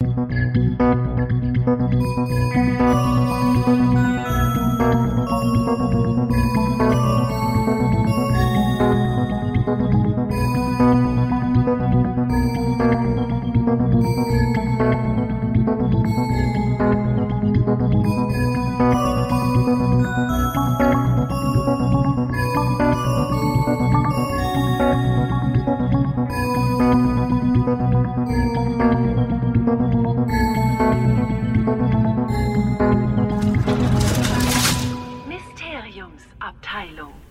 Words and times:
Mysteriumsabteilung. 0.00 2.47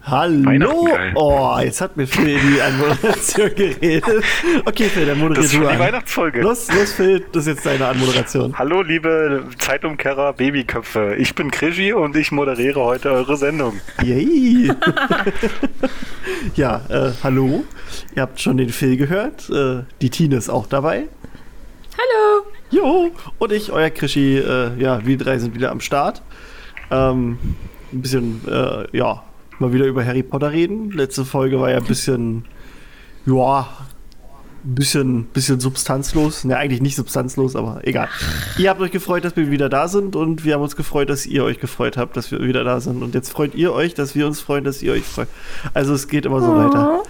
Hallo! 0.09 0.87
Oh, 1.15 1.57
jetzt 1.61 1.81
hat 1.81 1.97
mir 1.97 2.07
Phil 2.07 2.39
die 2.39 2.61
Anmoderation 2.61 3.49
geredet. 3.55 4.23
Okay, 4.63 4.85
Phil, 4.85 5.05
dann 5.05 5.19
Das 5.19 5.19
moderier 5.19 5.43
ist 5.43 5.53
du 5.53 5.57
schon 5.57 5.67
die 5.67 5.73
an. 5.73 5.79
Weihnachtsfolge. 5.79 6.41
Los, 6.41 6.71
los, 6.71 6.93
Phil, 6.93 7.25
das 7.33 7.45
ist 7.45 7.55
jetzt 7.55 7.65
deine 7.65 7.87
Anmoderation. 7.87 8.57
Hallo, 8.57 8.83
liebe 8.83 9.43
Zeitumkehrer 9.59 10.31
Babyköpfe. 10.31 11.15
Ich 11.17 11.35
bin 11.35 11.51
Krischi 11.51 11.91
und 11.91 12.15
ich 12.15 12.31
moderiere 12.31 12.79
heute 12.79 13.11
eure 13.11 13.35
Sendung. 13.35 13.81
Yay! 14.01 14.71
ja, 16.55 16.81
äh, 16.87 17.11
hallo. 17.21 17.65
Ihr 18.15 18.21
habt 18.21 18.39
schon 18.39 18.55
den 18.55 18.69
Phil 18.69 18.95
gehört. 18.95 19.49
Äh, 19.49 19.83
die 19.99 20.09
Tine 20.09 20.37
ist 20.37 20.47
auch 20.49 20.67
dabei. 20.67 21.09
Hallo! 21.97 22.45
Jo! 22.69 23.11
Und 23.39 23.51
ich, 23.51 23.73
euer 23.73 23.89
Krischi, 23.89 24.37
äh, 24.37 24.71
ja, 24.81 25.05
wir 25.05 25.17
drei 25.17 25.37
sind 25.37 25.53
wieder 25.53 25.71
am 25.71 25.81
Start. 25.81 26.21
Ähm, 26.91 27.37
ein 27.91 28.01
bisschen, 28.01 28.41
äh, 28.47 28.85
ja, 28.97 29.23
mal 29.59 29.73
wieder 29.73 29.85
über 29.85 30.05
Harry 30.05 30.23
Potter 30.23 30.51
reden. 30.51 30.91
Letzte 30.91 31.25
Folge 31.25 31.59
war 31.59 31.69
ja 31.71 31.77
ein 31.77 31.85
bisschen, 31.85 32.45
ja, 33.25 33.67
ein 34.63 34.75
bisschen, 34.75 35.23
bisschen 35.25 35.59
substanzlos. 35.59 36.43
Ne, 36.43 36.57
eigentlich 36.57 36.81
nicht 36.81 36.95
substanzlos, 36.95 37.55
aber 37.55 37.81
egal. 37.83 38.09
Ihr 38.57 38.69
habt 38.69 38.81
euch 38.81 38.91
gefreut, 38.91 39.23
dass 39.23 39.35
wir 39.35 39.49
wieder 39.51 39.69
da 39.69 39.87
sind 39.87 40.15
und 40.15 40.43
wir 40.43 40.55
haben 40.55 40.61
uns 40.61 40.75
gefreut, 40.75 41.09
dass 41.09 41.25
ihr 41.25 41.43
euch 41.43 41.59
gefreut 41.59 41.95
habt, 41.97 42.17
dass 42.17 42.31
wir 42.31 42.41
wieder 42.41 42.63
da 42.63 42.79
sind. 42.81 43.01
Und 43.03 43.13
jetzt 43.15 43.29
freut 43.31 43.55
ihr 43.55 43.71
euch, 43.73 43.93
dass 43.93 44.15
wir 44.15 44.27
uns 44.27 44.41
freuen, 44.41 44.63
dass 44.63 44.81
ihr 44.81 44.93
euch 44.93 45.03
freut. 45.03 45.27
Also 45.73 45.93
es 45.93 46.07
geht 46.07 46.25
immer 46.25 46.41
so 46.41 46.55
weiter. 46.55 47.03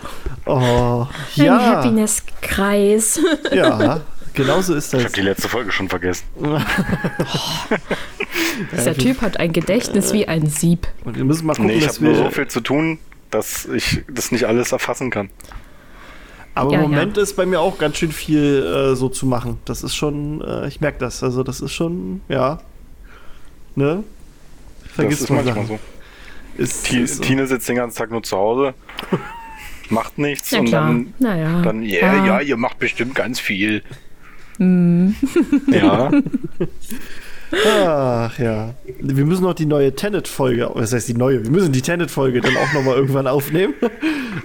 Oh, 0.46 1.08
Ein 1.38 1.46
ja. 1.46 1.60
Happiness-Kreis. 1.60 3.20
Ja, 3.52 4.02
genau 4.34 4.62
so 4.62 4.76
ist 4.76 4.86
Ich 4.88 4.92
das. 4.92 5.04
habe 5.06 5.14
die 5.14 5.22
letzte 5.22 5.50
Folge 5.50 5.72
schon 5.72 5.90
vergessen. 5.90 6.26
Dieser 8.72 8.96
Typ 8.96 9.22
hat 9.22 9.40
ein 9.40 9.54
Gedächtnis 9.54 10.14
wie 10.14 10.28
ein 10.28 10.48
Sieb. 10.48 10.88
Und 11.06 11.16
wir 11.18 11.24
müssen 11.26 11.46
mal 11.48 11.54
gucken, 11.54 11.68
Nee, 11.68 11.78
ich 11.78 11.86
dass 11.86 11.96
habe 11.98 12.06
nur 12.06 12.16
wir. 12.18 12.24
so 12.26 12.30
viel 12.32 12.48
zu 12.48 12.62
tun, 12.62 13.00
dass 13.30 13.66
ich 13.66 14.04
das 14.12 14.32
nicht 14.32 14.46
alles 14.46 14.72
erfassen 14.72 15.10
kann. 15.10 15.30
aber 16.56 16.72
Ja, 16.74 16.78
im 16.84 16.92
Moment 16.92 17.18
ist 17.18 17.36
bei 17.36 17.46
mir 17.46 17.60
auch 17.60 17.78
ganz 17.78 17.98
schön 17.98 18.12
viel 18.12 18.64
äh, 18.64 18.96
so 18.96 19.10
zu 19.10 19.26
machen. 19.26 19.58
Das 19.66 19.84
ist 19.84 19.96
schon, 19.96 20.42
äh, 20.42 20.68
ich 20.68 20.82
merke 20.82 21.00
das. 21.00 21.24
Also 21.24 21.44
das 21.44 21.62
ist 21.62 21.74
schon, 21.74 22.22
ja. 22.30 22.60
Ne? 23.76 24.04
Das 24.84 24.92
Vergisst 24.94 25.22
ist 25.24 25.30
man 25.30 25.46
manchmal 25.46 25.66
Sachen. 25.66 25.80
so. 26.58 26.64
Ist, 26.64 26.86
Ti- 26.86 27.02
ist 27.02 27.18
so. 27.18 27.24
Tine 27.24 27.46
sitzt 27.46 27.70
den 27.70 27.76
ganzen 27.76 27.98
Tag 27.98 28.10
nur 28.10 28.24
zu 28.24 28.36
Hause, 28.36 28.74
macht 29.92 30.18
nichts 30.18 30.50
Ja 30.52 30.60
und 30.60 30.66
klar. 30.66 30.88
dann, 30.88 31.14
naja. 31.20 31.62
dann 31.62 31.84
yeah, 31.84 32.22
Ah. 32.22 32.26
ja, 32.26 32.40
ihr 32.42 32.58
macht 32.58 32.80
bestimmt 32.80 33.14
ganz 33.14 33.40
viel. 33.40 33.84
Mm. 34.58 35.10
Ja, 35.72 36.10
Ach 37.66 38.38
ja. 38.40 38.74
Wir 39.00 39.26
müssen 39.26 39.44
noch 39.44 39.54
die 39.54 39.66
neue 39.66 39.96
Tenet-Folge, 39.96 40.70
was 40.74 40.92
heißt 40.94 41.08
die 41.08 41.14
neue? 41.14 41.44
Wir 41.44 41.52
müssen 41.52 41.72
die 41.72 41.82
Tenet-Folge 41.82 42.42
dann 42.42 42.56
auch 42.58 42.74
nochmal 42.74 42.96
irgendwann 42.96 43.28
aufnehmen. 43.28 43.74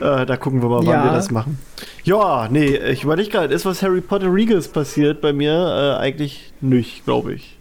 äh, 0.01 0.25
da 0.27 0.37
gucken 0.37 0.63
wir 0.63 0.69
mal, 0.69 0.79
wann 0.79 0.87
Ja. 0.87 1.05
wir 1.05 1.12
das 1.12 1.31
machen. 1.31 1.59
Ja, 2.05 2.49
nee, 2.51 2.77
ich 2.77 3.05
überlege 3.05 3.31
gerade, 3.31 3.53
ist 3.55 3.67
was 3.67 3.83
Harry 3.83 4.01
Potter 4.01 4.33
Regals 4.33 4.69
passiert 4.69 5.21
bei 5.21 5.33
mir? 5.33 5.53
Äh, 5.99 6.01
eigentlich 6.03 6.53
nicht, 6.61 7.05
glaube 7.05 7.35
ich. 7.35 7.57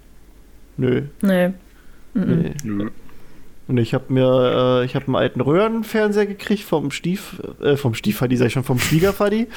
Nö. 0.78 1.04
Nee. 1.22 1.52
Nee. 2.14 2.54
Und 3.72 3.78
ich 3.78 3.94
habe 3.94 4.12
mir, 4.12 4.82
äh, 4.82 4.86
ich 4.86 4.96
habe 4.96 5.06
einen 5.06 5.16
alten 5.16 5.40
Röhrenfernseher 5.40 6.26
gekriegt 6.26 6.64
vom 6.64 6.92
Stief, 6.92 7.42
äh, 7.62 7.78
vom 7.78 7.94
Stiefvati, 7.94 8.36
sag 8.36 8.48
ich 8.48 8.54
schon, 8.54 8.66
vom 8.66 8.80
Schwiegervati. 8.80 9.48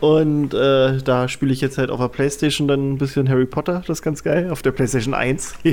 Und 0.00 0.52
äh, 0.54 0.98
da 0.98 1.28
spiele 1.28 1.52
ich 1.52 1.60
jetzt 1.60 1.78
halt 1.78 1.88
auf 1.88 2.00
der 2.00 2.08
Playstation 2.08 2.66
dann 2.66 2.94
ein 2.94 2.98
bisschen 2.98 3.28
Harry 3.28 3.46
Potter, 3.46 3.84
das 3.86 4.00
ist 4.00 4.02
ganz 4.02 4.24
geil, 4.24 4.50
auf 4.50 4.62
der 4.62 4.72
Playstation 4.72 5.14
1. 5.14 5.54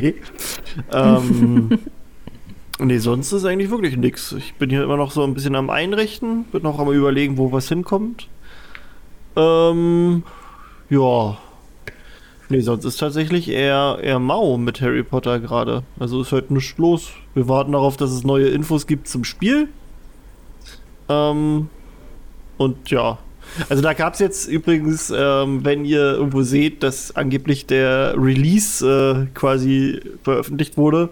ähm, 0.94 1.70
nee, 2.80 3.00
sonst 3.00 3.32
ist 3.32 3.46
eigentlich 3.46 3.72
wirklich 3.72 3.98
nix. 3.98 4.32
Ich 4.34 4.54
bin 4.54 4.70
hier 4.70 4.84
immer 4.84 4.98
noch 4.98 5.10
so 5.10 5.24
ein 5.24 5.34
bisschen 5.34 5.56
am 5.56 5.72
Einrichten, 5.72 6.44
bin 6.52 6.62
noch 6.62 6.78
am 6.78 6.92
überlegen, 6.92 7.40
wo 7.40 7.52
was 7.52 7.68
hinkommt. 7.68 8.28
Ähm, 9.36 10.22
ja. 10.92 11.40
Nee, 12.50 12.62
sonst 12.62 12.86
ist 12.86 12.98
tatsächlich 12.98 13.50
eher, 13.50 13.98
eher 14.04 14.20
mau 14.20 14.56
mit 14.58 14.82
Harry 14.82 15.02
Potter 15.02 15.40
gerade. 15.40 15.82
Also 16.00 16.22
ist 16.22 16.32
halt 16.32 16.52
nichts 16.52 16.78
los. 16.78 17.12
Wir 17.38 17.48
warten 17.48 17.74
darauf, 17.74 17.98
dass 17.98 18.10
es 18.10 18.24
neue 18.24 18.48
Infos 18.48 18.88
gibt 18.88 19.08
zum 19.08 19.24
Spiel. 19.24 19.68
Ähm, 21.08 21.70
und 22.58 22.90
ja. 22.90 23.20
Also 23.70 23.84
da 23.84 23.94
gab 23.94 24.16
es 24.16 24.20
jetzt 24.20 24.48
übrigens, 24.48 25.14
ähm, 25.16 25.64
wenn 25.64 25.86
ihr 25.86 26.14
irgendwo 26.14 26.42
seht, 26.42 26.82
dass 26.82 27.16
angeblich 27.16 27.68
der 27.68 28.16
Release 28.18 28.84
äh, 28.84 29.28
quasi 29.36 30.02
veröffentlicht 30.24 30.78
wurde, 30.78 31.10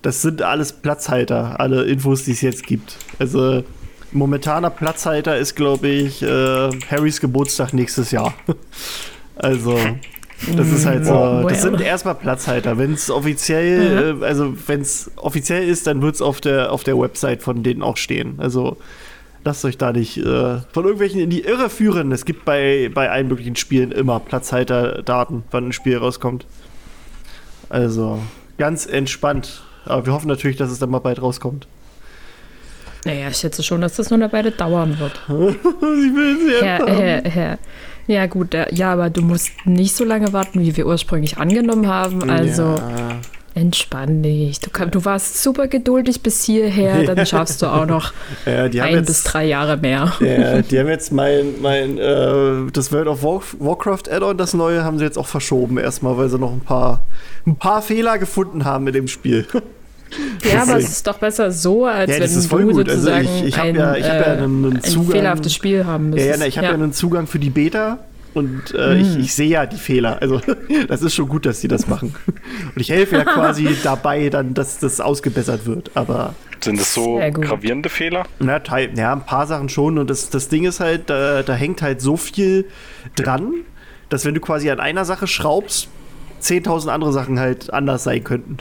das 0.00 0.22
sind 0.22 0.40
alles 0.40 0.72
Platzhalter, 0.72 1.60
alle 1.60 1.84
Infos, 1.84 2.24
die 2.24 2.32
es 2.32 2.40
jetzt 2.40 2.66
gibt. 2.66 2.96
Also 3.18 3.62
momentaner 4.10 4.70
Platzhalter 4.70 5.36
ist, 5.36 5.54
glaube 5.54 5.88
ich, 5.88 6.22
äh, 6.22 6.70
Harrys 6.90 7.20
Geburtstag 7.20 7.74
nächstes 7.74 8.10
Jahr. 8.10 8.32
also 9.36 9.78
das 10.56 10.68
ist 10.70 10.86
halt 10.86 11.04
so, 11.04 11.12
Wow. 11.12 11.46
das 11.48 11.62
sind 11.62 11.80
erstmal 11.80 12.14
Platzhalter. 12.14 12.78
Wenn 12.78 12.92
es 12.92 13.10
offiziell, 13.10 14.18
äh, 14.20 14.24
also 14.24 14.54
wenn 14.66 14.80
es 14.82 15.10
offiziell 15.16 15.66
ist, 15.68 15.86
dann 15.86 16.00
wird 16.02 16.14
es 16.14 16.22
auf 16.22 16.40
der, 16.40 16.72
auf 16.72 16.84
der 16.84 16.98
Website 16.98 17.42
von 17.42 17.62
denen 17.62 17.82
auch 17.82 17.96
stehen. 17.96 18.34
Also 18.38 18.76
lasst 19.44 19.64
euch 19.64 19.78
da 19.78 19.92
nicht 19.92 20.16
äh, 20.18 20.22
von 20.72 20.84
irgendwelchen 20.84 21.20
in 21.20 21.30
die 21.30 21.40
Irre 21.42 21.70
führen. 21.70 22.12
Es 22.12 22.24
gibt 22.24 22.44
bei, 22.44 22.90
bei 22.92 23.10
allen 23.10 23.28
möglichen 23.28 23.56
Spielen 23.56 23.90
immer 23.92 24.20
Platzhalter-Daten, 24.20 25.44
wann 25.50 25.68
ein 25.68 25.72
Spiel 25.72 25.96
rauskommt. 25.98 26.46
Also 27.68 28.20
ganz 28.58 28.86
entspannt. 28.86 29.62
Aber 29.84 30.06
wir 30.06 30.12
hoffen 30.12 30.28
natürlich, 30.28 30.56
dass 30.56 30.70
es 30.70 30.78
dann 30.78 30.90
mal 30.90 30.98
bald 31.00 31.20
rauskommt. 31.22 31.66
Naja, 33.04 33.28
ich 33.28 33.36
schätze 33.36 33.62
schon, 33.62 33.80
dass 33.80 33.96
das 33.96 34.10
noch 34.10 34.16
eine 34.18 34.32
Weile 34.32 34.50
dauern 34.50 34.98
wird. 34.98 35.20
ich 35.28 35.34
will 35.34 36.36
es 36.36 36.50
jetzt 36.52 36.62
Ja, 36.62 36.78
haben. 36.80 37.58
Ja 38.08 38.26
gut, 38.26 38.54
äh, 38.54 38.66
ja, 38.74 38.92
aber 38.92 39.10
du 39.10 39.22
musst 39.22 39.52
nicht 39.64 39.94
so 39.94 40.02
lange 40.04 40.32
warten, 40.32 40.60
wie 40.60 40.76
wir 40.76 40.86
ursprünglich 40.86 41.38
angenommen 41.38 41.86
haben. 41.86 42.28
Also 42.28 42.62
Ja. 42.62 43.20
entspann 43.54 44.22
dich. 44.22 44.60
Du, 44.60 44.70
du 44.86 45.04
warst 45.04 45.42
super 45.42 45.66
geduldig 45.68 46.22
bis 46.22 46.42
hierher, 46.44 47.04
dann 47.14 47.24
schaffst 47.26 47.60
du 47.62 47.66
auch 47.66 47.86
noch 47.86 48.12
Ja, 48.46 48.64
ein 48.64 48.72
jetzt, 48.94 49.06
bis 49.06 49.24
drei 49.24 49.44
Jahre 49.46 49.76
mehr. 49.76 50.12
Ja, 50.20 50.62
die 50.62 50.78
haben 50.78 50.88
jetzt 50.88 51.12
mein, 51.12 51.60
mein 51.60 51.98
äh, 51.98 52.70
das 52.72 52.92
World 52.92 53.08
of 53.08 53.22
War, 53.22 53.42
Warcraft 53.58 54.10
Add-on, 54.10 54.36
das 54.38 54.54
neue, 54.54 54.84
haben 54.84 54.98
sie 54.98 55.04
jetzt 55.04 55.18
auch 55.18 55.26
verschoben 55.26 55.78
erstmal, 55.78 56.16
weil 56.18 56.28
sie 56.28 56.38
noch 56.38 56.52
ein 56.52 56.60
paar, 56.60 57.04
ein 57.46 57.56
paar 57.56 57.82
Fehler 57.82 58.18
gefunden 58.18 58.64
haben 58.64 58.84
mit 58.84 58.94
dem 58.94 59.06
Spiel. 59.08 59.46
Ja, 60.50 60.62
aber 60.62 60.76
es 60.78 60.88
ist 60.88 61.06
doch 61.06 61.18
besser 61.18 61.50
so, 61.52 61.84
als 61.86 62.08
Ja, 62.10 62.14
wenn 62.16 62.22
das 62.22 62.34
ist 62.34 62.46
voll 62.46 62.62
du 62.62 62.72
gut. 62.72 62.88
Also 62.88 63.00
sozusagen 63.02 63.24
ich- 63.24 63.44
ich 63.44 63.58
hab 63.58 63.64
ein, 63.66 63.74
ja- 63.76 63.94
ich 63.96 64.04
hab 64.04 64.12
ja 64.14 64.20
äh, 64.20 64.36
einen- 64.38 64.64
einen 64.64 64.76
ein 64.76 64.82
Zugang- 64.82 65.10
fehlerhaftes 65.12 65.54
Spiel 65.54 65.84
haben 65.86 66.04
Ja, 66.04 66.10
müsstest. 66.10 66.30
ja, 66.30 66.36
na, 66.38 66.46
ich 66.46 66.56
habe 66.58 66.66
ja. 66.68 66.74
einen 66.74 66.92
Zugang 66.92 67.26
für 67.26 67.38
die 67.38 67.50
Beta 67.50 67.98
und 68.34 68.74
äh, 68.74 68.94
Hm. 68.94 69.00
ich, 69.00 69.18
ich 69.18 69.34
sehe 69.34 69.48
ja 69.48 69.66
die 69.66 69.76
Fehler. 69.76 70.18
Also 70.22 70.40
das 70.88 71.02
ist 71.02 71.14
schon 71.14 71.28
gut, 71.28 71.44
dass 71.46 71.60
die 71.60 71.68
das 71.68 71.86
machen. 71.88 72.14
Und 72.26 72.80
ich 72.80 72.90
helfe 72.90 73.16
ja 73.16 73.24
quasi 73.24 73.68
dabei, 73.82 74.28
dann, 74.30 74.54
dass 74.54 74.78
das 74.78 75.00
ausgebessert 75.00 75.66
wird. 75.66 75.90
Aber 75.94 76.34
sind 76.60 76.80
es 76.80 76.94
so 76.94 77.20
gravierende 77.32 77.88
Fehler? 77.88 78.24
na, 78.38 78.58
teil, 78.60 78.90
ja, 78.96 79.12
ein 79.12 79.24
paar 79.26 79.46
Sachen 79.46 79.68
schon. 79.68 79.98
Und 79.98 80.08
das, 80.10 80.30
das 80.30 80.48
Ding 80.48 80.64
ist 80.64 80.80
halt, 80.80 81.10
da, 81.10 81.42
da 81.42 81.54
hängt 81.54 81.82
halt 81.82 82.00
so 82.00 82.16
viel 82.16 82.64
dran, 83.14 83.52
dass 84.08 84.24
wenn 84.24 84.34
du 84.34 84.40
quasi 84.40 84.70
an 84.70 84.80
einer 84.80 85.04
Sache 85.04 85.26
schraubst, 85.26 85.88
10.000 86.40 86.88
andere 86.88 87.12
Sachen 87.12 87.38
halt 87.38 87.72
anders 87.72 88.04
sein 88.04 88.22
könnten. 88.24 88.58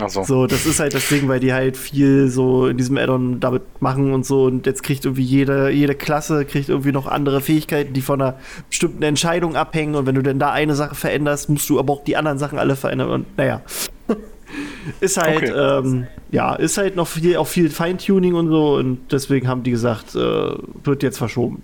Also, 0.00 0.22
So, 0.22 0.46
das 0.46 0.66
ist 0.66 0.80
halt 0.80 0.94
das 0.94 1.08
Ding, 1.08 1.28
weil 1.28 1.40
die 1.40 1.52
halt 1.52 1.76
viel 1.76 2.28
so 2.28 2.66
in 2.66 2.76
diesem 2.76 2.96
Add-on 2.96 3.40
damit 3.40 3.62
machen 3.80 4.12
und 4.12 4.24
so. 4.24 4.44
Und 4.44 4.66
jetzt 4.66 4.82
kriegt 4.82 5.04
irgendwie 5.04 5.22
jede, 5.22 5.70
jede 5.70 5.94
Klasse 5.94 6.44
kriegt 6.44 6.68
irgendwie 6.68 6.92
noch 6.92 7.06
andere 7.06 7.40
Fähigkeiten, 7.40 7.92
die 7.92 8.00
von 8.00 8.20
einer 8.20 8.38
bestimmten 8.68 9.02
Entscheidung 9.02 9.56
abhängen. 9.56 9.94
Und 9.94 10.06
wenn 10.06 10.14
du 10.14 10.22
denn 10.22 10.38
da 10.38 10.50
eine 10.52 10.74
Sache 10.74 10.94
veränderst, 10.94 11.48
musst 11.50 11.68
du 11.68 11.78
aber 11.78 11.92
auch 11.92 12.04
die 12.04 12.16
anderen 12.16 12.38
Sachen 12.38 12.58
alle 12.58 12.76
verändern. 12.76 13.10
Und 13.10 13.38
naja. 13.38 13.62
ist 15.00 15.16
halt, 15.18 15.36
Okay. 15.50 15.78
ähm, 15.78 16.06
ja, 16.30 16.54
ist 16.54 16.78
halt 16.78 16.96
noch 16.96 17.06
viel, 17.06 17.36
auch 17.36 17.46
viel 17.46 17.70
Feintuning 17.70 18.34
und 18.34 18.48
so. 18.48 18.74
Und 18.76 19.12
deswegen 19.12 19.46
haben 19.46 19.62
die 19.62 19.70
gesagt, 19.72 20.14
äh, 20.14 20.52
wird 20.84 21.02
jetzt 21.02 21.18
verschoben. 21.18 21.62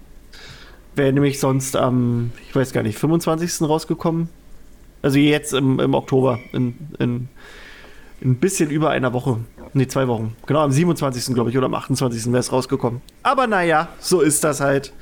Wäre 0.94 1.12
nämlich 1.12 1.40
sonst 1.40 1.76
am, 1.76 2.32
ich 2.48 2.54
weiß 2.54 2.72
gar 2.72 2.82
nicht, 2.82 2.98
25. 2.98 3.68
rausgekommen. 3.68 4.28
Also 5.02 5.18
jetzt 5.18 5.52
im, 5.52 5.78
im 5.80 5.94
Oktober, 5.94 6.38
in, 6.52 6.74
in, 6.98 7.28
in 8.20 8.30
ein 8.30 8.36
bisschen 8.36 8.70
über 8.70 8.90
einer 8.90 9.12
Woche. 9.12 9.38
Nee, 9.72 9.86
zwei 9.86 10.08
Wochen. 10.08 10.34
Genau, 10.46 10.60
am 10.62 10.72
27. 10.72 11.34
glaube 11.34 11.50
ich 11.50 11.58
oder 11.58 11.66
am 11.66 11.74
28. 11.74 12.26
wäre 12.26 12.38
es 12.38 12.50
rausgekommen. 12.50 13.02
Aber 13.22 13.46
naja, 13.46 13.88
so 14.00 14.20
ist 14.20 14.42
das 14.42 14.60
halt. 14.60 14.92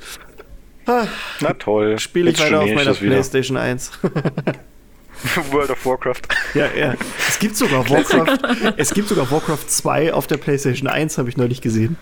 Na 0.85 1.53
toll. 1.57 1.97
Spiele 1.97 2.29
ich 2.29 2.39
weiter 2.39 2.61
auf 2.61 2.69
meiner. 2.71 2.93
PlayStation 2.93 3.57
1. 3.57 3.91
World 5.51 5.71
of 5.71 5.83
Warcraft. 5.85 6.21
ja, 6.53 6.67
ja. 6.77 6.93
Es 7.27 7.39
gibt 7.39 7.55
sogar 7.55 7.89
Warcraft. 7.89 8.37
es 8.77 8.93
gibt 8.93 9.07
sogar 9.07 9.31
Warcraft 9.31 9.65
2 9.67 10.13
auf 10.13 10.27
der 10.27 10.37
PlayStation 10.37 10.87
1, 10.87 11.17
habe 11.17 11.29
ich 11.29 11.37
neulich 11.37 11.61
gesehen. 11.61 11.97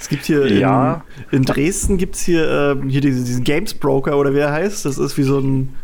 Es 0.00 0.08
gibt 0.08 0.24
hier 0.24 0.50
Ja. 0.50 1.04
in, 1.30 1.38
in 1.40 1.44
Dresden 1.44 1.98
gibt 1.98 2.16
es 2.16 2.22
hier, 2.22 2.50
ähm, 2.80 2.88
hier 2.88 3.02
diesen, 3.02 3.24
diesen 3.24 3.44
Games 3.44 3.74
Broker 3.74 4.16
oder 4.18 4.34
wie 4.34 4.38
er 4.38 4.50
heißt. 4.52 4.84
Das 4.86 4.98
ist 4.98 5.16
wie 5.18 5.22
so 5.22 5.38
ein 5.38 5.74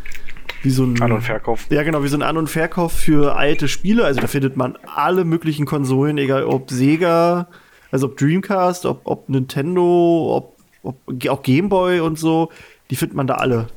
wie 0.67 0.71
so 0.71 0.83
ein 0.83 1.01
An- 1.01 1.13
und 1.13 1.21
Verkauf. 1.21 1.67
Ja, 1.69 1.81
genau, 1.83 2.03
wie 2.03 2.09
so 2.09 2.17
ein 2.17 2.21
An- 2.23 2.35
und 2.35 2.49
Verkauf 2.49 2.91
für 2.91 3.37
alte 3.37 3.69
Spiele. 3.69 4.03
Also 4.03 4.19
da 4.19 4.27
findet 4.27 4.57
man 4.57 4.77
alle 4.85 5.23
möglichen 5.23 5.65
Konsolen, 5.65 6.17
egal 6.17 6.43
ob 6.43 6.69
Sega, 6.69 7.47
also 7.89 8.07
ob 8.07 8.17
Dreamcast, 8.17 8.85
ob, 8.85 8.99
ob 9.05 9.29
Nintendo, 9.29 10.35
ob, 10.35 10.57
ob 10.83 10.97
auch 11.29 11.41
Gameboy 11.41 12.01
und 12.01 12.19
so. 12.19 12.51
Die 12.89 12.97
findet 12.97 13.15
man 13.15 13.27
da 13.27 13.35
alle. 13.35 13.67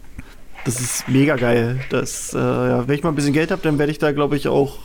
Das 0.65 0.81
ist 0.81 1.09
mega 1.09 1.37
geil. 1.37 1.79
Das, 1.91 2.35
äh, 2.35 2.39
ja, 2.39 2.89
wenn 2.89 2.97
ich 2.97 3.05
mal 3.05 3.11
ein 3.11 3.15
bisschen 3.15 3.33
Geld 3.35 3.53
habe, 3.53 3.63
dann 3.63 3.79
werde 3.79 3.93
ich 3.93 3.99
da, 3.99 4.11
glaube 4.11 4.37
ich, 4.37 4.49
auch 4.49 4.79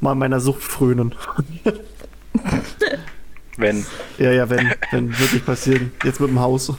mal 0.00 0.14
meiner 0.14 0.38
Sucht 0.38 0.62
frönen. 0.62 1.16
Wenn. 3.56 3.84
ja, 4.16 4.30
ja, 4.30 4.48
wenn, 4.48 4.72
wenn 4.92 5.10
wirklich 5.18 5.44
passieren. 5.44 5.92
Jetzt 6.04 6.20
mit 6.20 6.30
dem 6.30 6.38
Haus. 6.40 6.72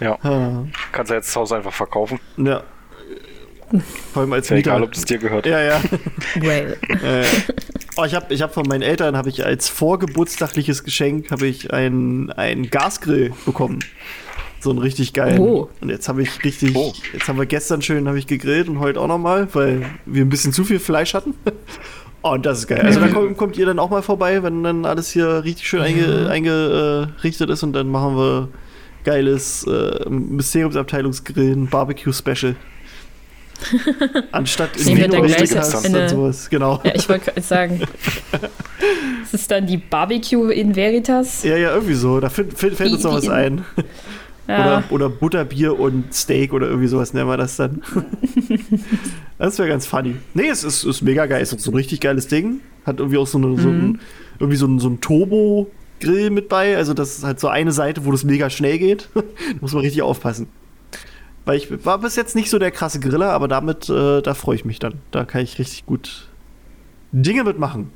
Ja. 0.00 0.18
Ah, 0.22 0.64
Kannst 0.90 1.10
ja 1.10 1.16
jetzt 1.16 1.28
das 1.28 1.36
Haus 1.36 1.52
einfach 1.52 1.72
verkaufen. 1.72 2.18
ja. 2.38 2.62
Vor 4.12 4.22
allem 4.22 4.32
als 4.32 4.48
ja 4.48 4.56
Mieter. 4.56 4.70
egal, 4.70 4.82
ob 4.82 4.92
das 4.92 5.04
dir 5.04 5.18
gehört. 5.18 5.46
ja, 5.46 5.60
ja. 5.62 5.80
Well. 6.40 6.76
Äh, 6.88 7.24
oh, 7.96 8.04
ich 8.04 8.14
habe 8.14 8.32
ich 8.34 8.42
hab 8.42 8.52
von 8.54 8.66
meinen 8.66 8.82
Eltern 8.82 9.16
habe 9.16 9.28
ich 9.28 9.44
als 9.44 9.68
vorgeburtstagliches 9.68 10.84
Geschenk 10.84 11.30
habe 11.30 11.46
ich 11.46 11.72
einen 11.72 12.30
einen 12.32 12.70
Gasgrill 12.70 13.32
bekommen. 13.46 13.80
So 14.62 14.70
einen 14.70 14.78
richtig 14.78 15.14
geilen. 15.14 15.38
Oh. 15.40 15.70
Und 15.80 15.88
jetzt 15.88 16.08
habe 16.08 16.22
ich 16.22 16.44
richtig 16.44 16.76
Oh. 16.76 16.92
jetzt 17.12 17.28
haben 17.28 17.38
wir 17.38 17.46
gestern 17.46 17.80
schön 17.80 18.06
habe 18.08 18.18
ich 18.18 18.26
gegrillt 18.26 18.68
und 18.68 18.78
heute 18.80 19.00
auch 19.00 19.06
noch 19.08 19.18
mal, 19.18 19.48
weil 19.54 19.86
wir 20.04 20.22
ein 20.22 20.28
bisschen 20.28 20.52
zu 20.52 20.64
viel 20.64 20.78
Fleisch 20.78 21.14
hatten. 21.14 21.34
Oh, 22.22 22.32
und 22.32 22.44
das 22.44 22.58
ist 22.58 22.66
geil. 22.66 22.82
Also 22.82 23.00
da 23.00 23.08
kommt, 23.08 23.34
kommt 23.38 23.56
ihr 23.56 23.64
dann 23.64 23.78
auch 23.78 23.88
mal 23.88 24.02
vorbei, 24.02 24.42
wenn 24.42 24.62
dann 24.62 24.84
alles 24.84 25.10
hier 25.10 25.42
richtig 25.42 25.66
schön 25.66 25.80
einge, 25.80 26.28
eingerichtet 26.28 27.48
ist 27.48 27.62
und 27.62 27.72
dann 27.72 27.88
machen 27.88 28.14
wir 28.14 28.48
geiles 29.04 29.66
äh, 29.66 30.06
Mysteriumsabteilungsgrillen, 30.10 31.68
Barbecue-Special. 31.68 32.56
Anstatt 34.32 34.76
in 34.76 34.84
Nehmen 34.84 34.96
wir 34.98 35.08
dann 35.08 35.22
Videos 35.24 35.36
gleich 35.36 35.50
Podcast 35.50 35.86
eine- 35.86 36.02
und 36.02 36.08
sowas. 36.08 36.50
Genau. 36.50 36.80
Ja, 36.84 36.94
ich 36.94 37.08
wollte 37.08 37.26
gerade 37.26 37.42
sagen. 37.42 37.80
Es 39.24 39.34
ist 39.34 39.50
dann 39.50 39.66
die 39.66 39.76
Barbecue 39.76 40.48
in 40.50 40.74
Veritas. 40.74 41.44
Ja, 41.44 41.56
ja, 41.56 41.74
irgendwie 41.74 41.94
so. 41.94 42.18
Da 42.18 42.30
fällt 42.30 42.60
Wie- 42.80 42.92
uns 42.92 43.02
noch 43.04 43.14
was 43.14 43.24
in- 43.24 43.30
ein. 43.30 43.64
Ja, 44.48 44.78
Oder, 44.78 44.84
oder 44.90 45.08
Butterbier 45.10 45.78
und 45.78 46.12
Steak 46.12 46.52
oder 46.52 46.66
irgendwie 46.66 46.88
sowas 46.88 47.12
nennen 47.14 47.28
wir 47.28 47.36
das 47.36 47.54
dann. 47.56 47.82
das 49.38 49.58
wäre 49.58 49.68
ganz 49.68 49.86
funny. 49.86 50.16
Nee, 50.34 50.48
es 50.48 50.64
ist, 50.64 50.82
ist 50.84 51.02
mega 51.02 51.26
geil. 51.26 51.40
Es 51.42 51.52
ist 51.52 51.62
so 51.62 51.70
ein 51.70 51.76
richtig 51.76 52.00
geiles 52.00 52.26
Ding. 52.26 52.60
Hat 52.84 52.98
irgendwie 52.98 53.18
auch 53.18 53.26
so, 53.28 53.38
eine, 53.38 53.56
so 53.60 53.68
ein, 53.68 54.00
irgendwie 54.40 54.56
so 54.56 54.66
ein, 54.66 54.80
so 54.80 54.88
ein 54.88 55.00
Turbo-Grill 55.00 56.30
mit 56.30 56.48
bei. 56.48 56.76
Also 56.76 56.94
das 56.94 57.18
ist 57.18 57.24
halt 57.24 57.38
so 57.38 57.46
eine 57.46 57.70
Seite, 57.70 58.04
wo 58.06 58.10
das 58.10 58.24
mega 58.24 58.50
schnell 58.50 58.78
geht. 58.78 59.08
da 59.14 59.22
muss 59.60 59.72
man 59.72 59.82
richtig 59.82 60.02
aufpassen. 60.02 60.48
Weil 61.44 61.56
ich 61.56 61.84
war 61.84 61.98
bis 61.98 62.16
jetzt 62.16 62.36
nicht 62.36 62.50
so 62.50 62.58
der 62.58 62.70
krasse 62.70 63.00
Griller, 63.00 63.30
aber 63.30 63.48
damit, 63.48 63.88
äh, 63.88 64.20
da 64.20 64.34
freue 64.34 64.56
ich 64.56 64.64
mich 64.64 64.78
dann. 64.78 64.94
Da 65.10 65.24
kann 65.24 65.42
ich 65.42 65.58
richtig 65.58 65.86
gut 65.86 66.28
Dinge 67.12 67.44
mitmachen. 67.44 67.90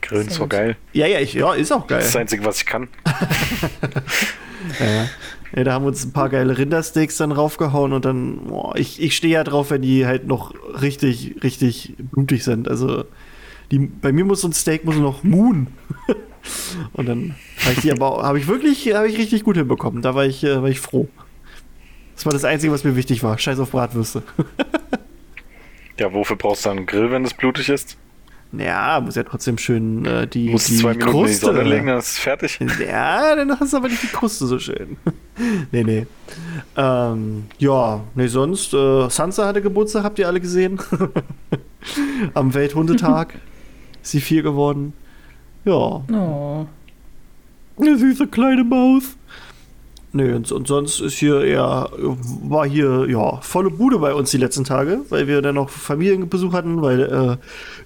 Grillen 0.00 0.28
ist 0.28 0.38
gut. 0.38 0.50
geil. 0.50 0.76
Ja, 0.92 1.06
ja, 1.06 1.20
ich, 1.20 1.34
ja, 1.34 1.52
ist 1.52 1.72
auch 1.72 1.86
geil. 1.86 1.98
Das 1.98 2.06
ist 2.06 2.14
das 2.14 2.20
Einzige, 2.20 2.44
was 2.44 2.58
ich 2.58 2.66
kann. 2.66 2.88
Ja, 4.80 4.86
ja. 4.86 5.08
Ja, 5.54 5.64
da 5.64 5.72
haben 5.74 5.84
wir 5.84 5.88
uns 5.88 6.04
ein 6.04 6.12
paar 6.12 6.30
geile 6.30 6.56
Rindersteaks 6.56 7.18
dann 7.18 7.30
raufgehauen 7.30 7.92
und 7.92 8.06
dann, 8.06 8.46
boah, 8.46 8.74
ich, 8.74 9.02
ich 9.02 9.14
stehe 9.14 9.34
ja 9.34 9.44
drauf, 9.44 9.70
wenn 9.70 9.82
die 9.82 10.06
halt 10.06 10.26
noch 10.26 10.54
richtig, 10.80 11.36
richtig 11.42 11.94
blutig 11.98 12.42
sind. 12.42 12.68
Also 12.68 13.04
die, 13.70 13.78
bei 13.78 14.12
mir 14.12 14.24
muss 14.24 14.40
so 14.40 14.48
ein 14.48 14.54
Steak 14.54 14.84
muss 14.84 14.96
noch 14.96 15.24
Moon. 15.24 15.66
und 16.94 17.06
dann 17.06 17.34
habe 17.60 17.74
ich 17.74 17.80
die 17.80 17.92
aber 17.92 18.22
habe 18.22 18.38
ich 18.38 18.46
wirklich, 18.48 18.94
habe 18.94 19.08
ich 19.08 19.18
richtig 19.18 19.44
gut 19.44 19.58
hinbekommen. 19.58 20.00
Da 20.00 20.14
war 20.14 20.24
ich, 20.24 20.42
äh, 20.42 20.62
war 20.62 20.70
ich 20.70 20.80
froh. 20.80 21.08
Das 22.14 22.24
war 22.26 22.32
das 22.32 22.44
Einzige, 22.44 22.72
was 22.72 22.84
mir 22.84 22.96
wichtig 22.96 23.22
war. 23.22 23.38
Scheiß 23.38 23.58
auf 23.58 23.70
Bratwürste. 23.70 24.22
Ja, 25.98 26.12
wofür 26.14 26.36
brauchst 26.36 26.64
du 26.64 26.70
dann 26.70 26.78
einen 26.78 26.86
Grill, 26.86 27.10
wenn 27.10 27.22
es 27.24 27.34
blutig 27.34 27.68
ist? 27.68 27.98
Ja, 28.52 28.98
muss 29.00 29.14
ja 29.14 29.22
trotzdem 29.22 29.58
schön 29.58 30.04
äh, 30.06 30.26
die, 30.26 30.46
Du 30.46 30.52
musst 30.52 30.68
die 30.70 30.76
zwei 30.78 30.94
Minuten 30.94 31.18
in 31.18 31.26
die 31.26 31.32
Sonne 31.34 31.62
legen, 31.62 31.86
dann 31.86 31.98
ist 31.98 32.12
es 32.12 32.18
fertig. 32.18 32.58
Ja, 32.86 33.36
dann 33.36 33.60
hast 33.60 33.72
du 33.72 33.76
aber 33.76 33.88
nicht 33.88 34.02
die 34.02 34.06
Kruste 34.08 34.46
so 34.46 34.58
schön. 34.58 34.96
nee, 35.70 35.84
nee. 35.84 36.06
Ähm, 36.76 37.44
ja, 37.58 38.00
nee, 38.14 38.26
sonst, 38.26 38.72
äh, 38.74 39.08
Sansa 39.10 39.46
hatte 39.46 39.60
Geburtstag, 39.62 40.02
habt 40.04 40.18
ihr 40.18 40.26
alle 40.26 40.40
gesehen? 40.40 40.80
Am 42.34 42.52
Welthundetag 42.54 43.34
ist 44.02 44.10
sie 44.12 44.20
vier 44.22 44.42
geworden. 44.42 44.94
Ja, 45.66 45.72
Oh. 46.10 46.66
eine 47.78 47.98
süße 47.98 48.26
kleine 48.28 48.64
Maus. 48.64 49.16
Nee, 50.14 50.32
und, 50.32 50.52
und 50.52 50.68
sonst 50.68 51.00
ist 51.00 51.14
hier 51.14 51.42
eher, 51.42 51.88
war 52.42 52.66
hier, 52.66 53.06
ja, 53.08 53.40
volle 53.40 53.70
Bude 53.70 53.98
bei 53.98 54.12
uns 54.12 54.30
die 54.30 54.36
letzten 54.36 54.64
Tage, 54.64 55.00
weil 55.08 55.26
wir 55.26 55.40
dann 55.40 55.54
noch 55.54 55.70
Familienbesuch 55.70 56.52
hatten, 56.52 56.82
weil 56.82 57.00
äh, 57.00 57.36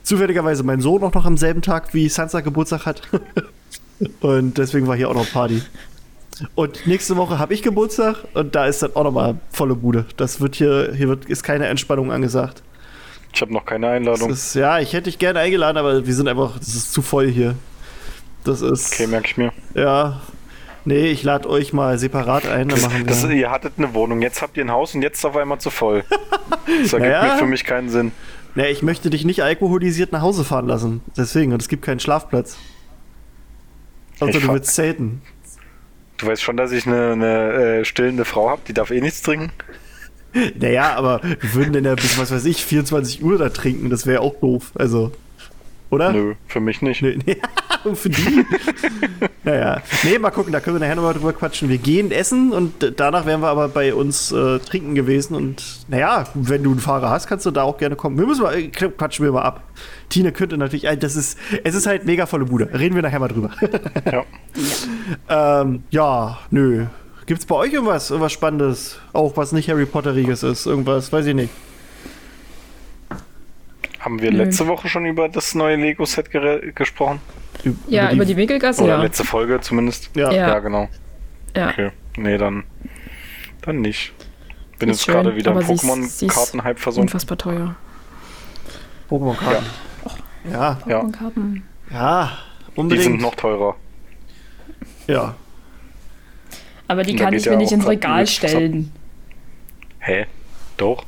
zufälligerweise 0.02 0.64
mein 0.64 0.80
Sohn 0.80 1.04
auch 1.04 1.14
noch 1.14 1.24
am 1.24 1.36
selben 1.36 1.62
Tag 1.62 1.94
wie 1.94 2.08
Sansa 2.08 2.40
Geburtstag 2.40 2.84
hat. 2.84 3.02
und 4.20 4.58
deswegen 4.58 4.88
war 4.88 4.96
hier 4.96 5.08
auch 5.08 5.14
noch 5.14 5.30
Party. 5.30 5.62
Und 6.56 6.86
nächste 6.86 7.16
Woche 7.16 7.38
habe 7.38 7.54
ich 7.54 7.62
Geburtstag 7.62 8.24
und 8.34 8.54
da 8.56 8.66
ist 8.66 8.82
dann 8.82 8.94
auch 8.94 9.04
nochmal 9.04 9.36
volle 9.50 9.76
Bude. 9.76 10.04
Das 10.16 10.40
wird 10.40 10.56
hier, 10.56 10.92
hier 10.94 11.08
wird, 11.08 11.26
ist 11.26 11.44
keine 11.44 11.66
Entspannung 11.66 12.10
angesagt. 12.10 12.62
Ich 13.32 13.40
habe 13.40 13.52
noch 13.52 13.64
keine 13.64 13.88
Einladung. 13.88 14.30
ist, 14.30 14.54
ja, 14.54 14.80
ich 14.80 14.92
hätte 14.92 15.04
dich 15.04 15.18
gerne 15.18 15.38
eingeladen, 15.40 15.76
aber 15.76 16.06
wir 16.06 16.14
sind 16.14 16.26
einfach, 16.26 16.58
das 16.58 16.74
ist 16.74 16.92
zu 16.92 17.02
voll 17.02 17.28
hier. 17.28 17.54
Das 18.44 18.62
ist. 18.62 18.92
Okay, 18.92 19.06
merke 19.06 19.28
ich 19.28 19.36
mir. 19.36 19.52
Ja. 19.74 20.20
Nee, 20.86 21.08
ich 21.10 21.22
lade 21.24 21.48
euch 21.50 21.72
mal 21.72 21.98
separat 21.98 22.46
ein, 22.46 22.68
dann 22.68 22.80
machen 22.80 22.98
wir. 23.00 23.06
Das, 23.06 23.24
ihr 23.24 23.50
hattet 23.50 23.74
eine 23.76 23.92
Wohnung, 23.92 24.22
jetzt 24.22 24.40
habt 24.40 24.56
ihr 24.56 24.64
ein 24.64 24.70
Haus 24.70 24.94
und 24.94 25.02
jetzt 25.02 25.18
ist 25.18 25.24
auf 25.24 25.36
einmal 25.36 25.58
zu 25.58 25.70
voll. 25.70 26.04
Das 26.82 26.92
ergibt 26.92 27.12
Naja. 27.12 27.32
mir 27.34 27.38
für 27.38 27.46
mich 27.46 27.64
keinen 27.64 27.88
Sinn. 27.90 28.12
nee, 28.54 28.68
ich 28.70 28.82
möchte 28.82 29.10
dich 29.10 29.24
nicht 29.24 29.42
alkoholisiert 29.42 30.12
nach 30.12 30.22
Hause 30.22 30.44
fahren 30.44 30.66
lassen. 30.68 31.02
Deswegen, 31.16 31.52
und 31.52 31.60
es 31.60 31.68
gibt 31.68 31.84
keinen 31.84 31.98
Schlafplatz. 32.00 32.56
Außer 34.20 34.30
Ich 34.38 34.44
du 34.46 34.52
willst 34.52 34.74
zelten. 34.74 35.22
Du 36.18 36.26
weißt 36.28 36.40
schon, 36.42 36.56
dass 36.56 36.72
ich 36.72 36.86
eine, 36.86 37.12
eine 37.12 37.52
äh, 37.80 37.84
stillende 37.84 38.24
Frau 38.24 38.48
habe, 38.48 38.62
die 38.66 38.72
darf 38.72 38.90
eh 38.90 39.00
nichts 39.00 39.22
trinken. 39.22 39.50
Naja, 40.58 40.94
aber 40.96 41.22
wir 41.22 41.54
würden 41.54 41.72
denn 41.72 41.84
ja 41.86 41.94
bis, 41.94 42.18
was 42.18 42.30
weiß 42.30 42.44
ich, 42.44 42.62
24 42.62 43.22
Uhr 43.24 43.38
da 43.38 43.48
trinken. 43.48 43.88
Das 43.88 44.04
wäre 44.06 44.20
auch 44.20 44.34
doof. 44.38 44.70
Also. 44.74 45.12
Oder? 45.90 46.12
Nö, 46.12 46.34
für 46.46 46.60
mich 46.60 46.82
nicht. 46.82 47.02
Nee, 47.02 47.18
nee. 47.26 47.94
für 47.94 48.10
die. 48.10 48.44
naja. 49.44 49.82
Nee, 50.02 50.18
mal 50.18 50.30
gucken, 50.30 50.52
da 50.52 50.60
können 50.60 50.76
wir 50.76 50.80
nachher 50.80 50.96
nochmal 50.96 51.14
drüber 51.14 51.32
quatschen. 51.32 51.68
Wir 51.68 51.78
gehen 51.78 52.10
essen 52.10 52.52
und 52.52 52.94
danach 52.96 53.24
wären 53.24 53.40
wir 53.40 53.48
aber 53.48 53.68
bei 53.68 53.94
uns 53.94 54.32
äh, 54.32 54.58
trinken 54.58 54.94
gewesen. 54.94 55.36
Und 55.36 55.62
naja, 55.88 56.24
wenn 56.34 56.64
du 56.64 56.72
einen 56.72 56.80
Fahrer 56.80 57.10
hast, 57.10 57.28
kannst 57.28 57.46
du 57.46 57.52
da 57.52 57.62
auch 57.62 57.78
gerne 57.78 57.94
kommen. 57.94 58.18
Wir 58.18 58.26
müssen 58.26 58.42
mal, 58.42 58.56
äh, 58.56 58.68
quatschen 58.68 59.24
wir 59.24 59.32
mal 59.32 59.42
ab. 59.42 59.62
Tine 60.08 60.32
könnte 60.32 60.58
natürlich, 60.58 60.84
äh, 60.84 60.96
das 60.96 61.14
ist, 61.14 61.38
es 61.62 61.74
ist 61.74 61.86
halt 61.86 62.04
mega 62.04 62.26
volle 62.26 62.46
Bude. 62.46 62.68
Reden 62.72 62.94
wir 62.96 63.02
nachher 63.02 63.20
mal 63.20 63.28
drüber. 63.28 63.50
Ja. 64.06 65.60
ähm, 65.60 65.82
ja, 65.90 66.38
nö. 66.50 66.86
Gibt's 67.26 67.44
bei 67.44 67.56
euch 67.56 67.72
irgendwas, 67.72 68.10
irgendwas 68.10 68.32
Spannendes? 68.32 68.98
Auch 69.12 69.36
was 69.36 69.52
nicht 69.52 69.68
Harry 69.68 69.84
Potteriges 69.84 70.42
ist? 70.42 70.66
Irgendwas, 70.66 71.12
weiß 71.12 71.26
ich 71.26 71.34
nicht. 71.34 71.50
Haben 74.06 74.22
wir 74.22 74.30
Nö. 74.30 74.36
letzte 74.38 74.68
Woche 74.68 74.88
schon 74.88 75.04
über 75.04 75.28
das 75.28 75.56
neue 75.56 75.74
Lego-Set 75.74 76.30
gesprochen? 76.76 77.20
Ü- 77.64 77.74
Ja, 77.88 78.12
über 78.12 78.24
die 78.24 78.36
Winkelgasse, 78.36 78.84
Oder 78.84 78.98
ja. 78.98 79.02
letzte 79.02 79.24
Folge 79.24 79.60
zumindest? 79.60 80.10
Ja. 80.14 80.30
Ja. 80.30 80.46
Ja, 80.46 80.58
genau. 80.60 80.88
ja. 81.56 81.70
Okay. 81.70 81.90
Nee, 82.16 82.38
dann, 82.38 82.62
dann 83.62 83.80
nicht. 83.80 84.12
Bin 84.78 84.90
Ist 84.90 84.98
jetzt 84.98 85.06
schön, 85.06 85.14
gerade 85.14 85.34
wieder 85.34 85.50
im 85.50 85.58
Pokémon-Karten-Hype 85.58 86.78
versunken. 86.78 87.08
Unfassbar 87.08 87.36
teuer. 87.36 87.74
Pokémon-Karten. 89.10 89.66
Ja. 90.52 90.78
Ja. 90.86 90.98
Und 90.98 91.10
Karten. 91.10 91.64
ja, 91.90 92.38
Die 92.76 92.78
unbedingt. 92.78 93.02
sind 93.06 93.20
noch 93.20 93.34
teurer. 93.34 93.74
ja. 95.08 95.34
Aber 96.86 97.02
die 97.02 97.16
kann 97.16 97.34
ich 97.34 97.44
mir 97.46 97.56
nicht 97.56 97.72
ins 97.72 97.88
Regal 97.88 98.24
stellen. 98.28 98.92
Hä? 99.98 100.26
Doch? 100.76 101.04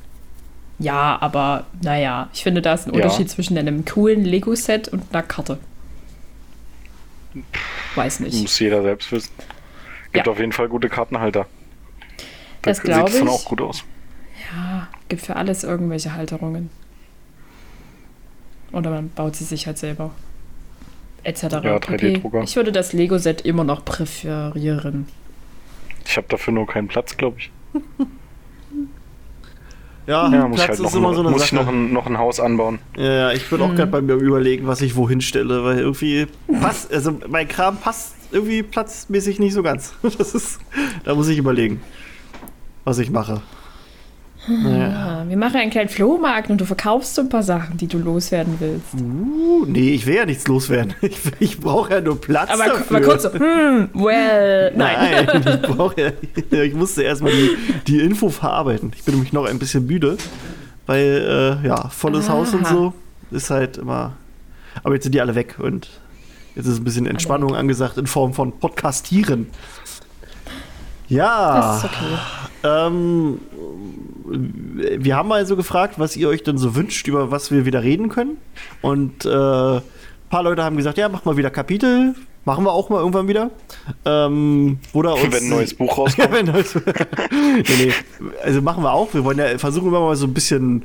Ja, 0.79 1.19
aber 1.21 1.67
naja, 1.83 2.29
ich 2.33 2.43
finde, 2.43 2.63
da 2.63 2.75
ist 2.75 2.87
ein 2.87 2.95
Ja. 2.95 3.03
Unterschied 3.03 3.29
zwischen 3.31 3.59
einem 3.59 3.85
coolen 3.85 4.25
Lego-Set 4.25 4.89
und 4.89 5.03
einer 5.13 5.23
Karte. 5.23 5.59
Weiß 7.95 8.21
nicht. 8.21 8.41
Muss 8.41 8.59
jeder 8.59 8.83
selbst 8.83 9.11
wissen. 9.13 9.33
Gibt 10.13 10.27
Ja. 10.27 10.33
auf 10.33 10.39
jeden 10.39 10.53
Fall 10.53 10.69
gute 10.69 10.89
Kartenhalter. 10.89 11.47
Da 12.63 12.71
Das 12.71 12.79
sieht 12.79 12.89
ich. 12.89 13.29
auch 13.29 13.45
gut 13.45 13.61
aus. 13.61 13.85
Ja, 14.53 14.89
gibt 15.09 15.23
für 15.23 15.37
alles 15.37 15.65
irgendwelche 15.65 16.15
Halterungen. 16.15 16.71
Oder 18.73 18.91
man 18.91 19.11
baut 19.11 19.37
sie 19.37 19.45
sich 19.45 19.67
halt 19.67 19.79
selber. 19.79 20.11
Etc. 21.25 21.43
Ja, 21.43 21.79
pp. 21.79 21.97
3D-Drucker. 21.97 22.43
Ich 22.43 22.55
würde 22.57 22.71
das 22.73 22.93
Lego-Set 22.93 23.41
immer 23.43 23.65
noch 23.65 23.85
präferieren. 23.85 25.09
Ich 26.07 26.17
habe 26.17 26.27
dafür 26.29 26.53
nur 26.55 26.67
keinen 26.67 26.89
Platz, 26.89 27.17
glaube 27.17 27.39
ich. 27.39 27.51
Ja, 30.09 30.33
Ja, 30.33 30.49
muss 30.49 30.59
ich 30.59 30.65
Platz 30.65 30.79
halt 30.79 30.87
ist 30.89 30.95
noch, 30.95 30.95
immer 31.01 31.09
ein, 31.11 31.15
so 31.15 31.21
eine 31.21 31.31
muss 31.31 31.43
ich 31.45 31.51
Sache. 31.51 31.63
noch, 31.63 31.69
ein, 31.69 31.93
noch 31.93 32.07
ein 32.07 32.19
Haus 32.19 32.41
anbauen. 32.41 32.79
Ja, 32.97 33.05
ja, 33.13 33.33
ich 33.33 33.49
bin 33.51 33.61
auch 33.61 33.69
Mhm. 33.69 33.77
gerade 33.77 33.91
bei 33.93 34.01
mir 34.01 34.15
überlegen, 34.15 34.67
was 34.67 34.81
ich 34.81 34.97
wohin 34.97 35.21
stelle, 35.21 35.63
weil 35.65 35.79
irgendwie 35.79 36.27
passt, 36.61 36.91
also 36.93 37.13
mein 37.29 37.47
Kram 37.47 37.77
passt 37.77 38.15
irgendwie 38.33 38.63
platzmäßig 38.63 39.39
nicht 39.39 39.53
so 39.53 39.63
ganz. 39.63 39.93
Das 40.19 40.35
ist, 40.35 40.59
da 41.05 41.15
muss 41.15 41.29
ich 41.29 41.37
überlegen, 41.39 41.81
was 42.85 42.99
ich 42.99 43.11
mache. 43.11 43.43
Naja. 44.49 44.89
Ah, 44.89 45.25
wir 45.29 45.37
machen 45.37 45.57
einen 45.57 45.71
kleinen 45.71 45.89
Flohmarkt 45.91 46.49
und 46.51 46.61
du 46.61 46.65
verkaufst 46.65 47.15
so 47.15 47.23
ein 47.23 47.29
paar 47.29 47.43
Sachen, 47.43 47.77
die 47.77 47.87
du 47.87 47.99
loswerden 47.99 48.55
willst. 48.59 48.95
Uh, 48.95 49.65
nee, 49.67 49.91
ich 49.91 50.07
will 50.07 50.15
ja 50.17 50.25
nichts 50.27 50.47
loswerden. 50.49 50.95
Ich, 51.03 51.19
ich 51.39 51.61
brauche 51.61 51.93
ja 51.93 52.01
nur 52.01 52.21
Platz 52.21 52.51
Aber 52.51 52.65
dafür. 52.65 52.99
mal 52.99 53.03
kurz 53.03 53.23
so, 53.25 53.33
hm, 53.33 53.91
well, 53.95 54.73
nein. 54.77 55.27
Nein, 55.27 55.61
ich 55.63 55.69
brauche 55.71 56.15
ja, 56.51 56.63
ich 56.63 56.75
musste 56.75 57.03
erstmal 57.03 57.33
die, 57.33 57.57
die 57.87 58.01
Info 58.01 58.29
verarbeiten. 58.31 58.93
Ich 58.97 59.05
bin 59.05 59.15
nämlich 59.15 59.33
noch 59.33 59.45
ein 59.45 59.59
bisschen 59.59 59.87
müde, 59.87 60.17
weil, 60.87 61.59
äh, 61.63 61.67
ja, 61.69 61.89
volles 61.91 62.29
Haus 62.29 62.55
und 62.55 62.65
Aha. 62.65 62.75
so 62.75 62.95
ist 63.31 63.51
halt 63.51 63.77
immer. 63.77 64.15
Aber 64.83 64.95
jetzt 64.95 65.03
sind 65.05 65.15
die 65.15 65.21
alle 65.21 65.35
weg 65.35 65.57
und 65.59 65.89
jetzt 66.55 66.67
ist 66.67 66.79
ein 66.79 66.85
bisschen 66.85 67.07
Entspannung 67.07 67.55
angesagt 67.55 67.99
in 67.99 68.07
Form 68.07 68.33
von 68.33 68.59
Podcastieren. 68.59 69.49
Ja, 71.09 71.57
Das 71.57 71.79
ist 71.79 71.85
okay. 71.85 72.15
Ähm, 72.65 73.41
wir 74.27 75.17
haben 75.17 75.29
mal 75.29 75.47
so 75.47 75.57
gefragt, 75.57 75.99
was 75.99 76.17
ihr 76.17 76.29
euch 76.29 76.43
denn 76.43 76.59
so 76.59 76.75
wünscht, 76.75 77.07
über 77.09 77.31
was 77.31 77.51
wir 77.51 77.67
wieder 77.67 77.83
reden 77.83 78.09
können. 78.09 78.37
Und 78.83 79.25
äh, 79.25 79.29
ein 79.29 79.83
paar 80.31 80.43
Leute 80.43 80.63
haben 80.65 80.77
gesagt, 80.77 80.99
ja, 80.99 81.09
mach 81.09 81.25
mal 81.25 81.37
wieder 81.37 81.51
Kapitel. 81.51 82.15
Machen 82.45 82.65
wir 82.65 82.73
auch 82.73 82.89
mal 82.89 82.99
irgendwann 82.99 83.29
wieder. 83.29 83.51
Ähm, 84.05 84.79
oder 84.93 85.15
uns, 85.15 85.35
Wenn 85.35 85.45
ein 85.45 85.49
neues 85.51 85.75
Buch 85.75 85.99
rauskommt. 85.99 86.33
wenn 86.33 86.47
neues, 86.47 86.75
nee, 86.75 87.63
nee. 87.79 87.93
Also 88.43 88.63
machen 88.63 88.83
wir 88.83 88.93
auch. 88.93 89.13
Wir 89.13 89.25
wollen 89.25 89.39
ja 89.39 89.59
versuchen 89.59 89.89
immer 89.89 90.01
mal 90.01 90.17
so 90.17 90.27
ein 90.27 90.35
bisschen, 90.35 90.85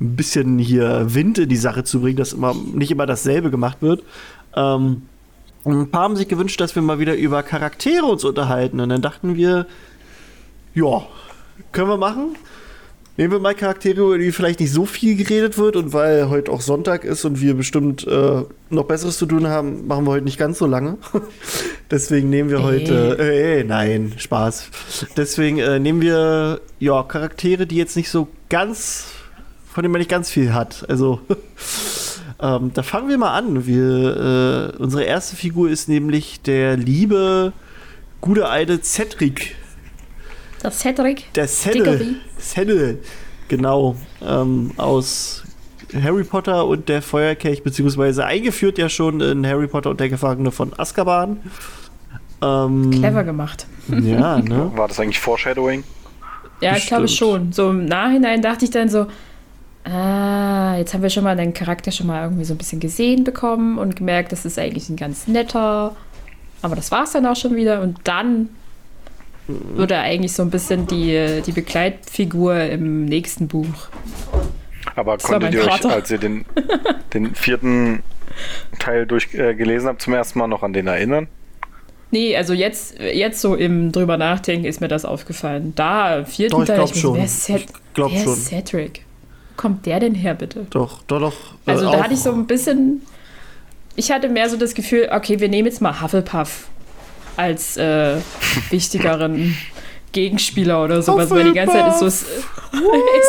ein 0.00 0.16
bisschen 0.16 0.58
hier 0.58 1.14
Wind 1.14 1.38
in 1.38 1.48
die 1.48 1.56
Sache 1.56 1.84
zu 1.84 2.00
bringen, 2.00 2.16
dass 2.16 2.32
immer 2.32 2.54
nicht 2.54 2.90
immer 2.90 3.06
dasselbe 3.06 3.50
gemacht 3.50 3.78
wird. 3.80 4.02
Ähm, 4.54 5.02
und 5.64 5.80
ein 5.80 5.90
paar 5.90 6.04
haben 6.04 6.16
sich 6.16 6.28
gewünscht, 6.28 6.60
dass 6.60 6.74
wir 6.74 6.82
mal 6.82 6.98
wieder 6.98 7.14
über 7.14 7.42
Charaktere 7.42 8.06
uns 8.06 8.24
unterhalten. 8.24 8.80
Und 8.80 8.88
dann 8.88 9.02
dachten 9.02 9.36
wir, 9.36 9.66
ja, 10.76 11.06
können 11.72 11.88
wir 11.88 11.96
machen. 11.96 12.36
Nehmen 13.16 13.32
wir 13.32 13.38
mal 13.38 13.54
Charaktere, 13.54 14.02
über 14.02 14.18
die 14.18 14.30
vielleicht 14.30 14.60
nicht 14.60 14.72
so 14.72 14.84
viel 14.84 15.16
geredet 15.16 15.56
wird 15.56 15.74
und 15.76 15.94
weil 15.94 16.28
heute 16.28 16.52
auch 16.52 16.60
Sonntag 16.60 17.02
ist 17.02 17.24
und 17.24 17.40
wir 17.40 17.54
bestimmt 17.54 18.06
äh, 18.06 18.42
noch 18.68 18.84
Besseres 18.84 19.16
zu 19.16 19.24
tun 19.24 19.46
haben, 19.46 19.86
machen 19.86 20.04
wir 20.04 20.10
heute 20.10 20.24
nicht 20.26 20.38
ganz 20.38 20.58
so 20.58 20.66
lange. 20.66 20.98
Deswegen 21.90 22.28
nehmen 22.28 22.50
wir 22.50 22.58
Äh. 22.58 22.62
heute, 22.62 23.18
äh, 23.18 23.64
nein, 23.64 24.12
Spaß. 24.18 24.68
Deswegen 25.16 25.58
äh, 25.60 25.78
nehmen 25.78 26.02
wir 26.02 26.60
ja 26.78 27.02
Charaktere, 27.04 27.66
die 27.66 27.76
jetzt 27.76 27.96
nicht 27.96 28.10
so 28.10 28.28
ganz, 28.50 29.06
von 29.72 29.82
denen 29.82 29.92
man 29.92 30.00
nicht 30.00 30.10
ganz 30.10 30.28
viel 30.30 30.52
hat. 30.52 30.84
Also 30.90 31.20
ähm, 32.42 32.72
da 32.74 32.82
fangen 32.82 33.08
wir 33.08 33.16
mal 33.16 33.32
an. 33.32 33.66
Wir, 33.66 34.74
äh, 34.76 34.82
unsere 34.82 35.04
erste 35.04 35.36
Figur 35.36 35.70
ist 35.70 35.88
nämlich 35.88 36.42
der 36.42 36.76
liebe, 36.76 37.54
gute 38.20 38.46
alte 38.50 38.82
Cedric. 38.82 39.56
Das 40.66 40.80
Cedric. 40.80 41.32
Der. 41.34 41.46
Diggory. 41.46 42.16
Saddle, 42.38 42.98
genau. 43.46 43.94
Ähm, 44.20 44.72
aus 44.76 45.44
Harry 45.94 46.24
Potter 46.24 46.66
und 46.66 46.88
der 46.88 47.02
Feuerkelch, 47.02 47.62
beziehungsweise 47.62 48.24
eingeführt 48.24 48.76
ja 48.76 48.88
schon 48.88 49.20
in 49.20 49.46
Harry 49.46 49.68
Potter 49.68 49.90
und 49.90 50.00
der 50.00 50.08
Gefangene 50.08 50.50
von 50.50 50.76
Azkaban. 50.76 51.36
Ähm, 52.42 52.90
Clever 52.90 53.22
gemacht. 53.22 53.68
Ja, 53.86 54.38
ne? 54.42 54.72
War 54.74 54.88
das 54.88 54.98
eigentlich 54.98 55.20
Foreshadowing? 55.20 55.84
Ja, 56.60 56.76
ich 56.76 56.88
glaube 56.88 57.06
schon. 57.06 57.52
So 57.52 57.70
im 57.70 57.84
Nachhinein 57.84 58.42
dachte 58.42 58.64
ich 58.64 58.72
dann 58.72 58.88
so, 58.88 59.06
ah, 59.84 60.74
jetzt 60.78 60.94
haben 60.94 61.02
wir 61.02 61.10
schon 61.10 61.22
mal 61.22 61.36
deinen 61.36 61.54
Charakter 61.54 61.92
schon 61.92 62.08
mal 62.08 62.24
irgendwie 62.24 62.44
so 62.44 62.54
ein 62.54 62.58
bisschen 62.58 62.80
gesehen 62.80 63.22
bekommen 63.22 63.78
und 63.78 63.94
gemerkt, 63.94 64.32
das 64.32 64.44
ist 64.44 64.58
eigentlich 64.58 64.88
ein 64.88 64.96
ganz 64.96 65.28
netter. 65.28 65.94
Aber 66.60 66.74
das 66.74 66.90
war 66.90 67.04
es 67.04 67.12
dann 67.12 67.24
auch 67.24 67.36
schon 67.36 67.54
wieder. 67.54 67.82
Und 67.82 68.00
dann 68.02 68.48
wird 69.48 69.90
er 69.90 70.00
eigentlich 70.02 70.32
so 70.32 70.42
ein 70.42 70.50
bisschen 70.50 70.86
die, 70.86 71.42
die 71.46 71.52
Begleitfigur 71.52 72.60
im 72.60 73.04
nächsten 73.04 73.48
Buch. 73.48 73.88
Aber 74.94 75.12
war 75.12 75.18
konntet 75.18 75.54
ihr 75.54 75.64
euch, 75.64 75.84
als 75.84 76.10
ihr 76.10 76.18
den, 76.18 76.44
den 77.12 77.34
vierten 77.34 78.02
Teil 78.78 79.06
durch, 79.06 79.34
äh, 79.34 79.54
gelesen 79.54 79.88
habt, 79.88 80.02
zum 80.02 80.14
ersten 80.14 80.38
Mal 80.38 80.46
noch 80.48 80.62
an 80.62 80.72
den 80.72 80.86
erinnern? 80.86 81.28
Nee, 82.10 82.36
also 82.36 82.52
jetzt, 82.52 82.98
jetzt 83.00 83.40
so 83.40 83.54
im 83.56 83.90
drüber 83.92 84.16
nachdenken 84.16 84.64
ist 84.64 84.80
mir 84.80 84.88
das 84.88 85.04
aufgefallen. 85.04 85.72
Da, 85.74 86.18
im 86.18 86.26
vierten 86.26 86.52
Doch, 86.52 86.60
ich 86.62 86.66
Teil, 86.68 86.76
glaub 86.76 86.94
ich 86.94 87.00
schon. 87.00 87.14
wer 87.16 87.24
ist, 87.24 87.42
Ced 87.44 87.60
Ich 87.62 87.66
glaub 87.94 88.12
wer 88.12 88.22
schon. 88.22 88.32
ist 88.32 88.46
Cedric? 88.46 89.00
Wo 89.50 89.62
kommt 89.62 89.86
der 89.86 90.00
denn 90.00 90.14
her, 90.14 90.34
bitte? 90.34 90.66
Doch, 90.70 91.02
doch, 91.08 91.20
doch. 91.20 91.34
äh, 91.66 91.70
Also 91.72 91.84
da 91.90 91.98
auch. 91.98 92.02
hatte 92.04 92.14
ich 92.14 92.20
so 92.20 92.32
ein 92.32 92.46
bisschen. 92.46 93.02
Ich 93.96 94.10
hatte 94.12 94.28
mehr 94.28 94.48
so 94.48 94.56
das 94.56 94.74
Gefühl, 94.74 95.08
okay, 95.10 95.40
wir 95.40 95.48
nehmen 95.48 95.66
jetzt 95.66 95.80
mal 95.80 96.00
Hufflepuff 96.00 96.68
als 97.36 97.76
äh, 97.76 98.16
wichtigeren 98.70 99.56
Gegenspieler 100.12 100.82
oder 100.82 101.02
sowas, 101.02 101.30
weil 101.30 101.44
die 101.44 101.52
ganze 101.52 101.74
Zeit 101.74 101.88
ist 101.88 101.98
so, 101.98 102.06
ist 102.06 102.24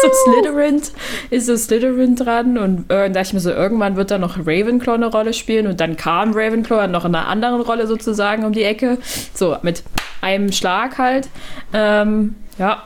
so 0.01 0.09
Slytherin, 0.23 0.81
ist 1.29 1.45
so 1.47 1.57
Slytherin 1.57 2.15
dran 2.15 2.57
und 2.57 2.89
äh, 2.89 3.09
dachte 3.09 3.27
ich 3.27 3.33
mir 3.33 3.39
so, 3.41 3.51
irgendwann 3.51 3.97
wird 3.97 4.09
da 4.09 4.17
noch 4.17 4.37
Ravenclaw 4.37 4.95
eine 4.95 5.07
Rolle 5.07 5.33
spielen 5.33 5.67
und 5.67 5.81
dann 5.81 5.97
kam 5.97 6.31
Ravenclaw 6.33 6.87
noch 6.87 7.03
in 7.03 7.13
einer 7.13 7.27
anderen 7.27 7.59
Rolle 7.59 7.87
sozusagen 7.87 8.45
um 8.45 8.53
die 8.53 8.63
Ecke, 8.63 8.99
so 9.33 9.57
mit 9.63 9.83
einem 10.21 10.51
Schlag 10.53 10.97
halt. 10.97 11.27
Ähm, 11.73 12.35
ja, 12.57 12.83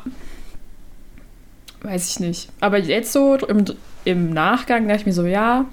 weiß 1.83 2.09
ich 2.09 2.19
nicht. 2.19 2.49
Aber 2.59 2.79
jetzt 2.79 3.11
so 3.11 3.35
im, 3.35 3.65
im 4.03 4.33
Nachgang 4.33 4.87
dachte 4.87 5.01
ich 5.01 5.05
mir 5.05 5.13
so, 5.13 5.25
ja, 5.25 5.65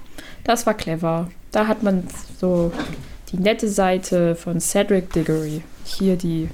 das 0.45 0.67
war 0.67 0.75
clever. 0.75 1.31
Da 1.51 1.67
hat 1.67 1.83
man 1.83 2.05
so 2.39 2.73
die 3.33 3.39
nette 3.39 3.69
Seite 3.69 4.35
von 4.35 4.61
Cedric 4.61 5.13
Diggory. 5.13 5.63
Hier 5.85 6.17
die, 6.17 6.49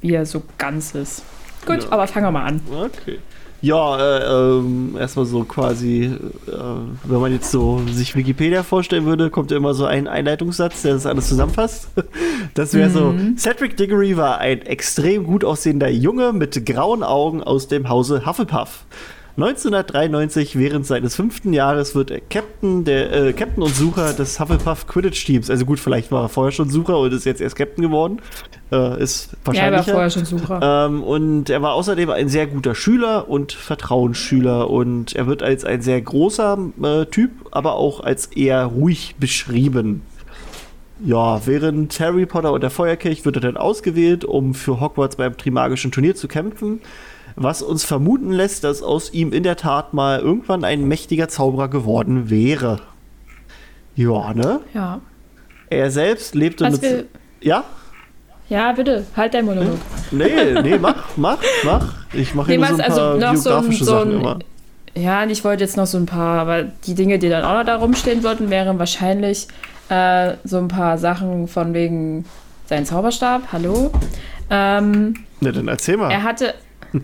wie 0.00 0.14
er 0.14 0.26
so 0.26 0.42
ganz 0.58 0.94
ist. 0.94 1.22
Gut, 1.66 1.82
Ja. 1.84 1.92
aber 1.92 2.06
fangen 2.06 2.26
wir 2.26 2.30
mal 2.32 2.44
an. 2.44 2.60
Okay. 2.70 3.18
Ja, 3.60 3.98
äh, 3.98 4.58
ähm, 4.58 4.96
erstmal 4.96 5.26
so 5.26 5.42
quasi, 5.42 6.04
äh, 6.46 6.52
wenn 7.04 7.20
man 7.20 7.32
jetzt 7.32 7.50
so 7.50 7.82
sich 7.90 8.14
Wikipedia 8.14 8.62
vorstellen 8.62 9.04
würde, 9.04 9.30
kommt 9.30 9.50
ja 9.50 9.56
immer 9.56 9.74
so 9.74 9.84
ein 9.84 10.06
Einleitungssatz, 10.06 10.82
der 10.82 10.94
das 10.94 11.06
alles 11.06 11.28
zusammenfasst. 11.28 11.88
Das 12.54 12.72
wäre 12.74 12.88
so, 12.90 13.14
Cedric 13.36 13.76
Diggory 13.76 14.16
war 14.16 14.38
ein 14.38 14.62
extrem 14.62 15.24
gut 15.24 15.44
aussehender 15.44 15.88
Junge 15.88 16.32
mit 16.32 16.64
grauen 16.66 17.02
Augen 17.04 17.42
aus 17.42 17.68
dem 17.68 17.88
Hause 17.88 18.24
Hufflepuff. 18.26 18.84
1993, 19.38 20.58
während 20.58 20.84
seines 20.84 21.14
fünften 21.14 21.52
Jahres, 21.52 21.94
wird 21.94 22.10
er 22.10 22.18
Captain, 22.18 22.82
der, 22.82 23.12
äh, 23.12 23.32
Captain 23.32 23.62
und 23.62 23.72
Sucher 23.72 24.12
des 24.12 24.40
Hufflepuff 24.40 24.88
Quidditch-Teams. 24.88 25.48
Also 25.48 25.64
gut, 25.64 25.78
vielleicht 25.78 26.10
war 26.10 26.24
er 26.24 26.28
vorher 26.28 26.50
schon 26.50 26.70
Sucher 26.70 26.98
und 26.98 27.12
ist 27.12 27.24
jetzt 27.24 27.40
erst 27.40 27.54
Captain 27.54 27.82
geworden. 27.82 28.20
Äh, 28.72 29.00
ist 29.00 29.30
Ja, 29.30 29.36
er 29.36 29.70
war 29.70 29.78
wahrscheinlich. 29.78 29.92
vorher 29.92 30.10
schon 30.10 30.24
Sucher. 30.24 30.86
Ähm, 30.88 31.04
und 31.04 31.50
er 31.50 31.62
war 31.62 31.74
außerdem 31.74 32.10
ein 32.10 32.28
sehr 32.28 32.48
guter 32.48 32.74
Schüler 32.74 33.28
und 33.28 33.52
Vertrauensschüler. 33.52 34.68
Und 34.68 35.14
er 35.14 35.28
wird 35.28 35.44
als 35.44 35.64
ein 35.64 35.82
sehr 35.82 36.00
großer 36.02 36.58
äh, 36.82 37.06
Typ, 37.06 37.30
aber 37.52 37.74
auch 37.74 38.00
als 38.00 38.26
eher 38.26 38.64
ruhig 38.64 39.14
beschrieben. 39.20 40.02
Ja, 41.04 41.46
während 41.46 42.00
Harry 42.00 42.26
Potter 42.26 42.52
und 42.52 42.62
der 42.62 42.70
Feuerkelch 42.70 43.24
wird 43.24 43.36
er 43.36 43.42
dann 43.42 43.56
ausgewählt, 43.56 44.24
um 44.24 44.52
für 44.52 44.80
Hogwarts 44.80 45.14
beim 45.14 45.36
Trimagischen 45.36 45.92
Turnier 45.92 46.16
zu 46.16 46.26
kämpfen. 46.26 46.80
Was 47.40 47.62
uns 47.62 47.84
vermuten 47.84 48.32
lässt, 48.32 48.64
dass 48.64 48.82
aus 48.82 49.12
ihm 49.12 49.32
in 49.32 49.44
der 49.44 49.56
Tat 49.56 49.94
mal 49.94 50.18
irgendwann 50.18 50.64
ein 50.64 50.88
mächtiger 50.88 51.28
Zauberer 51.28 51.68
geworden 51.68 52.30
wäre. 52.30 52.80
Ja, 53.94 54.34
ne? 54.34 54.60
Ja. 54.74 55.00
Er 55.70 55.90
selbst 55.92 56.34
lebte 56.34 56.64
Was 56.64 56.80
mit. 56.80 57.06
Ja? 57.40 57.62
ja, 58.48 58.72
bitte, 58.72 59.06
halt 59.16 59.34
dein 59.34 59.44
Monolog. 59.44 59.78
Nee, 60.10 60.60
nee, 60.62 60.78
mach, 60.78 61.16
mach, 61.16 61.38
mach. 61.64 61.94
Ich 62.12 62.34
mache 62.34 62.50
Nee, 62.50 62.56
hier 62.56 62.66
nur 62.66 62.76
so 62.76 62.82
ein 62.82 62.88
paar 62.88 62.98
also 62.98 63.18
noch 63.18 63.36
so 63.36 63.50
ein, 63.50 63.54
biografische 63.54 63.84
so 63.84 63.90
Sachen 63.92 64.10
ein, 64.10 64.20
immer. 64.20 64.38
Ja, 64.96 65.22
und 65.22 65.30
ich 65.30 65.44
wollte 65.44 65.62
jetzt 65.62 65.76
noch 65.76 65.86
so 65.86 65.98
ein 65.98 66.06
paar, 66.06 66.40
aber 66.40 66.62
die 66.64 66.94
Dinge, 66.94 67.20
die 67.20 67.28
dann 67.28 67.44
auch 67.44 67.52
noch 67.58 67.64
da 67.64 67.76
rumstehen 67.76 68.24
würden, 68.24 68.50
wären 68.50 68.80
wahrscheinlich 68.80 69.46
äh, 69.90 70.32
so 70.42 70.58
ein 70.58 70.66
paar 70.68 70.98
Sachen 70.98 71.46
von 71.46 71.72
wegen 71.72 72.24
sein 72.66 72.84
Zauberstab. 72.84 73.42
Hallo. 73.52 73.92
Ähm, 74.50 75.14
Ne, 75.40 75.52
dann 75.52 75.68
erzähl 75.68 75.96
mal. 75.96 76.10
er 76.10 76.24
hatte. 76.24 76.54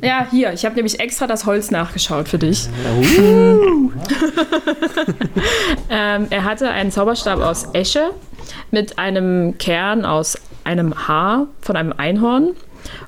Ja, 0.03 0.27
hier, 0.31 0.53
ich 0.53 0.65
habe 0.65 0.75
nämlich 0.77 0.99
extra 1.01 1.27
das 1.27 1.45
Holz 1.47 1.71
nachgeschaut 1.71 2.29
für 2.29 2.39
dich. 2.39 2.69
Uh, 3.19 3.91
Ähm, 5.91 6.27
er 6.31 6.45
hatte 6.45 6.71
einen 6.71 6.91
Zauberstab 6.91 7.41
aus 7.41 7.69
Esche 7.73 8.11
mit 8.71 8.99
einem 8.99 9.57
Kern 9.59 10.05
aus 10.05 10.39
einem 10.65 11.07
Haar 11.09 11.47
von 11.61 11.77
einem 11.77 11.93
Einhorn. 11.97 12.51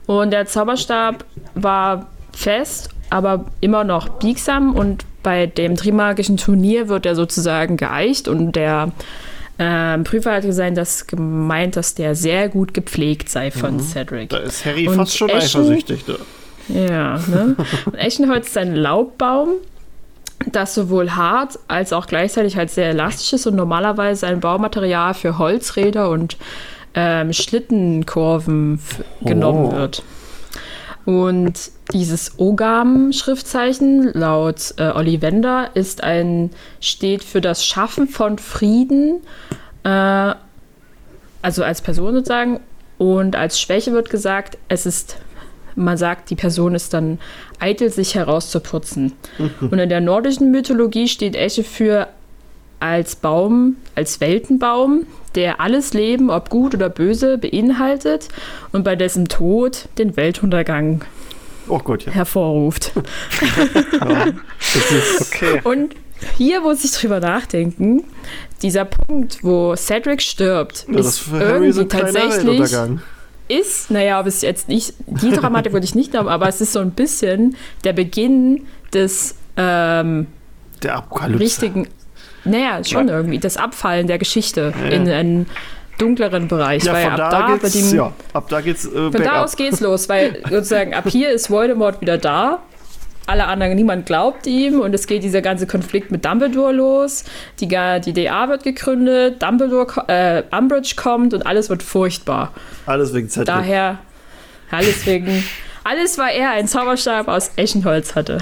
Und 0.07 0.31
der 0.31 0.47
Zauberstab 0.47 1.25
war 1.55 2.07
fest 2.33 2.91
aber 3.09 3.45
immer 3.61 3.85
noch 3.85 4.09
biegsam 4.19 4.75
und 4.75 5.05
bei 5.23 5.47
dem 5.47 5.77
Trimagischen 5.77 6.37
Turnier 6.37 6.89
wird 6.89 7.07
er 7.07 7.15
sozusagen 7.15 7.77
geeicht 7.77 8.27
und 8.29 8.53
der 8.57 8.91
ähm, 9.59 10.03
Prüfer 10.05 10.33
hat 10.35 10.43
gesagt, 10.43 10.77
dass 10.77 11.07
gemeint, 11.07 11.77
dass 11.77 11.95
der 11.95 12.15
sehr 12.17 12.49
gut 12.49 12.75
gepflegt 12.75 13.31
sei 13.31 13.51
von 13.53 13.77
Mhm. 13.77 13.81
Cedric. 13.81 14.29
Da 14.31 14.39
ist 14.39 14.65
Harry 14.67 14.89
Und 14.89 14.97
fast 14.97 15.17
schon 15.17 15.29
Eschen- 15.31 15.61
eifersüchtig. 15.63 16.07
Ne? 16.09 16.17
Ja, 16.69 17.19
ne? 17.29 17.57
Und 17.87 17.95
Eschenholz 17.95 18.49
ist 18.49 18.59
ein 18.59 18.75
Laubbaum, 18.75 19.51
das 20.53 20.75
sowohl 20.75 21.13
hart 21.13 21.59
als 21.69 21.93
auch 21.93 22.07
gleichzeitig 22.07 22.57
halt 22.57 22.71
sehr 22.71 22.91
elastisch 22.91 23.33
ist 23.33 23.47
und 23.47 23.55
normalerweise 23.57 24.27
ein 24.27 24.41
Baumaterial 24.41 25.15
für 25.15 25.39
Holzräder 25.39 26.11
und 26.11 26.37
ähm, 26.95 27.33
Schlittenkurven 27.33 28.75
f- 28.75 29.03
genommen 29.25 29.67
Oh. 29.73 29.77
wird. 29.77 30.03
Und 31.05 31.71
dieses 31.93 32.39
Ogam-Schriftzeichen 32.39 34.13
laut 34.15 34.75
äh, 34.79 34.91
Ollivander 34.91 35.71
ist 35.75 36.03
ein, 36.03 36.51
steht 36.81 37.23
für 37.23 37.41
das 37.41 37.65
Schaffen 37.65 38.09
von 38.09 38.39
Frieden, 38.39 39.21
äh, 39.85 40.35
also 41.43 41.63
als 41.63 41.81
Person 41.81 42.13
sozusagen. 42.15 42.61
Und 42.99 43.37
als 43.37 43.61
Schwäche 43.61 43.93
wird 43.93 44.11
gesagt, 44.11 44.59
es 44.69 44.85
ist, 44.85 45.17
man 45.77 45.97
sagt, 45.97 46.31
die 46.31 46.37
Person 46.37 46.75
ist 46.75 46.93
dann 46.95 47.19
eitel, 47.61 47.91
sich 47.91 48.15
herauszuputzen. 48.15 49.13
Und 49.61 49.79
in 49.79 49.89
der 49.89 50.01
nordischen 50.01 50.51
Mythologie 50.51 51.09
steht 51.09 51.37
Esche 51.37 51.65
für 51.65 52.09
als 52.81 53.17
Baum, 53.17 53.77
als 53.95 54.21
Weltenbaum, 54.21 55.07
der 55.35 55.61
alles 55.61 55.95
Leben, 55.95 56.31
ob 56.31 56.51
gut 56.51 56.75
oder 56.75 56.89
böse, 56.89 57.39
beinhaltet 57.39 58.29
und 58.73 58.85
bei 58.85 58.97
dessen 58.97 59.29
Tod 59.29 59.89
den 59.99 60.17
Weltuntergang 60.17 61.03
Oh 61.69 61.79
Gott, 61.79 62.07
ja. 62.07 62.13
hervorruft. 62.13 62.93
Ist, 64.61 65.33
Okay. 65.33 65.61
Und 65.65 65.95
hier 66.37 66.61
muss 66.61 66.85
ich 66.85 66.93
drüber 66.93 67.21
nachdenken, 67.21 68.05
dieser 68.63 68.85
Punkt, 68.85 69.43
wo 69.43 69.75
Cedric 69.77 70.23
stirbt, 70.23 70.87
ja, 70.89 70.99
ist 70.99 71.25
irgendwie 71.33 71.87
tatsächlich 71.87 72.47
Weltuntergang. 72.47 73.01
Ist, 73.49 73.91
naja, 73.91 74.19
aber 74.19 74.29
es 74.29 74.37
ist 74.37 74.43
jetzt 74.43 74.69
nicht, 74.69 74.95
die 75.07 75.31
Dramatik 75.31 75.73
würde 75.73 75.85
ich 75.85 75.95
nicht 75.95 76.15
haben, 76.15 76.29
aber 76.29 76.49
es 76.49 76.61
ist 76.61 76.73
so 76.73 76.81
ein 76.81 76.91
bisschen 76.93 77.57
der 77.85 77.93
Beginn 77.93 78.67
des 78.93 79.35
ähm, 79.57 80.27
Der 80.83 80.97
Apokalypse. 80.97 81.41
richtigen, 81.45 81.89
naja, 82.45 82.83
schon 82.85 83.09
irgendwie, 83.09 83.39
das 83.39 83.57
Abfallen 83.57 84.07
der 84.07 84.19
Geschichte 84.19 84.73
Ja, 84.79 84.85
ja. 84.85 84.91
in 84.93 85.09
einen 85.09 85.47
dunkleren 85.99 86.49
Bereich. 86.49 86.85
Ja, 86.85 86.93
weil 86.93 87.05
von 87.05 87.13
ab 87.21 87.31
da, 87.31 87.49
da, 87.49 87.57
geht's, 87.57 87.75
ihm, 87.93 87.97
ja, 87.97 88.13
ab 88.33 88.49
da 88.49 88.61
geht's 88.61 88.85
äh, 88.87 89.11
von 89.11 89.23
da 89.23 89.43
aus 89.43 89.57
geht's 89.57 89.81
los, 89.81 90.09
weil 90.09 90.43
sozusagen 90.51 90.95
ab 90.95 91.05
hier 91.09 91.31
ist 91.31 91.51
Voldemort 91.51 92.01
wieder 92.01 92.19
da. 92.19 92.63
Alle 93.27 93.47
anderen, 93.47 93.75
niemand 93.75 94.07
glaubt 94.07 94.47
ihm 94.47 94.81
und 94.81 94.95
es 94.95 95.07
geht 95.07 95.25
dieser 95.25 95.43
ganze 95.43 95.67
Konflikt 95.67 96.13
mit 96.13 96.25
Dumbledore 96.25 96.73
los. 96.73 97.25
Die, 97.61 97.67
die 97.67 98.13
DA 98.13 98.49
wird 98.49 98.63
gegründet, 98.63 99.43
Dumbledore, 99.43 100.05
äh, 100.09 100.43
Umbridge 100.57 100.95
kommt 100.97 101.35
und 101.35 101.45
alles 101.45 101.69
wird 101.69 101.83
furchtbar. 101.83 102.53
Alles 102.87 103.13
wegen 103.13 103.29
Cedric. 103.29 103.47
Daher, 103.47 103.99
alles 104.71 105.05
wegen, 105.07 105.43
alles, 105.83 106.19
weil 106.19 106.37
er 106.37 106.51
einen 106.51 106.69
Zauberstab 106.69 107.27
aus 107.27 107.51
Eschenholz 107.57 108.15
hatte. 108.15 108.39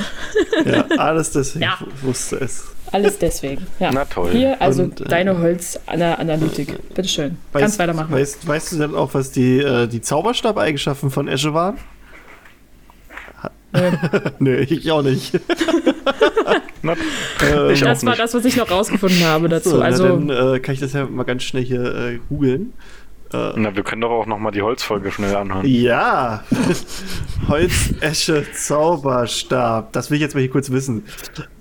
Ja, 0.65 0.85
alles 0.99 1.31
deswegen. 1.33 1.63
Ja. 1.65 1.79
Ich 1.97 2.03
wusste 2.03 2.37
es. 2.37 2.65
Alles 2.93 3.19
deswegen. 3.19 3.67
Ja. 3.81 3.91
Na 3.93 4.05
toll. 4.05 4.31
Hier, 4.31 4.61
also 4.63 4.85
Und, 4.85 5.01
äh, 5.01 5.05
deine 5.05 5.39
Holzanalytik. 5.39 6.95
Bitteschön. 6.95 7.39
Kannst 7.53 7.79
weitermachen. 7.79 8.13
Weißt, 8.13 8.47
weißt 8.47 8.73
du 8.73 8.79
denn 8.79 8.95
auch, 8.95 9.15
was 9.15 9.33
die, 9.33 9.59
äh, 9.59 9.87
die 9.89 10.01
Zauberstab-Eigenschaften 10.01 11.11
von 11.11 11.27
Esche 11.27 11.55
waren? 11.55 11.79
Nö. 14.39 14.57
Nö, 14.57 14.61
ich 14.61 14.91
auch 14.93 15.03
nicht. 15.03 15.33
Na, 16.83 16.93
Äh, 17.43 17.73
Ich 17.73 17.83
auch 17.83 17.89
das 17.89 18.05
war 18.05 18.11
nicht. 18.13 18.23
das, 18.23 18.35
was 18.35 18.45
ich 18.45 18.57
noch 18.57 18.71
rausgefunden 18.71 19.25
habe 19.25 19.49
dazu. 19.49 19.71
so, 19.71 19.81
also, 19.81 20.17
na, 20.19 20.35
dann 20.35 20.55
äh, 20.55 20.61
kann 20.61 20.75
ich 20.75 20.81
das 20.81 20.93
ja 20.93 21.07
mal 21.07 21.25
ganz 21.25 21.43
schnell 21.43 21.65
hier 21.65 21.83
äh, 21.85 22.19
googeln. 22.29 22.73
Äh, 23.33 23.53
na, 23.57 23.75
wir 23.75 23.83
können 23.83 24.03
doch 24.03 24.11
auch 24.11 24.27
nochmal 24.27 24.53
die 24.53 24.63
Holzfolge 24.63 25.11
schnell 25.11 25.35
anhören. 25.35 25.67
ja, 25.67 26.45
Holz, 27.49 27.95
Esche, 28.01 28.45
Zauberstab. 28.53 29.93
Das 29.93 30.11
will 30.11 30.17
ich 30.17 30.23
jetzt 30.23 30.35
mal 30.35 30.41
hier 30.41 30.51
kurz 30.51 30.71
wissen. 30.71 31.05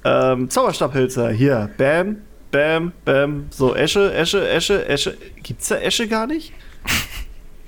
Ähm, 0.03 0.49
Zauberstabhölzer, 0.49 1.29
hier. 1.31 1.69
Bam, 1.77 2.17
bam, 2.51 2.91
bam. 3.05 3.45
So, 3.49 3.73
Esche, 3.75 4.13
Esche, 4.13 4.47
Esche, 4.49 4.85
Esche. 4.87 5.17
Gibt's 5.41 5.69
da 5.69 5.77
Esche 5.77 6.07
gar 6.07 6.27
nicht? 6.27 6.53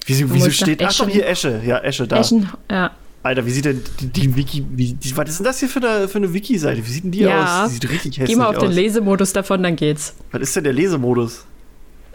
Wieso, 0.05 0.31
wieso 0.33 0.51
steht. 0.51 0.83
Ach 0.83 0.95
doch, 0.95 1.07
hier 1.09 1.25
Esche. 1.27 1.61
Ja, 1.65 1.79
Esche 1.79 2.05
da. 2.07 2.19
Eschen, 2.19 2.49
ja. 2.69 2.91
Alter, 3.25 3.43
wie 3.47 3.49
sieht 3.51 3.65
denn 3.65 3.81
die, 3.99 4.07
die 4.07 4.35
Wiki. 4.35 4.63
Wie, 4.71 4.93
die, 4.93 5.17
was 5.17 5.29
ist 5.29 5.39
denn 5.39 5.45
das 5.45 5.59
hier 5.59 5.67
für 5.67 5.79
eine, 5.79 6.07
für 6.07 6.19
eine 6.19 6.31
Wiki-Seite? 6.31 6.85
Wie 6.85 6.91
sieht 6.91 7.05
denn 7.05 7.11
die 7.11 7.21
Ja. 7.21 7.63
aus? 7.63 7.69
Die 7.69 7.73
sieht 7.75 7.89
richtig 7.89 8.17
hässlich 8.19 8.29
Geh 8.29 8.35
mal 8.35 8.45
auf 8.49 8.57
aus. 8.57 8.61
den 8.63 8.71
Lesemodus 8.71 9.33
davon, 9.33 9.63
dann 9.63 9.75
geht's. 9.75 10.13
was 10.31 10.41
ist 10.43 10.55
denn 10.55 10.63
der 10.63 10.73
Lesemodus? 10.73 11.43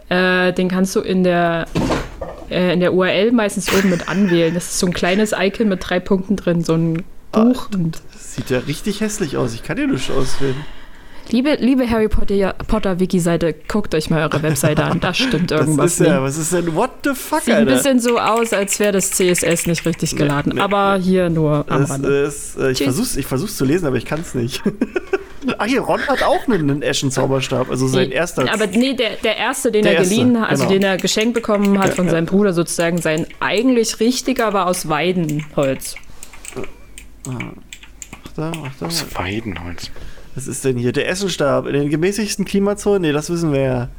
Äh, 0.07 0.53
den 0.53 0.69
kannst 0.69 0.95
du 0.95 1.01
in 1.01 1.23
der, 1.25 1.65
äh, 2.49 2.71
in 2.73 2.79
der 2.79 2.93
URL 2.93 3.33
meistens 3.33 3.71
oben 3.73 3.89
mit 3.89 4.07
anwählen. 4.07 4.53
Das 4.53 4.65
ist 4.67 4.79
so 4.79 4.87
ein 4.87 4.93
kleines 4.93 5.33
Icon 5.37 5.67
mit 5.67 5.79
drei 5.89 5.99
Punkten 5.99 6.37
drin, 6.37 6.63
so 6.63 6.75
ein 6.75 7.03
Ah, 7.33 7.43
Buch. 7.43 7.67
und 7.73 8.01
Das 8.13 8.35
sieht 8.35 8.49
ja 8.49 8.59
richtig 8.59 9.01
hässlich 9.01 9.35
aus. 9.35 9.53
Ich 9.53 9.63
kann 9.63 9.75
hier 9.77 9.87
nicht 9.87 10.09
auswählen. 10.11 10.55
Liebe, 11.31 11.55
liebe 11.59 11.89
Harry 11.89 12.07
Potter, 12.07 12.53
Potter 12.67 12.99
Wiki-Seite, 12.99 13.55
guckt 13.67 13.95
euch 13.95 14.09
mal 14.09 14.21
eure 14.23 14.41
Webseite 14.43 14.83
an. 14.83 14.99
Da 14.99 15.13
stimmt 15.13 15.51
Das 15.51 15.61
irgendwas 15.61 15.93
ist 15.93 15.99
ja, 16.05 16.13
nicht. 16.15 16.23
was 16.23 16.37
ist 16.37 16.53
denn? 16.53 16.75
What 16.75 16.91
the 17.03 17.13
fuck, 17.13 17.41
Sieht 17.41 17.53
ein 17.53 17.59
Alter? 17.67 17.71
bisschen 17.75 17.99
so 17.99 18.19
aus, 18.19 18.53
als 18.53 18.79
wäre 18.79 18.91
das 18.91 19.11
CSS 19.11 19.67
nicht 19.67 19.85
richtig 19.85 20.15
geladen. 20.15 20.53
nee, 20.55 20.61
aber 20.61 20.97
hier 20.97 21.29
nur 21.29 21.65
am 21.67 21.81
Das 21.81 21.89
Rande. 21.91 22.09
ist, 22.23 22.57
äh, 22.57 22.71
ich 22.71 22.77
Tschüss. 22.77 22.85
versuch's, 22.85 23.15
ich 23.17 23.25
versuch's 23.25 23.57
zu 23.57 23.65
lesen, 23.65 23.87
aber 23.87 23.97
ich 23.97 24.05
kann's 24.05 24.33
nicht. 24.35 24.61
Ach 25.57 25.65
hier, 25.65 25.81
Ron 25.81 26.01
hat 26.07 26.21
auch 26.21 26.47
einen, 26.47 26.69
einen 26.69 26.81
Eschen-Zauberstab, 26.83 27.69
also 27.71 27.87
sein 27.87 28.11
erster. 28.11 28.51
Aber 28.53 28.67
nee, 28.67 28.93
der, 28.93 29.15
der 29.23 29.37
erste, 29.37 29.71
den 29.71 29.83
Der 29.83 29.95
er 29.97 30.03
geliehen 30.03 30.39
hat, 30.39 30.49
also 30.49 30.63
genau. 30.67 30.73
den 30.73 30.83
er 30.83 30.97
geschenkt 30.97 31.33
bekommen 31.33 31.79
hat 31.79 31.95
von 31.95 32.05
ja. 32.05 32.11
seinem 32.11 32.27
Bruder 32.27 32.53
sozusagen, 32.53 32.99
sein 32.99 33.25
eigentlich 33.39 33.99
richtiger 33.99 34.53
war 34.53 34.67
aus 34.67 34.87
Weidenholz. 34.87 35.95
Achtung, 37.25 38.65
Achtung. 38.65 38.87
Das 38.87 39.15
Weidenholz. 39.15 39.89
Was 40.35 40.47
ist 40.47 40.63
denn 40.65 40.77
hier? 40.77 40.91
Der 40.93 41.09
Essenstab 41.09 41.65
in 41.67 41.73
den 41.73 41.89
gemäßigsten 41.89 42.45
Klimazonen? 42.45 43.01
Nee, 43.01 43.11
das 43.11 43.29
wissen 43.29 43.51
wir 43.51 43.89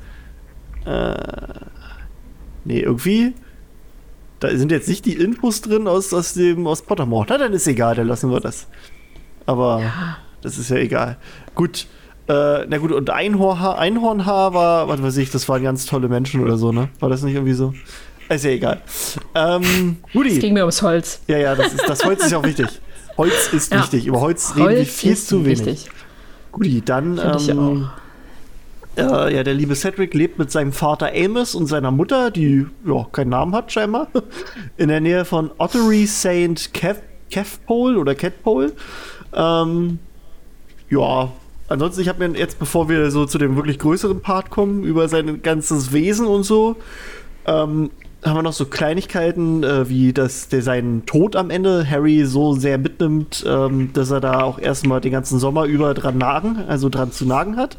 ja. 0.86 1.12
Äh, 1.12 1.14
nee, 2.64 2.80
irgendwie. 2.80 3.34
Da 4.40 4.56
sind 4.56 4.72
jetzt 4.72 4.88
nicht 4.88 5.04
die 5.04 5.14
Infos 5.14 5.60
drin 5.60 5.86
aus, 5.86 6.12
aus 6.12 6.34
dem 6.34 6.66
aus 6.66 6.82
Pottermore. 6.82 7.26
Na, 7.28 7.38
dann 7.38 7.52
ist 7.52 7.66
egal, 7.68 7.94
dann 7.94 8.08
lassen 8.08 8.30
wir 8.30 8.40
das. 8.40 8.66
Aber 9.46 9.82
das 10.40 10.58
ist 10.58 10.70
ja 10.70 10.76
egal. 10.76 11.16
Gut. 11.54 11.86
Äh, 12.28 12.66
na 12.68 12.78
gut, 12.78 12.92
und 12.92 13.10
Einhornhaar, 13.10 13.78
Einhornhaar 13.78 14.54
war, 14.54 14.88
was 14.88 15.02
weiß 15.02 15.16
ich, 15.18 15.30
das 15.30 15.48
waren 15.48 15.62
ganz 15.62 15.86
tolle 15.86 16.08
Menschen 16.08 16.40
oder 16.40 16.56
so, 16.56 16.70
ne? 16.72 16.88
War 17.00 17.08
das 17.08 17.22
nicht 17.22 17.34
irgendwie 17.34 17.52
so? 17.52 17.74
Ist 18.28 18.44
ja 18.44 18.50
egal. 18.52 18.80
Ähm, 19.34 19.96
Es 20.08 20.14
Rudi. 20.14 20.38
ging 20.38 20.54
mir 20.54 20.60
ums 20.60 20.80
Holz. 20.82 21.20
Ja, 21.26 21.36
ja, 21.38 21.54
das, 21.56 21.74
ist, 21.74 21.82
das 21.88 22.04
Holz 22.04 22.24
ist 22.24 22.30
ja 22.30 22.38
auch 22.38 22.44
wichtig. 22.44 22.68
Holz 23.18 23.52
ist 23.52 23.72
Ja. 23.72 23.80
wichtig. 23.82 24.06
Über 24.06 24.20
Holz 24.20 24.54
reden 24.56 24.68
wir 24.70 24.76
Holz 24.78 24.94
viel 24.94 25.12
ist 25.12 25.26
zu 25.28 25.44
wenig. 25.44 25.58
wichtig. 25.66 25.90
Guti, 26.52 26.82
dann. 26.84 27.18
Ähm, 27.18 27.88
äh, 28.96 29.34
ja, 29.34 29.42
der 29.42 29.54
liebe 29.54 29.74
Cedric 29.74 30.12
lebt 30.12 30.38
mit 30.38 30.50
seinem 30.50 30.72
Vater 30.72 31.12
Amos 31.14 31.54
und 31.54 31.66
seiner 31.66 31.90
Mutter, 31.90 32.30
die 32.30 32.66
ja 32.86 33.06
keinen 33.10 33.30
Namen 33.30 33.54
hat 33.54 33.72
scheinbar, 33.72 34.08
in 34.76 34.88
der 34.88 35.00
Nähe 35.00 35.24
von 35.24 35.50
Ottery 35.58 36.06
St. 36.06 36.72
Kev 36.74 37.00
Kevpole 37.30 37.98
oder 37.98 38.14
Catpole. 38.14 38.72
Ähm, 39.32 39.98
ja, 40.90 41.32
ansonsten, 41.68 42.02
ich 42.02 42.08
habe 42.08 42.28
mir 42.28 42.38
jetzt, 42.38 42.58
bevor 42.58 42.90
wir 42.90 43.10
so 43.10 43.24
zu 43.24 43.38
dem 43.38 43.56
wirklich 43.56 43.78
größeren 43.78 44.20
Part 44.20 44.50
kommen, 44.50 44.84
über 44.84 45.08
sein 45.08 45.40
ganzes 45.40 45.94
Wesen 45.94 46.26
und 46.26 46.42
so, 46.42 46.76
ähm, 47.46 47.90
haben 48.24 48.36
wir 48.36 48.42
noch 48.42 48.52
so 48.52 48.66
Kleinigkeiten, 48.66 49.64
äh, 49.64 49.88
wie 49.88 50.12
dass 50.12 50.48
der 50.48 50.62
seinen 50.62 51.06
Tod 51.06 51.34
am 51.34 51.50
Ende 51.50 51.88
Harry 51.88 52.24
so 52.24 52.54
sehr 52.54 52.78
mitnimmt, 52.78 53.44
ähm, 53.46 53.90
dass 53.92 54.10
er 54.10 54.20
da 54.20 54.42
auch 54.42 54.58
erstmal 54.58 55.00
den 55.00 55.12
ganzen 55.12 55.38
Sommer 55.38 55.64
über 55.64 55.92
dran 55.94 56.18
nagen, 56.18 56.64
also 56.68 56.88
dran 56.88 57.10
zu 57.10 57.26
nagen 57.26 57.56
hat. 57.56 57.76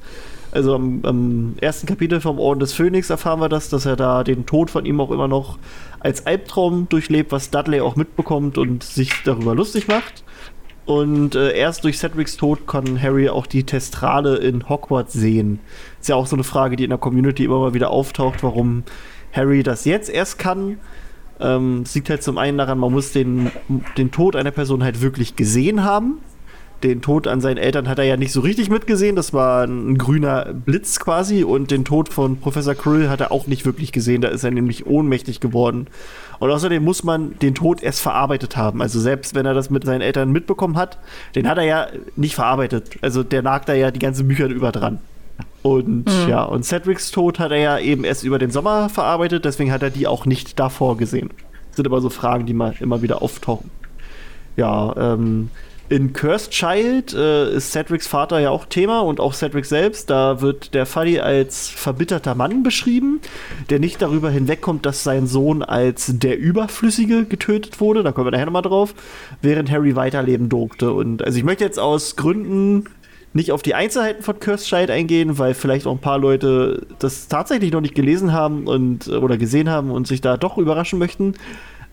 Also 0.52 0.76
am, 0.76 1.00
am 1.04 1.56
ersten 1.62 1.88
Kapitel 1.88 2.22
vom 2.22 2.40
Orden 2.40 2.60
des 2.60 2.74
Phönix 2.74 3.10
erfahren 3.10 3.40
wir 3.40 3.50
das, 3.50 3.70
dass 3.70 3.86
er 3.86 3.96
da 3.96 4.24
den 4.24 4.46
Tod 4.46 4.70
von 4.70 4.86
ihm 4.86 5.00
auch 5.00 5.10
immer 5.10 5.28
noch 5.28 5.58
als 6.00 6.28
Albtraum 6.28 6.88
durchlebt, 6.90 7.32
was 7.32 7.50
Dudley 7.50 7.82
auch 7.82 7.96
mitbekommt 7.96 8.58
und 8.58 8.84
sich 8.84 9.12
darüber 9.24 9.56
lustig 9.56 9.88
macht. 9.88 10.24
Und 10.86 11.36
äh, 11.36 11.58
erst 11.58 11.86
durch 11.86 11.98
Cedrics 11.98 12.36
Tod 12.36 12.68
kann 12.68 13.02
Harry 13.02 13.30
auch 13.30 13.48
die 13.48 13.64
Testrale 13.64 14.36
in 14.36 14.68
Hogwarts 14.68 15.14
sehen. 15.14 15.60
Ist 16.02 16.10
ja 16.10 16.16
auch 16.16 16.28
so 16.28 16.36
eine 16.36 16.44
Frage, 16.44 16.76
die 16.76 16.84
in 16.84 16.90
der 16.90 17.00
Community 17.00 17.46
immer 17.46 17.60
mal 17.60 17.74
wieder 17.74 17.90
auftaucht, 17.90 18.44
warum 18.44 18.84
Harry 19.34 19.64
das 19.64 19.86
jetzt 19.86 20.10
erst 20.10 20.40
kann. 20.40 20.78
Ähm, 21.40 21.84
liegt 21.94 22.10
halt 22.10 22.24
zum 22.24 22.38
einen 22.38 22.58
daran, 22.58 22.78
man 22.78 22.92
muss 22.94 23.12
den, 23.12 23.52
den 23.98 24.12
Tod 24.12 24.36
einer 24.36 24.52
Person 24.52 24.84
halt 24.84 25.02
wirklich 25.02 25.36
gesehen 25.36 25.84
haben. 25.84 26.20
den 26.84 27.02
Tod 27.02 27.28
an 27.28 27.42
seinen 27.42 27.58
Eltern 27.58 27.88
hat 27.88 27.98
er 27.98 28.06
ja 28.06 28.18
nicht 28.18 28.32
so 28.32 28.42
richtig 28.42 28.70
mitgesehen. 28.70 29.16
Das 29.16 29.34
war 29.34 29.64
ein 29.64 29.98
grüner 29.98 30.54
Blitz 30.54 31.00
quasi. 31.00 31.44
Und 31.44 31.72
den 31.72 31.86
Tod 31.86 32.10
von 32.10 32.38
Professor 32.38 32.76
Krill 32.76 33.10
hat 33.10 33.22
er 33.22 33.32
auch 33.32 33.48
nicht 33.48 33.66
wirklich 33.66 33.92
gesehen. 33.92 34.22
Da 34.22 34.28
ist 34.28 34.44
er 34.44 34.52
nämlich 34.52 34.86
ohnmächtig 34.86 35.40
geworden. 35.40 35.88
Und 36.40 36.52
außerdem 36.52 36.84
muss 36.84 37.04
man 37.04 37.40
den 37.40 37.56
Tod 37.56 37.82
erst 37.82 38.02
verarbeitet 38.02 38.58
haben. 38.58 38.82
Also 38.82 39.00
selbst 39.00 39.34
wenn 39.34 39.46
er 39.46 39.54
das 39.54 39.70
mit 39.70 39.86
seinen 39.86 40.02
Eltern 40.02 40.32
mitbekommen 40.32 40.78
hat, 40.78 41.00
den 41.36 41.48
hat 41.48 41.58
er 41.58 41.64
ja 41.64 41.88
nicht 42.18 42.36
verarbeitet. 42.36 42.98
Also 43.02 43.24
der 43.24 43.42
nagt 43.42 43.70
da 43.70 43.74
ja 43.74 43.90
die 43.90 44.00
ganzen 44.00 44.28
Bücher 44.28 44.48
über 44.48 44.72
dran. 44.72 45.00
Und 45.64 46.06
mhm. 46.06 46.30
ja, 46.30 46.44
und 46.44 46.64
Cedrics 46.64 47.12
Tod 47.12 47.40
hat 47.40 47.52
er 47.52 47.58
ja 47.58 47.80
eben 47.80 48.04
erst 48.04 48.24
über 48.24 48.38
den 48.38 48.52
Sommer 48.52 48.90
verarbeitet, 48.90 49.46
deswegen 49.46 49.72
hat 49.72 49.82
er 49.82 49.90
die 49.90 50.08
auch 50.08 50.26
nicht 50.26 50.60
davor 50.60 50.98
gesehen. 50.98 51.30
Das 51.70 51.78
sind 51.78 51.88
aber 51.88 52.02
so 52.02 52.10
Fragen, 52.10 52.46
die 52.46 52.54
mal 52.54 52.76
immer 52.80 53.02
wieder 53.02 53.22
auftauchen. 53.22 53.72
Ja, 54.58 54.94
ähm, 55.14 55.50
in 55.90 56.12
Cursed 56.12 56.52
Child 56.52 57.14
äh, 57.14 57.56
ist 57.56 57.72
Cedrics 57.72 58.08
Vater 58.08 58.40
ja 58.40 58.50
auch 58.50 58.66
Thema 58.66 59.02
und 59.02 59.20
auch 59.20 59.34
Cedric 59.34 59.66
selbst. 59.66 60.10
Da 60.10 60.42
wird 60.42 60.74
der 60.74 60.86
Fuddy 60.86 61.20
als 61.20 61.70
verbitterter 61.70 62.36
Mann 62.36 62.64
beschrieben, 62.64 63.22
der 63.70 63.80
nicht 63.80 64.02
darüber 64.02 64.30
hinwegkommt, 64.30 64.86
dass 64.86 65.04
sein 65.04 65.28
Sohn 65.28 65.62
als 65.62 66.12
der 66.14 66.40
Überflüssige 66.40 67.26
getötet 67.26 67.80
wurde. 67.80 68.02
Da 68.02 68.12
kommen 68.12 68.28
wir 68.28 68.32
nachher 68.32 68.46
nochmal 68.46 68.62
drauf, 68.62 68.96
während 69.42 69.70
Harry 69.72 69.96
weiterleben 69.96 70.50
durfte. 70.50 70.94
Und 70.94 71.24
also 71.24 71.38
ich 71.38 71.44
möchte 71.44 71.64
jetzt 71.64 71.80
aus 71.80 72.16
Gründen 72.16 72.86
nicht 73.34 73.52
auf 73.52 73.62
die 73.62 73.74
Einzelheiten 73.76 74.24
von 74.24 74.40
Cursed 74.40 74.68
Child 74.68 74.92
eingehen, 74.92 75.38
weil 75.40 75.54
vielleicht 75.54 75.88
auch 75.88 75.94
ein 75.94 76.02
paar 76.02 76.20
Leute 76.20 76.86
das 77.00 77.28
tatsächlich 77.28 77.72
noch 77.72 77.82
nicht 77.82 77.96
gelesen 77.96 78.32
haben 78.32 78.68
und 78.68 79.08
oder 79.08 79.38
gesehen 79.38 79.70
haben 79.70 79.92
und 79.92 80.08
sich 80.08 80.22
da 80.22 80.38
doch 80.38 80.58
überraschen 80.58 81.00
möchten. 81.00 81.34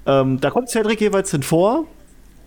Ähm, 0.07 0.41
da 0.41 0.51
kommt 0.51 0.69
Cedric 0.69 1.01
jeweils 1.01 1.31
hin 1.31 1.43
vor 1.43 1.87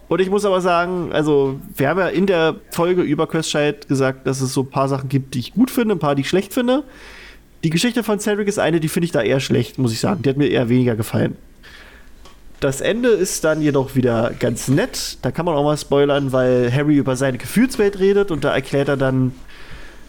und 0.09 0.21
ich 0.21 0.29
muss 0.29 0.45
aber 0.45 0.61
sagen, 0.61 1.11
also 1.11 1.59
wir 1.75 1.89
haben 1.89 1.99
ja 1.99 2.07
in 2.07 2.27
der 2.27 2.55
Folge 2.71 3.01
über 3.01 3.27
Questchild 3.27 3.87
gesagt, 3.87 4.27
dass 4.27 4.41
es 4.41 4.53
so 4.53 4.61
ein 4.61 4.69
paar 4.69 4.87
Sachen 4.87 5.09
gibt, 5.09 5.33
die 5.33 5.39
ich 5.39 5.53
gut 5.53 5.71
finde, 5.71 5.95
ein 5.95 5.99
paar, 5.99 6.15
die 6.15 6.21
ich 6.21 6.29
schlecht 6.29 6.53
finde. 6.53 6.83
Die 7.63 7.69
Geschichte 7.69 8.03
von 8.03 8.19
Cedric 8.19 8.47
ist 8.47 8.59
eine, 8.59 8.79
die 8.79 8.89
finde 8.89 9.05
ich 9.05 9.11
da 9.11 9.21
eher 9.21 9.39
schlecht, 9.39 9.77
muss 9.79 9.93
ich 9.93 9.99
sagen. 9.99 10.21
Die 10.21 10.29
hat 10.29 10.37
mir 10.37 10.47
eher 10.47 10.69
weniger 10.69 10.95
gefallen. 10.95 11.37
Das 12.63 12.79
Ende 12.79 13.09
ist 13.09 13.43
dann 13.43 13.61
jedoch 13.61 13.93
wieder 13.93 14.31
ganz 14.39 14.69
nett. 14.69 15.17
Da 15.21 15.31
kann 15.31 15.45
man 15.45 15.53
auch 15.53 15.65
mal 15.65 15.75
spoilern, 15.75 16.31
weil 16.31 16.71
Harry 16.73 16.95
über 16.95 17.17
seine 17.17 17.37
Gefühlswelt 17.37 17.99
redet 17.99 18.31
und 18.31 18.45
da 18.45 18.53
erklärt 18.53 18.87
er 18.87 18.95
dann 18.95 19.33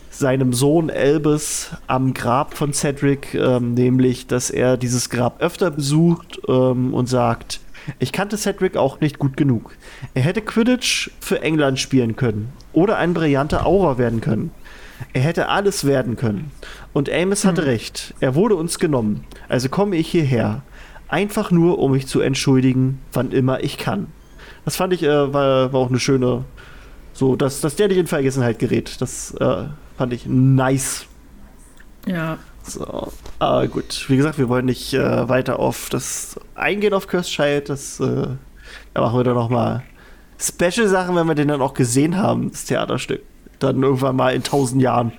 seinem 0.08 0.52
Sohn 0.52 0.88
Albus 0.88 1.70
am 1.88 2.14
Grab 2.14 2.54
von 2.54 2.72
Cedric, 2.72 3.34
ähm, 3.34 3.74
nämlich, 3.74 4.28
dass 4.28 4.50
er 4.50 4.76
dieses 4.76 5.10
Grab 5.10 5.42
öfter 5.42 5.72
besucht 5.72 6.42
ähm, 6.46 6.94
und 6.94 7.08
sagt, 7.08 7.58
ich 7.98 8.12
kannte 8.12 8.36
Cedric 8.36 8.76
auch 8.76 9.00
nicht 9.00 9.18
gut 9.18 9.36
genug. 9.36 9.76
Er 10.14 10.22
hätte 10.22 10.40
Quidditch 10.40 11.10
für 11.18 11.42
England 11.42 11.80
spielen 11.80 12.14
können 12.14 12.52
oder 12.72 12.98
ein 12.98 13.14
brillanter 13.14 13.66
Aura 13.66 13.98
werden 13.98 14.20
können. 14.20 14.52
Er 15.12 15.22
hätte 15.22 15.48
alles 15.48 15.86
werden 15.86 16.14
können. 16.14 16.52
Und 16.92 17.10
Amos 17.10 17.44
hatte 17.44 17.62
hm. 17.62 17.68
recht. 17.68 18.14
Er 18.20 18.36
wurde 18.36 18.54
uns 18.54 18.78
genommen. 18.78 19.24
Also 19.48 19.68
komme 19.68 19.96
ich 19.96 20.06
hierher. 20.08 20.62
Einfach 21.14 21.52
nur, 21.52 21.78
um 21.78 21.92
mich 21.92 22.08
zu 22.08 22.20
entschuldigen, 22.20 23.00
wann 23.12 23.30
immer 23.30 23.62
ich 23.62 23.78
kann. 23.78 24.08
Das 24.64 24.74
fand 24.74 24.92
ich, 24.92 25.04
äh, 25.04 25.32
war, 25.32 25.72
war, 25.72 25.80
auch 25.80 25.88
eine 25.88 26.00
schöne, 26.00 26.44
so, 27.12 27.36
dass, 27.36 27.60
dass 27.60 27.76
der 27.76 27.86
nicht 27.86 27.98
in 27.98 28.08
Vergessenheit 28.08 28.58
gerät. 28.58 29.00
Das 29.00 29.32
äh, 29.34 29.66
fand 29.96 30.12
ich 30.12 30.26
nice. 30.26 31.06
Ja. 32.04 32.38
So, 32.64 33.12
aber 33.38 33.68
gut. 33.68 34.06
Wie 34.08 34.16
gesagt, 34.16 34.38
wir 34.38 34.48
wollen 34.48 34.64
nicht 34.64 34.92
äh, 34.92 35.28
weiter 35.28 35.60
auf 35.60 35.88
das 35.88 36.40
eingehen 36.56 36.92
auf 36.92 37.06
Cursed 37.06 37.30
Child. 37.30 37.68
Das, 37.68 38.00
äh, 38.00 38.26
da 38.92 39.00
machen 39.00 39.16
wir 39.16 39.22
dann 39.22 39.34
noch 39.34 39.50
mal 39.50 39.84
Special-Sachen, 40.40 41.14
wenn 41.14 41.28
wir 41.28 41.36
den 41.36 41.46
dann 41.46 41.62
auch 41.62 41.74
gesehen 41.74 42.16
haben, 42.16 42.50
das 42.50 42.64
Theaterstück. 42.64 43.22
Dann 43.60 43.80
irgendwann 43.84 44.16
mal 44.16 44.34
in 44.34 44.42
tausend 44.42 44.82
Jahren. 44.82 45.12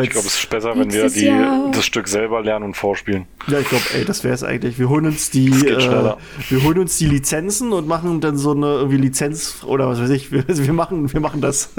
Ich 0.00 0.10
glaube, 0.10 0.26
es 0.26 0.38
ist 0.38 0.50
besser, 0.50 0.76
wenn 0.76 0.92
wir 0.92 1.08
die, 1.08 1.32
das 1.72 1.84
Stück 1.84 2.08
selber 2.08 2.42
lernen 2.42 2.64
und 2.66 2.76
vorspielen. 2.76 3.26
Ja, 3.48 3.58
ich 3.58 3.68
glaube, 3.68 3.84
ey, 3.94 4.04
das 4.04 4.24
wäre 4.24 4.34
es 4.34 4.44
eigentlich. 4.44 4.78
Wir 4.78 4.88
holen 4.88 5.06
uns 5.06 5.30
die, 5.30 5.48
äh, 5.48 6.14
wir 6.48 6.62
holen 6.62 6.78
uns 6.78 6.96
die 6.98 7.06
Lizenzen 7.06 7.72
und 7.72 7.88
machen 7.88 8.20
dann 8.20 8.38
so 8.38 8.52
eine 8.52 8.66
irgendwie 8.66 8.98
Lizenz 8.98 9.64
oder 9.64 9.88
was 9.88 10.00
weiß 10.00 10.10
ich. 10.10 10.30
Wir, 10.32 10.44
also 10.46 10.64
wir 10.64 10.72
machen, 10.72 11.12
wir 11.12 11.20
machen 11.20 11.40
das. 11.40 11.72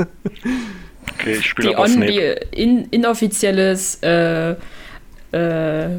Okay, 1.20 1.36
ich 1.40 1.46
spiele 1.46 1.78
aber 1.78 1.84
on, 1.84 2.02
die 2.02 2.36
in, 2.52 2.86
inoffizielles, 2.86 4.00
äh, 4.02 4.56
äh, 5.32 5.90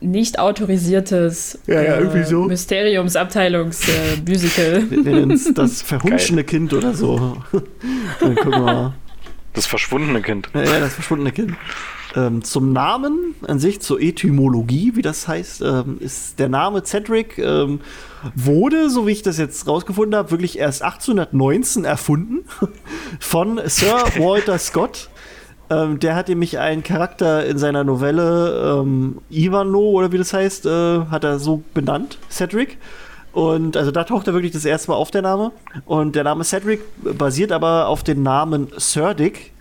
nicht 0.00 0.38
autorisiertes 0.38 1.58
ja, 1.66 1.82
ja, 1.82 1.98
äh, 1.98 2.24
so. 2.24 2.44
Mysteriumsabteilungsmusical. 2.44 4.90
wir 4.90 5.02
nennen 5.02 5.30
es 5.30 5.52
das 5.54 5.82
verhunschene 5.82 6.44
Kind 6.44 6.72
oder 6.72 6.94
so. 6.94 7.36
Dann 8.20 8.36
gucken 8.36 8.52
wir 8.52 8.58
mal. 8.58 8.94
Das 9.54 9.66
verschwundene 9.66 10.22
Kind. 10.22 10.48
Ja, 10.54 10.62
ja 10.62 10.80
das 10.80 10.94
verschwundene 10.94 11.32
Kind. 11.32 11.54
Ähm, 12.14 12.44
zum 12.44 12.72
Namen 12.72 13.34
an 13.46 13.58
sich, 13.58 13.80
zur 13.80 14.00
Etymologie, 14.00 14.92
wie 14.96 15.02
das 15.02 15.28
heißt, 15.28 15.62
ähm, 15.62 15.96
ist 16.00 16.38
der 16.38 16.48
Name 16.48 16.82
Cedric 16.84 17.38
ähm, 17.38 17.80
wurde, 18.34 18.90
so 18.90 19.06
wie 19.06 19.12
ich 19.12 19.22
das 19.22 19.38
jetzt 19.38 19.66
rausgefunden 19.66 20.14
habe, 20.16 20.30
wirklich 20.30 20.58
erst 20.58 20.82
1819 20.82 21.84
erfunden 21.84 22.44
von 23.20 23.60
Sir 23.66 24.04
Walter 24.18 24.58
Scott. 24.58 25.08
Ähm, 25.70 26.00
der 26.00 26.14
hat 26.14 26.28
nämlich 26.28 26.58
einen 26.58 26.82
Charakter 26.82 27.46
in 27.46 27.56
seiner 27.56 27.82
Novelle 27.82 28.80
ähm, 28.80 29.18
Ivano 29.30 29.80
oder 29.80 30.12
wie 30.12 30.18
das 30.18 30.34
heißt, 30.34 30.66
äh, 30.66 31.06
hat 31.06 31.24
er 31.24 31.38
so 31.38 31.62
benannt, 31.72 32.18
Cedric. 32.30 32.76
Und 33.32 33.76
also 33.76 33.90
da 33.90 34.04
taucht 34.04 34.26
er 34.26 34.34
wirklich 34.34 34.52
das 34.52 34.64
erste 34.64 34.90
Mal 34.90 34.96
auf, 34.96 35.10
der 35.10 35.22
Name. 35.22 35.52
Und 35.86 36.16
der 36.16 36.24
Name 36.24 36.44
Cedric 36.44 36.80
basiert 37.16 37.50
aber 37.52 37.88
auf 37.88 38.02
dem 38.02 38.22
Namen 38.22 38.68
Cerdic, 38.78 39.52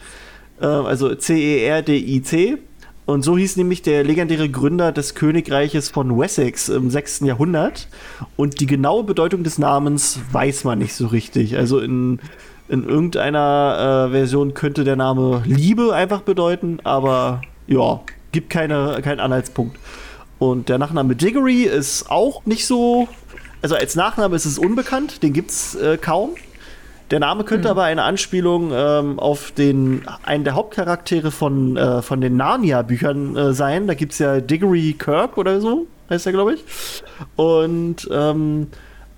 äh, 0.60 0.66
also 0.66 1.16
C-E-R-D-I-C. 1.16 2.58
Und 3.06 3.24
so 3.24 3.38
hieß 3.38 3.58
nämlich 3.58 3.82
der 3.82 4.04
legendäre 4.04 4.50
Gründer 4.50 4.92
des 4.92 5.16
Königreiches 5.16 5.90
von 5.90 6.18
Wessex 6.18 6.70
im 6.70 6.90
6. 6.90 7.22
Jahrhundert. 7.22 7.88
Und 8.36 8.60
die 8.60 8.68
genaue 8.68 9.04
Bedeutung 9.04 9.44
des 9.44 9.58
Namens 9.58 10.20
weiß 10.32 10.64
man 10.66 10.80
nicht 10.80 10.94
so 10.94 11.08
richtig. 11.08 11.58
Also 11.58 11.80
in, 11.80 12.20
in 12.70 12.88
irgendeiner 12.88 14.08
äh, 14.08 14.12
Version 14.12 14.54
könnte 14.54 14.84
der 14.84 14.96
Name 14.96 15.44
Liebe 15.46 15.94
einfach 15.94 16.22
bedeuten, 16.22 16.80
aber 16.84 17.42
ja, 17.68 18.02
gibt 18.32 18.50
keine, 18.50 19.00
keinen 19.02 19.20
Anhaltspunkt. 19.20 19.78
Und 20.40 20.70
der 20.70 20.78
Nachname 20.78 21.16
Diggory 21.16 21.64
ist 21.64 22.10
auch 22.10 22.46
nicht 22.46 22.66
so. 22.66 23.08
Also 23.62 23.76
als 23.76 23.96
Nachname 23.96 24.36
ist 24.36 24.46
es 24.46 24.58
unbekannt, 24.58 25.24
den 25.24 25.34
gibt 25.34 25.52
es 25.52 25.76
äh, 25.76 25.98
kaum. 25.98 26.32
Der 27.12 27.20
Name 27.20 27.44
könnte 27.44 27.68
mhm. 27.68 27.72
aber 27.72 27.84
eine 27.84 28.04
Anspielung 28.04 28.72
ähm, 28.74 29.20
auf 29.20 29.52
den, 29.52 30.04
einen 30.24 30.46
der 30.46 30.56
Hauptcharaktere 30.56 31.30
von, 31.30 31.76
äh, 31.76 32.02
von 32.02 32.22
den 32.22 32.38
Narnia-Büchern 32.38 33.36
äh, 33.36 33.54
sein. 33.54 33.86
Da 33.88 33.94
gibt 33.94 34.14
es 34.14 34.20
ja 34.20 34.40
Diggory 34.40 34.96
Kirk 34.98 35.38
oder 35.38 35.60
so, 35.60 35.88
heißt 36.10 36.26
er, 36.26 36.32
glaube 36.32 36.54
ich. 36.54 36.64
Und 37.36 38.08
ähm, 38.12 38.68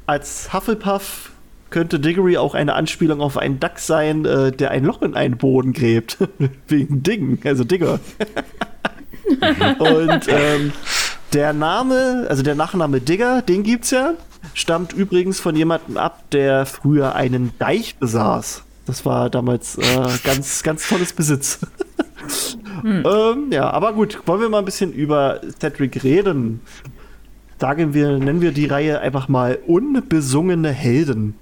als 0.08 0.52
Hufflepuff 0.52 1.32
könnte 1.70 2.00
Diggory 2.00 2.38
auch 2.38 2.56
eine 2.56 2.74
Anspielung 2.74 3.22
auf 3.22 3.38
einen 3.38 3.60
Dachs 3.60 3.88
sein, 3.88 4.26
äh, 4.26 4.52
der 4.52 4.72
ein 4.72 4.84
Loch 4.84 5.04
in 5.04 5.16
einen 5.16 5.38
Boden 5.38 5.74
gräbt. 5.74 6.18
Wegen 6.68 7.04
Dingen, 7.04 7.40
also 7.46 7.64
Digger. 7.64 8.00
Und 9.80 10.28
ähm, 10.28 10.74
der 11.32 11.54
Name, 11.54 12.26
also 12.28 12.44
der 12.44 12.56
Nachname 12.56 13.02
Digger, 13.02 13.42
den 13.42 13.64
gibt's 13.64 13.92
ja 13.92 14.14
stammt 14.54 14.94
übrigens 14.94 15.40
von 15.40 15.56
jemandem 15.56 15.98
ab, 15.98 16.30
der 16.32 16.66
früher 16.66 17.16
einen 17.16 17.52
Deich 17.60 17.96
besaß. 17.96 18.64
Das 18.86 19.06
war 19.06 19.30
damals 19.30 19.78
äh, 19.78 20.08
ganz, 20.24 20.64
ganz 20.64 20.88
tolles 20.88 21.14
Besitz. 21.14 21.60
hm. 22.82 23.04
ähm, 23.06 23.52
ja, 23.52 23.70
aber 23.70 23.94
gut, 23.94 24.20
wollen 24.26 24.42
wir 24.42 24.50
mal 24.50 24.60
ein 24.60 24.66
bisschen 24.66 24.94
über 24.94 25.42
Cedric 25.60 26.04
reden. 26.04 26.62
Sagen 27.60 27.94
wir, 27.94 28.18
nennen 28.18 28.42
wir 28.42 28.52
die 28.52 28.66
Reihe 28.66 29.00
einfach 29.00 29.30
mal 29.30 29.58
unbesungene 29.68 30.72
Helden. 30.72 31.36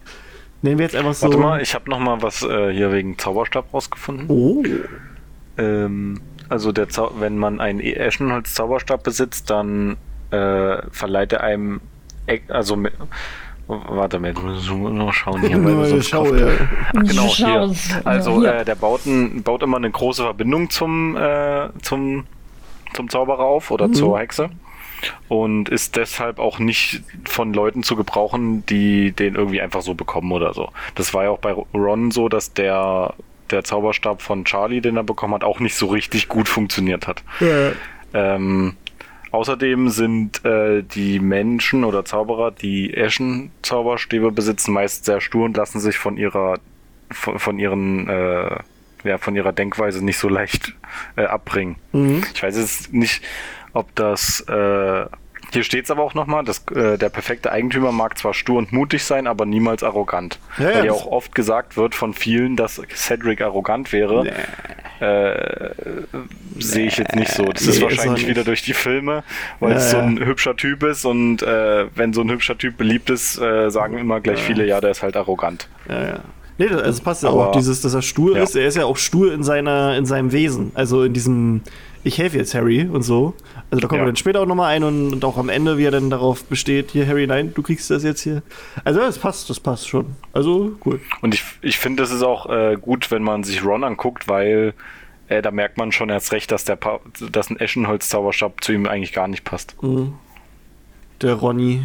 Nennen 0.61 0.77
wir 0.77 0.85
jetzt 0.85 0.95
einfach 0.95 1.15
so. 1.15 1.27
Warte 1.27 1.37
mal, 1.39 1.61
ich 1.61 1.73
habe 1.73 1.89
noch 1.89 1.99
mal 1.99 2.21
was 2.21 2.43
äh, 2.43 2.71
hier 2.71 2.91
wegen 2.91 3.17
Zauberstab 3.17 3.73
rausgefunden. 3.73 4.27
Oh. 4.29 4.63
Ähm, 5.57 6.21
also 6.49 6.71
der 6.71 6.89
Zau 6.89 7.13
wenn 7.17 7.37
man 7.37 7.59
einen 7.59 7.79
Eschenholz 7.79 8.53
Zauberstab 8.53 9.03
besitzt, 9.03 9.49
dann 9.49 9.97
äh, 10.29 10.77
verleiht 10.91 11.33
er 11.33 11.41
einem 11.41 11.81
also 12.47 12.75
mit, 12.75 12.93
warte 13.67 14.19
mal, 14.19 14.33
noch 14.33 15.13
schauen 15.13 15.41
hier, 15.41 15.63
weil 15.65 15.85
sonst 15.85 16.09
schau, 16.09 16.33
ja. 16.33 16.47
Ach, 16.95 17.03
genau, 17.03 17.27
hier. 17.27 17.71
Also 18.03 18.43
äh, 18.43 18.65
der 18.65 18.75
baut, 18.75 19.05
ein, 19.05 19.43
baut 19.43 19.63
immer 19.63 19.77
eine 19.77 19.91
große 19.91 20.23
Verbindung 20.23 20.69
zum, 20.69 21.15
äh, 21.17 21.69
zum, 21.81 22.25
zum 22.93 23.09
Zauberer 23.09 23.43
auf 23.43 23.71
oder 23.71 23.87
mhm. 23.87 23.93
zur 23.93 24.19
Hexe 24.19 24.49
und 25.29 25.69
ist 25.69 25.95
deshalb 25.95 26.39
auch 26.39 26.59
nicht 26.59 27.01
von 27.25 27.53
Leuten 27.53 27.83
zu 27.83 27.95
gebrauchen, 27.95 28.65
die 28.67 29.11
den 29.11 29.35
irgendwie 29.35 29.61
einfach 29.61 29.81
so 29.81 29.95
bekommen 29.95 30.31
oder 30.31 30.53
so. 30.53 30.69
Das 30.95 31.13
war 31.13 31.23
ja 31.23 31.29
auch 31.31 31.39
bei 31.39 31.53
Ron 31.73 32.11
so, 32.11 32.29
dass 32.29 32.53
der 32.53 33.15
der 33.51 33.63
Zauberstab 33.65 34.21
von 34.21 34.45
Charlie, 34.45 34.79
den 34.79 34.95
er 34.95 35.03
bekommen 35.03 35.33
hat, 35.33 35.43
auch 35.43 35.59
nicht 35.59 35.75
so 35.75 35.87
richtig 35.87 36.29
gut 36.29 36.47
funktioniert 36.47 37.07
hat. 37.07 37.23
Ja. 37.41 37.71
Ähm, 38.13 38.77
Außerdem 39.31 39.89
sind 39.89 40.43
äh, 40.43 40.83
die 40.83 41.19
Menschen 41.19 41.83
oder 41.83 42.03
Zauberer, 42.03 42.51
die 42.51 42.93
Eschen-Zauberstäbe 42.93 44.31
besitzen, 44.31 44.73
meist 44.73 45.05
sehr 45.05 45.21
stur 45.21 45.45
und 45.45 45.55
lassen 45.55 45.79
sich 45.79 45.97
von 45.97 46.17
ihrer 46.17 46.59
von, 47.09 47.39
von 47.39 47.59
ihren 47.59 48.07
äh, 48.07 48.57
ja, 49.03 49.17
von 49.17 49.35
ihrer 49.35 49.53
Denkweise 49.53 50.03
nicht 50.03 50.17
so 50.17 50.29
leicht 50.29 50.73
äh, 51.15 51.23
abbringen. 51.23 51.77
Mhm. 51.91 52.23
Ich 52.33 52.43
weiß 52.43 52.57
jetzt 52.57 52.93
nicht, 52.93 53.23
ob 53.73 53.93
das 53.95 54.41
äh, 54.41 55.05
hier 55.51 55.63
steht 55.63 55.85
es 55.85 55.91
aber 55.91 56.03
auch 56.03 56.13
nochmal, 56.13 56.43
dass 56.43 56.65
äh, 56.73 56.97
der 56.97 57.09
perfekte 57.09 57.51
Eigentümer 57.51 57.91
mag 57.91 58.17
zwar 58.17 58.33
stur 58.33 58.57
und 58.57 58.71
mutig 58.71 59.03
sein, 59.03 59.27
aber 59.27 59.45
niemals 59.45 59.83
arrogant. 59.83 60.39
Ja, 60.57 60.65
Weil 60.65 60.85
ja 60.85 60.91
auch 60.91 61.05
oft 61.05 61.35
gesagt 61.35 61.77
wird 61.77 61.93
von 61.93 62.13
vielen, 62.13 62.55
dass 62.55 62.81
Cedric 62.95 63.41
arrogant 63.41 63.91
wäre. 63.91 64.23
Nee. 64.23 65.05
Äh, 65.05 65.71
Sehe 66.57 66.87
ich 66.87 66.97
jetzt 66.97 67.15
nicht 67.15 67.31
so. 67.31 67.45
Das 67.45 67.65
nee, 67.65 67.71
ist 67.71 67.81
wahrscheinlich 67.81 68.23
ist 68.23 68.29
wieder 68.29 68.43
durch 68.43 68.61
die 68.61 68.73
Filme, 68.73 69.23
weil 69.59 69.71
ja, 69.71 69.77
es 69.77 69.91
so 69.91 69.97
ein 69.97 70.19
hübscher 70.19 70.55
Typ 70.55 70.83
ist 70.83 71.05
und 71.05 71.41
äh, 71.41 71.87
wenn 71.95 72.13
so 72.13 72.21
ein 72.21 72.29
hübscher 72.29 72.57
Typ 72.57 72.77
beliebt 72.77 73.09
ist, 73.09 73.39
äh, 73.39 73.69
sagen 73.69 73.97
immer 73.97 74.21
gleich 74.21 74.41
viele, 74.41 74.65
ja, 74.65 74.79
der 74.79 74.91
ist 74.91 75.03
halt 75.03 75.17
arrogant. 75.17 75.67
Ja, 75.89 76.01
ja. 76.01 76.19
Nee, 76.57 76.67
das, 76.67 76.81
also 76.83 77.03
passt 77.03 77.23
ja 77.23 77.29
auch, 77.29 77.51
dieses, 77.53 77.81
dass 77.81 77.95
er 77.95 78.03
stur 78.03 78.37
ist. 78.37 78.55
Er 78.55 78.67
ist 78.67 78.77
ja 78.77 78.85
auch 78.85 78.97
stur 78.97 79.33
in, 79.33 79.43
seiner, 79.43 79.97
in 79.97 80.05
seinem 80.05 80.31
Wesen. 80.31 80.71
Also 80.75 81.03
in 81.03 81.13
diesem, 81.13 81.61
ich 82.03 82.17
helfe 82.17 82.37
jetzt 82.37 82.53
Harry 82.53 82.87
und 82.87 83.03
so. 83.03 83.33
Also 83.69 83.81
da 83.81 83.87
kommen 83.87 83.99
ja. 83.99 84.05
wir 84.05 84.09
dann 84.09 84.15
später 84.15 84.41
auch 84.41 84.45
nochmal 84.45 84.75
ein 84.75 84.83
und, 84.83 85.13
und, 85.13 85.25
auch 85.25 85.37
am 85.37 85.49
Ende, 85.49 85.77
wie 85.77 85.85
er 85.85 85.91
dann 85.91 86.09
darauf 86.09 86.43
besteht, 86.43 86.91
hier 86.91 87.07
Harry, 87.07 87.27
nein, 87.27 87.53
du 87.53 87.61
kriegst 87.61 87.89
das 87.89 88.03
jetzt 88.03 88.21
hier. 88.21 88.41
Also 88.83 88.99
das 88.99 89.19
passt, 89.19 89.49
das 89.49 89.59
passt 89.59 89.87
schon. 89.87 90.15
Also 90.33 90.77
cool. 90.85 90.99
Und 91.21 91.33
ich, 91.33 91.43
ich 91.61 91.77
finde, 91.77 92.03
das 92.03 92.11
ist 92.11 92.23
auch 92.23 92.49
äh, 92.49 92.77
gut, 92.79 93.11
wenn 93.11 93.23
man 93.23 93.43
sich 93.43 93.63
Ron 93.63 93.83
anguckt, 93.83 94.27
weil 94.27 94.73
äh, 95.27 95.41
da 95.41 95.51
merkt 95.51 95.77
man 95.77 95.91
schon 95.91 96.09
erst 96.09 96.31
recht, 96.31 96.51
dass, 96.51 96.65
der 96.65 96.75
pa 96.75 96.99
dass 97.31 97.49
ein 97.49 97.59
Eschenholz-Zauberstab 97.59 98.63
zu 98.63 98.73
ihm 98.73 98.87
eigentlich 98.87 99.13
gar 99.13 99.27
nicht 99.27 99.43
passt. 99.43 99.81
Mhm. 99.81 100.15
Der 101.21 101.35
Ronny. 101.35 101.83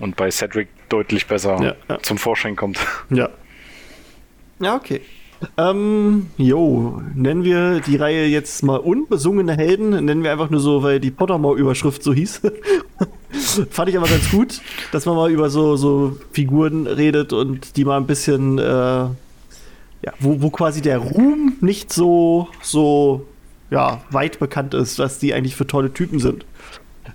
Und 0.00 0.16
bei 0.16 0.30
Cedric 0.30 0.68
deutlich 0.88 1.26
besser 1.26 1.62
ja, 1.62 1.74
ja. 1.88 2.02
zum 2.02 2.18
Vorschein 2.18 2.56
kommt. 2.56 2.78
Ja. 3.10 3.30
Ja, 4.60 4.76
okay. 4.76 5.00
Ähm, 5.56 6.26
jo, 6.36 7.00
nennen 7.14 7.44
wir 7.44 7.80
die 7.80 7.96
Reihe 7.96 8.26
jetzt 8.26 8.62
mal 8.62 8.76
unbesungene 8.76 9.56
Helden. 9.56 9.90
Nennen 10.04 10.22
wir 10.22 10.32
einfach 10.32 10.50
nur 10.50 10.60
so, 10.60 10.82
weil 10.82 11.00
die 11.00 11.10
Pottermore-Überschrift 11.10 12.02
so 12.02 12.12
hieß. 12.12 12.42
Fand 13.70 13.88
ich 13.88 13.96
aber 13.96 14.08
ganz 14.08 14.30
gut, 14.30 14.60
dass 14.92 15.06
man 15.06 15.16
mal 15.16 15.30
über 15.30 15.50
so, 15.50 15.76
so 15.76 16.16
Figuren 16.32 16.86
redet 16.86 17.32
und 17.32 17.76
die 17.76 17.84
mal 17.84 17.96
ein 17.96 18.06
bisschen, 18.06 18.58
äh, 18.58 18.62
ja, 18.62 20.12
wo, 20.20 20.40
wo 20.42 20.50
quasi 20.50 20.80
der 20.82 20.98
Ruhm 20.98 21.54
nicht 21.60 21.92
so, 21.92 22.48
so, 22.62 23.26
ja, 23.70 24.02
weit 24.10 24.38
bekannt 24.38 24.74
ist, 24.74 24.98
was 24.98 25.18
die 25.18 25.34
eigentlich 25.34 25.56
für 25.56 25.66
tolle 25.66 25.92
Typen 25.92 26.20
sind. 26.20 26.46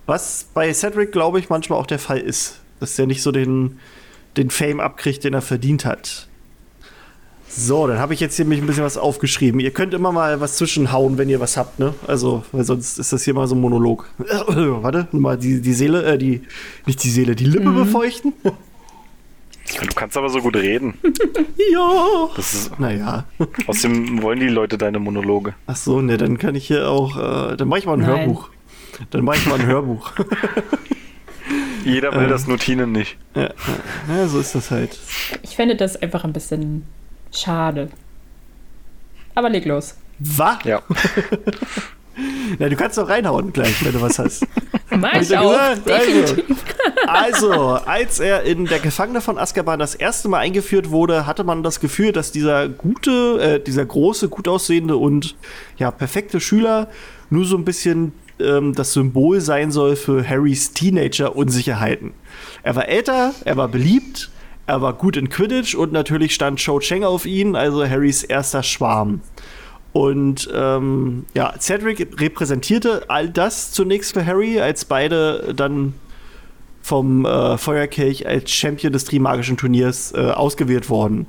Was 0.06 0.48
bei 0.54 0.74
Cedric, 0.74 1.12
glaube 1.12 1.40
ich, 1.40 1.50
manchmal 1.50 1.80
auch 1.80 1.88
der 1.88 2.00
Fall 2.00 2.20
ist. 2.20 2.62
Dass 2.80 2.98
er 2.98 3.06
nicht 3.06 3.22
so 3.22 3.32
den, 3.32 3.80
den 4.38 4.50
Fame 4.50 4.80
abkriegt, 4.80 5.24
den 5.24 5.34
er 5.34 5.42
verdient 5.42 5.86
hat. 5.86 6.29
So, 7.52 7.88
dann 7.88 7.98
habe 7.98 8.14
ich 8.14 8.20
jetzt 8.20 8.36
hier 8.36 8.46
mich 8.46 8.62
ein 8.62 8.68
bisschen 8.68 8.84
was 8.84 8.98
aufgeschrieben. 8.98 9.60
Ihr 9.60 9.72
könnt 9.72 9.96
immer 9.96 10.12
mal 10.12 10.40
was 10.40 10.56
zwischenhauen, 10.58 11.18
wenn 11.18 11.30
ihr 11.30 11.40
was 11.40 11.58
habt, 11.58 11.80
ne? 11.80 11.96
Also, 12.06 12.44
weil 12.52 12.64
sonst 12.64 13.00
ist 13.00 13.12
das 13.12 13.24
hier 13.24 13.34
mal 13.34 13.48
so 13.48 13.56
ein 13.56 13.62
Monolog. 13.62 14.08
Warte, 14.18 15.08
mal 15.12 15.36
die, 15.36 15.60
die 15.60 15.74
Seele, 15.74 16.04
äh, 16.04 16.18
die, 16.20 16.42
nicht 16.86 17.04
die 17.04 17.10
Seele, 17.10 17.36
die 17.36 17.46
Lippe 17.46 17.72
mhm. 17.72 17.76
befeuchten. 17.76 18.34
Du 18.44 19.96
kannst 19.96 20.16
aber 20.16 20.30
so 20.30 20.42
gut 20.42 20.56
reden. 20.56 20.94
ja. 21.74 22.30
Das 22.36 22.54
ist, 22.54 22.80
naja. 22.80 23.26
Außerdem 23.68 24.22
wollen 24.22 24.40
die 24.40 24.48
Leute 24.48 24.78
deine 24.78 25.00
Monologe. 25.00 25.56
Ach 25.66 25.76
so, 25.76 26.02
ne, 26.02 26.18
dann 26.18 26.38
kann 26.38 26.54
ich 26.54 26.68
hier 26.68 26.88
auch, 26.88 27.18
äh, 27.18 27.58
dann 27.58 27.68
mache 27.68 27.80
ich 27.80 27.86
mal 27.88 27.94
ein 27.94 28.02
Nein. 28.02 28.10
Hörbuch. 28.10 28.50
Dann 29.10 29.24
mache 29.24 29.38
ich 29.38 29.46
mal 29.48 29.60
ein 29.60 29.66
Hörbuch. 29.66 30.12
Jeder 31.84 32.14
will 32.14 32.26
äh, 32.26 32.30
das 32.30 32.48
Notinen 32.48 32.92
nicht. 32.92 33.18
Ja, 33.36 33.50
ja, 34.08 34.28
so 34.28 34.40
ist 34.40 34.54
das 34.54 34.70
halt. 34.70 35.00
Ich 35.42 35.56
fände 35.56 35.76
das 35.76 35.96
einfach 35.96 36.24
ein 36.24 36.34
bisschen 36.34 36.84
Schade. 37.32 37.90
Aber 39.36 39.50
leg 39.50 39.66
los. 39.66 39.96
Was? 40.20 40.64
Ja. 40.66 40.82
Na, 42.60 42.68
du 42.68 42.76
kannst 42.76 42.98
doch 42.98 43.08
reinhauen 43.08 43.54
gleich, 43.54 43.84
wenn 43.86 43.94
du 43.94 44.02
was 44.02 44.20
hast. 44.20 44.46
Mach 44.90 45.14
ich 45.22 45.38
auch, 45.38 45.54
Also, 45.54 46.36
also, 47.08 47.54
als 47.86 48.20
er 48.20 48.44
in 48.44 48.66
der 48.66 48.80
Gefangene 48.80 49.22
von 49.22 49.38
Azkaban 49.38 49.80
das 49.80 49.96
erste 49.96 50.28
Mal 50.28 50.40
eingeführt 50.40 50.90
wurde, 50.90 51.26
hatte 51.26 51.44
man 51.44 51.64
das 51.64 51.80
Gefühl, 51.80 52.12
dass 52.12 52.32
dieser 52.32 52.68
gute, 52.68 53.40
äh, 53.40 53.64
dieser 53.64 53.86
große, 53.86 54.30
gut 54.30 54.48
aussehende 54.48 54.98
und 54.98 55.36
ja, 55.78 55.92
perfekte 55.92 56.40
Schüler 56.42 56.90
nur 57.30 57.46
so 57.46 57.56
ein 57.56 57.64
bisschen 57.64 58.14
ähm, 58.40 58.74
das 58.74 58.94
Symbol 58.94 59.42
sein 59.42 59.72
soll 59.72 59.96
für 59.96 60.28
Harrys 60.28 60.74
Teenager-Unsicherheiten. 60.74 62.14
Er 62.64 62.76
war 62.76 62.88
älter, 62.90 63.34
er 63.46 63.58
war 63.58 63.68
beliebt, 63.68 64.32
er 64.70 64.82
war 64.82 64.94
gut 64.94 65.18
in 65.18 65.30
Quidditch 65.30 65.74
und 65.74 65.92
natürlich 65.92 66.36
stand 66.36 66.60
Cho 66.64 66.80
Cheng 66.80 67.04
auf 67.04 67.26
ihn, 67.26 67.56
also 67.56 67.88
Harrys 67.88 68.22
erster 68.24 68.62
Schwarm. 68.62 69.22
Und 69.94 70.48
ähm, 70.54 71.26
ja, 71.34 71.56
Cedric 71.60 72.22
repräsentierte 72.22 73.10
all 73.10 73.30
das 73.30 73.72
zunächst 73.72 74.14
für 74.14 74.24
Harry, 74.24 74.60
als 74.62 74.86
beide 74.86 75.56
dann 75.56 75.96
vom 76.84 77.26
äh, 77.26 77.58
Feuerkelch 77.58 78.28
als 78.28 78.52
Champion 78.52 78.94
des 78.94 79.06
Trimagischen 79.06 79.58
Turniers 79.58 80.14
äh, 80.14 80.30
ausgewählt 80.30 80.88
wurden. 80.90 81.26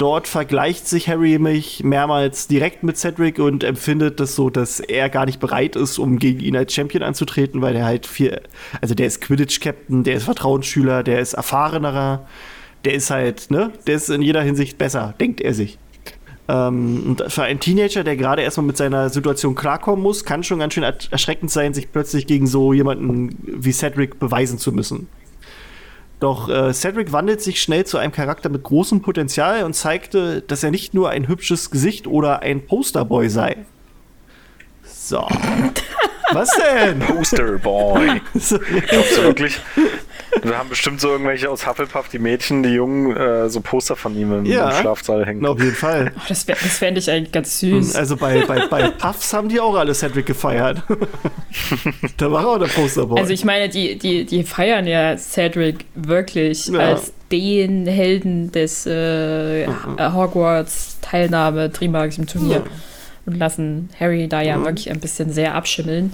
Dort 0.00 0.28
vergleicht 0.28 0.88
sich 0.88 1.08
Harry 1.08 1.38
mich 1.38 1.84
mehrmals 1.84 2.48
direkt 2.48 2.82
mit 2.82 2.96
Cedric 2.96 3.38
und 3.38 3.64
empfindet 3.64 4.18
das 4.18 4.34
so, 4.34 4.48
dass 4.48 4.80
er 4.80 5.10
gar 5.10 5.26
nicht 5.26 5.40
bereit 5.40 5.76
ist, 5.76 5.98
um 5.98 6.18
gegen 6.18 6.40
ihn 6.40 6.56
als 6.56 6.72
Champion 6.72 7.02
anzutreten, 7.02 7.60
weil 7.60 7.76
er 7.76 7.84
halt 7.84 8.06
viel, 8.06 8.40
also 8.80 8.94
der 8.94 9.06
ist 9.06 9.20
Quidditch-Captain, 9.20 10.02
der 10.04 10.14
ist 10.14 10.24
Vertrauensschüler, 10.24 11.02
der 11.02 11.20
ist 11.20 11.34
erfahrenerer 11.34 12.26
der 12.84 12.94
ist 12.94 13.10
halt, 13.10 13.50
ne, 13.50 13.72
der 13.86 13.96
ist 13.96 14.08
in 14.08 14.22
jeder 14.22 14.42
Hinsicht 14.42 14.78
besser, 14.78 15.14
denkt 15.20 15.40
er 15.40 15.54
sich. 15.54 15.78
Ähm, 16.48 17.02
und 17.06 17.32
für 17.32 17.42
einen 17.42 17.60
Teenager, 17.60 18.04
der 18.04 18.16
gerade 18.16 18.42
erstmal 18.42 18.66
mit 18.66 18.76
seiner 18.76 19.10
Situation 19.10 19.54
klarkommen 19.54 20.02
muss, 20.02 20.24
kann 20.24 20.42
schon 20.42 20.58
ganz 20.58 20.74
schön 20.74 20.84
erschreckend 20.84 21.50
sein, 21.50 21.74
sich 21.74 21.92
plötzlich 21.92 22.26
gegen 22.26 22.46
so 22.46 22.72
jemanden 22.72 23.36
wie 23.44 23.72
Cedric 23.72 24.18
beweisen 24.18 24.58
zu 24.58 24.72
müssen. 24.72 25.08
Doch 26.20 26.50
äh, 26.50 26.74
Cedric 26.74 27.12
wandelt 27.12 27.40
sich 27.40 27.62
schnell 27.62 27.86
zu 27.86 27.96
einem 27.96 28.12
Charakter 28.12 28.50
mit 28.50 28.62
großem 28.62 29.00
Potenzial 29.00 29.64
und 29.64 29.72
zeigte, 29.72 30.42
dass 30.42 30.62
er 30.62 30.70
nicht 30.70 30.92
nur 30.92 31.08
ein 31.08 31.26
hübsches 31.26 31.70
Gesicht 31.70 32.06
oder 32.06 32.42
ein 32.42 32.66
Posterboy 32.66 33.30
sei. 33.30 33.64
So. 34.84 35.26
Was 36.32 36.50
denn? 36.50 37.00
Posterboy. 37.00 38.20
Glaubst 38.32 38.52
du 39.16 39.22
wirklich, 39.22 39.60
wir 40.42 40.58
haben 40.58 40.68
bestimmt 40.68 41.00
so 41.00 41.10
irgendwelche 41.10 41.50
aus 41.50 41.66
Hufflepuff, 41.66 42.08
die 42.08 42.18
Mädchen, 42.18 42.62
die 42.62 42.70
Jungen, 42.70 43.16
äh, 43.16 43.48
so 43.48 43.60
Poster 43.60 43.96
von 43.96 44.16
ihm 44.16 44.32
im, 44.32 44.44
ja, 44.46 44.70
im 44.70 44.76
Schlafsaal 44.76 45.26
hängen. 45.26 45.44
auf 45.46 45.58
jeden 45.58 45.74
Fall. 45.74 46.12
Oh, 46.16 46.20
das, 46.28 46.46
das 46.46 46.58
fände 46.58 47.00
ich 47.00 47.10
eigentlich 47.10 47.32
ganz 47.32 47.60
süß. 47.60 47.96
Also 47.96 48.16
bei, 48.16 48.44
bei, 48.46 48.66
bei 48.66 48.90
Puffs 48.90 49.32
haben 49.32 49.48
die 49.48 49.60
auch 49.60 49.74
alle 49.74 49.94
Cedric 49.94 50.26
gefeiert. 50.26 50.82
da 52.16 52.30
war 52.30 52.46
auch 52.46 52.58
der 52.58 52.66
Posterboy. 52.66 53.18
Also 53.18 53.32
ich 53.32 53.44
meine, 53.44 53.68
die, 53.68 53.98
die, 53.98 54.24
die 54.24 54.44
feiern 54.44 54.86
ja 54.86 55.16
Cedric 55.16 55.84
wirklich 55.94 56.66
ja. 56.66 56.78
als 56.80 57.12
den 57.30 57.86
Helden 57.86 58.50
des 58.52 58.86
äh, 58.86 59.66
mhm. 59.66 60.14
Hogwarts-Teilnahme 60.14 61.72
Trimagischen 61.72 62.26
Turnier. 62.26 62.56
Ja. 62.56 62.64
Und 63.26 63.38
lassen 63.38 63.90
Harry 63.98 64.28
da 64.28 64.40
ja 64.40 64.56
mhm. 64.56 64.64
wirklich 64.64 64.90
ein 64.90 65.00
bisschen 65.00 65.32
sehr 65.32 65.54
abschimmeln. 65.54 66.12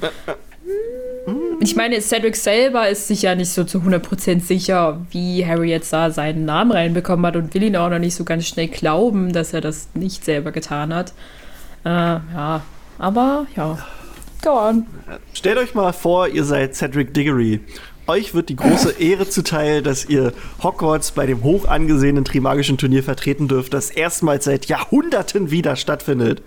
Ich 1.67 1.75
meine, 1.75 2.01
Cedric 2.01 2.37
selber 2.37 2.89
ist 2.89 3.09
sich 3.09 3.23
ja 3.23 3.35
nicht 3.35 3.51
so 3.51 3.65
zu 3.65 3.79
100% 3.79 4.41
sicher, 4.41 5.05
wie 5.11 5.45
Harry 5.45 5.71
jetzt 5.71 5.93
da 5.93 6.13
seinen 6.13 6.45
Namen 6.45 6.71
reinbekommen 6.71 7.27
hat 7.27 7.35
und 7.35 7.53
will 7.55 7.65
ihn 7.65 7.75
auch 7.75 7.91
noch 7.91 7.99
nicht 7.99 8.15
so 8.15 8.23
ganz 8.23 8.47
schnell 8.47 8.69
glauben, 8.69 9.33
dass 9.33 9.53
er 9.53 9.63
das 9.63 9.89
nicht 9.95 10.25
selber 10.25 10.53
getan 10.53 10.95
hat. 10.95 11.13
Äh, 11.85 11.89
ja, 11.89 12.63
aber 12.99 13.49
ja, 13.57 13.79
go 14.45 14.51
on. 14.51 14.87
Stellt 15.33 15.59
euch 15.59 15.75
mal 15.75 15.93
vor, 15.93 16.29
ihr 16.29 16.45
seid 16.45 16.77
Cedric 16.77 17.13
Diggory 17.13 17.61
euch 18.07 18.35
wird 18.35 18.49
die 18.49 18.57
große 18.57 18.93
Ehre 18.99 19.29
zuteil, 19.29 19.83
dass 19.83 20.05
ihr 20.05 20.33
Hogwarts 20.63 21.13
bei 21.13 21.27
dem 21.27 21.43
hoch 21.43 21.67
angesehenen 21.67 22.25
Trimagischen 22.25 22.79
Turnier 22.79 23.03
vertreten 23.03 23.49
dürft, 23.49 23.75
das 23.75 23.91
erstmals 23.91 24.45
seit 24.45 24.67
Jahrhunderten 24.67 25.51
wieder 25.51 25.77
stattfindet. 25.77 26.43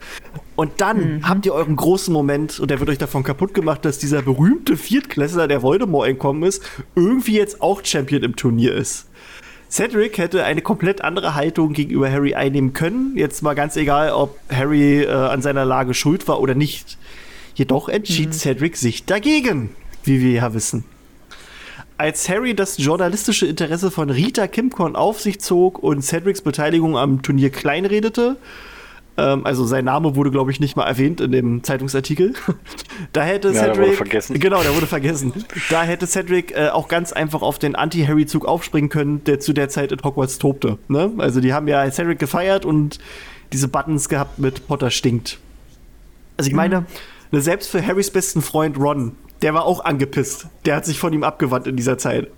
Und 0.59 0.81
dann 0.81 1.19
mhm. 1.19 1.29
habt 1.29 1.45
ihr 1.45 1.53
euren 1.53 1.77
großen 1.77 2.13
Moment 2.13 2.59
und 2.59 2.69
der 2.69 2.81
wird 2.81 2.89
euch 2.89 2.97
davon 2.97 3.23
kaputt 3.23 3.53
gemacht, 3.53 3.85
dass 3.85 3.97
dieser 3.97 4.21
berühmte 4.21 4.75
Viertklässler, 4.75 5.47
der 5.47 5.61
Voldemort 5.61 6.09
entkommen 6.09 6.43
ist, 6.43 6.61
irgendwie 6.97 7.37
jetzt 7.37 7.61
auch 7.61 7.79
Champion 7.85 8.23
im 8.23 8.35
Turnier 8.35 8.73
ist. 8.73 9.07
Cedric 9.71 10.17
hätte 10.17 10.43
eine 10.43 10.61
komplett 10.61 11.01
andere 11.01 11.33
Haltung 11.33 11.71
gegenüber 11.71 12.11
Harry 12.11 12.35
einnehmen 12.35 12.73
können. 12.73 13.13
Jetzt 13.15 13.41
mal 13.41 13.53
ganz 13.53 13.77
egal, 13.77 14.11
ob 14.11 14.37
Harry 14.51 15.03
äh, 15.03 15.09
an 15.09 15.41
seiner 15.41 15.63
Lage 15.63 15.93
schuld 15.93 16.27
war 16.27 16.41
oder 16.41 16.55
nicht. 16.55 16.97
Jedoch 17.55 17.87
entschied 17.87 18.27
mhm. 18.27 18.33
Cedric 18.33 18.75
sich 18.75 19.05
dagegen, 19.05 19.69
wie 20.03 20.19
wir 20.19 20.31
ja 20.31 20.53
wissen. 20.53 20.83
Als 21.97 22.27
Harry 22.27 22.53
das 22.53 22.77
journalistische 22.79 23.45
Interesse 23.45 23.91
von 23.91 24.09
Rita 24.09 24.47
Kimcorn 24.47 24.97
auf 24.97 25.21
sich 25.21 25.39
zog 25.39 25.79
und 25.81 26.01
Cedrics 26.01 26.41
Beteiligung 26.41 26.97
am 26.97 27.21
Turnier 27.21 27.49
kleinredete, 27.49 28.35
Ähm, 29.17 29.45
also 29.45 29.65
sein 29.65 29.85
Name 29.85 30.15
wurde, 30.15 30.31
glaube 30.31 30.51
ich, 30.51 30.59
nicht 30.59 30.75
mal 30.75 30.85
erwähnt 30.85 31.21
in 31.21 31.31
dem 31.31 31.63
Zeitungsartikel. 31.63 32.33
da 33.13 33.23
hätte 33.23 33.49
ja, 33.49 33.53
Cedric. 33.55 33.75
Der 33.75 33.83
wurde 33.83 33.93
vergessen. 33.93 34.39
Genau, 34.39 34.61
der 34.61 34.75
wurde 34.75 34.87
vergessen. 34.87 35.33
da 35.69 35.83
hätte 35.83 36.07
Cedric 36.07 36.55
äh, 36.55 36.69
auch 36.69 36.87
ganz 36.87 37.11
einfach 37.11 37.41
auf 37.41 37.59
den 37.59 37.75
Anti-Harry-Zug 37.75 38.45
aufspringen 38.45 38.89
können, 38.89 39.23
der 39.25 39.39
zu 39.39 39.53
der 39.53 39.69
Zeit 39.69 39.91
in 39.91 39.99
Hogwarts 40.03 40.37
tobte. 40.37 40.77
Ne? 40.87 41.11
Also 41.17 41.41
die 41.41 41.53
haben 41.53 41.67
ja 41.67 41.89
Cedric 41.91 42.19
gefeiert 42.19 42.65
und 42.65 42.99
diese 43.51 43.67
Buttons 43.67 44.09
gehabt 44.09 44.39
mit 44.39 44.67
Potter 44.67 44.91
stinkt. 44.91 45.39
Also 46.37 46.49
ich 46.49 46.55
meine, 46.55 46.85
mhm. 47.31 47.39
selbst 47.41 47.69
für 47.69 47.85
Harrys 47.85 48.11
besten 48.11 48.41
Freund 48.41 48.77
Ron, 48.79 49.13
der 49.41 49.53
war 49.53 49.65
auch 49.65 49.83
angepisst. 49.83 50.47
Der 50.65 50.75
hat 50.75 50.85
sich 50.85 50.99
von 50.99 51.13
ihm 51.13 51.23
abgewandt 51.23 51.67
in 51.67 51.75
dieser 51.75 51.97
Zeit. 51.97 52.29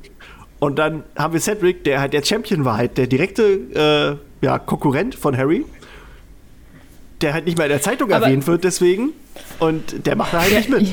Und 0.60 0.77
dann 0.77 1.03
haben 1.15 1.34
wir 1.34 1.39
Cedric, 1.39 1.84
der 1.84 1.99
halt 1.99 2.13
der 2.13 2.23
Champion 2.23 2.65
war, 2.65 2.77
halt 2.77 2.97
der 2.97 3.07
direkte 3.07 4.19
äh, 4.41 4.45
ja, 4.45 4.60
Konkurrent 4.60 5.15
von 5.15 5.36
Harry 5.36 5.65
der 7.21 7.34
halt 7.34 7.45
nicht 7.45 7.57
mehr 7.57 7.67
in 7.67 7.71
der 7.71 7.81
Zeitung 7.81 8.12
aber 8.12 8.25
erwähnt 8.25 8.47
wird, 8.47 8.63
deswegen. 8.63 9.10
Und 9.60 10.05
der 10.05 10.15
macht 10.15 10.34
da 10.34 10.41
halt 10.41 10.51
ja, 10.51 10.57
nicht 10.60 10.69
mit. 10.69 10.88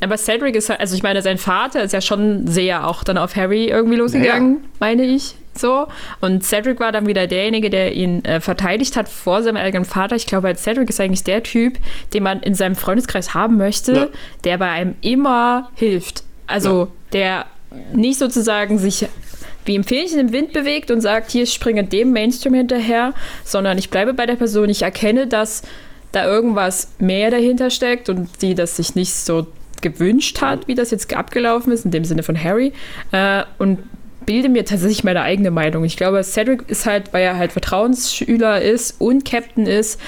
Aber 0.00 0.18
Cedric 0.18 0.54
ist 0.54 0.68
halt, 0.68 0.80
also 0.80 0.94
ich 0.94 1.02
meine, 1.02 1.22
sein 1.22 1.38
Vater 1.38 1.82
ist 1.82 1.92
ja 1.92 2.00
schon 2.00 2.46
sehr 2.46 2.86
auch 2.86 3.04
dann 3.04 3.16
auf 3.16 3.36
Harry 3.36 3.66
irgendwie 3.68 3.96
losgegangen, 3.96 4.52
naja. 4.54 4.68
meine 4.80 5.04
ich. 5.04 5.34
So. 5.56 5.86
Und 6.20 6.44
Cedric 6.44 6.80
war 6.80 6.92
dann 6.92 7.06
wieder 7.06 7.26
derjenige, 7.26 7.70
der 7.70 7.94
ihn 7.94 8.24
äh, 8.24 8.40
verteidigt 8.40 8.96
hat 8.96 9.08
vor 9.08 9.42
seinem 9.42 9.56
eigenen 9.56 9.84
Vater. 9.84 10.16
Ich 10.16 10.26
glaube, 10.26 10.54
Cedric 10.56 10.90
ist 10.90 11.00
eigentlich 11.00 11.24
der 11.24 11.42
Typ, 11.42 11.78
den 12.12 12.22
man 12.22 12.40
in 12.40 12.54
seinem 12.54 12.74
Freundeskreis 12.74 13.34
haben 13.34 13.56
möchte, 13.56 13.92
ja. 13.94 14.08
der 14.42 14.58
bei 14.58 14.68
einem 14.68 14.96
immer 15.00 15.70
hilft. 15.74 16.24
Also 16.46 16.80
ja. 16.80 16.88
der 17.12 17.46
nicht 17.92 18.18
sozusagen 18.18 18.78
sich 18.78 19.06
wie 19.64 19.78
ein 19.78 19.84
Fähnchen 19.84 20.18
im 20.18 20.32
Wind 20.32 20.52
bewegt 20.52 20.90
und 20.90 21.00
sagt, 21.00 21.30
hier 21.30 21.46
springe 21.46 21.84
dem 21.84 22.12
Mainstream 22.12 22.54
hinterher, 22.54 23.14
sondern 23.44 23.78
ich 23.78 23.90
bleibe 23.90 24.14
bei 24.14 24.26
der 24.26 24.36
Person, 24.36 24.68
ich 24.68 24.82
erkenne, 24.82 25.26
dass 25.26 25.62
da 26.12 26.24
irgendwas 26.24 26.92
mehr 26.98 27.30
dahinter 27.30 27.70
steckt 27.70 28.08
und 28.08 28.28
sie 28.40 28.54
das 28.54 28.76
sich 28.76 28.94
nicht 28.94 29.14
so 29.14 29.46
gewünscht 29.80 30.40
hat, 30.40 30.66
wie 30.68 30.74
das 30.74 30.90
jetzt 30.90 31.14
abgelaufen 31.14 31.72
ist, 31.72 31.84
in 31.84 31.90
dem 31.90 32.04
Sinne 32.04 32.22
von 32.22 32.42
Harry, 32.42 32.72
äh, 33.12 33.42
und 33.58 33.80
bilde 34.24 34.48
mir 34.48 34.64
tatsächlich 34.64 35.04
meine 35.04 35.22
eigene 35.22 35.50
Meinung. 35.50 35.84
Ich 35.84 35.96
glaube, 35.96 36.22
Cedric 36.22 36.68
ist 36.68 36.86
halt, 36.86 37.12
weil 37.12 37.22
er 37.22 37.36
halt 37.36 37.52
Vertrauensschüler 37.52 38.62
ist 38.62 39.00
und 39.00 39.24
Captain 39.24 39.66
ist, 39.66 40.00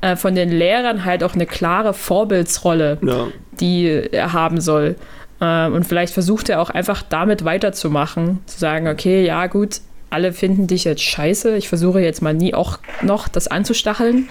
äh, 0.00 0.16
von 0.16 0.34
den 0.34 0.50
Lehrern 0.50 1.04
halt 1.04 1.22
auch 1.22 1.34
eine 1.34 1.46
klare 1.46 1.94
Vorbildsrolle, 1.94 2.98
ja. 3.02 3.28
die 3.60 3.86
er 3.86 4.32
haben 4.32 4.60
soll. 4.60 4.96
Ähm, 5.40 5.74
und 5.74 5.84
vielleicht 5.84 6.12
versucht 6.12 6.48
er 6.48 6.60
auch 6.60 6.70
einfach 6.70 7.02
damit 7.02 7.44
weiterzumachen, 7.44 8.40
zu 8.46 8.58
sagen, 8.58 8.88
okay, 8.88 9.24
ja 9.24 9.46
gut, 9.46 9.80
alle 10.10 10.32
finden 10.32 10.66
dich 10.66 10.84
jetzt 10.84 11.02
scheiße. 11.02 11.56
Ich 11.56 11.68
versuche 11.68 12.00
jetzt 12.00 12.20
mal 12.20 12.34
nie 12.34 12.52
auch 12.54 12.78
noch 13.02 13.28
das 13.28 13.48
anzustacheln. 13.48 14.28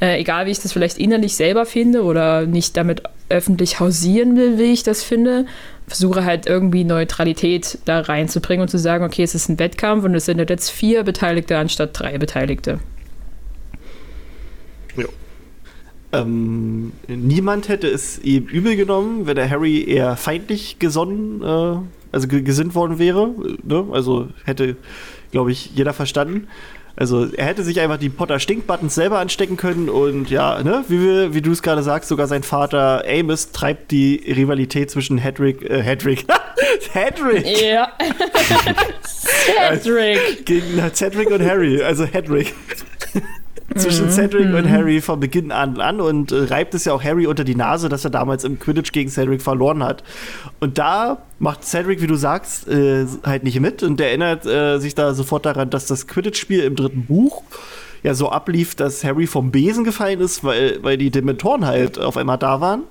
Äh, 0.00 0.20
egal 0.20 0.46
wie 0.46 0.50
ich 0.50 0.60
das 0.60 0.72
vielleicht 0.72 0.98
innerlich 0.98 1.36
selber 1.36 1.66
finde 1.66 2.02
oder 2.02 2.46
nicht 2.46 2.76
damit 2.76 3.02
öffentlich 3.28 3.80
hausieren 3.80 4.36
will, 4.36 4.58
wie 4.58 4.72
ich 4.72 4.82
das 4.82 5.02
finde. 5.02 5.44
Versuche 5.86 6.24
halt 6.24 6.46
irgendwie 6.46 6.84
Neutralität 6.84 7.78
da 7.84 8.00
reinzubringen 8.00 8.62
und 8.62 8.68
zu 8.68 8.78
sagen, 8.78 9.04
okay, 9.04 9.22
es 9.22 9.34
ist 9.34 9.48
ein 9.48 9.58
Wettkampf 9.58 10.04
und 10.04 10.14
es 10.14 10.26
sind 10.26 10.38
jetzt 10.38 10.70
vier 10.70 11.02
Beteiligte 11.02 11.58
anstatt 11.58 11.90
drei 11.98 12.16
Beteiligte. 12.16 12.78
Ähm, 16.12 16.92
niemand 17.06 17.68
hätte 17.68 17.86
es 17.86 18.18
ihm 18.20 18.46
übel 18.46 18.76
genommen, 18.76 19.26
wenn 19.26 19.36
der 19.36 19.50
Harry 19.50 19.84
eher 19.84 20.16
feindlich 20.16 20.78
gesonnen, 20.78 21.42
äh, 21.42 21.76
also 22.12 22.28
gesinnt 22.28 22.74
worden 22.74 22.98
wäre. 22.98 23.34
Ne? 23.62 23.86
Also 23.92 24.28
hätte, 24.44 24.76
glaube 25.30 25.52
ich, 25.52 25.70
jeder 25.74 25.92
verstanden. 25.92 26.48
Also 26.96 27.26
er 27.32 27.46
hätte 27.46 27.62
sich 27.62 27.78
einfach 27.78 27.98
die 27.98 28.08
Potter 28.08 28.40
Stink-Buttons 28.40 28.92
selber 28.92 29.20
anstecken 29.20 29.56
können 29.56 29.88
und 29.88 30.30
ja, 30.30 30.60
ne, 30.64 30.84
wie, 30.88 31.00
wir, 31.00 31.32
wie 31.32 31.42
du 31.42 31.52
es 31.52 31.62
gerade 31.62 31.84
sagst, 31.84 32.08
sogar 32.08 32.26
sein 32.26 32.42
Vater 32.42 33.04
Amos 33.08 33.52
treibt 33.52 33.92
die 33.92 34.16
Rivalität 34.26 34.90
zwischen 34.90 35.16
Hedrick, 35.16 35.62
äh, 35.62 35.80
Hedrick, 35.80 36.26
Hedrick! 36.92 37.46
Ja. 37.62 37.92
Cedric! 39.04 40.44
Gegen 40.44 40.82
Cedric 40.92 41.30
und 41.30 41.42
Harry, 41.42 41.80
also 41.80 42.04
Hedrick 42.04 42.52
zwischen 43.78 44.06
mhm. 44.06 44.10
Cedric 44.10 44.48
mhm. 44.48 44.54
und 44.54 44.70
Harry 44.70 45.00
von 45.00 45.20
Beginn 45.20 45.52
an 45.52 45.80
an 45.80 46.00
und 46.00 46.32
äh, 46.32 46.44
reibt 46.44 46.74
es 46.74 46.84
ja 46.84 46.92
auch 46.92 47.02
Harry 47.02 47.26
unter 47.26 47.44
die 47.44 47.54
Nase, 47.54 47.88
dass 47.88 48.04
er 48.04 48.10
damals 48.10 48.44
im 48.44 48.58
Quidditch 48.58 48.92
gegen 48.92 49.10
Cedric 49.10 49.42
verloren 49.42 49.82
hat. 49.82 50.02
Und 50.60 50.78
da 50.78 51.18
macht 51.38 51.64
Cedric, 51.64 52.00
wie 52.00 52.06
du 52.06 52.16
sagst, 52.16 52.68
äh, 52.68 53.06
halt 53.24 53.44
nicht 53.44 53.58
mit 53.60 53.82
und 53.82 54.00
erinnert 54.00 54.46
äh, 54.46 54.78
sich 54.78 54.94
da 54.94 55.14
sofort 55.14 55.46
daran, 55.46 55.70
dass 55.70 55.86
das 55.86 56.06
Quidditch-Spiel 56.06 56.60
im 56.60 56.76
dritten 56.76 57.06
Buch 57.06 57.42
ja 58.02 58.14
so 58.14 58.30
ablief, 58.30 58.74
dass 58.74 59.04
Harry 59.04 59.26
vom 59.26 59.50
Besen 59.50 59.84
gefallen 59.84 60.20
ist, 60.20 60.44
weil, 60.44 60.78
weil 60.82 60.96
die 60.96 61.10
Dementoren 61.10 61.66
halt 61.66 61.98
auf 61.98 62.16
einmal 62.16 62.38
da 62.38 62.60
waren. 62.60 62.82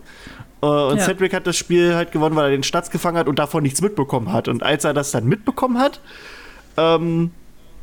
Äh, 0.61 0.65
und 0.65 0.97
ja. 0.97 1.03
Cedric 1.03 1.33
hat 1.33 1.47
das 1.47 1.57
Spiel 1.57 1.95
halt 1.95 2.11
gewonnen, 2.11 2.35
weil 2.35 2.45
er 2.45 2.51
den 2.51 2.63
Stats 2.63 2.91
gefangen 2.91 3.17
hat 3.17 3.27
und 3.27 3.39
davon 3.39 3.63
nichts 3.63 3.81
mitbekommen 3.81 4.31
hat. 4.31 4.47
Und 4.47 4.63
als 4.63 4.83
er 4.83 4.93
das 4.93 5.11
dann 5.11 5.25
mitbekommen 5.25 5.79
hat, 5.79 6.01
ähm, 6.77 7.31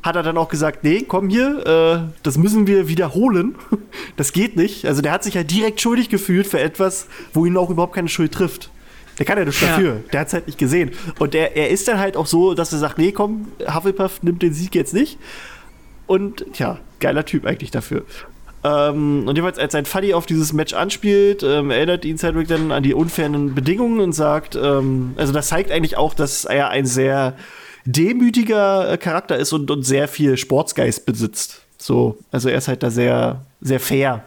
hat 0.04 0.16
er 0.16 0.22
dann 0.22 0.36
auch 0.36 0.50
gesagt, 0.50 0.84
nee, 0.84 1.00
komm 1.00 1.30
hier, 1.30 1.66
äh, 1.66 2.12
das 2.22 2.36
müssen 2.36 2.66
wir 2.68 2.88
wiederholen. 2.88 3.56
Das 4.16 4.32
geht 4.32 4.56
nicht. 4.56 4.86
Also 4.86 5.02
der 5.02 5.12
hat 5.12 5.24
sich 5.24 5.34
ja 5.34 5.40
halt 5.40 5.50
direkt 5.50 5.80
schuldig 5.80 6.08
gefühlt 6.08 6.46
für 6.46 6.60
etwas, 6.60 7.08
wo 7.32 7.46
ihn 7.46 7.56
auch 7.56 7.70
überhaupt 7.70 7.94
keine 7.94 8.08
Schuld 8.08 8.32
trifft. 8.32 8.70
Der 9.18 9.26
kann 9.26 9.38
ja 9.38 9.44
nichts 9.44 9.60
dafür. 9.60 9.94
Ja. 9.94 10.00
Der 10.12 10.20
hat 10.20 10.28
es 10.28 10.34
halt 10.34 10.46
nicht 10.46 10.58
gesehen. 10.58 10.92
Und 11.18 11.34
der, 11.34 11.56
er 11.56 11.70
ist 11.70 11.88
dann 11.88 11.98
halt 11.98 12.16
auch 12.16 12.26
so, 12.26 12.54
dass 12.54 12.72
er 12.72 12.78
sagt, 12.78 12.98
nee, 12.98 13.12
komm, 13.12 13.48
Hufflepuff 13.72 14.22
nimmt 14.22 14.42
den 14.42 14.52
Sieg 14.52 14.74
jetzt 14.74 14.94
nicht. 14.94 15.18
Und 16.06 16.44
tja, 16.52 16.78
geiler 17.00 17.24
Typ 17.24 17.46
eigentlich 17.46 17.70
dafür. 17.70 18.04
Ähm, 18.62 19.26
und 19.26 19.36
jeweils, 19.36 19.58
als 19.58 19.72
sein 19.72 19.84
Fuddy 19.84 20.14
auf 20.14 20.26
dieses 20.26 20.52
Match 20.52 20.74
anspielt, 20.74 21.42
ähm, 21.42 21.70
erinnert 21.70 22.04
ihn 22.04 22.18
Cedric 22.18 22.48
dann 22.48 22.72
an 22.72 22.82
die 22.82 22.94
unfairen 22.94 23.54
Bedingungen 23.54 24.00
und 24.00 24.12
sagt, 24.12 24.56
ähm, 24.56 25.14
also 25.16 25.32
das 25.32 25.48
zeigt 25.48 25.70
eigentlich 25.70 25.96
auch, 25.96 26.14
dass 26.14 26.44
er 26.44 26.70
ein 26.70 26.86
sehr 26.86 27.36
demütiger 27.84 28.92
äh, 28.92 28.98
Charakter 28.98 29.36
ist 29.36 29.52
und, 29.52 29.70
und 29.70 29.84
sehr 29.84 30.08
viel 30.08 30.36
Sportsgeist 30.36 31.06
besitzt. 31.06 31.62
So, 31.78 32.18
also 32.30 32.48
er 32.48 32.58
ist 32.58 32.68
halt 32.68 32.82
da 32.82 32.90
sehr, 32.90 33.44
sehr 33.60 33.80
fair. 33.80 34.24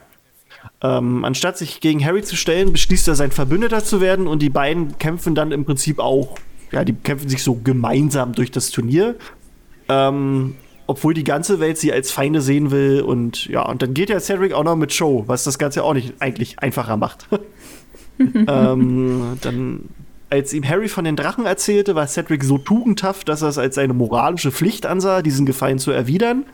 Ähm, 0.81 1.25
anstatt 1.25 1.57
sich 1.57 1.81
gegen 1.81 2.05
Harry 2.05 2.21
zu 2.21 2.35
stellen, 2.35 2.71
beschließt 2.71 3.07
er, 3.07 3.15
sein 3.15 3.31
Verbündeter 3.31 3.83
zu 3.83 4.01
werden 4.01 4.27
und 4.27 4.41
die 4.41 4.49
beiden 4.49 4.97
kämpfen 4.99 5.33
dann 5.33 5.51
im 5.51 5.65
Prinzip 5.65 5.99
auch, 5.99 6.37
ja, 6.71 6.83
die 6.83 6.93
kämpfen 6.93 7.29
sich 7.29 7.43
so 7.43 7.55
gemeinsam 7.55 8.33
durch 8.33 8.51
das 8.51 8.69
Turnier. 8.69 9.15
Ähm, 9.89 10.55
obwohl 10.85 11.13
die 11.13 11.23
ganze 11.23 11.59
Welt 11.59 11.77
sie 11.77 11.91
als 11.91 12.11
Feinde 12.11 12.41
sehen 12.41 12.71
will 12.71 13.01
und 13.01 13.45
ja, 13.47 13.63
und 13.63 13.81
dann 13.81 13.93
geht 13.93 14.09
ja 14.09 14.19
Cedric 14.19 14.53
auch 14.53 14.63
noch 14.63 14.75
mit 14.75 14.93
Show, 14.93 15.25
was 15.27 15.43
das 15.43 15.57
Ganze 15.57 15.83
auch 15.83 15.93
nicht 15.93 16.13
eigentlich 16.19 16.59
einfacher 16.59 16.95
macht. 16.95 17.27
ähm, 18.19 19.37
dann 19.41 19.81
als 20.29 20.53
ihm 20.53 20.67
Harry 20.67 20.89
von 20.89 21.05
den 21.05 21.15
Drachen 21.15 21.45
erzählte, 21.45 21.95
war 21.95 22.07
Cedric 22.07 22.43
so 22.43 22.57
tugendhaft, 22.57 23.29
dass 23.29 23.41
er 23.41 23.49
es 23.49 23.57
als 23.57 23.75
seine 23.75 23.93
moralische 23.93 24.51
Pflicht 24.51 24.85
ansah, 24.85 25.21
diesen 25.21 25.45
Gefallen 25.45 25.79
zu 25.79 25.91
erwidern. 25.91 26.45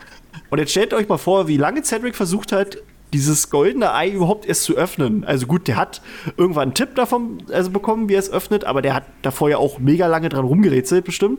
Und 0.50 0.58
jetzt 0.58 0.70
stellt 0.70 0.94
euch 0.94 1.08
mal 1.08 1.18
vor, 1.18 1.48
wie 1.48 1.56
lange 1.56 1.82
Cedric 1.82 2.14
versucht 2.14 2.52
hat, 2.52 2.78
dieses 3.12 3.50
goldene 3.50 3.94
Ei 3.94 4.10
überhaupt 4.10 4.46
erst 4.46 4.64
zu 4.64 4.74
öffnen. 4.74 5.24
Also 5.24 5.46
gut, 5.46 5.68
der 5.68 5.76
hat 5.76 6.02
irgendwann 6.36 6.64
einen 6.64 6.74
Tipp 6.74 6.94
davon 6.96 7.38
also 7.52 7.70
bekommen, 7.70 8.08
wie 8.08 8.14
er 8.14 8.18
es 8.18 8.30
öffnet, 8.30 8.64
aber 8.64 8.82
der 8.82 8.94
hat 8.94 9.04
davor 9.22 9.48
ja 9.48 9.56
auch 9.56 9.78
mega 9.78 10.06
lange 10.06 10.28
dran 10.28 10.44
rumgerätselt, 10.44 11.04
bestimmt. 11.04 11.38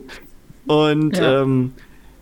Und 0.66 1.16
ja. 1.18 1.42
ähm, 1.42 1.72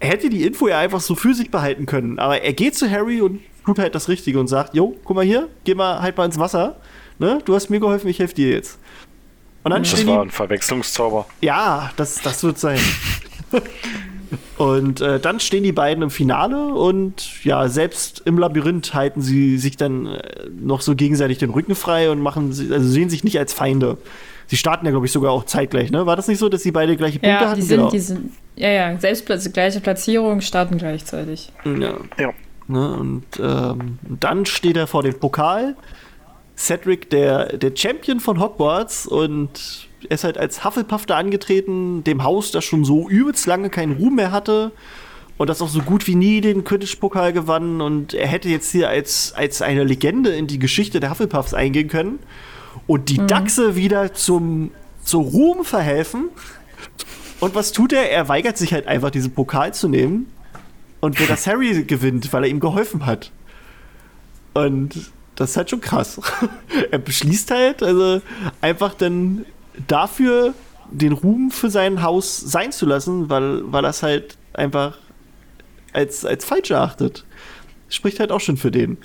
er 0.01 0.09
hätte 0.09 0.29
die 0.29 0.45
Info 0.45 0.69
ja 0.69 0.79
einfach 0.79 1.01
so 1.01 1.15
für 1.15 1.35
sich 1.35 1.51
behalten 1.51 1.87
können. 1.87 2.19
Aber 2.19 2.43
er 2.43 2.53
geht 2.53 2.75
zu 2.75 2.91
Harry 2.91 3.21
und 3.21 3.41
tut 3.65 3.79
halt 3.79 3.95
das 3.95 4.09
Richtige 4.09 4.39
und 4.41 4.49
sagt: 4.49 4.75
Jo, 4.75 4.97
guck 5.05 5.17
mal 5.17 5.25
hier, 5.25 5.49
geh 5.65 5.75
mal 5.75 6.03
halt 6.03 6.17
mal 6.17 6.27
ins 6.27 6.39
Wasser. 6.39 6.81
Ne? 7.19 7.39
Du 7.45 7.55
hast 7.55 7.71
mir 7.71 7.81
geholfen, 7.81 8.09
ich 8.09 8.19
helfe 8.19 8.35
dir 8.35 8.51
jetzt. 8.51 8.79
Und 9.65 9.71
dann 9.71 9.83
das 9.83 10.07
war 10.07 10.23
ein 10.23 10.31
Verwechslungszauber. 10.31 11.27
Ja, 11.41 11.91
das, 11.97 12.21
das 12.21 12.45
wird 12.45 12.59
sein. 12.59 12.79
und 14.59 15.01
äh, 15.01 15.19
dann 15.19 15.41
stehen 15.41 15.65
die 15.65 15.73
beiden 15.73 16.03
im 16.03 16.11
Finale 16.11 16.67
und 16.67 17.45
ja, 17.45 17.69
selbst 17.69 18.23
im 18.27 18.39
Labyrinth 18.39 18.93
halten 18.93 19.23
sie 19.23 19.57
sich 19.57 19.79
dann 19.79 20.07
äh, 20.07 20.21
noch 20.61 20.83
so 20.83 20.95
gegenseitig 20.95 21.39
den 21.39 21.49
Rücken 21.49 21.75
frei 21.75 22.11
und 22.11 22.21
machen, 22.21 22.49
also 22.49 22.87
sehen 22.87 23.09
sich 23.09 23.25
nicht 23.25 23.39
als 23.39 23.55
Feinde. 23.55 23.97
Sie 24.49 24.59
starten 24.59 24.85
ja, 24.85 24.91
glaube 24.91 25.07
ich, 25.07 25.13
sogar 25.13 25.33
auch 25.33 25.45
zeitgleich, 25.45 25.91
ne? 25.91 26.05
War 26.05 26.17
das 26.17 26.29
nicht 26.29 26.39
so, 26.39 26.51
dass 26.51 26.63
sie 26.63 26.71
beide 26.71 26.97
gleiche 26.99 27.19
Punkte 27.19 27.45
ja, 27.45 27.49
hatten? 27.49 27.61
Die 27.61 27.67
sind, 27.67 27.79
genau. 27.79 27.91
die 27.91 27.99
sind, 27.99 28.33
ja, 28.57 28.69
ja, 28.69 28.99
selbst 28.99 29.25
gleiche 29.55 29.81
Platzierung, 29.81 30.43
starten 30.43 30.77
gleichzeitig. 30.77 31.51
Ja. 31.65 31.95
ja. 32.19 32.33
Ne, 32.67 32.95
und 32.95 33.25
ähm, 33.41 33.99
dann 34.21 34.47
steht 34.47 34.77
er 34.77 34.87
vor 34.87 35.03
dem 35.03 35.19
Pokal 35.19 35.77
Cedric 36.57 37.11
der, 37.11 37.57
der 37.57 37.73
Champion 37.75 38.21
von 38.21 38.41
Hogwarts 38.41 39.07
und 39.07 39.89
er 40.09 40.15
ist 40.15 40.25
halt 40.25 40.39
als 40.39 40.65
Hufflepuff 40.65 41.07
da 41.07 41.17
angetreten, 41.17 42.05
dem 42.05 42.23
Haus, 42.23 42.51
das 42.51 42.65
schon 42.65 42.85
so 42.85 43.09
übelst 43.09 43.47
lange 43.47 43.71
keinen 43.71 43.97
Ruhm 43.97 44.17
mehr 44.17 44.31
hatte 44.31 44.73
und 45.37 45.51
das 45.51 45.61
auch 45.63 45.69
so 45.69 45.81
gut 45.81 46.07
wie 46.07 46.15
nie 46.15 46.41
den 46.41 46.65
Quidditch-Pokal 46.65 47.33
gewann 47.33 47.81
und 47.81 48.15
er 48.15 48.29
hätte 48.29 48.49
jetzt 48.49 48.71
hier 48.71 48.89
als, 48.89 49.33
als 49.35 49.63
eine 49.63 49.85
Legende 49.85 50.31
in 50.31 50.47
die 50.47 50.59
Geschichte 50.59 51.01
der 51.01 51.11
Hufflepuffs 51.11 51.55
eingehen 51.55 51.89
können 51.89 52.21
und 52.87 53.09
die 53.09 53.21
mhm. 53.21 53.27
Dachse 53.27 53.77
wieder 53.77 54.15
zum, 54.15 54.71
zu 55.03 55.21
Ruhm 55.21 55.65
verhelfen. 55.65 56.29
Und 57.41 57.55
was 57.55 57.73
tut 57.73 57.93
er? 57.93 58.11
Er 58.11 58.29
weigert 58.29 58.57
sich 58.57 58.73
halt 58.73 58.87
einfach, 58.87 59.11
diesen 59.11 59.33
Pokal 59.33 59.75
zu 59.75 59.89
nehmen 59.89 60.31
und 61.01 61.19
will, 61.19 61.27
dass 61.27 61.47
Harry 61.47 61.85
gewinnt, 61.85 62.33
weil 62.33 62.45
er 62.45 62.51
ihm 62.51 62.61
geholfen 62.61 63.05
hat. 63.07 63.33
Und 64.55 65.11
das 65.37 65.51
ist 65.51 65.57
halt 65.57 65.71
schon 65.71 65.81
krass. 65.81 66.21
er 66.91 66.99
beschließt 66.99 67.51
halt, 67.51 67.83
also 67.83 68.21
einfach 68.61 68.95
dann 68.95 69.45
dafür 69.87 70.55
den 70.91 71.13
Ruhm 71.13 71.51
für 71.51 71.71
sein 71.71 72.03
Haus 72.03 72.39
sein 72.39 72.73
zu 72.73 72.87
lassen, 72.87 73.29
weil, 73.31 73.61
weil 73.73 73.85
er 73.85 73.91
es 73.91 74.03
halt 74.03 74.37
einfach 74.53 74.99
als, 75.93 76.25
als 76.25 76.45
falsch 76.45 76.71
erachtet. 76.71 77.25
Spricht 77.89 78.21
halt 78.21 78.33
auch 78.33 78.41
schon 78.41 78.57
für 78.57 78.71
den. 78.71 78.99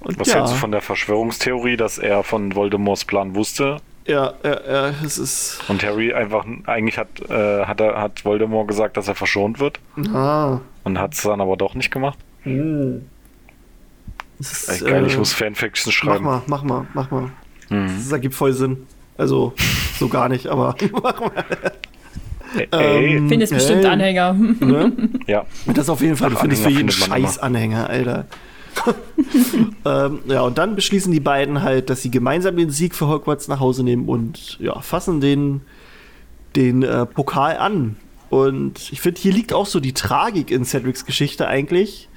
Und 0.00 0.18
Was 0.20 0.28
ja. 0.28 0.36
hältst 0.36 0.54
du 0.54 0.58
von 0.58 0.72
der 0.72 0.82
Verschwörungstheorie, 0.82 1.76
dass 1.76 1.98
er 1.98 2.22
von 2.24 2.54
Voldemorts 2.54 3.04
Plan 3.04 3.34
wusste? 3.34 3.78
Ja, 4.06 4.34
ja, 4.42 4.60
ja, 4.66 4.94
es 5.04 5.16
ist. 5.16 5.60
Und 5.68 5.82
Harry 5.82 6.12
einfach, 6.12 6.44
eigentlich 6.66 6.98
hat, 6.98 7.08
äh, 7.30 7.64
hat, 7.64 7.80
er, 7.80 8.00
hat 8.00 8.24
Voldemort 8.24 8.68
gesagt, 8.68 8.98
dass 8.98 9.08
er 9.08 9.14
verschont 9.14 9.60
wird. 9.60 9.80
Ah. 10.12 10.60
Und 10.82 10.98
hat 10.98 11.14
es 11.14 11.22
dann 11.22 11.40
aber 11.40 11.56
doch 11.56 11.74
nicht 11.74 11.90
gemacht. 11.90 12.18
Mhm. 12.44 13.06
Das 14.38 14.52
ist, 14.52 14.82
Ey, 14.82 14.90
geil, 14.90 15.04
äh, 15.04 15.06
ich 15.06 15.18
muss 15.18 15.32
Fanfiction 15.32 15.92
schreiben. 15.92 16.24
Mach 16.24 16.46
mal, 16.46 16.62
mach 16.62 16.62
mal, 16.64 16.86
mach 16.94 17.10
mal. 17.10 17.30
Mhm. 17.68 17.96
Das 17.96 18.12
ergibt 18.12 18.34
voll 18.34 18.52
Sinn. 18.52 18.86
Also, 19.16 19.54
so 19.98 20.08
gar 20.08 20.28
nicht, 20.28 20.46
aber 20.48 20.74
mach 20.92 21.20
mal. 21.20 21.44
Ähm, 22.72 23.28
findest 23.28 23.52
bestimmt 23.52 23.84
Anhänger. 23.84 24.32
Ne? 24.32 24.92
Ja. 25.26 25.46
Das 25.66 25.88
auf 25.88 26.00
jeden 26.00 26.16
Fall. 26.16 26.30
Du 26.30 26.36
findest 26.36 26.62
für 26.62 26.70
jeden 26.70 26.90
Scheiß 26.90 27.38
Anhänger, 27.38 27.88
Alter. 27.88 28.26
ähm, 29.84 30.18
ja, 30.26 30.42
und 30.42 30.58
dann 30.58 30.74
beschließen 30.74 31.12
die 31.12 31.20
beiden 31.20 31.62
halt, 31.62 31.90
dass 31.90 32.02
sie 32.02 32.10
gemeinsam 32.10 32.56
den 32.56 32.70
Sieg 32.70 32.94
für 32.94 33.08
Hogwarts 33.08 33.48
nach 33.48 33.60
Hause 33.60 33.84
nehmen 33.84 34.08
und 34.08 34.58
ja, 34.60 34.80
fassen 34.80 35.20
den, 35.20 35.62
den 36.56 36.82
äh, 36.82 37.06
Pokal 37.06 37.56
an. 37.56 37.96
Und 38.30 38.92
ich 38.92 39.00
finde, 39.00 39.20
hier 39.20 39.32
liegt 39.32 39.52
auch 39.52 39.66
so 39.66 39.78
die 39.80 39.92
Tragik 39.92 40.50
in 40.50 40.64
Cedrics 40.64 41.06
Geschichte 41.06 41.46
eigentlich, 41.46 42.08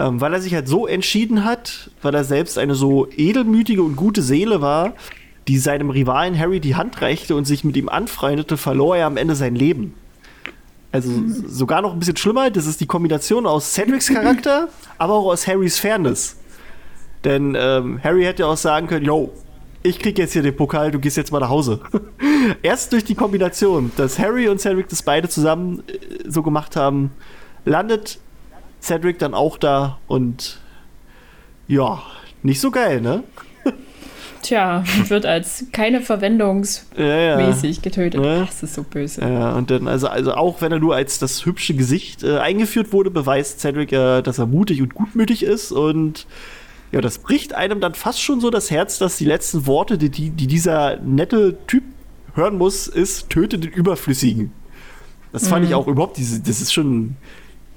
ähm, 0.00 0.18
weil 0.20 0.32
er 0.32 0.40
sich 0.40 0.54
halt 0.54 0.66
so 0.66 0.86
entschieden 0.86 1.44
hat, 1.44 1.90
weil 2.00 2.14
er 2.14 2.24
selbst 2.24 2.56
eine 2.56 2.74
so 2.74 3.06
edelmütige 3.14 3.82
und 3.82 3.96
gute 3.96 4.22
Seele 4.22 4.62
war, 4.62 4.94
die 5.46 5.58
seinem 5.58 5.90
Rivalen 5.90 6.38
Harry 6.38 6.58
die 6.58 6.74
Hand 6.74 7.02
reichte 7.02 7.36
und 7.36 7.44
sich 7.44 7.64
mit 7.64 7.76
ihm 7.76 7.90
anfreundete, 7.90 8.56
verlor 8.56 8.96
er 8.96 9.06
am 9.06 9.18
Ende 9.18 9.34
sein 9.34 9.54
Leben. 9.54 9.94
Also 10.90 11.10
sogar 11.46 11.82
noch 11.82 11.92
ein 11.92 11.98
bisschen 11.98 12.16
schlimmer, 12.16 12.50
das 12.50 12.66
ist 12.66 12.80
die 12.80 12.86
Kombination 12.86 13.46
aus 13.46 13.74
Cedrics 13.74 14.08
Charakter, 14.14 14.68
aber 14.96 15.14
auch 15.14 15.26
aus 15.26 15.46
Harrys 15.46 15.78
Fairness. 15.78 16.36
Denn 17.24 17.54
ähm, 17.58 18.00
Harry 18.02 18.24
hätte 18.24 18.46
auch 18.46 18.56
sagen 18.56 18.86
können, 18.86 19.04
yo, 19.04 19.30
ich 19.82 19.98
krieg 19.98 20.18
jetzt 20.18 20.32
hier 20.32 20.42
den 20.42 20.56
Pokal, 20.56 20.90
du 20.90 20.98
gehst 20.98 21.18
jetzt 21.18 21.30
mal 21.30 21.40
nach 21.40 21.50
Hause. 21.50 21.80
Erst 22.62 22.92
durch 22.92 23.04
die 23.04 23.14
Kombination, 23.14 23.92
dass 23.96 24.18
Harry 24.18 24.48
und 24.48 24.60
Cedric 24.62 24.88
das 24.88 25.02
beide 25.02 25.28
zusammen 25.28 25.82
äh, 25.88 25.98
so 26.26 26.42
gemacht 26.42 26.74
haben, 26.74 27.12
landet 27.66 28.18
Cedric 28.80 29.18
dann 29.18 29.34
auch 29.34 29.58
da 29.58 29.98
und 30.06 30.60
ja, 31.68 32.02
nicht 32.42 32.60
so 32.60 32.70
geil, 32.70 33.00
ne? 33.00 33.22
Tja, 34.42 34.84
wird 35.08 35.26
als 35.26 35.66
keine 35.70 36.00
verwendungsmäßig 36.00 36.96
ja, 36.96 37.38
ja. 37.40 37.80
getötet. 37.82 38.24
Ja. 38.24 38.44
Das 38.44 38.62
ist 38.62 38.74
so 38.74 38.82
böse. 38.82 39.20
Ja, 39.20 39.52
und 39.52 39.70
dann, 39.70 39.86
also, 39.86 40.08
also 40.08 40.32
auch 40.32 40.62
wenn 40.62 40.72
er 40.72 40.78
nur 40.78 40.94
als 40.94 41.18
das 41.18 41.44
hübsche 41.44 41.74
Gesicht 41.74 42.22
äh, 42.22 42.38
eingeführt 42.38 42.92
wurde, 42.92 43.10
beweist 43.10 43.60
Cedric 43.60 43.92
ja, 43.92 44.22
dass 44.22 44.38
er 44.38 44.46
mutig 44.46 44.80
und 44.80 44.94
gutmütig 44.94 45.42
ist 45.42 45.72
und 45.72 46.26
ja, 46.92 47.00
das 47.00 47.18
bricht 47.18 47.54
einem 47.54 47.80
dann 47.80 47.94
fast 47.94 48.20
schon 48.20 48.40
so 48.40 48.50
das 48.50 48.70
Herz, 48.70 48.98
dass 48.98 49.16
die 49.16 49.24
letzten 49.24 49.66
Worte, 49.66 49.96
die, 49.96 50.08
die 50.08 50.46
dieser 50.46 50.96
nette 50.96 51.56
Typ 51.66 51.84
hören 52.34 52.58
muss, 52.58 52.88
ist, 52.88 53.30
töte 53.30 53.58
den 53.58 53.70
Überflüssigen. 53.70 54.52
Das 55.32 55.46
fand 55.46 55.62
mhm. 55.62 55.68
ich 55.68 55.74
auch 55.74 55.86
überhaupt, 55.86 56.16
diese, 56.16 56.40
das 56.40 56.60
ist 56.60 56.72
schon 56.72 57.16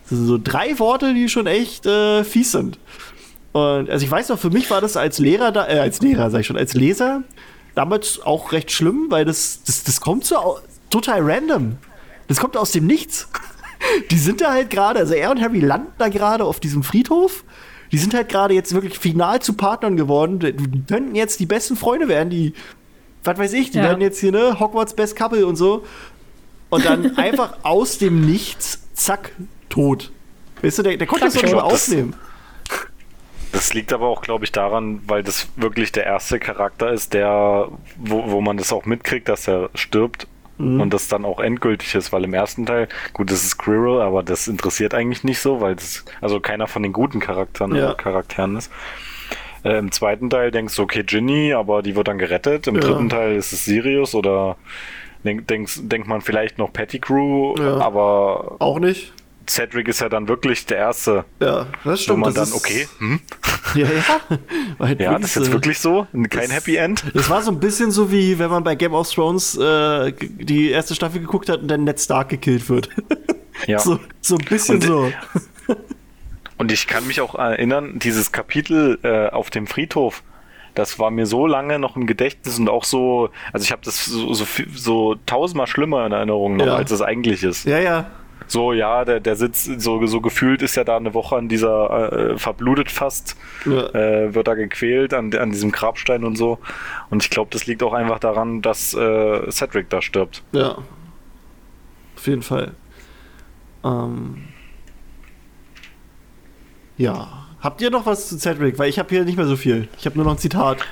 das 0.09 0.19
sind 0.19 0.27
so 0.27 0.39
drei 0.41 0.79
Worte, 0.79 1.13
die 1.13 1.29
schon 1.29 1.47
echt 1.47 1.85
äh, 1.85 2.23
fies 2.23 2.51
sind. 2.51 2.77
Und 3.53 3.89
also 3.89 4.03
ich 4.03 4.11
weiß 4.11 4.29
noch, 4.29 4.39
für 4.39 4.49
mich 4.49 4.69
war 4.71 4.81
das 4.81 4.97
als 4.97 5.19
Lehrer, 5.19 5.51
da, 5.51 5.67
äh, 5.67 5.79
als 5.79 6.01
Lehrer, 6.01 6.29
sag 6.31 6.41
ich 6.41 6.47
schon, 6.47 6.57
als 6.57 6.73
Leser 6.73 7.23
damals 7.75 8.21
auch 8.21 8.51
recht 8.51 8.71
schlimm, 8.71 9.07
weil 9.09 9.25
das, 9.25 9.61
das, 9.65 9.83
das 9.83 10.01
kommt 10.01 10.25
so 10.25 10.59
total 10.89 11.21
random. 11.21 11.77
Das 12.27 12.39
kommt 12.39 12.57
aus 12.57 12.71
dem 12.71 12.87
Nichts. 12.87 13.27
Die 14.11 14.17
sind 14.17 14.41
da 14.41 14.51
halt 14.53 14.69
gerade, 14.69 14.99
also 14.99 15.13
er 15.13 15.31
und 15.31 15.41
Harry 15.41 15.59
landen 15.59 15.91
da 15.97 16.07
gerade 16.07 16.45
auf 16.45 16.59
diesem 16.59 16.83
Friedhof. 16.83 17.43
Die 17.91 17.97
sind 17.97 18.13
halt 18.13 18.29
gerade 18.29 18.53
jetzt 18.53 18.73
wirklich 18.73 18.97
final 18.97 19.41
zu 19.41 19.53
Partnern 19.53 19.97
geworden. 19.97 20.39
Die 20.39 20.83
könnten 20.87 21.15
jetzt 21.15 21.39
die 21.39 21.45
besten 21.45 21.75
Freunde 21.75 22.07
werden, 22.07 22.29
die, 22.29 22.53
was 23.23 23.37
weiß 23.37 23.53
ich, 23.53 23.71
die 23.71 23.77
ja. 23.77 23.83
werden 23.83 24.01
jetzt 24.01 24.19
hier, 24.19 24.31
ne, 24.31 24.59
Hogwarts 24.59 24.95
Best 24.95 25.15
Couple 25.15 25.45
und 25.45 25.57
so. 25.57 25.83
Und 26.69 26.85
dann 26.85 27.17
einfach 27.17 27.57
aus 27.63 27.97
dem 27.97 28.25
Nichts, 28.25 28.79
zack, 28.93 29.31
tot. 29.73 30.11
Weißt 30.61 30.77
du, 30.77 30.83
der, 30.83 30.97
der 30.97 31.07
konnte 31.07 31.25
das 31.25 31.33
doch 31.33 31.41
nicht 31.41 31.51
mehr 31.51 31.63
aufnehmen. 31.63 32.15
Das 33.51 33.73
liegt 33.73 33.91
aber 33.91 34.07
auch, 34.07 34.21
glaube 34.21 34.45
ich, 34.45 34.51
daran, 34.51 35.01
weil 35.07 35.23
das 35.23 35.49
wirklich 35.55 35.91
der 35.91 36.05
erste 36.05 36.39
Charakter 36.39 36.91
ist, 36.91 37.13
der, 37.13 37.69
wo, 37.97 38.31
wo 38.31 38.41
man 38.41 38.57
das 38.57 38.71
auch 38.71 38.85
mitkriegt, 38.85 39.29
dass 39.29 39.47
er 39.47 39.69
stirbt 39.73 40.27
mhm. 40.57 40.79
und 40.79 40.93
das 40.93 41.07
dann 41.07 41.25
auch 41.25 41.39
endgültig 41.39 41.95
ist, 41.95 42.11
weil 42.11 42.23
im 42.23 42.33
ersten 42.33 42.65
Teil, 42.65 42.87
gut, 43.13 43.31
das 43.31 43.43
ist 43.43 43.57
Quirrell, 43.57 44.01
aber 44.01 44.21
das 44.23 44.47
interessiert 44.47 44.93
eigentlich 44.93 45.23
nicht 45.23 45.39
so, 45.39 45.59
weil 45.59 45.75
das, 45.75 46.05
also 46.21 46.39
keiner 46.39 46.67
von 46.67 46.83
den 46.83 46.93
guten 46.93 47.19
Charakteren 47.19 47.75
ja. 47.75 47.93
Charakteren 47.95 48.55
ist. 48.55 48.71
Äh, 49.63 49.77
Im 49.79 49.91
zweiten 49.91 50.29
Teil 50.29 50.51
denkst 50.51 50.75
du, 50.75 50.83
okay, 50.83 51.03
Ginny, 51.03 51.53
aber 51.53 51.81
die 51.81 51.95
wird 51.95 52.07
dann 52.07 52.17
gerettet. 52.19 52.67
Im 52.67 52.75
ja. 52.75 52.81
dritten 52.81 53.09
Teil 53.09 53.35
ist 53.35 53.53
es 53.53 53.65
Sirius 53.65 54.13
oder 54.13 54.57
denk, 55.23 55.47
denkst, 55.47 55.79
denkt 55.83 56.07
man 56.07 56.21
vielleicht 56.21 56.57
noch 56.57 56.71
Pettigrew, 56.71 57.55
ja. 57.57 57.77
aber. 57.77 58.55
Auch 58.59 58.79
nicht. 58.79 59.13
Cedric 59.47 59.87
ist 59.87 60.01
ja 60.01 60.09
dann 60.09 60.27
wirklich 60.27 60.65
der 60.65 60.77
Erste. 60.77 61.25
Ja, 61.39 61.67
das 61.83 62.01
stimmt. 62.01 62.19
Wo 62.19 62.21
man 62.21 62.33
dann, 62.33 62.43
ist, 62.45 62.53
okay, 62.53 62.87
hm? 62.99 63.19
Ja, 63.75 63.87
ja. 63.87 64.95
Ja, 64.99 65.19
das 65.19 65.31
ist 65.31 65.35
jetzt 65.35 65.51
wirklich 65.51 65.79
so? 65.79 66.07
Kein 66.11 66.29
das, 66.29 66.51
Happy 66.53 66.75
End? 66.75 67.03
Das 67.13 67.29
war 67.29 67.41
so 67.41 67.51
ein 67.51 67.59
bisschen 67.59 67.91
so, 67.91 68.11
wie 68.11 68.39
wenn 68.39 68.49
man 68.49 68.63
bei 68.63 68.75
Game 68.75 68.93
of 68.93 69.09
Thrones 69.11 69.57
äh, 69.57 70.13
die 70.21 70.69
erste 70.69 70.95
Staffel 70.95 71.21
geguckt 71.21 71.49
hat 71.49 71.61
und 71.61 71.67
dann 71.67 71.83
Ned 71.83 71.99
Stark 71.99 72.29
gekillt 72.29 72.69
wird. 72.69 72.89
Ja. 73.67 73.79
So, 73.79 73.99
so 74.19 74.35
ein 74.35 74.43
bisschen 74.45 74.75
und, 74.77 74.83
so. 74.83 75.13
Und 76.57 76.71
ich 76.71 76.87
kann 76.87 77.05
mich 77.07 77.21
auch 77.21 77.35
erinnern, 77.35 77.99
dieses 77.99 78.31
Kapitel 78.31 78.99
äh, 79.03 79.29
auf 79.29 79.51
dem 79.51 79.67
Friedhof, 79.67 80.23
das 80.73 80.99
war 80.99 81.11
mir 81.11 81.27
so 81.27 81.45
lange 81.47 81.79
noch 81.79 81.95
im 81.95 82.07
Gedächtnis 82.07 82.59
und 82.59 82.67
auch 82.67 82.83
so, 82.83 83.29
also 83.53 83.63
ich 83.63 83.71
habe 83.71 83.81
das 83.85 84.05
so, 84.05 84.33
so, 84.33 84.45
so, 84.75 85.15
tausendmal 85.27 85.67
schlimmer 85.67 86.05
in 86.05 86.11
Erinnerung 86.11 86.57
noch, 86.57 86.65
ja. 86.65 86.75
als 86.75 86.91
es 86.91 87.01
eigentlich 87.01 87.43
ist. 87.43 87.65
Ja, 87.65 87.79
ja 87.79 88.09
so, 88.53 88.71
ja, 88.71 89.03
der, 89.03 89.19
der 89.19 89.35
sitzt, 89.35 89.81
so, 89.81 90.05
so 90.05 90.21
gefühlt 90.21 90.61
ist 90.61 90.75
ja 90.75 90.83
da 90.83 90.95
eine 90.95 91.13
Woche 91.13 91.35
an 91.35 91.49
dieser, 91.49 92.13
äh, 92.13 92.37
verblutet 92.37 92.89
fast, 92.89 93.35
ja. 93.65 93.89
äh, 93.93 94.33
wird 94.33 94.47
da 94.47 94.53
gequält 94.53 95.13
an, 95.13 95.33
an 95.35 95.51
diesem 95.51 95.71
Grabstein 95.71 96.23
und 96.23 96.37
so. 96.37 96.59
Und 97.09 97.23
ich 97.23 97.29
glaube, 97.29 97.49
das 97.51 97.65
liegt 97.65 97.83
auch 97.83 97.93
einfach 97.93 98.19
daran, 98.19 98.61
dass 98.61 98.93
äh, 98.93 99.51
Cedric 99.51 99.89
da 99.89 100.01
stirbt. 100.01 100.43
Ja. 100.53 100.77
Auf 102.15 102.27
jeden 102.27 102.43
Fall. 102.43 102.73
Ähm. 103.83 104.43
Ja. 106.97 107.42
Habt 107.63 107.81
ihr 107.81 107.89
noch 107.89 108.05
was 108.05 108.27
zu 108.27 108.37
Cedric? 108.37 108.77
Weil 108.77 108.89
ich 108.89 108.99
habe 108.99 109.07
hier 109.07 109.23
nicht 109.23 109.37
mehr 109.37 109.45
so 109.45 109.55
viel. 109.55 109.87
Ich 109.97 110.05
habe 110.05 110.17
nur 110.17 110.25
noch 110.25 110.33
ein 110.33 110.37
Zitat. 110.37 110.79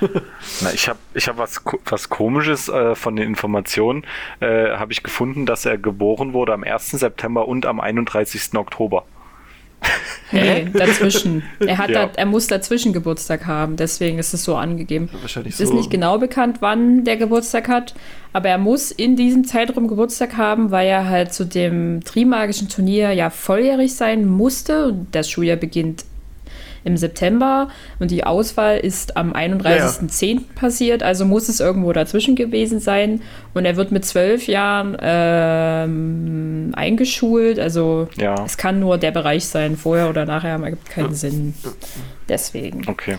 Na, 0.62 0.72
ich 0.72 0.88
habe 0.88 0.98
ich 1.12 1.28
hab 1.28 1.36
was, 1.36 1.60
was 1.84 2.08
Komisches 2.08 2.70
äh, 2.70 2.94
von 2.94 3.14
den 3.14 3.28
Informationen. 3.28 4.04
Äh, 4.40 4.70
habe 4.70 4.90
ich 4.90 5.02
gefunden, 5.02 5.44
dass 5.44 5.66
er 5.66 5.76
geboren 5.76 6.32
wurde 6.32 6.54
am 6.54 6.64
1. 6.64 6.92
September 6.92 7.46
und 7.46 7.66
am 7.66 7.78
31. 7.78 8.54
Oktober. 8.54 9.04
Nee, 10.30 10.66
dazwischen. 10.72 11.42
Er, 11.60 11.76
hat 11.76 11.90
ja. 11.90 12.06
da, 12.06 12.12
er 12.16 12.24
muss 12.24 12.46
dazwischen 12.46 12.94
Geburtstag 12.94 13.46
haben, 13.46 13.76
deswegen 13.76 14.18
ist 14.18 14.32
es 14.32 14.44
so 14.44 14.56
angegeben. 14.56 15.10
Wahrscheinlich 15.20 15.54
es 15.54 15.60
ist 15.60 15.70
so. 15.70 15.74
nicht 15.74 15.90
genau 15.90 16.18
bekannt, 16.18 16.58
wann 16.60 17.04
der 17.04 17.18
Geburtstag 17.18 17.68
hat, 17.68 17.94
aber 18.32 18.48
er 18.48 18.58
muss 18.58 18.92
in 18.92 19.16
diesem 19.16 19.44
Zeitraum 19.44 19.88
Geburtstag 19.88 20.36
haben, 20.38 20.70
weil 20.70 20.86
er 20.88 21.08
halt 21.08 21.34
zu 21.34 21.44
dem 21.44 22.02
Trimagischen 22.02 22.68
Turnier 22.68 23.12
ja 23.12 23.28
volljährig 23.28 23.94
sein 23.94 24.26
musste. 24.26 24.96
Das 25.10 25.28
Schuljahr 25.28 25.58
beginnt 25.58 26.04
im 26.84 26.96
September 26.96 27.68
und 27.98 28.10
die 28.10 28.24
Auswahl 28.24 28.78
ist 28.78 29.16
am 29.16 29.32
31.10. 29.32 30.26
Ja, 30.26 30.32
ja. 30.32 30.40
passiert, 30.54 31.02
also 31.02 31.24
muss 31.24 31.48
es 31.48 31.60
irgendwo 31.60 31.92
dazwischen 31.92 32.36
gewesen 32.36 32.80
sein. 32.80 33.22
Und 33.54 33.64
er 33.64 33.76
wird 33.76 33.92
mit 33.92 34.04
zwölf 34.04 34.46
Jahren 34.46 34.96
ähm, 35.00 36.72
eingeschult, 36.74 37.58
also 37.58 38.08
ja. 38.16 38.34
es 38.44 38.56
kann 38.56 38.80
nur 38.80 38.98
der 38.98 39.10
Bereich 39.10 39.46
sein, 39.46 39.76
vorher 39.76 40.08
oder 40.08 40.24
nachher, 40.24 40.58
ergibt 40.62 40.90
keinen 40.90 41.14
Sinn. 41.14 41.54
Deswegen. 42.28 42.88
Okay. 42.88 43.18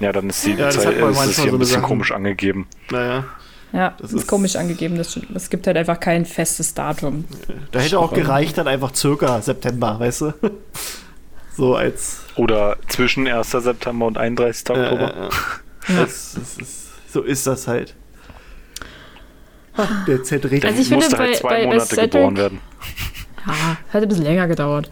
Ja, 0.00 0.12
dann 0.12 0.30
ist 0.30 0.44
die 0.44 0.52
ja, 0.52 0.70
Zeit 0.70 0.94
ist 0.94 1.26
es 1.26 1.40
hier 1.40 1.52
ein 1.52 1.58
bisschen 1.58 1.82
komisch 1.82 2.10
angegeben. 2.10 2.66
Naja. 2.90 3.24
Ja, 3.72 3.94
das 4.00 4.12
ist, 4.12 4.22
ist 4.22 4.26
komisch 4.26 4.56
angegeben. 4.56 4.96
Es 4.98 5.50
gibt 5.50 5.66
halt 5.66 5.76
einfach 5.76 6.00
kein 6.00 6.24
festes 6.24 6.74
Datum. 6.74 7.24
Da 7.70 7.80
hätte 7.80 7.98
auch 7.98 8.12
gereicht, 8.12 8.58
dann 8.58 8.66
einfach 8.66 8.94
circa 8.94 9.40
September, 9.40 10.00
weißt 10.00 10.20
du? 10.22 10.32
So 11.60 11.76
als. 11.76 12.20
Oder 12.36 12.78
zwischen 12.88 13.28
1. 13.28 13.50
September 13.50 14.06
und 14.06 14.16
31. 14.16 14.70
Oktober. 14.70 15.14
Äh, 15.14 15.92
ja. 15.92 16.00
das, 16.00 16.34
das 16.34 16.56
ist, 16.56 17.12
so 17.12 17.20
ist 17.20 17.46
das 17.46 17.68
halt. 17.68 17.94
Ach, 19.76 20.06
der 20.06 20.22
Z-Richter 20.22 20.68
also 20.68 20.80
ich 20.80 20.90
musste 20.90 21.18
halt 21.18 21.36
zwei 21.36 21.48
bei, 21.48 21.66
Monate 21.66 21.96
bei 21.96 22.06
geboren 22.06 22.36
werden. 22.38 22.60
Ja, 23.46 23.76
hat 23.92 24.02
ein 24.02 24.08
bisschen 24.08 24.24
länger 24.24 24.48
gedauert. 24.48 24.88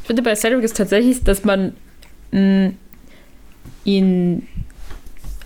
Ich 0.00 0.06
finde, 0.06 0.22
bei 0.22 0.36
Cedric 0.36 0.62
ist 0.62 0.76
tatsächlich, 0.76 1.24
dass 1.24 1.42
man 1.42 1.74
mh, 2.30 2.74
ihn 3.84 4.46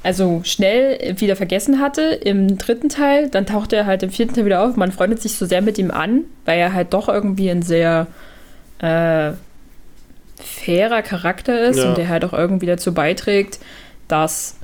also 0.02 0.42
schnell 0.44 1.16
wieder 1.18 1.36
vergessen 1.36 1.80
hatte 1.80 2.02
im 2.02 2.58
dritten 2.58 2.90
Teil. 2.90 3.30
Dann 3.30 3.46
taucht 3.46 3.72
er 3.72 3.86
halt 3.86 4.02
im 4.02 4.10
vierten 4.10 4.34
Teil 4.34 4.44
wieder 4.44 4.62
auf. 4.62 4.76
Man 4.76 4.92
freundet 4.92 5.22
sich 5.22 5.36
so 5.36 5.46
sehr 5.46 5.62
mit 5.62 5.78
ihm 5.78 5.90
an, 5.90 6.24
weil 6.44 6.58
er 6.58 6.74
halt 6.74 6.92
doch 6.92 7.08
irgendwie 7.08 7.48
ein 7.48 7.62
sehr 7.62 8.08
äh, 8.80 9.32
fairer 10.40 11.02
Charakter 11.02 11.60
ist 11.60 11.78
ja. 11.78 11.88
und 11.88 11.98
der 11.98 12.08
halt 12.08 12.24
auch 12.24 12.32
irgendwie 12.32 12.66
dazu 12.66 12.94
beiträgt, 12.94 13.58
dass 14.06 14.56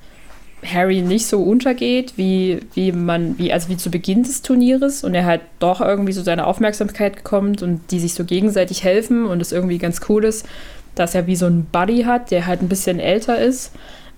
Harry 0.64 1.02
nicht 1.02 1.26
so 1.26 1.42
untergeht, 1.42 2.14
wie, 2.16 2.60
wie 2.74 2.92
man, 2.92 3.38
wie, 3.38 3.52
also 3.52 3.68
wie 3.68 3.76
zu 3.76 3.90
Beginn 3.90 4.22
des 4.22 4.42
Turnieres 4.42 5.04
und 5.04 5.14
er 5.14 5.26
halt 5.26 5.42
doch 5.58 5.80
irgendwie 5.80 6.12
so 6.12 6.22
seine 6.22 6.46
Aufmerksamkeit 6.46 7.16
bekommt 7.16 7.62
und 7.62 7.90
die 7.90 8.00
sich 8.00 8.14
so 8.14 8.24
gegenseitig 8.24 8.82
helfen 8.82 9.26
und 9.26 9.42
es 9.42 9.52
irgendwie 9.52 9.78
ganz 9.78 10.00
cool 10.08 10.24
ist, 10.24 10.46
dass 10.94 11.14
er 11.14 11.26
wie 11.26 11.36
so 11.36 11.46
einen 11.46 11.66
Buddy 11.66 12.04
hat, 12.04 12.30
der 12.30 12.46
halt 12.46 12.62
ein 12.62 12.68
bisschen 12.68 12.98
älter 12.98 13.38
ist 13.38 13.72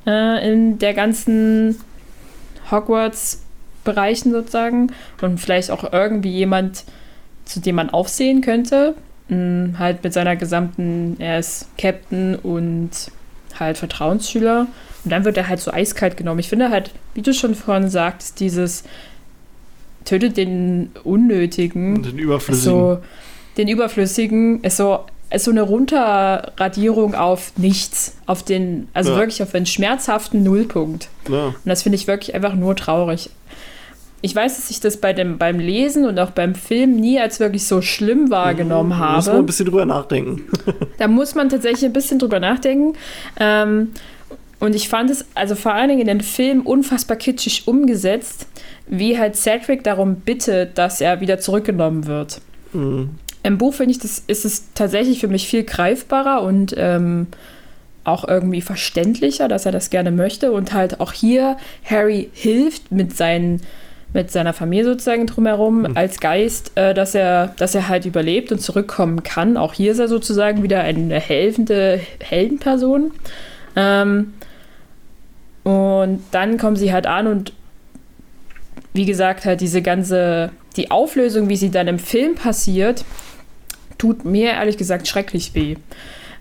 äh, 0.06 0.48
in 0.48 0.78
der 0.78 0.94
ganzen 0.94 1.80
Hogwarts-Bereichen 2.70 4.32
sozusagen 4.32 4.92
und 5.20 5.38
vielleicht 5.38 5.70
auch 5.70 5.92
irgendwie 5.92 6.30
jemand, 6.30 6.84
zu 7.44 7.60
dem 7.60 7.76
man 7.76 7.90
aufsehen 7.90 8.40
könnte. 8.40 8.94
Mh, 9.28 9.78
halt 9.78 10.04
mit 10.04 10.12
seiner 10.12 10.36
gesamten, 10.36 11.16
er 11.18 11.38
ist 11.38 11.68
Captain 11.78 12.36
und 12.36 12.90
halt 13.58 13.78
Vertrauensschüler. 13.78 14.66
Und 15.04 15.10
dann 15.10 15.24
wird 15.24 15.36
er 15.36 15.48
halt 15.48 15.60
so 15.60 15.72
eiskalt 15.72 16.16
genommen. 16.16 16.40
Ich 16.40 16.48
finde 16.48 16.70
halt, 16.70 16.90
wie 17.14 17.22
du 17.22 17.32
schon 17.32 17.54
vorhin 17.54 17.88
sagst, 17.88 18.40
dieses 18.40 18.84
tötet 20.04 20.36
den 20.36 20.90
Unnötigen. 21.04 22.02
Den 22.02 22.18
Überflüssigen. 22.18 22.72
So, 22.72 22.98
den 23.56 23.68
Überflüssigen 23.68 24.62
ist 24.62 24.76
so, 24.76 25.00
ist 25.30 25.44
so 25.44 25.50
eine 25.50 25.62
Runterradierung 25.62 27.14
auf 27.14 27.52
nichts. 27.56 28.16
Auf 28.26 28.42
den, 28.42 28.88
also 28.94 29.12
ja. 29.12 29.18
wirklich 29.18 29.42
auf 29.42 29.54
einen 29.54 29.66
schmerzhaften 29.66 30.42
Nullpunkt. 30.42 31.08
Ja. 31.28 31.46
Und 31.46 31.66
das 31.66 31.82
finde 31.82 31.96
ich 31.96 32.06
wirklich 32.06 32.34
einfach 32.34 32.54
nur 32.54 32.76
traurig. 32.76 33.30
Ich 34.22 34.34
weiß, 34.34 34.56
dass 34.56 34.70
ich 34.70 34.80
das 34.80 34.96
bei 34.96 35.12
dem, 35.12 35.38
beim 35.38 35.58
Lesen 35.58 36.06
und 36.06 36.18
auch 36.18 36.30
beim 36.30 36.54
Film 36.54 36.96
nie 36.96 37.20
als 37.20 37.38
wirklich 37.38 37.66
so 37.66 37.82
schlimm 37.82 38.30
wahrgenommen 38.30 38.90
mhm, 38.90 38.98
habe. 38.98 39.12
Da 39.12 39.16
muss 39.16 39.26
man 39.26 39.36
ein 39.36 39.46
bisschen 39.46 39.66
drüber 39.66 39.84
nachdenken. 39.86 40.42
da 40.98 41.08
muss 41.08 41.34
man 41.34 41.48
tatsächlich 41.48 41.84
ein 41.84 41.92
bisschen 41.92 42.18
drüber 42.18 42.40
nachdenken. 42.40 42.96
Ähm, 43.38 43.92
und 44.58 44.74
ich 44.74 44.88
fand 44.88 45.10
es, 45.10 45.26
also 45.34 45.54
vor 45.54 45.74
allen 45.74 45.88
Dingen 45.88 46.00
in 46.00 46.06
den 46.06 46.20
Film, 46.22 46.62
unfassbar 46.62 47.16
kitschig 47.18 47.68
umgesetzt, 47.68 48.46
wie 48.86 49.18
halt 49.18 49.36
Cedric 49.36 49.84
darum 49.84 50.16
bittet, 50.16 50.78
dass 50.78 51.00
er 51.00 51.20
wieder 51.20 51.38
zurückgenommen 51.38 52.06
wird. 52.06 52.40
Mhm. 52.72 53.10
Im 53.42 53.58
Buch 53.58 53.74
finde 53.74 53.92
ich, 53.92 53.98
das 53.98 54.22
ist 54.26 54.44
es 54.44 54.72
tatsächlich 54.74 55.20
für 55.20 55.28
mich 55.28 55.46
viel 55.46 55.62
greifbarer 55.62 56.42
und 56.42 56.74
ähm, 56.76 57.28
auch 58.02 58.26
irgendwie 58.26 58.60
verständlicher, 58.60 59.46
dass 59.46 59.66
er 59.66 59.72
das 59.72 59.90
gerne 59.90 60.10
möchte. 60.10 60.52
Und 60.52 60.72
halt 60.72 61.00
auch 61.00 61.12
hier 61.12 61.56
Harry 61.84 62.30
hilft 62.32 62.90
mit 62.90 63.16
seinen 63.16 63.60
mit 64.16 64.32
seiner 64.32 64.54
Familie 64.54 64.86
sozusagen 64.86 65.26
drumherum 65.26 65.82
mhm. 65.82 65.92
als 65.94 66.20
Geist, 66.20 66.72
äh, 66.74 66.94
dass 66.94 67.14
er, 67.14 67.48
dass 67.58 67.74
er 67.74 67.86
halt 67.86 68.06
überlebt 68.06 68.50
und 68.50 68.60
zurückkommen 68.60 69.22
kann. 69.22 69.58
Auch 69.58 69.74
hier 69.74 69.92
ist 69.92 69.98
er 69.98 70.08
sozusagen 70.08 70.62
wieder 70.62 70.80
eine 70.80 71.20
helfende 71.20 72.00
Heldenperson. 72.20 73.12
Ähm, 73.76 74.32
und 75.64 76.20
dann 76.30 76.56
kommen 76.56 76.76
sie 76.76 76.94
halt 76.94 77.06
an 77.06 77.26
und 77.26 77.52
wie 78.94 79.04
gesagt, 79.04 79.44
halt 79.44 79.60
diese 79.60 79.82
ganze, 79.82 80.50
die 80.76 80.90
Auflösung, 80.90 81.50
wie 81.50 81.56
sie 81.56 81.70
dann 81.70 81.86
im 81.86 81.98
Film 81.98 82.36
passiert, 82.36 83.04
tut 83.98 84.24
mir 84.24 84.52
ehrlich 84.52 84.78
gesagt 84.78 85.06
schrecklich 85.06 85.54
weh. 85.54 85.76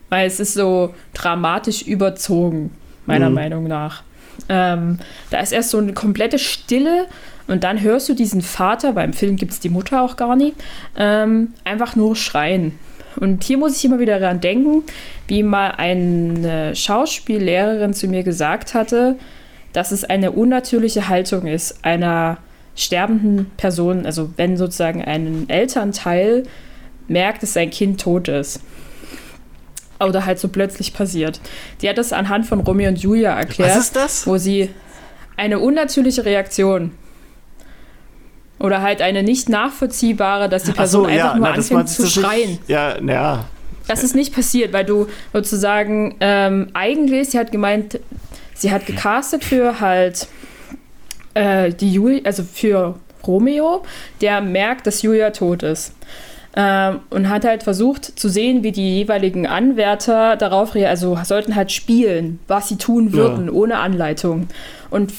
Weil 0.07 0.27
es 0.27 0.39
ist 0.39 0.53
so 0.53 0.95
dramatisch 1.13 1.81
überzogen, 1.81 2.71
meiner 3.05 3.27
mhm. 3.27 3.35
Meinung 3.35 3.67
nach. 3.67 4.03
Ähm, 4.47 4.99
da 5.29 5.39
ist 5.39 5.51
erst 5.51 5.71
so 5.71 5.77
eine 5.77 5.91
komplette 5.91 6.39
Stille 6.39 7.07
und 7.47 7.63
dann 7.63 7.81
hörst 7.81 8.09
du 8.09 8.13
diesen 8.13 8.41
Vater, 8.41 8.93
beim 8.93 9.13
Film 9.13 9.35
gibt 9.35 9.51
es 9.51 9.59
die 9.59 9.69
Mutter 9.69 10.01
auch 10.01 10.15
gar 10.15 10.35
nicht, 10.35 10.55
ähm, 10.97 11.53
einfach 11.63 11.95
nur 11.95 12.15
schreien. 12.15 12.77
Und 13.17 13.43
hier 13.43 13.57
muss 13.57 13.77
ich 13.77 13.85
immer 13.85 13.99
wieder 13.99 14.19
daran 14.19 14.41
denken, 14.41 14.83
wie 15.27 15.43
mal 15.43 15.71
eine 15.71 16.75
Schauspiellehrerin 16.75 17.93
zu 17.93 18.07
mir 18.07 18.23
gesagt 18.23 18.73
hatte, 18.73 19.15
dass 19.73 19.91
es 19.91 20.03
eine 20.03 20.31
unnatürliche 20.31 21.07
Haltung 21.07 21.47
ist 21.47 21.83
einer 21.83 22.37
sterbenden 22.75 23.51
Person, 23.57 24.05
also 24.05 24.31
wenn 24.35 24.57
sozusagen 24.57 25.03
ein 25.03 25.45
Elternteil 25.47 26.43
merkt, 27.07 27.43
dass 27.43 27.53
sein 27.53 27.69
Kind 27.69 28.01
tot 28.01 28.27
ist. 28.27 28.59
Oder 29.99 30.25
halt 30.25 30.39
so 30.39 30.49
plötzlich 30.49 30.93
passiert. 30.93 31.39
Die 31.81 31.87
hat 31.87 31.97
das 31.97 32.11
anhand 32.11 32.45
von 32.45 32.59
Romeo 32.59 32.89
und 32.89 32.97
Julia 32.97 33.37
erklärt. 33.37 33.69
Was 33.69 33.77
ist 33.77 33.95
das? 33.95 34.27
Wo 34.27 34.37
sie 34.37 34.69
eine 35.37 35.59
unnatürliche 35.59 36.25
Reaktion 36.25 36.91
oder 38.59 38.81
halt 38.81 39.01
eine 39.01 39.23
nicht 39.23 39.49
nachvollziehbare, 39.49 40.49
dass 40.49 40.63
die 40.63 40.71
Person 40.71 41.03
so, 41.03 41.09
einfach 41.09 41.33
ja, 41.33 41.35
nur 41.35 41.47
na, 41.47 41.53
anfängt 41.53 41.89
zu 41.89 42.07
schreien. 42.07 42.51
Nicht, 42.51 42.69
ja, 42.69 42.95
naja. 43.01 43.45
Das 43.87 44.03
ist 44.03 44.15
nicht 44.15 44.33
passiert, 44.33 44.73
weil 44.73 44.85
du 44.85 45.07
sozusagen 45.33 46.15
ähm, 46.19 46.69
eigentlich, 46.73 47.29
sie 47.29 47.39
hat 47.39 47.51
gemeint, 47.51 47.99
sie 48.53 48.71
hat 48.71 48.85
gecastet 48.85 49.43
für 49.43 49.79
halt 49.79 50.27
äh, 51.33 51.71
die 51.71 51.93
Julia, 51.93 52.21
also 52.23 52.43
für 52.43 52.95
Romeo, 53.27 53.83
der 54.21 54.41
merkt, 54.41 54.87
dass 54.87 55.01
Julia 55.01 55.31
tot 55.31 55.63
ist. 55.63 55.93
Ähm, 56.57 57.01
und 57.09 57.27
hat 57.27 57.43
halt 57.43 57.63
versucht 57.63 58.17
zu 58.17 58.29
sehen, 58.29 58.63
wie 58.63 58.71
die 58.71 58.99
jeweiligen 58.99 59.45
Anwärter 59.45 60.37
darauf 60.37 60.73
reagieren, 60.73 60.89
also 60.89 61.19
sollten 61.25 61.55
halt 61.55 61.71
spielen, 61.73 62.39
was 62.47 62.69
sie 62.69 62.77
tun 62.77 63.11
würden, 63.11 63.47
ja. 63.47 63.51
ohne 63.51 63.77
Anleitung. 63.79 64.47
Und 64.89 65.11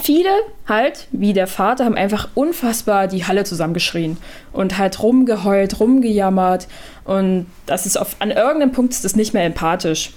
viele 0.00 0.30
halt, 0.66 1.06
wie 1.12 1.32
der 1.32 1.46
Vater, 1.46 1.84
haben 1.84 1.96
einfach 1.96 2.28
unfassbar 2.34 3.08
die 3.08 3.24
Halle 3.24 3.44
zusammengeschrien 3.44 4.16
und 4.52 4.78
halt 4.78 5.02
rumgeheult, 5.02 5.80
rumgejammert. 5.80 6.68
Und 7.04 7.46
das 7.66 7.86
ist 7.86 7.96
auf, 7.96 8.16
an 8.18 8.30
irgendeinem 8.30 8.72
Punkt 8.72 8.92
ist 8.92 9.04
das 9.04 9.16
nicht 9.16 9.34
mehr 9.34 9.44
empathisch. 9.44 10.12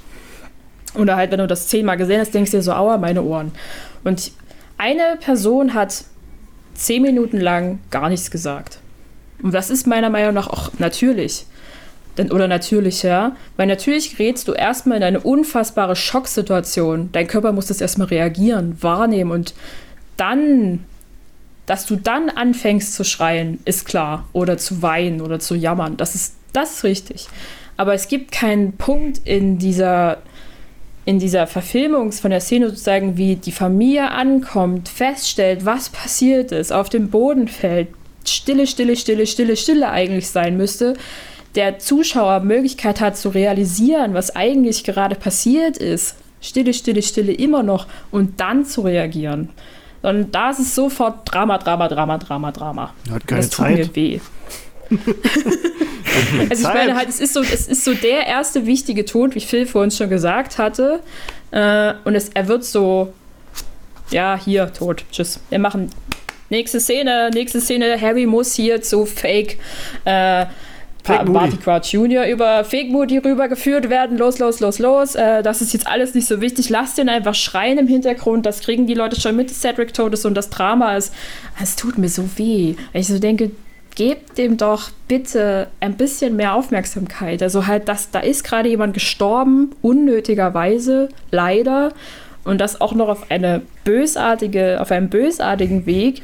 Oder 0.96 1.16
halt, 1.16 1.32
wenn 1.32 1.40
du 1.40 1.48
das 1.48 1.68
zehnmal 1.68 1.98
gesehen 1.98 2.20
hast, 2.20 2.34
denkst 2.34 2.52
du 2.52 2.58
dir 2.58 2.64
so, 2.64 2.74
aua, 2.74 2.98
meine 2.98 3.24
Ohren. 3.24 3.52
Und 4.04 4.32
eine 4.78 5.18
Person 5.20 5.74
hat 5.74 6.04
zehn 6.74 7.02
Minuten 7.02 7.40
lang 7.40 7.80
gar 7.92 8.10
nichts 8.10 8.32
gesagt. 8.32 8.80
Und 9.42 9.54
das 9.54 9.70
ist 9.70 9.88
meiner 9.88 10.10
Meinung 10.10 10.34
nach 10.34 10.48
auch 10.48 10.72
natürlich 10.80 11.46
oder 12.20 12.48
natürlicher, 12.48 13.36
weil 13.58 13.68
natürlich 13.68 14.18
gerätst 14.18 14.48
du 14.48 14.54
erstmal 14.54 14.98
in 14.98 15.04
eine 15.04 15.20
unfassbare 15.22 15.96
Schocksituation. 15.96 17.10
Dein 17.12 17.28
Körper 17.28 17.52
muss 17.54 17.68
das 17.68 17.82
erstmal 17.82 18.08
reagieren, 18.08 18.78
wahrnehmen 18.82 19.32
und 19.32 19.54
dann, 20.18 20.84
dass 21.66 21.86
du 21.86 21.96
dann 21.96 22.30
anfängst 22.30 22.94
zu 22.94 23.04
schreien, 23.04 23.60
ist 23.66 23.86
klar. 23.86 24.28
Oder 24.34 24.58
zu 24.58 24.82
weinen 24.82 25.22
oder 25.22 25.40
zu 25.40 25.56
jammern. 25.56 25.98
Das 25.98 26.16
ist, 26.16 26.36
das 26.54 26.76
ist 26.76 26.84
richtig. 26.84 27.28
Aber 27.78 27.94
es 27.94 28.08
gibt 28.08 28.32
keinen 28.32 28.74
Punkt 28.74 29.22
in 29.24 29.58
dieser, 29.58 30.18
in 31.06 31.18
dieser 31.18 31.48
Verfilmung 31.48 32.12
von 32.12 32.30
der 32.30 32.42
Szene 32.42 32.70
sozusagen, 32.70 33.18
wie 33.18 33.38
die 33.38 33.52
Familie 33.52 34.12
ankommt, 34.12 34.90
feststellt, 34.90 35.66
was 35.66 35.90
passiert 35.90 36.52
ist, 36.52 36.72
auf 36.72 36.90
dem 36.90 37.10
Boden 37.10 37.48
fällt, 37.48 37.88
Stille, 38.26 38.68
Stille, 38.68 38.96
Stille, 38.96 39.26
Stille, 39.26 39.58
Stille 39.58 39.90
eigentlich 39.90 40.30
sein 40.30 40.58
müsste 40.58 40.94
der 41.56 41.80
Zuschauer 41.80 42.42
Möglichkeit 42.42 43.02
hat 43.02 43.18
zu 43.18 43.30
realisieren, 43.30 44.14
was 44.14 44.36
eigentlich 44.36 44.84
gerade 44.84 45.16
passiert 45.16 45.78
ist, 45.78 46.16
Stille, 46.42 46.74
Stille, 46.74 47.02
Stille 47.02 47.34
immer 47.34 47.64
noch 47.64 47.88
und 48.10 48.40
dann 48.40 48.66
zu 48.66 48.82
reagieren. 48.82 49.50
Und 50.02 50.34
da 50.34 50.50
ist 50.50 50.60
es 50.60 50.74
sofort 50.74 51.32
Drama, 51.32 51.58
Drama, 51.58 51.88
Drama, 51.88 52.18
Drama, 52.18 52.52
Drama. 52.52 52.94
Hat 53.12 53.28
keine 53.28 53.42
das 53.42 53.50
tut 53.52 53.66
Zeit. 53.66 53.78
mir 53.78 53.96
weh. 53.96 54.20
also 56.50 56.68
ich 56.68 56.74
meine 56.74 56.96
halt, 56.96 57.08
es 57.08 57.20
ist 57.20 57.34
so, 57.34 57.42
es 57.42 57.68
ist 57.68 57.84
so 57.84 57.94
der 57.94 58.26
erste 58.26 58.66
wichtige 58.66 59.06
Tod, 59.06 59.36
wie 59.36 59.40
Phil 59.40 59.68
vorhin 59.68 59.92
schon 59.92 60.10
gesagt 60.10 60.58
hatte. 60.58 61.02
Äh, 61.52 61.94
und 62.04 62.16
es, 62.16 62.30
er 62.30 62.48
wird 62.48 62.66
so, 62.66 63.14
ja, 64.10 64.40
hier, 64.44 64.74
tot, 64.74 65.06
tschüss. 65.12 65.40
Wir 65.50 65.60
machen 65.60 65.92
nächste 66.50 66.80
Szene, 66.80 67.30
nächste 67.34 67.62
Szene, 67.62 68.00
Harry 68.02 68.26
muss 68.26 68.56
hier 68.56 68.82
zu 68.82 69.06
Fake 69.06 69.60
äh, 70.06 70.48
Barty 71.04 71.58
Crouch 71.58 71.94
Jr. 71.94 72.26
über 72.26 72.64
Fake 72.64 72.90
Moody 72.90 73.18
rübergeführt 73.18 73.90
werden. 73.90 74.18
Los, 74.18 74.40
los, 74.40 74.60
los, 74.60 74.80
los. 74.80 75.16
Äh, 75.16 75.42
das 75.44 75.62
ist 75.62 75.74
jetzt 75.74 75.88
alles 75.88 76.14
nicht 76.14 76.28
so 76.28 76.42
wichtig. 76.42 76.70
Lass 76.70 76.96
den 76.96 77.10
einfach 77.10 77.36
schreien 77.36 77.78
im 77.78 77.88
Hintergrund. 77.88 78.46
Das 78.46 78.62
kriegen 78.62 78.88
die 78.88 78.94
Leute 78.94 79.20
schon 79.20 79.36
mit, 79.36 79.50
dass 79.50 79.62
Cedric 79.62 79.94
tot 79.94 80.14
ist 80.14 80.26
und 80.26 80.36
das 80.36 80.50
Drama 80.50 80.96
ist. 80.96 81.14
Es 81.62 81.76
tut 81.76 81.98
mir 81.98 82.10
so 82.10 82.24
weh. 82.38 82.76
Ich 82.94 83.08
so 83.08 83.20
denke, 83.20 83.52
gebt 83.96 84.38
dem 84.38 84.58
doch 84.58 84.92
bitte 85.08 85.68
ein 85.80 85.96
bisschen 85.96 86.36
mehr 86.36 86.54
Aufmerksamkeit. 86.56 87.42
Also 87.44 87.68
halt, 87.68 87.88
dass 87.88 88.12
da 88.12 88.20
ist 88.20 88.44
gerade 88.44 88.70
jemand 88.70 88.94
gestorben, 88.94 89.72
unnötigerweise, 89.82 91.10
leider. 91.32 91.94
Und 92.44 92.60
das 92.60 92.82
auch 92.82 92.94
noch 92.94 93.08
auf 93.08 93.30
eine 93.30 93.62
bösartige, 93.84 94.80
auf 94.82 94.92
einem 94.92 95.10
bösartigen 95.10 95.86
Weg. 95.86 96.24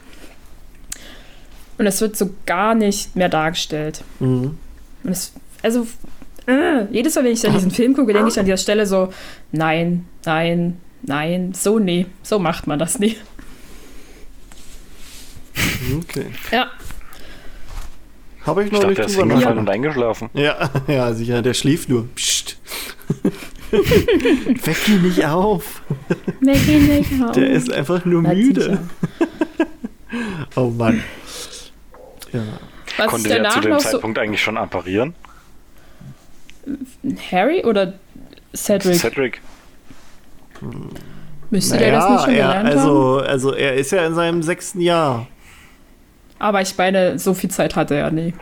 Und 1.78 1.86
es 1.86 2.02
wird 2.02 2.16
so 2.18 2.32
gar 2.46 2.74
nicht 2.74 3.16
mehr 3.16 3.30
dargestellt. 3.30 4.04
Mhm. 4.20 4.58
Und 5.08 5.14
es, 5.14 5.32
also 5.64 5.88
äh, 6.48 6.84
jedes 6.92 7.16
Mal, 7.16 7.24
wenn 7.24 7.32
ich 7.32 7.48
an 7.48 7.54
diesen 7.54 7.72
Film 7.72 7.96
gucke, 7.96 8.12
denke 8.12 8.28
ich 8.30 8.38
an 8.38 8.46
dieser 8.46 8.58
Stelle 8.58 8.86
so, 8.86 9.12
nein, 9.54 10.06
nein, 10.26 10.78
nein, 11.02 11.54
so 11.54 11.80
nee, 11.80 12.08
so 12.24 12.40
macht 12.40 12.68
man 12.68 12.78
das 12.78 13.00
nie. 13.00 13.16
Okay. 15.98 16.26
Ja. 16.52 16.68
Habe 18.46 18.66
ich 18.66 18.72
noch 18.72 18.80
Ich 18.80 18.82
dachte, 18.82 18.88
nicht 18.88 18.98
der 18.98 19.06
ist 19.06 19.16
drüber 19.16 19.26
nachgedacht. 19.34 19.58
und 19.58 19.70
eingeschlafen. 19.70 20.30
Ja, 20.34 20.70
ja, 20.88 21.14
sicher, 21.14 21.42
der 21.42 21.54
schläft 21.54 21.88
nur. 21.88 22.08
Psst. 22.16 22.58
Weck 23.72 24.88
ihn 24.90 25.04
nicht 25.04 25.26
auf. 25.26 25.82
Maggie 26.42 26.80
nicht 26.80 27.24
auf. 27.24 27.32
Der 27.36 27.50
ist 27.50 27.72
einfach 27.72 28.04
nur 28.06 28.24
Hat 28.24 28.36
müde. 28.36 28.80
Oh 30.56 30.70
Mann. 30.70 31.02
Ja. 32.32 32.44
Was 32.98 33.08
Konnte 33.08 33.30
ist 33.30 33.38
der 33.38 33.50
zu 33.50 33.60
dem 33.62 33.72
noch 33.72 33.80
so? 33.80 33.90
Zeitpunkt 33.92 34.20
eigentlich 34.20 34.42
schon 34.42 34.58
apparieren? 34.58 35.14
Harry 37.32 37.64
oder 37.64 37.94
Cedric? 38.56 38.96
Cedric. 38.96 39.42
Müsste 41.50 41.78
der 41.78 41.92
das 41.92 42.10
nicht 42.10 42.22
schon 42.22 42.34
er, 42.34 42.48
gelernt 42.48 42.70
haben? 42.70 42.78
also, 42.78 43.18
also 43.20 43.54
er 43.54 43.76
ist 43.76 43.92
ja 43.92 44.06
in 44.06 44.16
seinem 44.16 44.44
sechsten 44.44 44.82
Jahr. 44.82 45.28
Aber 46.40 46.62
ich 46.62 46.78
meine, 46.78 47.18
so 47.20 47.34
viel 47.34 47.50
Zeit 47.50 47.76
hatte 47.76 47.96
er 47.96 48.12
nie. 48.12 48.34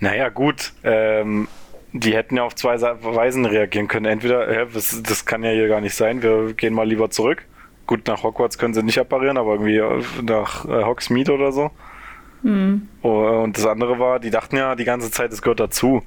Naja, 0.00 0.28
gut. 0.28 0.72
Ähm, 0.82 1.48
die 1.92 2.14
hätten 2.14 2.36
ja 2.36 2.44
auf 2.44 2.54
zwei 2.54 2.80
Weisen 2.80 3.44
reagieren 3.44 3.88
können. 3.88 4.06
Entweder, 4.06 4.46
hä, 4.46 4.66
das, 4.72 5.02
das 5.02 5.24
kann 5.24 5.42
ja 5.42 5.50
hier 5.50 5.68
gar 5.68 5.80
nicht 5.80 5.94
sein, 5.94 6.22
wir 6.22 6.52
gehen 6.54 6.74
mal 6.74 6.86
lieber 6.86 7.10
zurück. 7.10 7.44
Gut, 7.86 8.06
nach 8.06 8.22
Hogwarts 8.22 8.58
können 8.58 8.74
sie 8.74 8.82
nicht 8.82 8.98
apparieren, 8.98 9.36
aber 9.36 9.52
irgendwie 9.52 9.78
äh, 9.78 10.02
nach 10.22 10.64
äh, 10.64 10.84
Hogsmeade 10.84 11.32
oder 11.32 11.52
so. 11.52 11.70
Hm. 12.42 12.88
Oh, 13.02 13.42
Und 13.44 13.56
das 13.58 13.66
andere 13.66 13.98
war, 13.98 14.18
die 14.20 14.30
dachten 14.30 14.56
ja 14.56 14.74
die 14.74 14.84
ganze 14.84 15.10
Zeit, 15.10 15.32
es 15.32 15.42
gehört 15.42 15.60
dazu. 15.60 16.02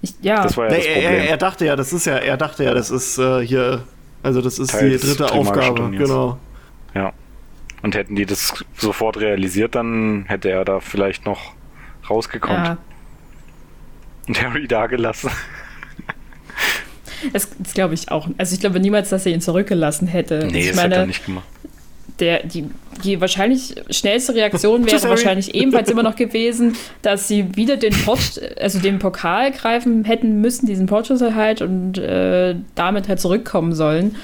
Ich, 0.00 0.14
ja, 0.20 0.42
Das 0.42 0.56
war 0.56 0.64
ja 0.66 0.70
Nee, 0.72 0.76
das 0.78 0.86
er, 0.86 0.92
Problem. 0.94 1.12
er, 1.20 1.28
er 1.30 1.36
dachte 1.36 1.64
ja, 1.66 1.76
das 1.76 1.92
ist 1.92 2.06
ja, 2.06 2.16
er 2.16 2.36
dachte 2.36 2.64
ja, 2.64 2.74
das 2.74 2.90
ist 2.90 3.18
äh, 3.18 3.46
hier, 3.46 3.84
also 4.22 4.40
das 4.42 4.58
ist 4.58 4.72
Teil 4.72 4.90
die 4.90 4.96
dritte 4.98 5.30
Aufgabe, 5.30 5.76
Turniers. 5.76 6.02
genau. 6.08 6.38
Ja. 6.94 7.12
Und 7.82 7.94
hätten 7.94 8.14
die 8.16 8.26
das 8.26 8.64
sofort 8.76 9.18
realisiert, 9.18 9.74
dann 9.74 10.24
hätte 10.26 10.50
er 10.50 10.64
da 10.64 10.80
vielleicht 10.80 11.24
noch 11.26 11.52
rausgekommen. 12.08 12.64
ja. 12.64 12.78
Und 14.28 14.40
Harry 14.42 14.68
da 14.68 14.86
gelassen. 14.86 15.30
Das, 17.32 17.48
das 17.58 17.74
glaube 17.74 17.94
ich 17.94 18.10
auch. 18.10 18.28
Also 18.38 18.54
ich 18.54 18.60
glaube 18.60 18.80
niemals, 18.80 19.08
dass 19.10 19.26
er 19.26 19.32
ihn 19.32 19.40
zurückgelassen 19.40 20.08
hätte. 20.08 20.46
Nee, 20.50 20.58
ich 20.60 20.68
das 20.70 20.76
hätte 20.76 20.76
meine, 20.76 20.94
er 20.96 21.06
nicht 21.06 21.24
gemacht. 21.24 21.46
Der, 22.20 22.46
die, 22.46 22.68
die 23.04 23.20
wahrscheinlich 23.20 23.74
schnellste 23.90 24.34
Reaktion 24.34 24.86
wäre 24.90 25.08
wahrscheinlich 25.08 25.54
ebenfalls 25.54 25.90
immer 25.90 26.02
noch 26.02 26.16
gewesen, 26.16 26.76
dass 27.02 27.28
sie 27.28 27.56
wieder 27.56 27.76
den 27.76 27.92
Port, 28.04 28.40
also 28.60 28.78
den 28.78 28.98
Pokal 28.98 29.50
greifen 29.52 30.04
hätten 30.04 30.40
müssen, 30.40 30.66
diesen 30.66 30.86
Portschlüssel 30.86 31.34
halt 31.34 31.62
und 31.62 31.98
äh, 31.98 32.54
damit 32.74 33.08
halt 33.08 33.20
zurückkommen 33.20 33.72
sollen. 33.74 34.16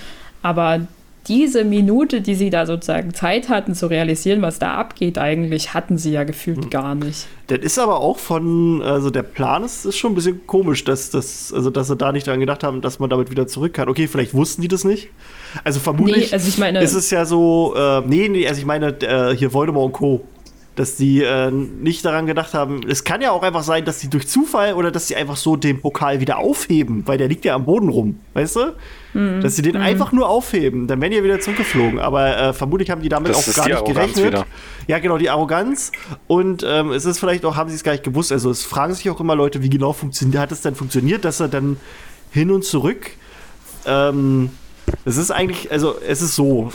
Aber 0.43 0.87
diese 1.29 1.65
Minute, 1.65 2.21
die 2.21 2.35
sie 2.35 2.51
da 2.51 2.67
sozusagen 2.67 3.13
Zeit 3.15 3.49
hatten 3.49 3.75
zu 3.75 3.87
realisieren, 3.87 4.43
was 4.43 4.59
da 4.59 4.75
abgeht, 4.75 5.19
eigentlich 5.19 5.75
hatten 5.75 5.99
sie 5.99 6.11
ja 6.13 6.25
gefühlt 6.25 6.65
Hm. 6.65 6.71
gar 6.71 6.95
nicht. 6.95 7.27
Das 7.49 7.59
ist 7.61 7.79
aber 7.79 8.01
auch 8.01 8.19
von, 8.19 8.83
also 8.83 9.11
der 9.11 9.23
Plan 9.23 9.65
ist, 9.65 9.85
ist 9.87 9.97
schon 9.97 10.13
ein 10.13 10.15
bisschen 10.15 10.47
komisch, 10.47 10.85
dass, 10.85 11.11
das, 11.11 11.53
also 11.53 11.71
dass 11.71 11.89
sie 11.89 11.97
da 11.97 12.13
nicht 12.13 12.27
daran 12.27 12.41
gedacht 12.41 12.63
haben, 12.65 12.81
dass 12.81 12.99
man 12.99 13.09
damit 13.11 13.31
wieder 13.31 13.47
zurück 13.47 13.73
kann. 13.75 13.89
Okay, 13.89 14.07
vielleicht 14.07 14.35
wussten 14.35 14.61
die 14.63 14.69
das 14.69 14.85
nicht. 14.85 15.09
Also 15.65 15.81
vermutlich 15.81 16.29
Nee, 16.29 16.33
also 16.33 16.49
ich 16.49 16.59
meine- 16.59 16.81
ist 16.83 16.95
es 16.95 17.11
ja 17.11 17.25
so, 17.25 17.75
äh, 17.77 18.01
nee, 18.07 18.29
nee, 18.29 18.47
also 18.47 18.59
ich 18.61 18.67
meine, 18.67 18.89
äh, 19.01 19.35
hier 19.37 19.53
Voldemort 19.53 19.87
und 19.87 19.93
Co., 19.93 20.25
dass 20.79 20.95
die 20.95 21.25
äh, 21.25 21.51
nicht 21.51 22.05
daran 22.05 22.27
gedacht 22.27 22.55
haben, 22.55 22.83
es 22.89 23.03
kann 23.03 23.21
ja 23.21 23.33
auch 23.33 23.43
einfach 23.43 23.65
sein, 23.65 23.85
dass 23.85 23.99
sie 23.99 24.09
durch 24.09 24.29
Zufall 24.29 24.75
oder 24.75 24.93
dass 24.93 25.09
sie 25.09 25.17
einfach 25.17 25.37
so 25.37 25.57
den 25.57 25.81
Pokal 25.81 26.21
wieder 26.21 26.39
aufheben, 26.39 27.03
weil 27.05 27.19
der 27.19 27.27
liegt 27.27 27.45
ja 27.45 27.57
am 27.57 27.65
Boden 27.65 27.89
rum, 27.89 28.21
weißt 28.35 28.57
du? 28.57 28.75
Mhm. 29.13 29.41
Dass 29.41 29.57
sie 29.57 29.63
den 29.63 29.77
einfach 29.77 30.13
nur 30.13 30.29
aufheben, 30.29 30.87
dann 30.87 31.01
wären 31.01 31.11
die 31.11 31.17
ja 31.17 31.25
wieder 31.25 31.41
zurückgeflogen. 31.41 31.99
Aber 31.99 32.39
äh, 32.39 32.53
vermutlich 32.53 32.91
haben 32.91 33.03
die 33.03 33.09
damit 33.09 33.33
Das 33.33 33.49
auch 33.49 33.55
gar 33.57 33.67
nicht 33.67 33.77
Arroganz 33.77 34.15
gerechnet. 34.15 34.27
wieder. 34.27 34.47
Ja, 34.87 35.01
genau, 35.01 35.19
die 35.19 35.31
Arroganz. 35.31 35.91
Und 36.29 36.65
ähm, 36.65 36.93
es 36.93 37.05
ist 37.05 37.19
vielleicht 37.19 37.45
auch, 37.45 37.57
haben 37.57 37.69
sie 37.69 37.75
es 37.75 37.83
gar 37.83 37.93
nicht 37.93 38.05
gewusst. 38.05 38.31
Also 38.31 38.49
es 38.49 38.65
fragen 38.65 38.95
sich 38.95 39.11
auch 39.11 39.19
immer 39.19 39.35
Leute, 39.35 39.61
wie 39.65 39.71
genau 39.71 39.93
funktioniert, 39.93 40.41
hat 40.41 40.53
es 40.53 40.61
dann 40.61 40.77
funktioniert, 40.77 41.25
dass 41.25 41.41
er 41.41 41.49
dann 41.49 41.79
hin 42.31 42.53
und 42.53 42.65
zurück. 42.65 43.11
Ähm, 43.85 44.51
es 45.05 45.17
ist 45.17 45.33
eigentlich, 45.33 45.73
also 45.73 45.97
es 46.07 46.23
ist 46.23 46.37
so. 46.37 46.71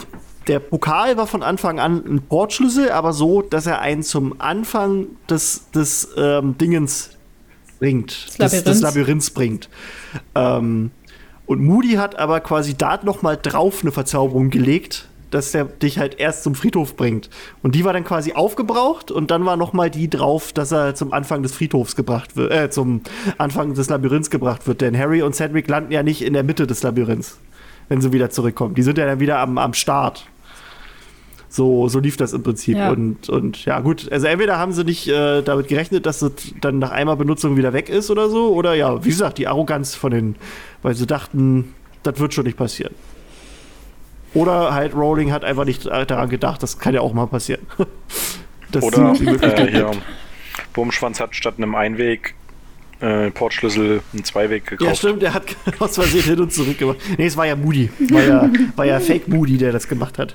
Der 0.46 0.58
Pokal 0.58 1.16
war 1.16 1.26
von 1.26 1.42
Anfang 1.42 1.80
an 1.80 2.04
ein 2.06 2.22
Portschlüssel, 2.22 2.90
aber 2.90 3.12
so, 3.12 3.42
dass 3.42 3.66
er 3.66 3.80
einen 3.80 4.02
zum 4.02 4.40
Anfang 4.40 5.06
des, 5.28 5.70
des 5.70 6.08
ähm, 6.16 6.58
Dingens 6.58 7.10
bringt, 7.78 8.38
Des 8.40 8.52
des, 8.52 8.64
des 8.64 8.80
Labyrinths. 8.80 9.30
Bringt. 9.30 9.68
Ähm, 10.34 10.90
und 11.46 11.62
Moody 11.62 11.94
hat 11.94 12.18
aber 12.18 12.40
quasi 12.40 12.74
da 12.76 12.98
noch 13.02 13.22
mal 13.22 13.36
drauf 13.36 13.82
eine 13.82 13.92
Verzauberung 13.92 14.50
gelegt, 14.50 15.08
dass 15.30 15.50
der 15.50 15.64
dich 15.64 15.98
halt 15.98 16.20
erst 16.20 16.44
zum 16.44 16.54
Friedhof 16.54 16.96
bringt. 16.96 17.28
Und 17.62 17.74
die 17.74 17.84
war 17.84 17.92
dann 17.92 18.04
quasi 18.04 18.34
aufgebraucht 18.34 19.10
und 19.10 19.30
dann 19.30 19.44
war 19.44 19.56
noch 19.56 19.72
mal 19.72 19.90
die 19.90 20.08
drauf, 20.08 20.52
dass 20.52 20.72
er 20.72 20.94
zum 20.94 21.12
Anfang 21.12 21.42
des 21.42 21.52
Friedhofs 21.52 21.96
gebracht 21.96 22.36
wird, 22.36 22.52
äh, 22.52 22.70
zum 22.70 23.02
Anfang 23.36 23.74
des 23.74 23.88
Labyrinths 23.90 24.30
gebracht 24.30 24.66
wird. 24.66 24.80
Denn 24.80 24.96
Harry 24.96 25.22
und 25.22 25.34
Cedric 25.34 25.68
landen 25.68 25.92
ja 25.92 26.02
nicht 26.02 26.22
in 26.22 26.34
der 26.34 26.44
Mitte 26.44 26.66
des 26.66 26.82
Labyrinths, 26.82 27.38
wenn 27.88 28.00
sie 28.00 28.12
wieder 28.12 28.30
zurückkommen. 28.30 28.74
Die 28.74 28.82
sind 28.82 28.96
ja 28.96 29.06
dann 29.06 29.20
wieder 29.20 29.38
am, 29.40 29.58
am 29.58 29.74
Start. 29.74 30.26
So, 31.54 31.86
so 31.86 32.00
lief 32.00 32.16
das 32.16 32.32
im 32.32 32.42
Prinzip. 32.42 32.76
Ja. 32.76 32.90
Und, 32.90 33.28
und 33.28 33.64
ja, 33.64 33.78
gut, 33.78 34.10
also 34.10 34.26
entweder 34.26 34.58
haben 34.58 34.72
sie 34.72 34.82
nicht 34.82 35.06
äh, 35.06 35.40
damit 35.40 35.68
gerechnet, 35.68 36.04
dass 36.04 36.20
es 36.20 36.32
dann 36.60 36.80
nach 36.80 36.90
einmal 36.90 37.16
Benutzung 37.16 37.56
wieder 37.56 37.72
weg 37.72 37.88
ist 37.88 38.10
oder 38.10 38.28
so, 38.28 38.52
oder 38.52 38.74
ja, 38.74 39.04
wie 39.04 39.10
gesagt, 39.10 39.38
die 39.38 39.46
Arroganz 39.46 39.94
von 39.94 40.10
den, 40.10 40.34
weil 40.82 40.96
sie 40.96 41.06
dachten, 41.06 41.72
das 42.02 42.18
wird 42.18 42.34
schon 42.34 42.46
nicht 42.46 42.56
passieren. 42.56 42.92
Oder 44.34 44.74
halt 44.74 44.96
Rowling 44.96 45.30
hat 45.30 45.44
einfach 45.44 45.64
nicht 45.64 45.86
daran 45.86 46.28
gedacht, 46.28 46.60
das 46.60 46.80
kann 46.80 46.92
ja 46.92 47.02
auch 47.02 47.12
mal 47.12 47.26
passieren. 47.26 47.62
Das 48.72 48.82
Oder 48.82 49.12
die 49.12 49.22
Möglichkeit 49.22 49.68
äh, 49.68 49.70
hier. 49.70 49.90
Wurmschwanz 50.72 51.20
hat 51.20 51.36
statt 51.36 51.54
einem 51.58 51.76
Einweg 51.76 52.34
äh, 52.98 53.30
Portschlüssel 53.30 54.02
einen 54.12 54.24
Zweiweg 54.24 54.66
gekauft. 54.66 54.90
Ja, 54.90 54.96
stimmt, 54.96 55.22
der 55.22 55.32
hat 55.32 55.44
aus 55.78 55.94
Versehen 55.94 56.24
hin 56.24 56.40
und 56.40 56.52
zurück 56.52 56.76
gemacht. 56.76 56.98
Nee, 57.16 57.26
es 57.26 57.36
war 57.36 57.46
ja 57.46 57.54
Moody. 57.54 57.90
War 58.10 58.22
ja, 58.22 58.50
war 58.74 58.84
ja 58.84 58.98
Fake 58.98 59.28
Moody, 59.28 59.58
der 59.58 59.70
das 59.70 59.86
gemacht 59.86 60.18
hat. 60.18 60.34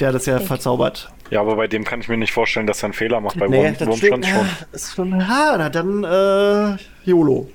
Der 0.00 0.08
hat 0.08 0.14
das 0.14 0.26
ja 0.26 0.38
verzaubert. 0.40 1.10
Ja, 1.30 1.40
aber 1.40 1.56
bei 1.56 1.66
dem 1.66 1.84
kann 1.84 2.00
ich 2.00 2.08
mir 2.08 2.16
nicht 2.16 2.32
vorstellen, 2.32 2.66
dass 2.66 2.82
er 2.82 2.86
einen 2.86 2.92
Fehler 2.92 3.20
macht. 3.20 3.38
Bei 3.38 3.48
Nee, 3.48 3.64
Wurm, 3.64 3.74
das 3.78 3.88
Wurmschwanz 3.88 4.26
stimmt. 4.26 4.26
schon. 4.26 4.46
Ja, 4.46 4.66
ist 4.72 4.94
schon. 4.94 5.28
Ha, 5.28 5.54
na 5.58 5.68
dann, 5.70 6.04
äh, 6.04 6.76
YOLO. 7.08 7.48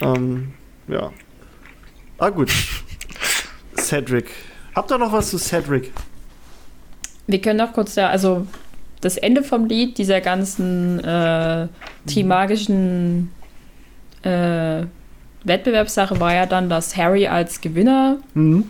Ähm, 0.00 0.52
ja. 0.88 1.10
Ah, 2.18 2.30
gut. 2.30 2.50
Cedric. 3.76 4.26
Habt 4.74 4.90
ihr 4.90 4.98
noch 4.98 5.12
was 5.12 5.30
zu 5.30 5.38
Cedric? 5.38 5.92
Wir 7.26 7.40
können 7.40 7.58
noch 7.58 7.72
kurz 7.72 7.94
da, 7.94 8.08
also 8.08 8.46
das 9.00 9.16
Ende 9.16 9.42
vom 9.44 9.66
Lied 9.66 9.98
dieser 9.98 10.20
ganzen 10.20 10.98
äh, 11.04 11.68
trimagischen 12.06 13.30
äh, 14.22 14.82
Wettbewerbssache 15.44 16.18
war 16.18 16.34
ja 16.34 16.46
dann, 16.46 16.68
dass 16.68 16.96
Harry 16.96 17.26
als 17.28 17.60
Gewinner 17.60 18.16
Mhm. 18.34 18.64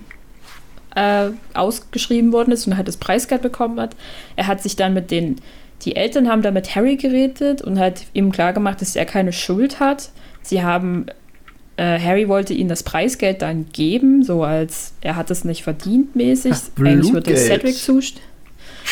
Äh, 0.94 1.30
ausgeschrieben 1.54 2.32
worden 2.32 2.52
ist 2.52 2.66
und 2.66 2.76
halt 2.76 2.88
das 2.88 2.96
Preisgeld 2.96 3.42
bekommen 3.42 3.80
hat. 3.80 3.96
Er 4.36 4.46
hat 4.46 4.62
sich 4.62 4.76
dann 4.76 4.94
mit 4.94 5.10
den, 5.10 5.36
die 5.82 5.96
Eltern 5.96 6.28
haben 6.28 6.42
da 6.42 6.50
mit 6.50 6.74
Harry 6.74 6.96
geredet 6.96 7.62
und 7.62 7.78
hat 7.78 8.06
ihm 8.12 8.32
klargemacht, 8.32 8.80
dass 8.80 8.96
er 8.96 9.04
keine 9.04 9.32
Schuld 9.32 9.80
hat. 9.80 10.10
Sie 10.42 10.62
haben, 10.62 11.06
äh, 11.76 11.98
Harry 11.98 12.28
wollte 12.28 12.54
ihnen 12.54 12.68
das 12.68 12.82
Preisgeld 12.82 13.42
dann 13.42 13.66
geben, 13.72 14.22
so 14.22 14.44
als 14.44 14.94
er 15.00 15.16
hat 15.16 15.30
es 15.30 15.44
nicht 15.44 15.62
verdient 15.62 16.16
mäßig. 16.16 16.52
Ach, 16.52 16.80
Eigentlich 16.80 17.06
es 17.06 17.10
Blutgeld. 17.12 17.38
Cedric 17.38 17.76
zustimmen. 17.76 18.28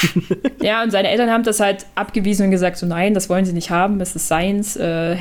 ja, 0.61 0.83
und 0.83 0.91
seine 0.91 1.09
Eltern 1.09 1.31
haben 1.31 1.45
das 1.45 1.61
halt 1.61 1.87
abgewiesen 1.95 2.47
und 2.47 2.51
gesagt, 2.51 2.77
so 2.77 2.87
nein, 2.87 3.15
das 3.15 3.29
wollen 3.29 3.45
sie 3.45 3.53
nicht 3.53 3.71
haben, 3.71 4.01
es 4.01 4.15
ist 4.15 4.29
seins, 4.29 4.77
äh, 4.77 5.17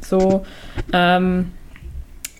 so. 0.00 0.44
Ähm, 0.92 1.52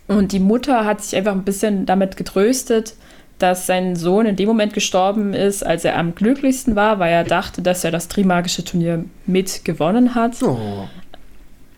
und 0.07 0.32
die 0.32 0.41
Mutter 0.41 0.84
hat 0.84 1.03
sich 1.03 1.16
einfach 1.16 1.32
ein 1.32 1.45
bisschen 1.45 1.86
damit 1.86 2.16
getröstet, 2.16 2.95
dass 3.43 3.66
sein 3.66 3.97
Sohn 3.97 4.26
in 4.26 4.36
dem 4.36 4.47
Moment 4.49 4.72
gestorben 4.74 5.34
ist, 5.34 5.64
als 5.66 5.84
er 5.84 5.99
am 5.99 6.14
glücklichsten 6.14 6.76
war, 6.76 6.99
weil 6.99 7.12
er 7.12 7.24
dachte, 7.24 7.62
dass 7.62 7.82
er 7.84 7.91
das 7.91 8.09
Trimagische 8.09 8.64
Turnier 8.64 9.05
mit 9.26 9.64
gewonnen 9.64 10.14
hat. 10.14 10.43
Oh. 10.43 10.86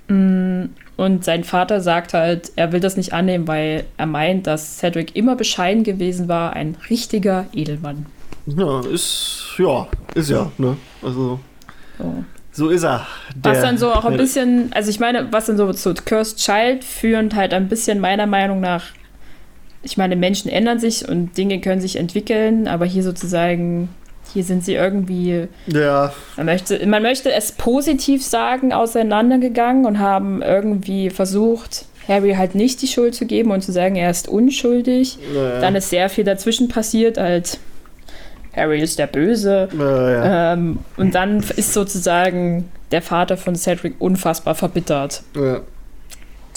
Mm, 0.08 0.70
Und 0.96 1.24
sein 1.24 1.42
Vater 1.44 1.80
sagt 1.80 2.12
halt, 2.14 2.52
er 2.56 2.72
will 2.72 2.80
das 2.80 2.96
nicht 2.96 3.12
annehmen, 3.12 3.48
weil 3.48 3.84
er 3.96 4.06
meint, 4.06 4.46
dass 4.46 4.78
Cedric 4.78 5.16
immer 5.16 5.36
bescheiden 5.36 5.84
gewesen 5.84 6.28
war, 6.28 6.52
ein 6.52 6.76
richtiger 6.90 7.46
Edelmann. 7.54 8.06
Ja, 8.46 8.80
ist, 8.80 9.54
ja, 9.58 9.86
ist 10.14 10.30
ja, 10.30 10.50
ne? 10.58 10.76
Also, 11.02 11.38
So. 11.98 12.24
so 12.52 12.68
ist 12.68 12.82
er. 12.84 13.06
Was 13.42 13.52
Der- 13.58 13.62
dann 13.62 13.78
so 13.78 13.92
auch 13.92 14.04
ein 14.04 14.16
bisschen, 14.16 14.70
also 14.74 14.90
ich 14.90 15.00
meine, 15.00 15.28
was 15.32 15.46
dann 15.46 15.56
so 15.56 15.72
zu 15.72 15.94
Cursed 15.94 16.38
Child 16.38 16.84
führend 16.84 17.34
halt 17.34 17.54
ein 17.54 17.68
bisschen 17.68 17.98
meiner 18.00 18.26
Meinung 18.26 18.60
nach, 18.60 18.84
ich 19.82 19.96
meine, 19.96 20.16
Menschen 20.16 20.50
ändern 20.50 20.78
sich 20.78 21.08
und 21.08 21.36
Dinge 21.36 21.60
können 21.60 21.80
sich 21.80 21.96
entwickeln, 21.96 22.68
aber 22.68 22.84
hier 22.86 23.02
sozusagen 23.02 23.88
hier 24.32 24.44
sind 24.44 24.64
sie 24.64 24.74
irgendwie. 24.74 25.48
Ja. 25.66 26.12
Man 26.36 26.46
möchte, 26.46 26.86
man 26.86 27.02
möchte 27.02 27.32
es 27.32 27.52
positiv 27.52 28.24
sagen, 28.24 28.72
auseinandergegangen 28.72 29.84
und 29.84 29.98
haben 29.98 30.42
irgendwie 30.42 31.10
versucht, 31.10 31.84
Harry 32.08 32.34
halt 32.34 32.54
nicht 32.54 32.82
die 32.82 32.86
Schuld 32.86 33.14
zu 33.14 33.26
geben 33.26 33.50
und 33.50 33.62
zu 33.62 33.72
sagen, 33.72 33.96
er 33.96 34.10
ist 34.10 34.28
unschuldig. 34.28 35.18
Naja. 35.34 35.60
Dann 35.60 35.74
ist 35.74 35.90
sehr 35.90 36.08
viel 36.08 36.24
dazwischen 36.24 36.68
passiert, 36.68 37.18
halt 37.18 37.58
Harry 38.54 38.80
ist 38.80 38.98
der 38.98 39.06
Böse. 39.06 39.68
Naja. 39.72 40.52
Ähm, 40.52 40.78
und 40.96 41.14
dann 41.14 41.42
ist 41.56 41.72
sozusagen 41.72 42.70
der 42.90 43.02
Vater 43.02 43.36
von 43.36 43.56
Cedric 43.56 43.94
unfassbar 43.98 44.54
verbittert. 44.54 45.22
Ja. 45.34 45.60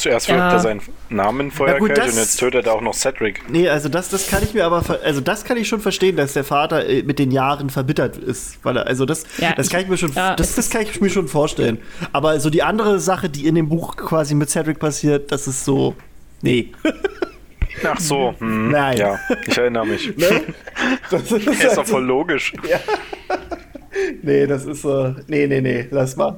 Zuerst 0.06 0.28
Ja. 0.28 0.36
wirft 0.36 0.54
er 0.54 0.60
seinen 0.60 0.82
Namen 1.10 1.48
Ja, 1.50 1.56
Feuerkelch 1.56 1.80
gut, 1.80 1.98
das- 1.98 2.14
und 2.14 2.20
jetzt 2.20 2.38
tötet 2.40 2.68
er 2.68 2.74
auch 2.74 2.82
noch 2.82 2.94
Cedric. 2.94 3.42
Nee, 3.50 3.68
also 3.70 3.90
das, 3.90 4.10
das 4.10 4.28
kann 4.28 4.44
ich 4.44 4.54
mir 4.54 4.64
aber, 4.66 4.84
also 5.04 5.20
das 5.20 5.44
kann 5.46 5.58
ich 5.58 5.68
schon 5.68 5.80
verstehen, 5.80 6.16
dass 6.16 6.34
der 6.34 6.44
Vater 6.44 6.88
äh, 6.88 7.02
mit 7.02 7.18
den 7.18 7.32
Jahren 7.32 7.72
verbittert 7.72 8.16
ist, 8.18 8.60
weil 8.64 8.78
er, 8.78 8.86
also 8.86 9.08
das, 9.08 9.24
Ja, 9.40 9.54
das 9.54 9.68
kann 9.72 9.82
ich 9.82 9.88
mir 9.88 9.98
schon, 9.98 10.14
ja, 10.14 10.36
das, 10.36 10.54
das 10.54 10.70
kann 10.70 10.84
ich 10.84 11.02
mir 11.02 11.10
schon 11.10 11.28
vorstellen. 11.28 11.80
Aber 12.14 12.40
so 12.40 12.52
die 12.52 12.62
andere 12.62 13.00
Sache, 13.00 13.30
die 13.30 13.48
in 13.48 13.56
dem 13.56 13.68
Buch 13.68 13.96
quasi 13.98 14.36
mit 14.36 14.48
Cedric 14.52 14.78
passiert, 14.78 15.32
das 15.32 15.48
ist 15.48 15.66
so, 15.66 15.96
nee. 16.44 16.72
Ach 17.84 18.00
so, 18.00 18.36
hm, 18.38 18.70
Nein. 18.70 18.98
ja, 18.98 19.20
ich 19.48 19.58
erinnere 19.58 19.88
mich. 19.88 20.14
Ne? 20.18 20.42
Das 21.10 21.24
ist, 21.32 21.48
ist 21.48 21.64
doch 21.64 21.70
also- 21.80 21.84
voll 21.84 22.04
logisch. 22.06 22.54
Nee, 24.22 24.46
das 24.46 24.66
ist 24.66 24.82
so. 24.84 25.16
Nee, 25.28 25.48
nee, 25.48 25.62
nee, 25.62 25.88
lass 25.90 26.16
mal. 26.16 26.38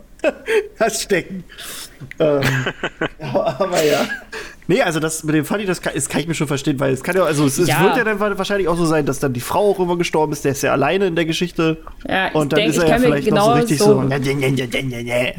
Lass 0.80 1.02
stecken. 1.04 1.44
Ähm, 2.20 2.42
aber, 3.34 3.84
ja. 3.84 4.08
Nee, 4.70 4.82
also 4.82 5.00
das 5.00 5.24
mit 5.24 5.34
dem 5.34 5.46
Funny, 5.46 5.66
das 5.66 5.82
kann, 5.82 5.94
das 5.96 6.10
kann 6.10 6.20
ich 6.22 6.28
mir 6.28 6.34
schon 6.34 6.48
verstehen, 6.48 6.78
weil 6.80 6.92
es 6.94 7.02
kann 7.02 7.16
ja, 7.16 7.24
also 7.24 7.46
es, 7.46 7.58
es 7.58 7.70
Ja. 7.70 7.82
wird 7.84 7.96
ja 7.98 8.04
dann 8.04 8.20
wahrscheinlich 8.20 8.68
auch 8.68 8.76
so 8.78 8.86
sein, 8.86 9.06
dass 9.06 9.20
dann 9.20 9.32
die 9.32 9.40
Frau 9.40 9.72
auch 9.72 9.80
immer 9.80 9.98
gestorben 9.98 10.34
ist, 10.34 10.44
der 10.44 10.52
ist 10.52 10.62
ja 10.62 10.74
alleine 10.74 11.08
in 11.08 11.16
der 11.16 11.26
Geschichte. 11.26 11.78
Ja, 12.08 12.28
ich 12.28 12.36
und 12.36 12.52
dann 12.52 12.58
denk, 12.60 12.70
ist 12.72 12.78
er 12.78 12.90
ja 12.90 12.98
vielleicht 12.98 13.30
noch 13.32 13.38
so 13.38 13.46
genau 13.48 13.54
richtig 13.60 13.78
so- 13.80 13.86
so. 13.86 14.02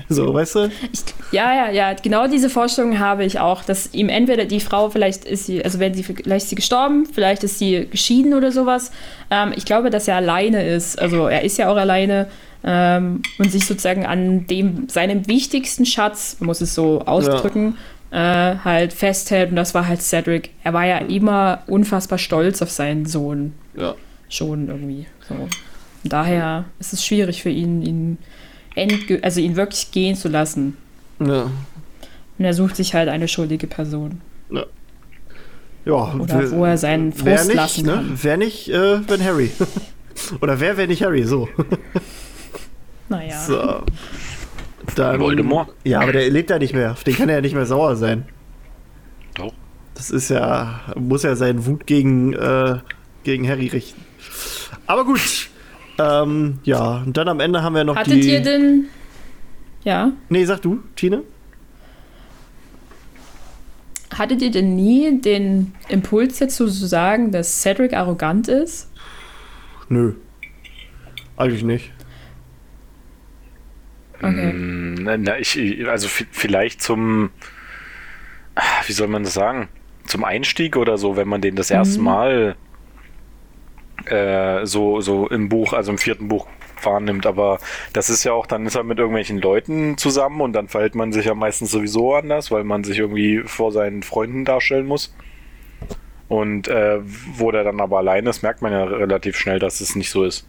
So, 0.08 0.34
weißt 0.34 0.54
du? 0.54 0.70
Ich, 0.92 1.00
ja, 1.32 1.52
ja, 1.54 1.70
ja, 1.70 1.94
genau 1.94 2.26
diese 2.26 2.48
Vorstellung 2.50 2.98
habe 2.98 3.24
ich 3.24 3.38
auch, 3.38 3.62
dass 3.64 3.92
ihm 3.92 4.08
entweder 4.08 4.44
die 4.46 4.60
Frau, 4.60 4.88
vielleicht 4.90 5.24
ist 5.24 5.46
sie, 5.46 5.62
also 5.64 5.78
wenn 5.78 5.94
sie, 5.94 6.02
vielleicht 6.02 6.44
ist 6.44 6.48
sie 6.50 6.56
gestorben, 6.56 7.06
vielleicht 7.12 7.44
ist 7.44 7.58
sie 7.58 7.86
geschieden 7.90 8.34
oder 8.34 8.50
sowas. 8.52 8.90
Ähm, 9.30 9.52
ich 9.56 9.64
glaube, 9.64 9.90
dass 9.90 10.08
er 10.08 10.16
alleine 10.16 10.66
ist. 10.66 10.98
Also 10.98 11.26
er 11.26 11.42
ist 11.44 11.58
ja 11.58 11.70
auch 11.70 11.76
alleine 11.76 12.28
ähm, 12.64 13.22
und 13.38 13.52
sich 13.52 13.66
sozusagen 13.66 14.06
an 14.06 14.46
dem, 14.46 14.88
seinem 14.88 15.28
wichtigsten 15.28 15.84
Schatz, 15.86 16.36
man 16.40 16.46
muss 16.46 16.60
es 16.60 16.74
so 16.74 17.02
ausdrücken, 17.02 17.76
äh, 18.10 18.56
halt 18.64 18.92
festhält. 18.92 19.50
Und 19.50 19.56
das 19.56 19.74
war 19.74 19.86
halt 19.88 20.00
Cedric. 20.02 20.50
Er 20.64 20.72
war 20.72 20.84
ja 20.86 20.98
immer 20.98 21.62
unfassbar 21.66 22.18
stolz 22.18 22.62
auf 22.62 22.70
seinen 22.70 23.06
Sohn. 23.06 23.52
Ja. 23.76 23.94
Schon 24.28 24.68
irgendwie. 24.68 25.06
So. 25.28 25.34
Und 25.34 25.50
daher 26.04 26.64
ist 26.78 26.92
es 26.92 27.04
schwierig 27.04 27.42
für 27.42 27.50
ihn, 27.50 27.82
ihn 27.82 28.18
also 29.22 29.40
ihn 29.40 29.56
wirklich 29.56 29.90
gehen 29.90 30.14
zu 30.14 30.28
lassen. 30.28 30.76
Ja. 31.18 31.50
Und 32.38 32.44
er 32.44 32.54
sucht 32.54 32.76
sich 32.76 32.94
halt 32.94 33.08
eine 33.08 33.26
schuldige 33.26 33.66
Person. 33.66 34.20
ja. 34.50 34.64
Oder 36.14 36.38
wer- 36.40 36.50
wo 36.52 36.64
er 36.64 36.78
seinen 36.78 37.12
wer 37.24 37.36
Frust 37.38 37.48
nicht, 37.48 37.56
lassen 37.56 37.86
ne? 37.86 37.92
kann. 37.92 38.18
Wer 38.22 38.36
nicht, 38.36 38.68
äh, 38.68 39.08
wenn 39.08 39.24
Harry. 39.24 39.50
Oder 40.40 40.60
wer, 40.60 40.76
wenn 40.76 40.88
nicht 40.90 41.02
Harry, 41.02 41.24
so. 41.24 41.48
Naja. 43.08 43.40
so. 43.40 43.82
Dann, 44.94 45.20
Voldemort? 45.20 45.72
Ja, 45.84 46.00
aber 46.00 46.12
der 46.12 46.28
lebt 46.30 46.50
ja 46.50 46.58
nicht 46.58 46.74
mehr. 46.74 46.92
Auf 46.92 47.04
den 47.04 47.14
kann 47.14 47.28
er 47.28 47.36
ja 47.36 47.40
nicht 47.40 47.54
mehr 47.54 47.66
sauer 47.66 47.96
sein. 47.96 48.24
Doch. 49.34 49.52
Das 49.94 50.10
ist 50.10 50.28
ja, 50.28 50.80
muss 50.96 51.22
ja 51.22 51.36
seinen 51.36 51.66
Wut 51.66 51.86
gegen, 51.86 52.32
äh, 52.32 52.78
gegen 53.24 53.48
Harry 53.48 53.68
richten. 53.68 54.00
Aber 54.86 55.04
gut. 55.04 55.50
Ähm, 55.98 56.58
ja, 56.64 57.02
und 57.04 57.16
dann 57.16 57.28
am 57.28 57.40
Ende 57.40 57.62
haben 57.62 57.74
wir 57.74 57.84
noch 57.84 57.96
Hattet 57.96 58.14
die. 58.14 58.32
ihr 58.32 58.40
denn. 58.42 58.86
Ja. 59.84 60.12
nee, 60.28 60.44
sag 60.44 60.62
du, 60.62 60.80
Tine? 60.96 61.22
Hattet 64.14 64.42
ihr 64.42 64.50
denn 64.50 64.74
nie 64.74 65.20
den 65.20 65.74
Impuls 65.88 66.38
dazu 66.38 66.66
zu 66.66 66.86
sagen, 66.86 67.30
dass 67.30 67.62
Cedric 67.62 67.92
arrogant 67.94 68.48
ist? 68.48 68.90
Nö. 69.88 70.14
Eigentlich 71.36 71.62
nicht. 71.62 71.92
Okay. 74.20 74.52
Mm, 74.52 74.94
Na, 75.22 75.38
ich, 75.38 75.58
also 75.88 76.08
vi- 76.08 76.26
vielleicht 76.30 76.82
zum, 76.82 77.30
ah, 78.54 78.62
wie 78.86 78.92
soll 78.92 79.08
man 79.08 79.22
das 79.24 79.34
sagen, 79.34 79.68
zum 80.06 80.24
Einstieg 80.24 80.76
oder 80.76 80.98
so, 80.98 81.16
wenn 81.16 81.28
man 81.28 81.40
den 81.40 81.54
das 81.56 81.70
erste 81.70 82.00
Mal 82.00 82.56
äh, 84.06 84.64
so, 84.66 85.00
so 85.00 85.28
im 85.28 85.48
Buch, 85.48 85.72
also 85.72 85.90
im 85.92 85.98
vierten 85.98 86.28
Buch 86.28 86.46
wahrnimmt, 86.82 87.26
aber 87.26 87.58
das 87.92 88.08
ist 88.08 88.24
ja 88.24 88.32
auch, 88.32 88.46
dann 88.46 88.64
ist 88.66 88.76
er 88.76 88.84
mit 88.84 88.98
irgendwelchen 88.98 89.40
Leuten 89.40 89.98
zusammen 89.98 90.40
und 90.40 90.52
dann 90.52 90.68
verhält 90.68 90.94
man 90.94 91.12
sich 91.12 91.26
ja 91.26 91.34
meistens 91.34 91.70
sowieso 91.72 92.14
anders, 92.14 92.50
weil 92.50 92.64
man 92.64 92.84
sich 92.84 92.98
irgendwie 92.98 93.42
vor 93.44 93.72
seinen 93.72 94.02
Freunden 94.02 94.44
darstellen 94.44 94.86
muss. 94.86 95.14
Und 96.28 96.68
äh, 96.68 96.98
wo 97.36 97.50
der 97.50 97.64
dann 97.64 97.80
aber 97.80 97.98
allein 97.98 98.26
ist, 98.26 98.42
merkt 98.42 98.60
man 98.62 98.70
ja 98.72 98.84
relativ 98.84 99.36
schnell, 99.36 99.58
dass 99.58 99.80
es 99.80 99.96
nicht 99.96 100.10
so 100.10 100.24
ist. 100.24 100.46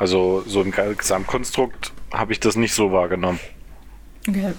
Also 0.00 0.42
so 0.46 0.62
im 0.62 0.72
Gesamtkonstrukt 0.72 1.92
habe 2.10 2.32
ich 2.32 2.40
das 2.40 2.56
nicht 2.56 2.72
so 2.72 2.90
wahrgenommen. 2.90 3.38
Okay. 4.26 4.54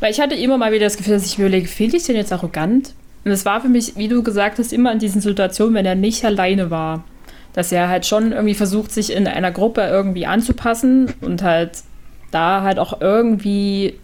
Weil 0.00 0.10
ich 0.10 0.20
hatte 0.20 0.34
immer 0.34 0.56
mal 0.56 0.72
wieder 0.72 0.86
das 0.86 0.96
Gefühl, 0.96 1.12
dass 1.12 1.26
ich 1.26 1.36
mir 1.36 1.44
überlege, 1.44 1.68
fehlt 1.68 1.92
ich 1.92 2.04
denn 2.04 2.16
jetzt 2.16 2.32
arrogant? 2.32 2.94
Und 3.26 3.30
es 3.30 3.44
war 3.44 3.60
für 3.60 3.68
mich, 3.68 3.94
wie 3.96 4.08
du 4.08 4.22
gesagt 4.22 4.58
hast, 4.58 4.72
immer 4.72 4.90
in 4.90 4.98
diesen 4.98 5.20
Situationen, 5.20 5.74
wenn 5.74 5.84
er 5.84 5.96
nicht 5.96 6.24
alleine 6.24 6.70
war. 6.70 7.04
Dass 7.52 7.72
er 7.72 7.90
halt 7.90 8.06
schon 8.06 8.32
irgendwie 8.32 8.54
versucht, 8.54 8.90
sich 8.90 9.12
in 9.12 9.26
einer 9.26 9.52
Gruppe 9.52 9.82
irgendwie 9.82 10.24
anzupassen 10.24 11.12
und 11.20 11.42
halt 11.42 11.82
da 12.30 12.62
halt 12.62 12.78
auch 12.78 13.02
irgendwie 13.02 13.98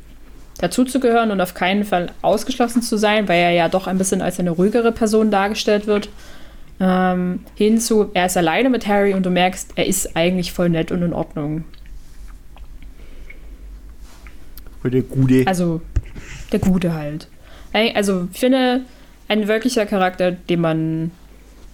dazuzugehören 0.59 1.31
und 1.31 1.41
auf 1.41 1.55
keinen 1.55 1.85
Fall 1.85 2.13
ausgeschlossen 2.21 2.83
zu 2.83 2.99
sein, 2.99 3.29
weil 3.29 3.39
er 3.39 3.53
ja 3.53 3.71
doch 3.71 3.87
ein 3.87 3.97
bisschen 3.97 4.21
als 4.21 4.39
eine 4.39 4.51
ruhigere 4.51 4.93
Person 4.93 5.31
dargestellt 5.31 5.87
wird. 5.87 6.11
Ähm, 6.81 7.41
hinzu, 7.57 8.11
er 8.15 8.27
ist 8.27 8.37
alleine 8.37 8.71
mit 8.71 8.87
Harry 8.87 9.13
und 9.15 9.25
du 9.27 9.31
merkst, 9.31 9.73
er 9.75 9.87
ist 9.87 10.17
eigentlich 10.17 10.53
voll 10.53 10.69
nett 10.69 10.93
und 10.93 11.03
in 11.03 11.13
Ordnung. 11.13 11.65
Die 14.85 15.03
Gute. 15.03 15.47
Also 15.47 15.81
der 16.53 16.61
Gute 16.61 16.95
halt. 16.95 17.29
Also 17.95 18.29
ich 18.33 18.39
finde, 18.39 18.83
ein 19.29 19.47
wirklicher 19.49 19.85
Charakter, 19.87 20.31
den 20.33 20.61
man, 20.61 21.11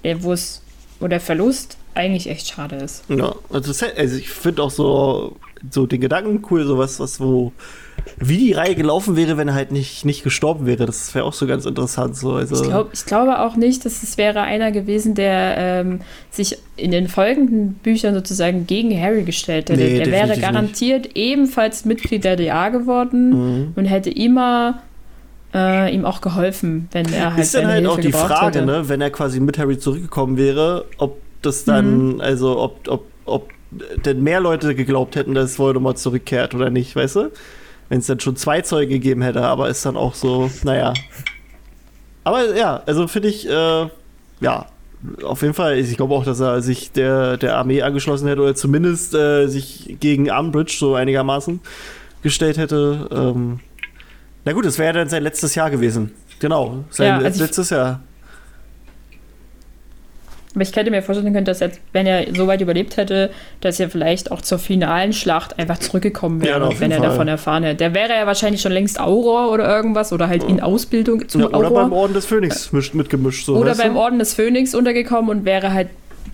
der- 0.03 0.23
wo 0.25 0.33
es, 0.33 0.63
wo 1.01 1.07
der 1.07 1.21
Verlust 1.21 1.77
eigentlich 1.95 2.29
echt 2.29 2.49
schade 2.49 2.77
ist. 2.77 3.05
Ja, 3.09 3.35
also, 3.51 3.87
also 3.97 4.17
ich 4.17 4.29
finde 4.29 4.63
auch 4.65 4.71
so, 4.71 5.37
so 5.71 5.87
den 5.87 6.01
Gedanken 6.01 6.43
cool, 6.51 6.65
sowas, 6.65 7.01
was 7.01 7.21
wo, 7.21 7.53
wie 8.19 8.37
die 8.39 8.53
Reihe 8.53 8.75
gelaufen 8.75 9.17
wäre, 9.17 9.37
wenn 9.37 9.49
er 9.49 9.55
halt 9.55 9.73
nicht, 9.73 10.05
nicht 10.05 10.23
gestorben 10.25 10.67
wäre. 10.67 10.85
Das 10.87 11.15
wäre 11.15 11.25
auch 11.25 11.33
so 11.33 11.47
ganz 11.47 11.65
interessant. 11.65 12.17
So. 12.17 12.33
Also, 12.33 12.57
Ich, 12.57 12.63
glaub, 12.69 12.91
ich 12.93 13.07
glaube 13.07 13.39
auch 13.41 13.57
nicht, 13.57 13.85
dass 13.85 14.03
es 14.03 14.19
wäre 14.19 14.43
einer 14.43 14.73
gewesen, 14.73 15.15
der 15.15 15.55
ähm, 15.59 16.01
sich 16.31 16.59
in 16.77 16.91
den 16.91 17.09
folgenden 17.09 17.75
Büchern 17.75 18.15
sozusagen 18.15 18.67
gegen 18.67 18.99
Harry 19.01 19.23
gestellt 19.23 19.71
hätte. 19.71 19.81
Nee, 19.81 19.99
der 19.99 20.11
wäre 20.13 20.39
garantiert 20.39 21.11
ebenfalls 21.17 21.85
Mitglied 21.85 22.25
der 22.25 22.37
DA 22.37 22.69
geworden 22.69 23.31
Mhm. 23.31 23.73
und 23.77 23.85
hätte 23.87 24.11
immer 24.11 24.83
äh, 25.55 25.95
ihm 25.95 26.05
auch 26.05 26.21
geholfen, 26.21 26.89
wenn 26.93 27.11
er 27.13 27.35
halt 27.35 27.43
ist 27.45 27.55
dann 27.55 27.67
halt 27.69 27.77
Hilfe 27.79 27.91
auch 27.93 28.01
die 28.01 28.13
Frage, 28.13 28.59
hätte. 28.59 28.67
ne, 28.67 28.89
wenn 28.89 29.01
er 29.01 29.11
quasi 29.11 29.39
mit 29.41 29.57
Harry 29.57 29.79
zurückgekommen 29.79 30.37
wäre, 30.37 30.85
ob 30.99 31.19
das 31.43 31.65
dann, 31.65 32.21
also 32.21 32.59
ob, 32.59 32.89
ob, 32.89 33.05
ob 33.25 33.51
denn 34.05 34.23
mehr 34.23 34.41
Leute 34.41 34.75
geglaubt 34.75 35.17
hätten, 35.17 35.35
dass 35.35 35.59
Voldemort 35.59 35.99
zurückkehrt 35.99 36.55
oder 36.55 36.71
nicht, 36.71 36.95
weißt 36.95 37.17
du? 37.17 37.33
Wenn 37.89 37.99
es 37.99 38.07
dann 38.07 38.21
schon 38.21 38.37
zwei 38.37 38.63
Zeuge 38.63 38.95
gegeben 38.95 39.23
hätte, 39.23 39.43
aber 39.43 39.69
ist 39.69 39.85
dann 39.85 39.97
auch 39.97 40.15
so, 40.15 40.51
naja. 40.63 40.95
Aber 42.25 42.57
ja, 42.57 42.83
also 42.87 43.07
finde 43.07 43.29
ich, 43.29 43.49
äh, 43.49 43.89
ja, 44.41 44.67
auf 45.23 45.43
jeden 45.43 45.55
Fall, 45.55 45.79
ich 45.79 45.97
glaube 45.97 46.15
auch, 46.15 46.25
dass 46.25 46.41
er 46.41 46.63
sich 46.63 46.93
der, 46.93 47.37
der 47.37 47.57
Armee 47.57 47.83
angeschlossen 47.83 48.27
hätte 48.29 48.41
oder 48.41 48.55
zumindest 48.55 49.15
äh, 49.15 49.47
sich 49.47 49.97
gegen 50.01 50.31
Umbridge 50.31 50.75
so 50.79 50.95
einigermaßen 50.95 51.61
gestellt 52.23 52.57
hätte. 52.57 53.09
Ähm, 53.13 53.61
na 54.45 54.53
gut, 54.53 54.65
das 54.65 54.79
wäre 54.79 54.87
ja 54.89 54.93
dann 54.93 55.09
sein 55.09 55.23
letztes 55.23 55.55
Jahr 55.55 55.71
gewesen. 55.71 56.13
Genau, 56.39 56.85
sein 56.91 57.07
Ja, 57.07 57.19
also 57.19 57.43
letztes 57.43 57.71
Jahr. 57.71 58.01
Aber 60.55 60.63
ich 60.63 60.75
hätte 60.77 60.91
mir 60.91 61.03
vorstellen 61.03 61.33
können, 61.33 61.45
dass 61.45 61.59
jetzt, 61.61 61.81
wenn 61.93 62.07
er 62.07 62.33
so 62.35 62.47
weit 62.47 62.61
überlebt 62.61 62.97
hätte, 62.97 63.31
dass 63.61 63.81
er 63.81 63.91
vielleicht 63.91 64.31
auch 64.31 64.41
zur 64.41 64.59
finalen 64.61 65.13
Schlacht 65.13 65.59
einfach 65.59 65.79
zurückgekommen 65.79 66.41
Ja, 66.43 66.61
wäre, 66.61 66.69
jeden 66.69 66.81
wenn 66.81 66.91
er 66.93 66.99
Fall. 66.99 67.09
davon 67.09 67.29
erfahren 67.29 67.65
hätte. 67.65 67.77
Der 67.79 67.93
wäre 67.95 68.11
ja 68.11 68.27
wahrscheinlich 68.27 68.61
schon 68.63 68.71
längst 68.73 69.01
Auror 69.01 69.51
oder 69.51 69.67
irgendwas 69.69 70.13
oder 70.13 70.29
halt 70.29 70.45
in 70.45 70.61
Ausbildung 70.61 71.29
zum 71.29 71.41
Ja, 71.41 71.47
oder 71.49 71.57
Auror. 71.69 71.83
beim 71.83 71.93
Orden 71.93 72.15
des 72.15 72.27
Phönix 72.27 72.71
mischt, 72.73 72.95
mitgemischt. 72.95 73.47
So, 73.47 73.57
oder 73.57 73.75
beim 73.75 73.95
du? 73.95 74.01
Orden 74.01 74.19
des 74.21 74.35
Phönix 74.35 74.75
untergekommen 74.77 75.29
und 75.31 75.45
wäre 75.45 75.73
halt 75.73 75.89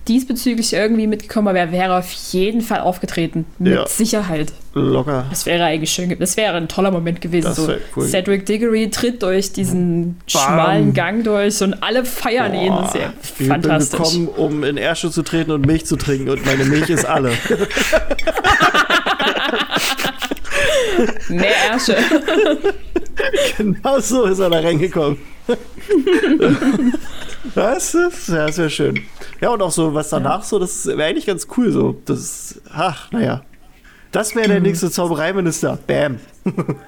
diesbezüglich 0.08 0.72
irgendwie 0.72 1.06
mitgekommen, 1.06 1.48
aber 1.48 1.58
er 1.58 1.72
wäre 1.72 1.98
auf 1.98 2.10
jeden 2.32 2.60
Fall 2.60 2.80
aufgetreten. 2.80 3.44
Mit 3.58 3.74
ja. 3.74 3.86
Sicherheit. 3.86 4.52
Locker. 4.74 5.26
Das 5.30 5.46
wäre 5.46 5.64
eigentlich 5.64 5.90
schön. 5.90 6.16
Das 6.18 6.36
wäre 6.36 6.56
ein 6.56 6.68
toller 6.68 6.90
Moment 6.90 7.20
gewesen. 7.20 7.52
So, 7.54 7.72
cool. 7.96 8.06
Cedric 8.06 8.46
Diggory 8.46 8.88
tritt 8.90 9.22
durch 9.22 9.52
diesen 9.52 10.14
Bam. 10.32 10.42
schmalen 10.42 10.94
Gang 10.94 11.24
durch 11.24 11.60
und 11.62 11.82
alle 11.82 12.04
feiern 12.04 12.52
Boah. 12.52 12.62
ihn. 12.62 12.72
Das 12.72 12.94
ist 12.94 13.00
ja 13.00 13.12
ich 13.38 13.46
fantastisch. 13.48 14.00
Ich 14.00 14.12
bin 14.12 14.26
gekommen, 14.26 14.52
um 14.54 14.64
in 14.64 14.76
Ärsche 14.76 15.10
zu 15.10 15.22
treten 15.22 15.50
und 15.50 15.66
Milch 15.66 15.86
zu 15.86 15.96
trinken 15.96 16.30
und 16.30 16.46
meine 16.46 16.64
Milch 16.64 16.88
ist 16.88 17.04
alle. 17.04 17.32
Mehr 21.28 21.54
Ärsche. 21.72 21.96
genau 23.56 24.00
so 24.00 24.24
ist 24.24 24.38
er 24.38 24.50
da 24.50 24.60
reingekommen. 24.60 25.18
Das 27.54 27.94
ist, 27.94 28.28
ja, 28.28 28.46
das 28.46 28.58
wäre 28.58 28.70
schön. 28.70 29.00
Ja, 29.40 29.50
und 29.50 29.62
auch 29.62 29.70
so, 29.70 29.94
was 29.94 30.10
danach 30.10 30.40
ja. 30.40 30.46
so, 30.46 30.58
das 30.58 30.86
wäre 30.86 31.04
eigentlich 31.04 31.26
ganz 31.26 31.46
cool 31.56 31.72
so. 31.72 31.96
Das, 32.04 32.60
ach, 32.72 33.10
naja. 33.12 33.42
Das 34.12 34.34
wäre 34.34 34.48
der 34.48 34.58
mhm. 34.58 34.66
nächste 34.66 34.90
Zaubereiminister. 34.90 35.78
Bam. 35.86 36.18
Uh. 36.46 36.74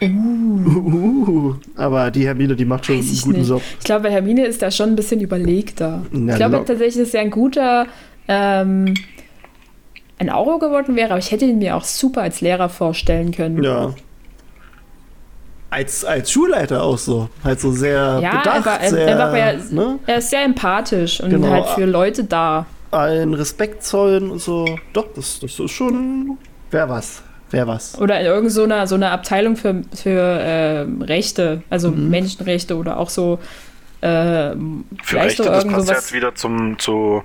Uh, 0.00 1.54
aber 1.74 2.10
die 2.10 2.24
Hermine, 2.24 2.54
die 2.54 2.64
macht 2.64 2.86
schon 2.86 2.96
einen 2.96 3.20
guten 3.20 3.40
nicht. 3.40 3.48
Job. 3.48 3.62
Ich 3.78 3.84
glaube, 3.84 4.10
Hermine 4.10 4.46
ist 4.46 4.62
da 4.62 4.70
schon 4.70 4.90
ein 4.90 4.96
bisschen 4.96 5.20
überlegter. 5.20 6.02
Na, 6.12 6.32
ich 6.32 6.38
glaube 6.38 6.56
tatsächlich, 6.64 7.04
dass 7.04 7.14
er 7.14 7.22
ein 7.22 7.30
guter 7.30 7.86
ähm, 8.28 8.94
ein 10.18 10.30
Auro 10.30 10.58
geworden 10.58 10.96
wäre, 10.96 11.10
aber 11.10 11.18
ich 11.18 11.30
hätte 11.30 11.46
ihn 11.46 11.58
mir 11.58 11.76
auch 11.76 11.84
super 11.84 12.22
als 12.22 12.40
Lehrer 12.40 12.68
vorstellen 12.68 13.32
können. 13.32 13.62
Ja, 13.62 13.94
als, 15.70 16.04
als 16.04 16.30
Schulleiter 16.30 16.82
auch 16.82 16.98
so. 16.98 17.28
Halt 17.44 17.60
so 17.60 17.72
sehr 17.72 18.18
ja, 18.22 18.38
bedacht. 18.38 18.66
Aber, 18.66 18.88
sehr, 18.88 19.08
einfach, 19.08 19.34
er, 19.34 19.54
ne? 19.70 19.98
er 20.06 20.18
ist 20.18 20.30
sehr 20.30 20.44
empathisch 20.44 21.20
und 21.20 21.30
genau. 21.30 21.50
halt 21.50 21.66
für 21.68 21.84
Leute 21.84 22.24
da. 22.24 22.66
Allen 22.90 23.34
Respekt 23.34 23.84
zollen 23.84 24.30
und 24.30 24.40
so. 24.40 24.78
Doch, 24.92 25.06
das, 25.14 25.40
das 25.40 25.58
ist 25.58 25.70
schon. 25.70 26.38
Wer 26.70 26.88
was. 26.88 27.22
Wer 27.50 27.66
was. 27.66 27.98
Oder 27.98 28.20
in 28.20 28.26
irgendeiner 28.26 28.86
so, 28.86 28.90
so 28.90 28.94
einer 28.94 29.10
Abteilung 29.10 29.56
für, 29.56 29.82
für 29.94 30.20
äh, 30.20 30.86
Rechte, 31.02 31.62
also 31.70 31.90
mhm. 31.90 32.10
Menschenrechte 32.10 32.76
oder 32.76 32.98
auch 32.98 33.10
so. 33.10 33.38
Äh, 34.00 34.54
für 35.02 35.16
Rechte, 35.16 35.42
das 35.44 35.66
passt 35.66 35.88
jetzt 35.88 36.12
wieder 36.12 36.34
zum, 36.34 36.78
zu 36.78 37.22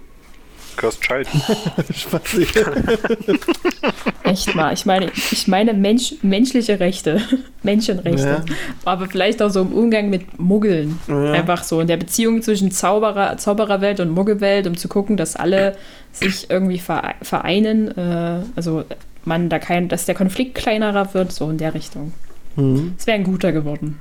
Cursed 0.78 1.02
Child. 1.02 1.28
Echt 4.24 4.56
mal. 4.56 4.74
Ich 4.74 4.86
meine, 4.86 5.12
ich 5.32 5.48
meine 5.48 5.74
Mensch, 5.74 6.16
menschliche 6.22 6.80
Rechte. 6.80 7.22
Menschenrechte. 7.64 8.44
Ja. 8.48 8.56
Aber 8.86 9.08
vielleicht 9.08 9.42
auch 9.42 9.50
so 9.50 9.62
im 9.62 9.74
Umgang 9.74 10.10
mit 10.10 10.40
Muggeln. 10.40 11.00
Ja. 11.08 11.34
Einfach 11.34 11.64
so 11.64 11.80
in 11.80 11.88
der 11.88 11.98
Beziehung 11.98 12.42
zwischen 12.42 12.72
Zauberer, 12.72 13.38
Zaubererwelt 13.38 14.00
und 14.00 14.10
Muggelwelt, 14.10 14.68
um 14.68 14.78
zu 14.78 14.88
gucken, 14.88 15.18
dass 15.18 15.36
alle 15.36 15.76
sich 16.12 16.50
irgendwie 16.50 16.80
vereinen. 16.80 17.98
Äh, 17.98 18.42
also 18.56 18.84
man 19.26 19.50
da 19.50 19.60
kein, 19.60 19.88
dass 19.88 20.06
der 20.06 20.16
Konflikt 20.16 20.56
kleinerer 20.56 21.14
wird, 21.14 21.32
so 21.32 21.50
in 21.50 21.58
der 21.58 21.74
Richtung. 21.74 22.14
Mhm. 22.56 22.96
Es 22.98 23.06
mhm. 23.06 23.08
wäre 23.08 23.18
ein 23.18 23.24
guter 23.24 23.52
geworden. 23.52 24.00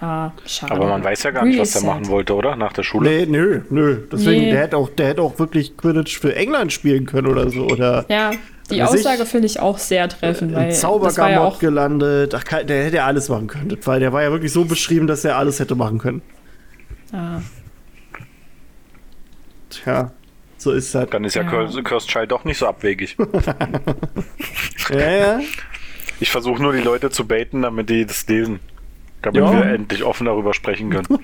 Ah, 0.00 0.32
schade. 0.44 0.72
Aber 0.72 0.88
man 0.88 1.02
weiß 1.02 1.22
ja 1.22 1.30
gar 1.30 1.44
nicht, 1.44 1.58
was 1.58 1.74
er 1.74 1.82
machen 1.82 2.08
wollte, 2.08 2.34
oder? 2.34 2.56
Nach 2.56 2.72
der 2.72 2.82
Schule? 2.82 3.08
Nee, 3.08 3.26
nö, 3.26 3.62
nö. 3.70 4.02
Deswegen, 4.12 4.42
nee. 4.42 4.50
der, 4.50 4.60
hätte 4.62 4.76
auch, 4.76 4.90
der 4.90 5.08
hätte 5.08 5.22
auch 5.22 5.38
wirklich 5.38 5.76
Quidditch 5.76 6.18
für 6.18 6.34
England 6.36 6.72
spielen 6.72 7.06
können 7.06 7.28
oder 7.28 7.48
so. 7.48 7.64
Oder 7.64 8.04
ja, 8.08 8.32
die 8.70 8.82
Aussage 8.82 9.24
finde 9.24 9.46
ich 9.46 9.60
auch 9.60 9.78
sehr 9.78 10.08
treffend. 10.08 10.54
Weil 10.54 10.72
Zaubergamot 10.72 11.54
ja 11.54 11.58
gelandet. 11.60 12.34
Ach, 12.34 12.44
der 12.44 12.84
hätte 12.84 12.96
ja 12.96 13.06
alles 13.06 13.28
machen 13.28 13.46
können. 13.46 13.78
Weil 13.84 14.00
der 14.00 14.12
war 14.12 14.22
ja 14.22 14.30
wirklich 14.30 14.52
so 14.52 14.64
beschrieben, 14.64 15.06
dass 15.06 15.24
er 15.24 15.36
alles 15.36 15.60
hätte 15.60 15.74
machen 15.76 15.98
können. 15.98 16.22
Ah. 17.12 17.40
Tja, 19.70 20.10
so 20.58 20.72
ist 20.72 20.94
das. 20.94 21.08
Dann 21.10 21.24
ist 21.24 21.34
ja, 21.34 21.42
ja. 21.42 21.82
Cursed 21.82 22.10
Child 22.10 22.32
doch 22.32 22.44
nicht 22.44 22.58
so 22.58 22.66
abwegig. 22.66 23.16
ja, 24.90 25.10
ja. 25.10 25.40
Ich 26.20 26.30
versuche 26.30 26.60
nur 26.62 26.72
die 26.72 26.82
Leute 26.82 27.10
zu 27.10 27.26
baiten, 27.26 27.62
damit 27.62 27.88
die 27.88 28.04
das 28.04 28.26
lesen. 28.26 28.60
Damit 29.26 29.42
ja. 29.42 29.52
wir 29.52 29.64
endlich 29.64 30.04
offen 30.04 30.26
darüber 30.26 30.54
sprechen 30.54 30.88
können. 30.90 31.06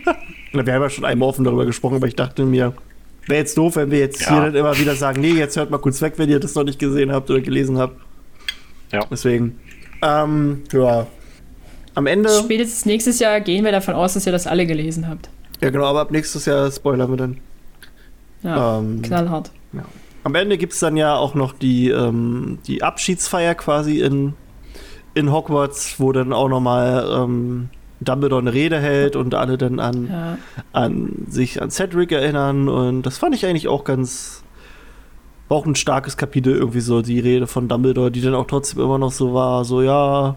wir 0.53 0.74
haben 0.74 0.82
ja 0.82 0.90
schon 0.90 1.05
einmal 1.05 1.28
offen 1.28 1.44
darüber 1.44 1.64
gesprochen, 1.64 1.96
aber 1.96 2.09
ich 2.09 2.16
dachte 2.16 2.44
mir, 2.44 2.72
wäre 3.28 3.38
jetzt 3.38 3.57
doof, 3.57 3.76
wenn 3.76 3.92
wir 3.92 4.00
jetzt 4.00 4.22
ja. 4.22 4.30
hier 4.30 4.40
dann 4.40 4.55
immer 4.57 4.76
wieder 4.76 4.96
sagen, 4.96 5.20
nee, 5.20 5.30
jetzt 5.30 5.57
hört 5.57 5.70
mal 5.70 5.78
kurz 5.78 6.03
weg, 6.03 6.14
wenn 6.16 6.28
ihr 6.28 6.40
das 6.40 6.57
noch 6.57 6.64
nicht 6.64 6.80
gesehen 6.80 7.12
habt 7.12 7.30
oder 7.30 7.40
gelesen 7.40 7.78
habt. 7.78 8.00
Ja. 8.90 9.07
Deswegen. 9.09 9.61
Ähm, 10.03 10.64
ja. 10.72 11.07
Am 11.94 12.07
Ende. 12.09 12.28
Spätestens 12.28 12.86
nächstes 12.86 13.20
Jahr 13.20 13.40
gehen 13.40 13.64
wir 13.64 13.70
davon 13.70 13.94
aus, 13.94 14.14
dass 14.14 14.26
ihr 14.26 14.32
das 14.32 14.48
alle 14.48 14.66
gelesen 14.66 15.09
habt. 15.09 15.30
Ja, 15.61 15.70
genau, 15.70 15.84
aber 15.84 16.00
ab 16.00 16.11
nächstes 16.11 16.44
Jahr 16.46 16.72
spoilern 16.72 17.09
wir 17.09 17.16
dann. 17.16 17.38
Ja, 18.42 18.78
ähm, 18.80 19.00
knallhart. 19.00 19.53
Ja. 19.72 19.84
Am 20.24 20.34
Ende 20.34 20.59
gibt 20.59 20.72
es 20.72 20.80
dann 20.80 20.96
ja 20.96 21.14
auch 21.14 21.36
noch 21.36 21.53
die, 21.53 21.90
ähm, 21.90 22.59
die 22.66 22.82
Abschiedsfeier 22.82 23.55
quasi 23.55 24.00
in, 24.00 24.34
in 25.14 25.30
Hogwarts, 25.30 26.00
wo 26.00 26.11
dann 26.11 26.32
auch 26.32 26.48
nochmal 26.48 27.07
ähm, 27.16 27.68
Dumbledore 28.05 28.40
eine 28.40 28.53
Rede 28.53 28.78
hält 28.78 29.16
und 29.16 29.34
alle 29.34 29.59
dann 29.59 29.80
an, 29.80 30.09
ja. 30.09 30.38
an 30.72 31.26
sich 31.28 31.61
an 31.61 31.70
Cedric 31.70 32.12
erinnern. 32.12 32.68
Und 32.68 33.03
das 33.03 33.18
fand 33.18 33.34
ich 33.34 33.46
eigentlich 33.46 33.68
auch 33.68 33.84
ganz. 33.84 34.42
War 35.48 35.59
auch 35.59 35.66
ein 35.66 35.74
starkes 35.74 36.16
Kapitel, 36.16 36.55
irgendwie 36.55 36.80
so 36.80 37.03
die 37.03 37.20
Rede 37.20 37.46
von 37.46 37.68
Dumbledore, 37.68 38.11
die 38.11 38.22
dann 38.22 38.34
auch 38.34 38.46
trotzdem 38.46 38.80
immer 38.80 38.98
noch 38.98 39.12
so 39.12 39.34
war: 39.34 39.64
so, 39.64 39.82
ja. 39.82 40.36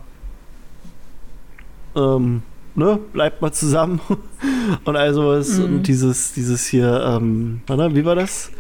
Ähm, 1.96 2.42
ne, 2.76 3.00
bleibt 3.14 3.42
mal 3.42 3.52
zusammen. 3.52 4.00
und 4.84 4.96
also 4.96 5.28
was. 5.28 5.58
Mhm. 5.58 5.66
Und 5.66 5.88
dieses, 5.88 6.34
dieses 6.34 6.66
hier, 6.66 7.02
ähm, 7.06 7.62
wie 7.68 8.06
war 8.06 8.16
das? 8.16 8.52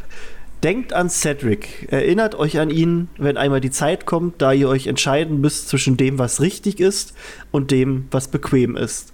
Denkt 0.65 0.93
an 0.93 1.11
Cedric. 1.11 1.89
Erinnert 1.91 2.33
euch 2.33 2.57
an 2.57 2.71
ihn, 2.71 3.07
wenn 3.19 3.37
einmal 3.37 3.61
die 3.61 3.69
Zeit 3.69 4.07
kommt, 4.07 4.41
da 4.41 4.51
ihr 4.51 4.67
euch 4.67 4.87
entscheiden 4.87 5.39
müsst 5.39 5.69
zwischen 5.69 5.95
dem, 5.95 6.17
was 6.17 6.41
richtig 6.41 6.79
ist 6.79 7.13
und 7.51 7.69
dem, 7.69 8.07
was 8.09 8.29
bequem 8.29 8.75
ist. 8.75 9.13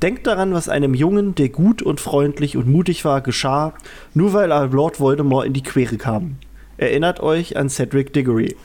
Denkt 0.00 0.26
daran, 0.26 0.54
was 0.54 0.70
einem 0.70 0.94
Jungen, 0.94 1.34
der 1.34 1.50
gut 1.50 1.82
und 1.82 2.00
freundlich 2.00 2.56
und 2.56 2.68
mutig 2.68 3.04
war, 3.04 3.20
geschah, 3.20 3.74
nur 4.14 4.32
weil 4.32 4.50
er 4.50 4.68
Lord 4.68 4.98
Voldemort 4.98 5.44
in 5.44 5.52
die 5.52 5.62
Quere 5.62 5.98
kam. 5.98 6.36
Erinnert 6.78 7.20
euch 7.20 7.58
an 7.58 7.68
Cedric 7.68 8.14
Diggory. 8.14 8.56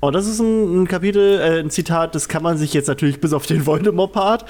Und 0.00 0.14
das 0.14 0.26
ist 0.26 0.38
ein, 0.38 0.82
ein 0.82 0.86
Kapitel, 0.86 1.40
äh, 1.40 1.60
ein 1.60 1.70
Zitat, 1.70 2.14
das 2.14 2.28
kann 2.28 2.42
man 2.42 2.58
sich 2.58 2.74
jetzt 2.74 2.88
natürlich 2.88 3.22
bis 3.22 3.32
auf 3.32 3.46
den 3.46 3.64
Voldemort-Part, 3.64 4.44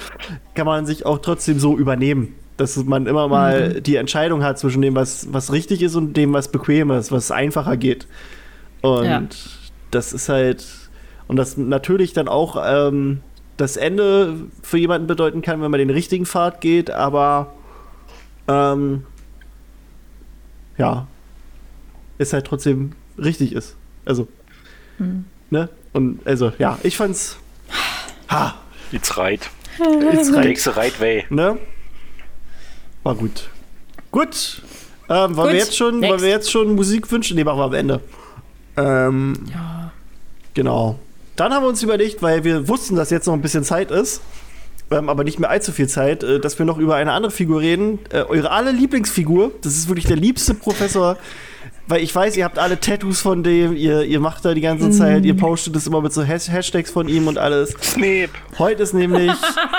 kann 0.53 0.65
man 0.65 0.85
sich 0.85 1.05
auch 1.05 1.19
trotzdem 1.19 1.59
so 1.59 1.77
übernehmen 1.77 2.35
dass 2.57 2.77
man 2.77 3.07
immer 3.07 3.27
mal 3.27 3.75
mhm. 3.75 3.83
die 3.83 3.95
Entscheidung 3.95 4.43
hat 4.43 4.59
zwischen 4.59 4.81
dem, 4.81 4.95
was, 4.95 5.31
was 5.33 5.51
richtig 5.51 5.81
ist 5.81 5.95
und 5.95 6.15
dem, 6.15 6.33
was 6.33 6.49
bequem 6.49 6.91
ist, 6.91 7.11
was 7.11 7.31
einfacher 7.31 7.77
geht. 7.77 8.07
Und 8.81 9.05
ja. 9.05 9.23
das 9.91 10.13
ist 10.13 10.29
halt, 10.29 10.65
und 11.27 11.37
das 11.37 11.57
natürlich 11.57 12.13
dann 12.13 12.27
auch 12.27 12.61
ähm, 12.65 13.21
das 13.57 13.77
Ende 13.77 14.35
für 14.61 14.77
jemanden 14.77 15.07
bedeuten 15.07 15.41
kann, 15.41 15.61
wenn 15.61 15.71
man 15.71 15.79
den 15.79 15.89
richtigen 15.89 16.25
Pfad 16.25 16.61
geht, 16.61 16.91
aber 16.91 17.53
ähm, 18.47 19.05
ja, 20.77 21.07
es 22.17 22.33
halt 22.33 22.45
trotzdem 22.45 22.93
richtig 23.17 23.53
ist. 23.53 23.75
Also, 24.05 24.27
mhm. 24.97 25.25
ne? 25.49 25.69
Und 25.93 26.25
also, 26.25 26.51
ja, 26.57 26.77
ich 26.83 26.97
fand's. 26.97 27.37
Ha! 28.29 28.55
It's 28.91 29.17
right. 29.17 29.49
It's 29.79 30.31
right. 30.31 30.43
Takes 30.43 30.63
the 30.63 30.71
right 30.71 30.99
way. 30.99 31.25
Ne? 31.29 31.57
War 33.03 33.15
gut. 33.15 33.49
Gut. 34.11 34.61
Ähm, 35.09 35.35
wollen, 35.35 35.35
gut. 35.35 35.47
Wir 35.47 35.59
jetzt 35.59 35.77
schon, 35.77 36.01
wollen 36.01 36.21
wir 36.21 36.29
jetzt 36.29 36.51
schon 36.51 36.75
Musik 36.75 37.11
wünschen? 37.11 37.35
Nee, 37.35 37.43
machen 37.43 37.59
wir 37.59 37.65
am 37.65 37.73
Ende. 37.73 37.99
Ähm, 38.77 39.33
ja. 39.51 39.91
Genau. 40.53 40.99
Dann 41.35 41.51
haben 41.53 41.63
wir 41.63 41.69
uns 41.69 41.81
überlegt, 41.83 42.21
weil 42.21 42.43
wir 42.43 42.67
wussten, 42.67 42.95
dass 42.95 43.09
jetzt 43.09 43.25
noch 43.25 43.33
ein 43.33 43.41
bisschen 43.41 43.63
Zeit 43.63 43.91
ist, 43.91 44.21
ähm, 44.91 45.09
aber 45.09 45.23
nicht 45.23 45.39
mehr 45.39 45.49
allzu 45.49 45.71
viel 45.71 45.87
Zeit, 45.87 46.23
äh, 46.23 46.39
dass 46.39 46.59
wir 46.59 46.65
noch 46.65 46.77
über 46.77 46.95
eine 46.95 47.11
andere 47.11 47.31
Figur 47.31 47.59
reden. 47.61 47.99
Äh, 48.11 48.21
eure 48.23 48.51
alle 48.51 48.71
Lieblingsfigur. 48.71 49.51
Das 49.61 49.73
ist 49.73 49.87
wirklich 49.87 50.05
der 50.05 50.17
liebste 50.17 50.53
Professor 50.53 51.17
weil 51.87 52.01
ich 52.01 52.13
weiß, 52.15 52.37
ihr 52.37 52.45
habt 52.45 52.57
alle 52.59 52.79
Tattoos 52.79 53.21
von 53.21 53.43
dem, 53.43 53.75
ihr, 53.75 54.03
ihr 54.03 54.19
macht 54.19 54.45
da 54.45 54.53
die 54.53 54.61
ganze 54.61 54.91
Zeit, 54.91 55.25
ihr 55.25 55.35
postet 55.35 55.75
es 55.75 55.85
immer 55.87 56.01
mit 56.01 56.13
so 56.13 56.23
Hashtags 56.23 56.91
von 56.91 57.09
ihm 57.09 57.27
und 57.27 57.37
alles. 57.37 57.71
Snape. 57.81 58.29
Heute 58.57 58.83
ist 58.83 58.93
nämlich, 58.93 59.31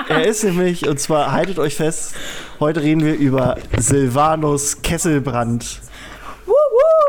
er 0.08 0.26
ist 0.26 0.44
nämlich, 0.44 0.86
und 0.86 1.00
zwar 1.00 1.32
haltet 1.32 1.58
euch 1.58 1.76
fest, 1.76 2.14
heute 2.60 2.82
reden 2.82 3.04
wir 3.04 3.14
über 3.14 3.56
Silvanus 3.78 4.82
Kesselbrand. 4.82 5.80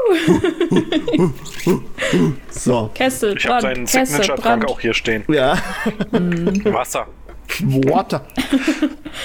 so. 2.49 2.91
Kesselbrand. 2.93 3.39
Ich 3.39 3.49
habe 3.49 3.61
seinen 3.61 3.87
Signature-Trank 3.87 4.65
auch 4.65 4.79
hier 4.79 4.93
stehen. 4.93 5.23
Ja. 5.27 5.57
Wasser. 6.11 7.07
Water. 7.61 8.25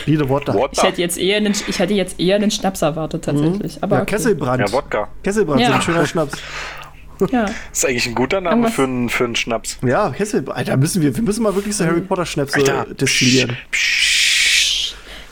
Wieder 0.07 0.29
Water. 0.29 0.55
Water. 0.55 0.73
Ich 0.73 0.83
hätte 0.83 1.01
jetzt 1.01 1.19
eher 1.19 1.37
einen, 1.37 1.53
ich 1.53 1.79
hätte 1.79 1.95
jetzt 1.95 2.21
eher 2.21 2.37
einen 2.37 2.51
Schnaps 2.51 2.83
erwartet, 2.83 3.25
tatsächlich. 3.25 3.77
Mhm. 3.77 3.83
Aber 3.83 3.97
ja, 3.97 4.03
okay. 4.03 4.17
Kesselbrand. 4.17 4.61
Ja, 4.61 4.73
Wodka. 4.73 5.09
Kesselbrand, 5.23 5.61
ja. 5.61 5.69
so 5.69 5.75
ein 5.75 5.83
schöner 5.83 6.07
Schnaps. 6.07 6.39
Ja. 7.31 7.45
ist 7.71 7.85
eigentlich 7.85 8.07
ein 8.07 8.15
guter 8.15 8.41
Name 8.41 8.71
für 8.71 8.85
einen, 8.85 9.11
für 9.11 9.25
einen 9.25 9.37
Schnaps. 9.37 9.77
Ja, 9.87 10.09
Kesselbrand. 10.09 10.57
Alter, 10.57 10.79
müssen 10.79 11.03
wir, 11.03 11.15
wir 11.15 11.23
müssen 11.23 11.43
mal 11.43 11.55
wirklich 11.55 11.77
so 11.77 11.85
Harry 11.85 12.01
Potter 12.01 12.25
Schnäpse 12.25 12.87
destillieren. 12.99 13.59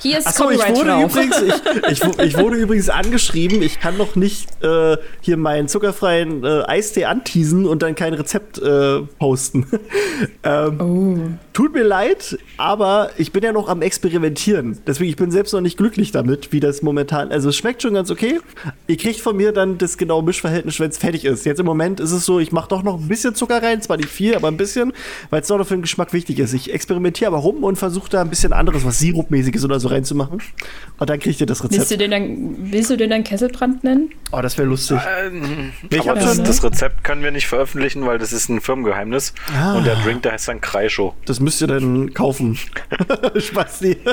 Hier 0.01 0.19
ist 0.19 0.27
Achso, 0.27 0.51
ich 0.51 0.61
wurde 0.61 1.03
übrigens, 1.03 1.43
ich, 1.43 2.03
ich, 2.03 2.19
ich, 2.19 2.39
wurde 2.39 2.57
übrigens 2.57 2.89
angeschrieben, 2.89 3.63
ich 3.63 3.81
kann 3.81 3.97
noch 3.97 4.15
nicht 4.15 4.63
äh, 4.63 4.97
hier 5.21 5.37
meinen 5.37 5.67
zuckerfreien 5.67 6.45
äh, 6.45 6.63
Eistee 6.67 7.07
anteasen 7.07 7.67
und 7.67 7.83
dann 7.83 7.95
kein 7.95 8.15
Rezept 8.15 8.59
äh, 8.59 9.01
posten. 9.19 9.67
ähm, 10.45 10.81
oh. 10.81 11.39
Tut 11.53 11.75
mir 11.75 11.83
leid, 11.83 12.39
aber 12.57 13.11
ich 13.19 13.33
bin 13.33 13.43
ja 13.43 13.53
noch 13.53 13.69
am 13.69 13.83
Experimentieren. 13.83 14.79
Deswegen, 14.87 15.11
ich 15.11 15.17
bin 15.17 15.33
selbst 15.33 15.53
noch 15.53 15.61
nicht 15.61 15.77
glücklich 15.77 16.13
damit, 16.13 16.53
wie 16.53 16.61
das 16.61 16.83
momentan. 16.83 17.33
Also 17.33 17.49
es 17.49 17.57
schmeckt 17.57 17.83
schon 17.83 17.95
ganz 17.95 18.13
okay. 18.13 18.39
Ihr 18.87 18.97
kriegt 18.97 19.21
von 19.21 19.37
mir 19.37 19.51
dann 19.51 19.79
das 19.79 19.99
genaue 19.99 20.23
Mischverhältnis, 20.23 20.79
wenn 20.79 20.91
es 20.91 20.99
fertig 20.99 21.25
ist. 21.25 21.45
Jetzt 21.45 21.59
im 21.59 21.67
Moment 21.67 21.99
ist 21.99 22.13
es 22.13 22.25
so, 22.25 22.39
ich 22.39 22.53
mache 22.53 22.69
doch 22.69 22.85
noch 22.85 23.01
ein 23.01 23.09
bisschen 23.09 23.35
Zucker 23.35 23.61
rein, 23.61 23.83
zwar 23.83 23.97
nicht 23.97 24.09
viel, 24.09 24.37
aber 24.37 24.47
ein 24.47 24.57
bisschen, 24.57 24.93
weil 25.31 25.41
es 25.41 25.49
doch 25.49 25.59
noch 25.59 25.67
für 25.67 25.75
den 25.75 25.83
Geschmack 25.83 26.13
wichtig 26.13 26.39
ist. 26.39 26.53
Ich 26.53 26.73
experimentiere 26.73 27.29
aber 27.29 27.39
rum 27.39 27.65
und 27.65 27.75
versuche 27.75 28.09
da 28.09 28.21
ein 28.21 28.31
bisschen 28.31 28.53
anderes, 28.53 28.85
was 28.85 29.01
Sirupmäßiges 29.01 29.65
oder 29.65 29.81
so 29.81 29.88
reinzumachen. 29.91 30.41
Und 30.99 31.11
dann 31.11 31.19
kriegt 31.19 31.41
ihr 31.41 31.47
das 31.47 31.65
Rezept. 31.65 31.79
Willst 31.79 31.91
du 31.91 31.99
den 31.99 32.11
dann, 32.11 32.73
willst 32.73 32.91
du 32.91 32.97
den 32.97 33.11
dann 33.11 33.25
Kesselbrand 33.25 33.85
nennen? 33.85 34.11
Oh, 34.33 34.41
das 34.41 34.59
wäre 34.59 34.69
lustig. 34.69 34.99
Ähm, 35.21 35.73
aber 35.99 36.15
das, 36.15 36.43
das, 36.43 36.65
Rezept 36.65 37.05
können 37.05 37.23
wir 37.23 37.31
nicht 37.31 37.47
veröffentlichen, 37.47 38.07
weil 38.07 38.19
das 38.19 38.33
ist 38.33 38.49
ein 38.49 38.61
Firmengeheimnis. 38.61 39.35
Ah. 39.57 39.77
Und 39.77 39.87
der 39.87 39.97
Drink, 39.97 40.23
der 40.23 40.33
heißt 40.33 40.49
dann 40.49 40.61
Kreischo. 40.61 41.15
Das 41.25 41.41
müsst 41.41 41.61
ihr 41.61 41.69
dann 41.69 42.13
kaufen. 42.15 42.59
Spasti. 43.37 43.97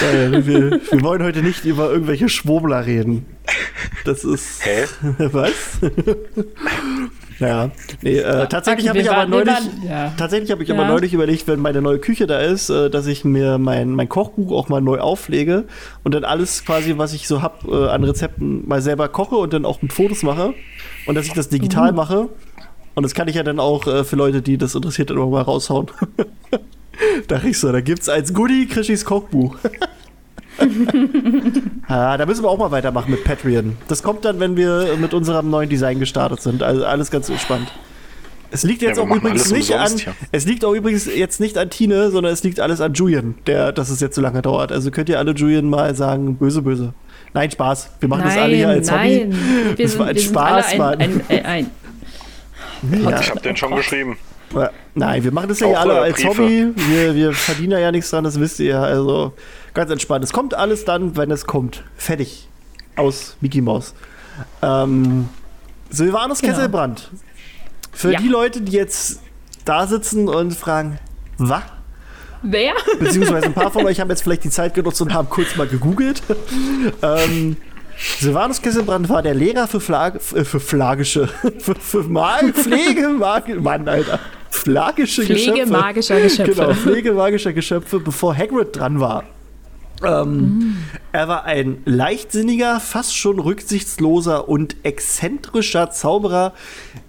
wir, 0.00 0.46
wir, 0.46 1.02
wollen 1.02 1.22
heute 1.22 1.42
nicht 1.42 1.64
über 1.64 1.90
irgendwelche 1.90 2.28
Schwurbler 2.28 2.86
reden. 2.86 3.26
Das 4.04 4.24
ist. 4.24 4.64
Hä? 4.64 4.84
Was? 5.18 5.52
Ja, 7.40 7.70
nee, 8.02 8.18
äh, 8.18 8.48
tatsächlich 8.48 8.88
habe 8.88 8.98
ich 8.98 9.10
aber 9.10 9.26
neulich, 9.26 9.54
ja. 9.88 10.12
tatsächlich 10.16 10.50
habe 10.50 10.62
ich 10.62 10.68
ja. 10.70 10.74
aber 10.74 10.86
neulich 10.86 11.14
überlegt, 11.14 11.46
wenn 11.46 11.60
meine 11.60 11.80
neue 11.80 11.98
Küche 11.98 12.26
da 12.26 12.40
ist, 12.40 12.68
äh, 12.68 12.90
dass 12.90 13.06
ich 13.06 13.24
mir 13.24 13.58
mein, 13.58 13.90
mein 13.90 14.08
Kochbuch 14.08 14.50
auch 14.52 14.68
mal 14.68 14.80
neu 14.80 14.98
auflege 14.98 15.64
und 16.02 16.14
dann 16.14 16.24
alles 16.24 16.64
quasi, 16.64 16.98
was 16.98 17.12
ich 17.12 17.28
so 17.28 17.40
habe 17.40 17.86
äh, 17.86 17.90
an 17.90 18.02
Rezepten, 18.02 18.66
mal 18.66 18.82
selber 18.82 19.08
koche 19.08 19.36
und 19.36 19.52
dann 19.52 19.64
auch 19.64 19.82
mit 19.82 19.92
Fotos 19.92 20.22
mache 20.22 20.54
und 21.06 21.14
dass 21.14 21.26
ich 21.26 21.32
das 21.32 21.48
digital 21.48 21.92
mhm. 21.92 21.96
mache. 21.96 22.28
Und 22.94 23.04
das 23.04 23.14
kann 23.14 23.28
ich 23.28 23.36
ja 23.36 23.44
dann 23.44 23.60
auch 23.60 23.86
äh, 23.86 24.02
für 24.02 24.16
Leute, 24.16 24.42
die 24.42 24.58
das 24.58 24.74
interessiert, 24.74 25.10
dann 25.10 25.18
auch 25.18 25.30
mal 25.30 25.42
raushauen. 25.42 25.86
da 27.28 27.40
ich 27.44 27.58
so, 27.60 27.70
da 27.70 27.80
gibt's 27.80 28.08
als 28.08 28.34
Goodie 28.34 28.66
Krischis 28.66 29.04
Kochbuch. 29.04 29.56
ah, 31.88 32.16
da 32.16 32.26
müssen 32.26 32.42
wir 32.42 32.48
auch 32.48 32.58
mal 32.58 32.70
weitermachen 32.70 33.10
mit 33.10 33.24
Patreon. 33.24 33.76
Das 33.88 34.02
kommt 34.02 34.24
dann, 34.24 34.40
wenn 34.40 34.56
wir 34.56 34.96
mit 35.00 35.14
unserem 35.14 35.50
neuen 35.50 35.68
Design 35.68 36.00
gestartet 36.00 36.42
sind. 36.42 36.62
Also 36.62 36.84
alles 36.84 37.10
ganz 37.10 37.28
entspannt. 37.28 37.70
Es 38.50 38.62
liegt 38.62 38.80
jetzt 38.80 38.96
ja, 38.96 39.02
auch 39.02 39.10
übrigens 39.10 39.50
nicht 39.52 39.72
umsonst, 39.72 40.06
an. 40.08 40.14
Ja. 40.14 40.26
Es 40.32 40.46
liegt 40.46 40.64
auch 40.64 40.72
übrigens 40.72 41.06
jetzt 41.06 41.38
nicht 41.38 41.58
an 41.58 41.68
Tine, 41.68 42.10
sondern 42.10 42.32
es 42.32 42.42
liegt 42.42 42.60
alles 42.60 42.80
an 42.80 42.94
Julian, 42.94 43.34
der, 43.46 43.72
dass 43.72 43.90
es 43.90 44.00
jetzt 44.00 44.14
so 44.14 44.22
lange 44.22 44.40
dauert. 44.40 44.72
Also 44.72 44.90
könnt 44.90 45.08
ihr 45.08 45.18
alle 45.18 45.32
Julian 45.32 45.68
mal 45.68 45.94
sagen, 45.94 46.36
böse, 46.36 46.62
böse. 46.62 46.94
Nein, 47.34 47.50
Spaß. 47.50 47.90
Wir 48.00 48.08
machen 48.08 48.20
nein, 48.20 48.28
das 48.28 48.38
alle 48.38 48.56
hier 48.56 48.68
als 48.68 48.90
nein. 48.90 49.10
Hobby. 49.10 49.76
Wir 49.76 49.84
das 49.84 49.92
sind, 49.92 50.00
war 50.00 50.06
ein 50.06 50.18
Spaß, 50.18 50.72
ein, 50.72 50.78
Mann. 50.78 50.98
Ein, 50.98 51.20
ein, 51.28 51.44
ein, 51.44 51.70
ja. 53.02 53.20
Ich 53.20 53.30
habe 53.30 53.40
den 53.40 53.56
schon 53.56 53.74
geschrieben. 53.74 54.16
Nein, 54.94 55.22
wir 55.22 55.32
machen 55.32 55.50
das 55.50 55.60
ja 55.60 55.66
hier 55.66 55.80
alle 55.80 56.00
als 56.00 56.16
Briefe. 56.16 56.28
Hobby. 56.28 56.72
Wir, 56.74 57.14
wir 57.14 57.32
verdienen 57.32 57.78
ja 57.78 57.92
nichts 57.92 58.10
dran, 58.10 58.24
das 58.24 58.40
wisst 58.40 58.60
ihr. 58.60 58.80
Also 58.80 59.34
ganz 59.78 59.90
entspannt. 59.92 60.24
Es 60.24 60.32
kommt 60.32 60.54
alles 60.54 60.84
dann, 60.84 61.16
wenn 61.16 61.30
es 61.30 61.46
kommt. 61.46 61.84
Fertig. 61.96 62.48
Aus 62.96 63.36
Mickey 63.40 63.60
Mouse. 63.60 63.94
Ähm, 64.60 65.28
Silvanus 65.88 66.40
genau. 66.40 66.54
Kesselbrand. 66.54 67.10
Für 67.92 68.12
ja. 68.12 68.20
die 68.20 68.28
Leute, 68.28 68.60
die 68.60 68.72
jetzt 68.72 69.20
da 69.64 69.86
sitzen 69.86 70.28
und 70.28 70.52
fragen, 70.54 70.98
was? 71.38 71.62
Wer? 72.42 72.72
Beziehungsweise 72.98 73.46
ein 73.46 73.54
paar 73.54 73.70
von 73.70 73.86
euch 73.86 74.00
haben 74.00 74.10
jetzt 74.10 74.22
vielleicht 74.22 74.44
die 74.44 74.50
Zeit 74.50 74.74
genutzt 74.74 75.00
und 75.00 75.14
haben 75.14 75.28
kurz 75.28 75.56
mal 75.56 75.68
gegoogelt. 75.68 76.22
ähm, 77.02 77.56
Silvanus 78.18 78.60
Kesselbrand 78.60 79.08
war 79.08 79.22
der 79.22 79.34
Lehrer 79.34 79.68
für, 79.68 79.80
Flag, 79.80 80.16
äh, 80.34 80.44
für 80.44 80.58
Flagische, 80.60 81.28
für, 81.58 81.76
für 81.76 82.02
Mal, 82.02 82.52
Pflege, 82.52 83.08
Mag, 83.08 83.48
Mann, 83.60 83.88
Alter. 83.88 84.18
Flagische 84.50 85.22
Pflege 85.22 85.52
Geschöpfe. 85.52 85.72
magischer 85.72 86.20
Geschöpfe. 86.20 86.52
Genau, 86.52 86.74
Pflege 86.74 87.12
magischer 87.12 87.52
Geschöpfe, 87.52 88.00
bevor 88.00 88.36
Hagrid 88.36 88.76
dran 88.76 88.98
war. 88.98 89.24
Ähm, 90.04 90.58
mm. 90.58 90.76
Er 91.12 91.28
war 91.28 91.44
ein 91.44 91.82
leichtsinniger, 91.84 92.80
fast 92.80 93.16
schon 93.16 93.38
rücksichtsloser 93.38 94.48
und 94.48 94.76
exzentrischer 94.84 95.90
Zauberer, 95.90 96.52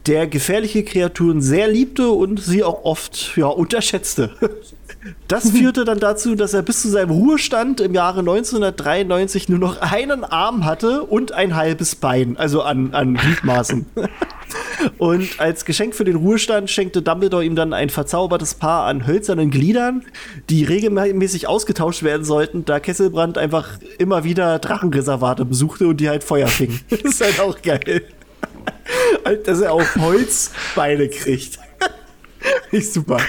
der 0.08 0.28
gefährliche 0.28 0.84
Kreaturen 0.84 1.42
sehr 1.42 1.68
liebte 1.68 2.10
und 2.10 2.42
sie 2.42 2.64
auch 2.64 2.84
oft 2.84 3.34
ja, 3.36 3.48
unterschätzte. 3.48 4.32
Das 5.28 5.52
führte 5.52 5.86
dann 5.86 6.00
dazu, 6.00 6.36
dass 6.36 6.54
er 6.54 6.62
bis 6.62 6.82
zu 6.82 6.90
seinem 6.90 7.12
Ruhestand 7.12 7.80
im 7.80 7.94
Jahre 7.94 8.20
1993 8.20 9.48
nur 9.48 9.60
noch 9.60 9.82
einen 9.82 10.24
Arm 10.24 10.66
hatte 10.66 11.04
und 11.04 11.32
ein 11.32 11.56
halbes 11.56 11.96
Bein, 11.96 12.36
also 12.38 12.62
an, 12.64 12.94
an 12.94 13.16
Gliedmaßen. 13.16 13.86
Und 14.98 15.40
als 15.40 15.66
Geschenk 15.66 15.94
für 15.94 16.06
den 16.06 16.16
Ruhestand 16.16 16.70
schenkte 16.70 17.02
Dumbledore 17.02 17.44
ihm 17.44 17.56
dann 17.56 17.74
ein 17.74 17.90
verzaubertes 17.90 18.56
Paar 18.56 18.86
an 18.86 19.06
hölzernen 19.06 19.52
Gliedern, 19.52 20.06
die 20.50 20.64
regelmäßig 20.64 21.48
ausgetauscht 21.48 22.04
werden 22.04 22.24
sollten, 22.24 22.66
da 22.66 22.80
Kesselbrand 22.80 23.38
einfach 23.38 23.78
immer 23.98 24.24
wieder 24.24 24.58
Drachenreservate 24.60 25.46
besuchte 25.46 25.88
und 25.88 25.98
die 25.98 26.10
halt 26.10 26.24
Feuer 26.24 26.48
fingen. 26.48 26.80
Das 26.90 27.02
ist 27.02 27.22
halt 27.22 27.40
auch 27.40 27.62
geil. 27.62 28.04
Dass 29.46 29.60
er 29.60 29.74
auch 29.74 29.96
Holzbeine 29.98 31.10
kriegt. 31.10 31.60
Ist 32.72 32.94
super. 32.94 33.20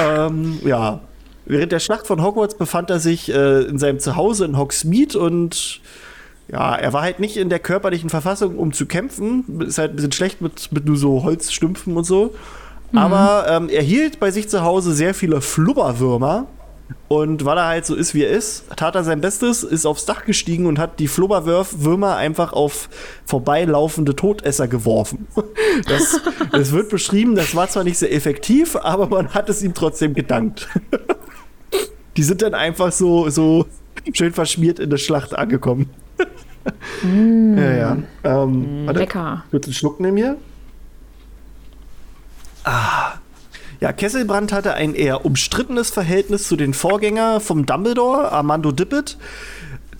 Ähm, 0.00 0.60
ja. 0.64 1.00
Während 1.46 1.72
der 1.72 1.78
Schlacht 1.78 2.06
von 2.06 2.22
Hogwarts 2.22 2.58
befand 2.58 2.90
er 2.90 2.98
sich 2.98 3.32
äh, 3.32 3.62
in 3.62 3.78
seinem 3.78 4.00
Zuhause 4.00 4.44
in 4.44 4.58
Hogsmeade 4.58 5.18
und 5.18 5.80
ja, 6.50 6.74
er 6.74 6.92
war 6.92 7.02
halt 7.02 7.20
nicht 7.20 7.36
in 7.36 7.48
der 7.48 7.58
körperlichen 7.58 8.10
Verfassung, 8.10 8.58
um 8.58 8.72
zu 8.72 8.86
kämpfen. 8.86 9.60
Ist 9.60 9.78
halt 9.78 9.92
ein 9.92 9.96
bisschen 9.96 10.12
schlecht 10.12 10.40
mit, 10.40 10.72
mit 10.72 10.86
nur 10.86 10.96
so 10.96 11.22
Holzstümpfen 11.22 11.96
und 11.96 12.04
so. 12.04 12.34
Mhm. 12.92 12.98
Aber 12.98 13.46
ähm, 13.48 13.68
er 13.68 13.82
hielt 13.82 14.18
bei 14.18 14.30
sich 14.30 14.48
zu 14.48 14.62
Hause 14.62 14.94
sehr 14.94 15.14
viele 15.14 15.40
Flubberwürmer. 15.40 16.46
Und 17.08 17.44
weil 17.46 17.56
er 17.56 17.66
halt 17.66 17.86
so 17.86 17.94
ist, 17.94 18.14
wie 18.14 18.22
er 18.22 18.30
ist, 18.30 18.64
tat 18.76 18.94
er 18.94 19.02
sein 19.02 19.20
Bestes, 19.20 19.62
ist 19.62 19.86
aufs 19.86 20.04
Dach 20.04 20.24
gestiegen 20.24 20.66
und 20.66 20.78
hat 20.78 20.98
die 21.00 21.08
Flubberwürmer 21.08 22.16
einfach 22.16 22.52
auf 22.52 22.90
vorbeilaufende 23.24 24.14
Todesser 24.14 24.68
geworfen. 24.68 25.26
Das, 25.86 26.20
das 26.50 26.72
wird 26.72 26.88
beschrieben, 26.88 27.36
das 27.36 27.54
war 27.54 27.68
zwar 27.68 27.84
nicht 27.84 27.98
sehr 27.98 28.12
effektiv, 28.12 28.74
aber 28.74 29.06
man 29.06 29.28
hat 29.28 29.48
es 29.48 29.62
ihm 29.62 29.74
trotzdem 29.74 30.12
gedankt. 30.12 30.66
Die 32.16 32.22
sind 32.22 32.42
dann 32.42 32.54
einfach 32.54 32.90
so, 32.90 33.30
so 33.30 33.66
schön 34.12 34.32
verschmiert 34.32 34.80
in 34.80 34.90
der 34.90 34.96
Schlacht 34.96 35.36
angekommen. 35.36 35.90
Mm. 37.02 37.56
Ja, 37.58 37.72
ja. 37.74 37.96
Ähm, 38.24 38.86
mm, 38.86 38.88
lecker. 38.90 39.44
Kurz 39.50 39.66
einen 39.66 39.74
Schluck 39.74 40.00
nehmen 40.00 40.16
hier. 40.16 40.36
Ah. 42.64 43.18
Ja, 43.80 43.92
Kesselbrand 43.92 44.52
hatte 44.52 44.74
ein 44.74 44.94
eher 44.94 45.24
umstrittenes 45.24 45.90
Verhältnis 45.90 46.48
zu 46.48 46.56
den 46.56 46.74
Vorgänger 46.74 47.40
vom 47.40 47.64
Dumbledore, 47.64 48.32
Armando 48.32 48.72
Dippet. 48.72 49.16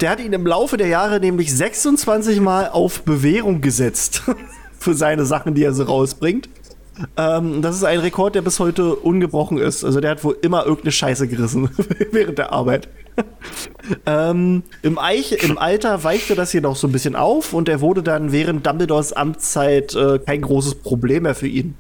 Der 0.01 0.11
hat 0.11 0.21
ihn 0.21 0.33
im 0.33 0.47
Laufe 0.47 0.77
der 0.77 0.89
Jahre 0.89 1.21
nämlich 1.21 1.55
26 1.55 2.41
Mal 2.41 2.69
auf 2.69 3.03
Bewährung 3.03 3.61
gesetzt. 3.61 4.23
für 4.79 4.95
seine 4.95 5.25
Sachen, 5.25 5.55
die 5.55 5.65
er 5.65 5.73
so 5.73 5.85
rausbringt. 5.85 6.49
Ähm, 7.17 7.63
das 7.63 7.77
ist 7.77 7.85
ein 7.85 8.01
Rekord, 8.01 8.35
der 8.35 8.43
bis 8.43 8.59
heute 8.59 8.97
ungebrochen 8.97 9.59
ist. 9.59 9.85
Also 9.85 10.01
der 10.01 10.13
hat 10.13 10.25
wohl 10.25 10.37
immer 10.43 10.65
irgendeine 10.65 10.93
Scheiße 10.93 11.29
gerissen 11.29 11.71
während 12.13 12.39
der 12.39 12.53
Arbeit. 12.53 12.89
ähm, 14.07 14.63
im, 14.83 14.99
Eich, 14.99 15.33
Im 15.45 15.59
Alter 15.59 16.03
weichte 16.05 16.35
das 16.35 16.53
jedoch 16.53 16.77
so 16.77 16.89
ein 16.89 16.93
bisschen 16.93 17.17
auf 17.17 17.53
und 17.53 17.69
er 17.69 17.81
wurde 17.81 18.03
dann 18.03 18.33
während 18.33 18.67
Dumbledores 18.67 19.13
Amtszeit 19.13 19.95
äh, 19.95 20.19
kein 20.19 20.43
großes 20.43 20.77
Problem 20.77 21.25
mehr 21.25 21.35
für 21.35 21.49
ihn. 21.49 21.75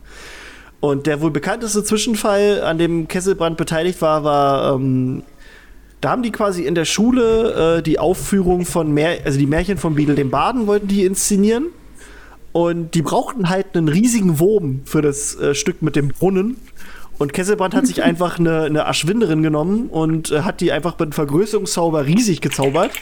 Und 0.81 1.07
der 1.07 1.20
wohl 1.20 1.31
bekannteste 1.31 1.83
Zwischenfall, 1.83 2.62
an 2.62 2.79
dem 2.79 3.09
Kesselbrand 3.09 3.57
beteiligt 3.57 4.01
war, 4.01 4.22
war, 4.22 4.74
ähm, 4.74 5.22
da 6.01 6.11
haben 6.11 6.22
die 6.22 6.31
quasi 6.31 6.64
in 6.64 6.76
der 6.76 6.85
Schule 6.85 7.79
äh, 7.79 7.83
die 7.83 7.99
Aufführung 7.99 8.64
von, 8.64 8.93
Mär 8.93 9.18
also 9.24 9.39
die 9.39 9.47
Märchen 9.47 9.79
von 9.79 9.97
Beadle 9.97 10.14
dem 10.14 10.31
Baden 10.31 10.66
wollten 10.68 10.87
die 10.87 11.05
inszenieren. 11.05 11.66
Und 12.53 12.95
die 12.95 13.03
brauchten 13.03 13.49
halt 13.49 13.76
einen 13.76 13.89
riesigen 13.89 14.39
Wurm 14.39 14.81
für 14.85 15.03
das 15.03 15.35
äh, 15.37 15.55
Stück 15.55 15.83
mit 15.83 15.97
dem 15.97 16.09
Brunnen. 16.09 16.57
Und 17.18 17.33
Kesselbrand 17.33 17.74
hat 17.74 17.87
sich 17.87 18.03
einfach 18.05 18.39
eine, 18.39 18.62
eine 18.62 18.87
Aschwinderin 18.87 19.43
genommen 19.43 19.89
und 19.89 20.31
äh, 20.31 20.43
hat 20.43 20.61
die 20.61 20.70
einfach 20.70 20.93
mit 20.93 21.03
einem 21.03 21.12
Vergrößerungszauber 21.12 22.07
riesig 22.07 22.41
gezaubert. 22.41 22.93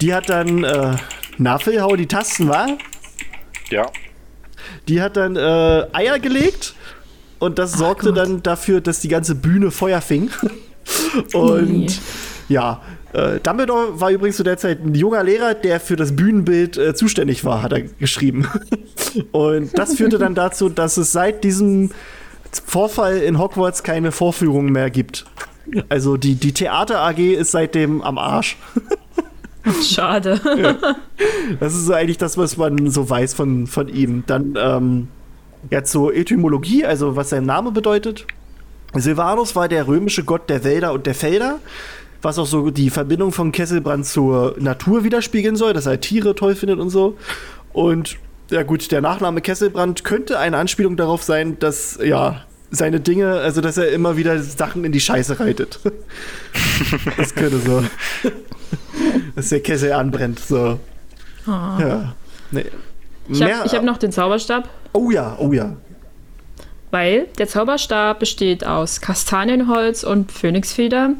Die 0.00 0.14
hat 0.14 0.30
dann, 0.30 0.64
äh, 0.64 0.96
na 1.36 1.58
Phil, 1.58 1.80
hau 1.82 1.94
die 1.96 2.06
Tasten, 2.06 2.48
war? 2.48 2.66
Ja. 3.70 3.86
Die 4.88 5.02
hat 5.02 5.16
dann 5.16 5.36
äh, 5.36 5.86
Eier 5.92 6.18
gelegt 6.18 6.74
und 7.38 7.58
das 7.58 7.72
sorgte 7.72 8.12
dann 8.12 8.42
dafür, 8.42 8.80
dass 8.80 9.00
die 9.00 9.08
ganze 9.08 9.34
Bühne 9.34 9.70
Feuer 9.70 10.00
fing. 10.00 10.30
und 11.32 11.86
nee. 11.86 11.88
ja, 12.48 12.80
äh, 13.12 13.40
Dumbledore 13.40 14.00
war 14.00 14.10
übrigens 14.10 14.36
zu 14.36 14.42
der 14.42 14.58
Zeit 14.58 14.84
ein 14.84 14.94
junger 14.94 15.22
Lehrer, 15.24 15.54
der 15.54 15.80
für 15.80 15.96
das 15.96 16.14
Bühnenbild 16.14 16.76
äh, 16.76 16.94
zuständig 16.94 17.44
war, 17.44 17.62
hat 17.62 17.72
er 17.72 17.82
geschrieben. 17.82 18.48
und 19.32 19.76
das 19.76 19.94
führte 19.94 20.18
dann 20.18 20.34
dazu, 20.34 20.68
dass 20.68 20.96
es 20.96 21.12
seit 21.12 21.42
diesem 21.44 21.90
Vorfall 22.64 23.18
in 23.18 23.38
Hogwarts 23.38 23.82
keine 23.82 24.12
Vorführungen 24.12 24.70
mehr 24.70 24.90
gibt. 24.90 25.24
Also 25.88 26.16
die, 26.16 26.36
die 26.36 26.52
Theater 26.52 27.00
AG 27.00 27.18
ist 27.18 27.50
seitdem 27.50 28.02
am 28.02 28.18
Arsch. 28.18 28.56
Schade. 29.82 30.40
Ja. 30.56 30.76
Das 31.60 31.74
ist 31.74 31.86
so 31.86 31.92
eigentlich 31.92 32.18
das, 32.18 32.38
was 32.38 32.56
man 32.56 32.90
so 32.90 33.08
weiß 33.08 33.34
von, 33.34 33.66
von 33.66 33.88
ihm. 33.88 34.24
Dann 34.26 34.56
ähm, 34.58 35.08
ja 35.70 35.82
zur 35.84 36.14
Etymologie, 36.14 36.84
also 36.84 37.16
was 37.16 37.30
sein 37.30 37.44
Name 37.44 37.72
bedeutet. 37.72 38.26
Silvanus 38.94 39.56
war 39.56 39.68
der 39.68 39.86
römische 39.86 40.24
Gott 40.24 40.48
der 40.48 40.64
Wälder 40.64 40.92
und 40.92 41.06
der 41.06 41.14
Felder, 41.14 41.58
was 42.22 42.38
auch 42.38 42.46
so 42.46 42.70
die 42.70 42.90
Verbindung 42.90 43.32
von 43.32 43.52
Kesselbrand 43.52 44.06
zur 44.06 44.56
Natur 44.58 45.04
widerspiegeln 45.04 45.56
soll, 45.56 45.72
dass 45.72 45.86
er 45.86 46.00
Tiere 46.00 46.34
toll 46.34 46.54
findet 46.54 46.78
und 46.78 46.90
so. 46.90 47.16
Und 47.72 48.16
ja 48.50 48.62
gut, 48.62 48.90
der 48.92 49.00
Nachname 49.00 49.40
Kesselbrand 49.40 50.04
könnte 50.04 50.38
eine 50.38 50.56
Anspielung 50.56 50.96
darauf 50.96 51.22
sein, 51.22 51.58
dass 51.58 51.98
ja 52.02 52.42
seine 52.70 53.00
Dinge, 53.00 53.32
also 53.32 53.60
dass 53.60 53.76
er 53.76 53.90
immer 53.90 54.16
wieder 54.16 54.40
Sachen 54.42 54.84
in 54.84 54.92
die 54.92 55.00
Scheiße 55.00 55.38
reitet. 55.40 55.80
das 57.16 57.34
könnte 57.34 57.58
so. 57.58 57.84
Dass 59.36 59.50
der 59.50 59.60
Kessel 59.60 59.92
anbrennt, 59.92 60.40
so. 60.40 60.80
Oh. 61.46 61.50
Ja. 61.50 62.14
Nee. 62.50 62.64
Ich 63.28 63.42
habe 63.42 63.68
hab 63.68 63.82
noch 63.84 63.98
den 63.98 64.10
Zauberstab. 64.10 64.68
Oh 64.92 65.10
ja, 65.10 65.36
oh 65.38 65.52
ja. 65.52 65.76
Weil 66.90 67.26
der 67.38 67.46
Zauberstab 67.46 68.18
besteht 68.18 68.66
aus 68.66 69.00
Kastanienholz 69.00 70.02
und 70.04 70.32
Phönixfeder, 70.32 71.10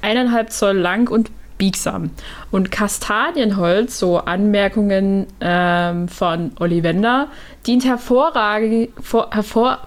eineinhalb 0.00 0.50
Zoll 0.50 0.76
lang 0.76 1.08
und 1.08 1.30
biegsam. 1.58 2.10
Und 2.50 2.72
Kastanienholz, 2.72 3.98
so 3.98 4.18
Anmerkungen 4.18 5.26
ähm, 5.40 6.08
von 6.08 6.52
Ollivander, 6.58 7.28
dient 7.66 7.84
hervorragend, 7.84 8.88
vor, 9.00 9.30
hervor, 9.30 9.86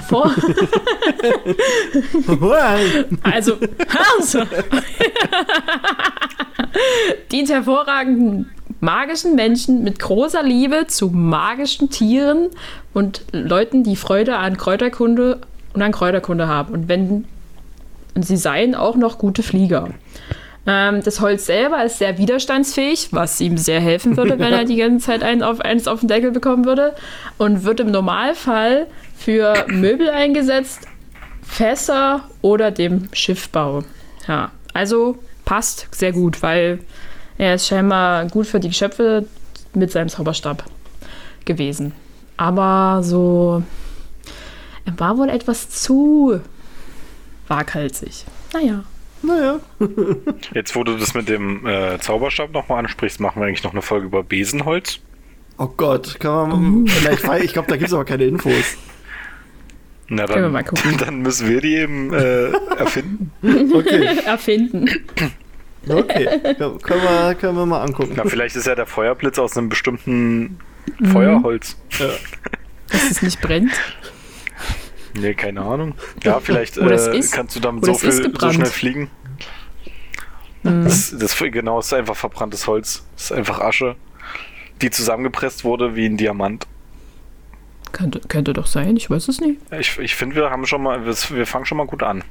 vor 0.00 0.30
also, 3.22 3.58
also 4.12 4.42
dient 7.32 7.50
hervorragenden 7.50 8.50
magischen 8.80 9.34
Menschen 9.34 9.82
mit 9.84 9.98
großer 9.98 10.42
Liebe 10.42 10.86
zu 10.86 11.08
magischen 11.08 11.90
Tieren 11.90 12.48
und 12.92 13.22
Leuten, 13.32 13.82
die 13.84 13.96
Freude 13.96 14.36
an 14.36 14.56
Kräuterkunde 14.56 15.40
und 15.72 15.82
an 15.82 15.92
Kräuterkunde 15.92 16.48
haben. 16.48 16.74
Und 16.74 16.88
wenn 16.88 17.24
und 18.16 18.24
sie 18.24 18.38
seien 18.38 18.74
auch 18.74 18.96
noch 18.96 19.18
gute 19.18 19.42
Flieger. 19.42 19.90
Ähm, 20.66 21.02
das 21.04 21.20
Holz 21.20 21.46
selber 21.46 21.84
ist 21.84 21.98
sehr 21.98 22.18
widerstandsfähig, 22.18 23.08
was 23.12 23.40
ihm 23.40 23.58
sehr 23.58 23.80
helfen 23.80 24.16
würde, 24.16 24.38
wenn 24.38 24.52
er 24.52 24.64
die 24.64 24.76
ganze 24.76 25.06
Zeit 25.06 25.22
einen 25.22 25.42
auf, 25.42 25.60
eins 25.60 25.86
auf 25.86 26.00
den 26.00 26.08
Deckel 26.08 26.32
bekommen 26.32 26.64
würde. 26.64 26.94
Und 27.38 27.64
wird 27.64 27.78
im 27.78 27.90
Normalfall 27.90 28.86
für 29.16 29.66
Möbel 29.68 30.10
eingesetzt, 30.10 30.86
Fässer 31.42 32.28
oder 32.42 32.70
dem 32.70 33.08
Schiffbau. 33.12 33.82
Ja, 34.26 34.50
also 34.72 35.18
passt 35.44 35.88
sehr 35.92 36.12
gut, 36.12 36.42
weil 36.42 36.80
er 37.38 37.54
ist 37.54 37.66
scheinbar 37.68 38.26
gut 38.26 38.46
für 38.46 38.60
die 38.60 38.68
Geschöpfe 38.68 39.26
mit 39.74 39.92
seinem 39.92 40.08
Zauberstab 40.08 40.64
gewesen. 41.44 41.92
Aber 42.36 43.02
so, 43.02 43.62
er 44.84 44.98
war 44.98 45.16
wohl 45.16 45.28
etwas 45.28 45.70
zu 45.70 46.40
waghalsig. 47.48 48.24
Naja. 48.52 48.84
Naja. 49.22 49.60
Jetzt, 50.54 50.76
wo 50.76 50.84
du 50.84 50.96
das 50.96 51.14
mit 51.14 51.28
dem 51.28 51.66
äh, 51.66 51.98
Zauberstab 51.98 52.52
nochmal 52.52 52.80
ansprichst, 52.80 53.18
machen 53.18 53.40
wir 53.40 53.46
eigentlich 53.46 53.64
noch 53.64 53.72
eine 53.72 53.82
Folge 53.82 54.06
über 54.06 54.22
Besenholz. 54.22 55.00
Oh 55.58 55.68
Gott, 55.74 56.20
kann 56.20 56.50
man. 56.50 56.82
Uh. 56.82 56.84
Ich, 56.84 57.44
ich 57.44 57.52
glaube, 57.52 57.68
da 57.68 57.76
gibt 57.76 57.88
es 57.88 57.94
aber 57.94 58.04
keine 58.04 58.24
Infos. 58.24 58.76
Na, 60.08 60.26
dann, 60.26 60.42
wir 60.42 60.48
mal 60.48 60.64
gucken. 60.64 60.96
dann 60.98 61.18
müssen 61.20 61.48
wir 61.48 61.60
die 61.60 61.76
eben 61.76 62.12
äh, 62.12 62.50
erfinden. 62.78 63.32
Okay. 63.74 64.18
erfinden. 64.24 64.88
Okay, 65.88 66.26
können 66.82 67.02
wir, 67.02 67.34
können 67.36 67.56
wir 67.56 67.66
mal 67.66 67.82
angucken. 67.82 68.14
Na, 68.16 68.24
vielleicht 68.24 68.56
ist 68.56 68.66
ja 68.66 68.74
der 68.74 68.86
Feuerblitz 68.86 69.38
aus 69.38 69.56
einem 69.56 69.68
bestimmten 69.68 70.58
mhm. 70.98 71.06
Feuerholz. 71.06 71.76
Ja. 71.98 72.06
Dass 72.90 73.10
es 73.10 73.22
nicht 73.22 73.40
brennt. 73.40 73.72
Nee, 75.14 75.34
keine 75.34 75.62
Ahnung. 75.62 75.94
Ja, 76.22 76.40
vielleicht 76.40 76.76
äh, 76.76 77.16
ist, 77.16 77.32
kannst 77.32 77.56
du 77.56 77.60
damit 77.60 77.84
so, 77.84 77.94
viel, 77.94 78.12
so, 78.12 78.52
schnell 78.52 78.66
fliegen. 78.66 79.10
Mhm. 80.62 80.84
Das, 80.84 81.14
das, 81.16 81.36
genau, 81.38 81.78
ist 81.78 81.92
einfach 81.92 82.16
verbranntes 82.16 82.66
Holz. 82.66 83.06
Das 83.14 83.24
ist 83.26 83.32
einfach 83.32 83.60
Asche, 83.60 83.96
die 84.82 84.90
zusammengepresst 84.90 85.64
wurde 85.64 85.94
wie 85.94 86.06
ein 86.06 86.16
Diamant. 86.16 86.66
Könnte, 87.92 88.20
könnte 88.28 88.52
doch 88.52 88.66
sein, 88.66 88.96
ich 88.96 89.08
weiß 89.08 89.28
es 89.28 89.40
nicht. 89.40 89.60
Ich, 89.78 89.98
ich 89.98 90.14
finde, 90.14 90.36
wir 90.36 90.50
haben 90.50 90.66
schon 90.66 90.82
mal, 90.82 91.06
wir, 91.06 91.14
wir 91.14 91.46
fangen 91.46 91.64
schon 91.64 91.78
mal 91.78 91.86
gut 91.86 92.02
an. 92.02 92.22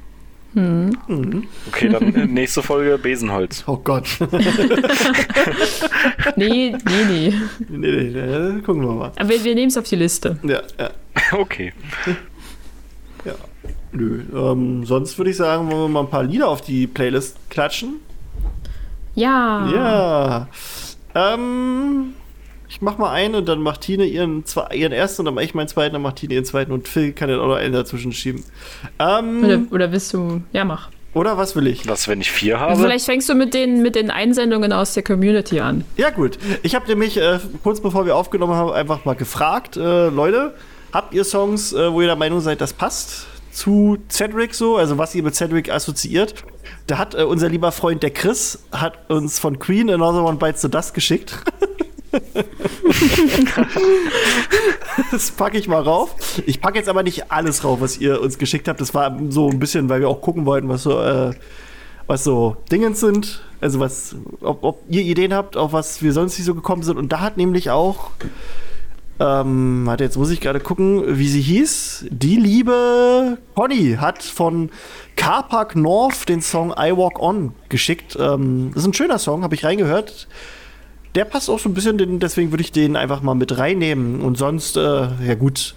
Mhm. 0.56 1.46
Okay, 1.68 1.90
dann 1.90 2.14
äh, 2.14 2.26
nächste 2.26 2.62
Folge 2.62 2.96
Besenholz. 2.96 3.62
Oh 3.66 3.76
Gott. 3.76 4.08
nee, 6.36 6.72
nee, 6.72 7.04
nee. 7.08 7.34
Nee, 7.68 7.70
nee, 7.90 8.10
nee, 8.10 8.62
gucken 8.62 8.82
wir 8.82 8.92
mal. 8.92 9.12
Aber 9.16 9.28
wir, 9.28 9.44
wir 9.44 9.54
nehmen 9.54 9.68
es 9.68 9.76
auf 9.76 9.86
die 9.86 9.96
Liste. 9.96 10.38
Ja, 10.42 10.62
ja. 10.78 10.90
Okay. 11.32 11.72
Ja. 13.24 13.34
Nö. 13.92 14.22
Ähm, 14.32 14.86
sonst 14.86 15.18
würde 15.18 15.30
ich 15.30 15.36
sagen, 15.36 15.70
wollen 15.70 15.82
wir 15.82 15.88
mal 15.88 16.00
ein 16.00 16.10
paar 16.10 16.22
Lieder 16.22 16.48
auf 16.48 16.62
die 16.62 16.86
Playlist 16.86 17.36
klatschen. 17.50 18.00
Ja. 19.14 19.68
Ja. 19.74 20.48
Ähm, 21.14 22.14
ich 22.68 22.80
mach 22.80 22.98
mal 22.98 23.10
einen 23.12 23.34
und 23.34 23.48
dann 23.48 23.60
macht 23.60 23.82
Tine 23.82 24.04
ihren, 24.04 24.44
ihren 24.72 24.92
ersten 24.92 25.22
und 25.22 25.26
dann 25.26 25.34
mach 25.34 25.42
ich 25.42 25.54
meinen 25.54 25.68
zweiten, 25.68 25.94
dann 25.94 26.02
macht 26.02 26.16
Tine 26.16 26.34
ihren 26.34 26.44
zweiten 26.44 26.72
und 26.72 26.88
Phil 26.88 27.12
kann 27.12 27.28
dann 27.28 27.40
auch 27.40 27.48
noch 27.48 27.56
einen 27.56 27.72
dazwischen 27.72 28.12
schieben. 28.12 28.44
Ähm, 28.98 29.44
oder, 29.44 29.60
oder 29.70 29.92
willst 29.92 30.12
du. 30.12 30.42
Ja, 30.52 30.64
mach. 30.64 30.90
Oder 31.14 31.38
was 31.38 31.56
will 31.56 31.66
ich? 31.66 31.88
Was, 31.88 32.08
wenn 32.08 32.20
ich 32.20 32.30
vier 32.30 32.60
habe? 32.60 32.76
Vielleicht 32.76 33.06
fängst 33.06 33.26
du 33.30 33.34
mit 33.34 33.54
den, 33.54 33.80
mit 33.80 33.94
den 33.94 34.10
Einsendungen 34.10 34.70
aus 34.70 34.92
der 34.92 35.02
Community 35.02 35.60
an. 35.60 35.84
Ja, 35.96 36.10
gut. 36.10 36.38
Ich 36.62 36.74
habe 36.74 36.86
nämlich 36.88 37.16
äh, 37.16 37.38
kurz 37.62 37.80
bevor 37.80 38.04
wir 38.04 38.14
aufgenommen 38.14 38.52
haben, 38.52 38.70
einfach 38.72 39.06
mal 39.06 39.14
gefragt, 39.14 39.78
äh, 39.78 40.08
Leute, 40.10 40.52
habt 40.92 41.14
ihr 41.14 41.24
Songs, 41.24 41.72
äh, 41.72 41.90
wo 41.90 42.02
ihr 42.02 42.06
der 42.06 42.16
Meinung 42.16 42.40
seid, 42.40 42.60
das 42.60 42.74
passt 42.74 43.26
zu 43.50 43.96
Cedric 44.10 44.54
so, 44.54 44.76
also 44.76 44.98
was 44.98 45.14
ihr 45.14 45.22
mit 45.22 45.34
Cedric 45.34 45.70
assoziiert? 45.70 46.44
Da 46.86 46.98
hat 46.98 47.14
äh, 47.14 47.22
unser 47.22 47.48
lieber 47.48 47.72
Freund 47.72 48.02
der 48.02 48.10
Chris 48.10 48.58
hat 48.70 49.08
uns 49.08 49.38
von 49.38 49.58
Queen 49.58 49.88
Another 49.88 50.22
One 50.22 50.36
Bites 50.36 50.60
the 50.60 50.70
Dust 50.70 50.92
geschickt. 50.92 51.38
das 55.10 55.30
packe 55.32 55.58
ich 55.58 55.68
mal 55.68 55.82
rauf. 55.82 56.14
Ich 56.46 56.60
packe 56.60 56.78
jetzt 56.78 56.88
aber 56.88 57.02
nicht 57.02 57.30
alles 57.30 57.64
rauf, 57.64 57.80
was 57.80 57.98
ihr 57.98 58.20
uns 58.20 58.38
geschickt 58.38 58.68
habt. 58.68 58.80
Das 58.80 58.94
war 58.94 59.18
so 59.28 59.48
ein 59.48 59.58
bisschen, 59.58 59.88
weil 59.88 60.00
wir 60.00 60.08
auch 60.08 60.20
gucken 60.20 60.46
wollten, 60.46 60.68
was 60.68 60.82
so, 60.82 61.00
äh, 61.00 61.32
was 62.06 62.24
so 62.24 62.56
Dingens 62.70 63.00
sind. 63.00 63.42
Also 63.60 63.80
was, 63.80 64.16
ob, 64.40 64.62
ob, 64.64 64.82
ihr 64.88 65.02
Ideen 65.02 65.34
habt, 65.34 65.56
auf 65.56 65.72
was 65.72 66.02
wir 66.02 66.12
sonst 66.12 66.38
nicht 66.38 66.46
so 66.46 66.54
gekommen 66.54 66.82
sind. 66.82 66.98
Und 66.98 67.10
da 67.12 67.20
hat 67.20 67.36
nämlich 67.36 67.70
auch, 67.70 68.10
ähm, 69.18 69.86
warte, 69.86 70.04
jetzt 70.04 70.18
muss 70.18 70.30
ich 70.30 70.40
gerade 70.40 70.60
gucken, 70.60 71.18
wie 71.18 71.28
sie 71.28 71.40
hieß. 71.40 72.06
Die 72.10 72.36
liebe 72.36 73.38
Conny 73.54 73.96
hat 73.98 74.22
von 74.22 74.70
Carpark 75.16 75.74
North 75.74 76.28
den 76.28 76.42
Song 76.42 76.70
I 76.78 76.92
Walk 76.96 77.20
On 77.20 77.54
geschickt. 77.68 78.16
Ähm, 78.20 78.70
das 78.74 78.82
ist 78.82 78.88
ein 78.88 78.94
schöner 78.94 79.18
Song, 79.18 79.42
habe 79.42 79.54
ich 79.54 79.64
reingehört 79.64 80.28
der 81.14 81.24
passt 81.24 81.48
auch 81.48 81.58
so 81.58 81.68
ein 81.68 81.74
bisschen, 81.74 82.20
deswegen 82.20 82.50
würde 82.52 82.62
ich 82.62 82.72
den 82.72 82.96
einfach 82.96 83.22
mal 83.22 83.34
mit 83.34 83.56
reinnehmen. 83.56 84.20
Und 84.20 84.36
sonst, 84.36 84.76
äh, 84.76 84.80
ja 84.80 85.34
gut, 85.34 85.74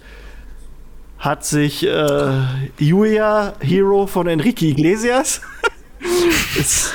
hat 1.18 1.44
sich 1.44 1.86
äh, 1.86 2.32
Julia 2.78 3.54
Hero 3.60 4.06
von 4.06 4.26
Enrique 4.26 4.62
Iglesias. 4.62 5.42
es, 6.58 6.92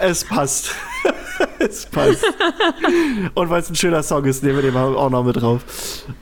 es 0.00 0.24
passt. 0.24 0.74
es 1.58 1.86
passt. 1.86 2.24
Und 3.34 3.50
weil 3.50 3.60
es 3.60 3.70
ein 3.70 3.74
schöner 3.74 4.02
Song 4.02 4.24
ist, 4.24 4.42
nehmen 4.42 4.56
wir 4.56 4.62
den 4.62 4.76
auch 4.76 5.10
noch 5.10 5.24
mit 5.24 5.36
drauf. 5.36 5.62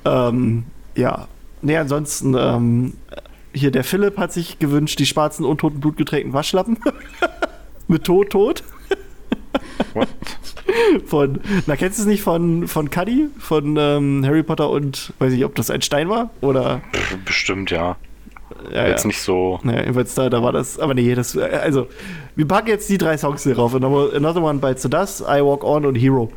Ähm, 0.05 0.65
ja. 0.95 1.29
Nee, 1.61 1.77
ansonsten, 1.77 2.35
ähm, 2.39 2.95
hier 3.53 3.71
der 3.71 3.85
Philipp 3.85 4.17
hat 4.17 4.33
sich 4.33 4.59
gewünscht, 4.59 4.99
die 4.99 5.07
schwarzen, 5.07 5.45
untoten, 5.45 5.81
blutgetränkten 5.81 6.33
Waschlappen. 6.33 6.79
mit 7.89 8.05
Tod, 8.05 8.31
Tod. 8.31 8.63
What? 9.95 10.09
Von, 11.07 11.41
na, 11.67 11.77
kennst 11.77 11.99
du 11.99 12.03
es 12.03 12.09
nicht 12.09 12.23
von, 12.23 12.69
von 12.69 12.91
Cuddy? 12.91 13.29
Von 13.39 13.77
ähm, 13.79 14.25
Harry 14.25 14.43
Potter 14.43 14.69
und, 14.71 15.13
weiß 15.19 15.33
ich, 15.33 15.45
ob 15.45 15.55
das 15.55 15.71
ein 15.71 15.83
Stein 15.83 16.09
war? 16.09 16.31
Oder? 16.41 16.83
Bestimmt, 17.25 17.71
ja. 17.71 17.97
ja 18.73 18.87
jetzt 18.87 19.05
ja. 19.05 19.09
nicht 19.09 19.21
so. 19.21 19.61
Naja, 19.63 19.81
jedenfalls 19.81 20.15
da, 20.15 20.29
da 20.29 20.43
war 20.43 20.53
das, 20.53 20.79
aber 20.79 20.95
nee, 20.95 21.15
das, 21.15 21.37
also, 21.37 21.89
wir 22.37 22.47
packen 22.47 22.69
jetzt 22.69 22.89
die 22.91 22.99
drei 22.99 23.17
Songs 23.17 23.43
hier 23.45 23.55
drauf. 23.55 23.75
Another 23.75 24.43
One 24.43 24.59
Bites 24.59 24.83
the 24.83 24.91
Dust, 24.91 25.23
I 25.23 25.43
Walk 25.43 25.65
On 25.65 25.87
und 25.87 25.95
Hero. 25.95 26.31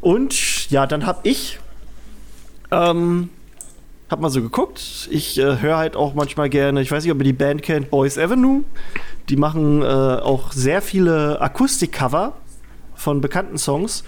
Und, 0.00 0.70
ja, 0.70 0.86
dann 0.86 1.06
hab 1.06 1.24
ich, 1.24 1.60
ähm, 2.72 3.28
hab 4.12 4.20
mal 4.20 4.30
so 4.30 4.42
geguckt. 4.42 5.08
Ich 5.10 5.38
äh, 5.38 5.60
höre 5.60 5.78
halt 5.78 5.96
auch 5.96 6.14
manchmal 6.14 6.50
gerne, 6.50 6.82
ich 6.82 6.92
weiß 6.92 7.02
nicht, 7.02 7.12
ob 7.12 7.18
ihr 7.18 7.24
die 7.24 7.32
Band 7.32 7.62
kennt, 7.62 7.90
Boys 7.90 8.18
Avenue. 8.18 8.62
Die 9.30 9.36
machen 9.36 9.82
äh, 9.82 9.86
auch 9.86 10.52
sehr 10.52 10.82
viele 10.82 11.40
Akustikcover 11.40 12.34
von 12.94 13.20
bekannten 13.22 13.56
Songs. 13.56 14.04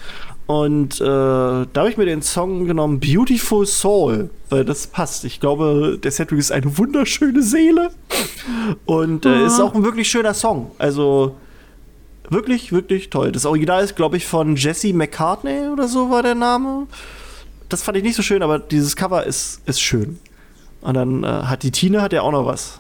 Und 0.47 1.01
äh, 1.01 1.05
da 1.05 1.71
habe 1.75 1.89
ich 1.89 1.97
mir 1.97 2.05
den 2.05 2.21
Song 2.21 2.67
genommen, 2.67 3.01
Beautiful 3.01 3.65
Soul, 3.65 4.29
weil 4.51 4.67
das 4.67 4.87
passt. 4.87 5.25
Ich 5.25 5.41
glaube, 5.41 5.99
der 6.03 6.11
Cedric 6.11 6.39
ist 6.39 6.53
eine 6.53 6.77
wunderschöne 6.77 7.43
Seele. 7.43 7.89
Und 8.85 9.25
äh, 9.25 9.47
ist 9.47 9.59
auch 9.59 9.75
ein 9.75 9.85
wirklich 9.85 10.11
schöner 10.11 10.35
Song. 10.35 10.73
Also 10.77 11.35
wirklich, 12.29 12.73
wirklich 12.73 13.09
toll. 13.09 13.33
Das 13.33 13.47
Original 13.47 13.83
ist, 13.83 13.97
glaube 13.97 14.19
ich, 14.19 14.27
von 14.27 14.57
Jesse 14.57 14.93
McCartney 14.93 15.69
oder 15.73 15.89
so 15.89 16.11
war 16.11 16.23
der 16.23 16.35
Name. 16.35 16.89
Das 17.75 17.83
fand 17.83 17.97
ich 17.97 18.05
nicht 18.05 18.15
so 18.15 18.23
schön, 18.23 18.41
aber 18.45 18.61
dieses 18.61 18.95
Cover 18.95 19.27
ist, 19.27 19.61
ist 19.67 19.81
schön. 19.81 20.21
Und 20.81 20.95
dann 20.95 21.25
äh, 21.25 21.27
hat 21.27 21.65
die 21.65 21.73
Tine 21.73 22.03
hat 22.03 22.13
ja 22.13 22.23
auch 22.23 22.31
noch 22.31 22.47
was. 22.47 22.79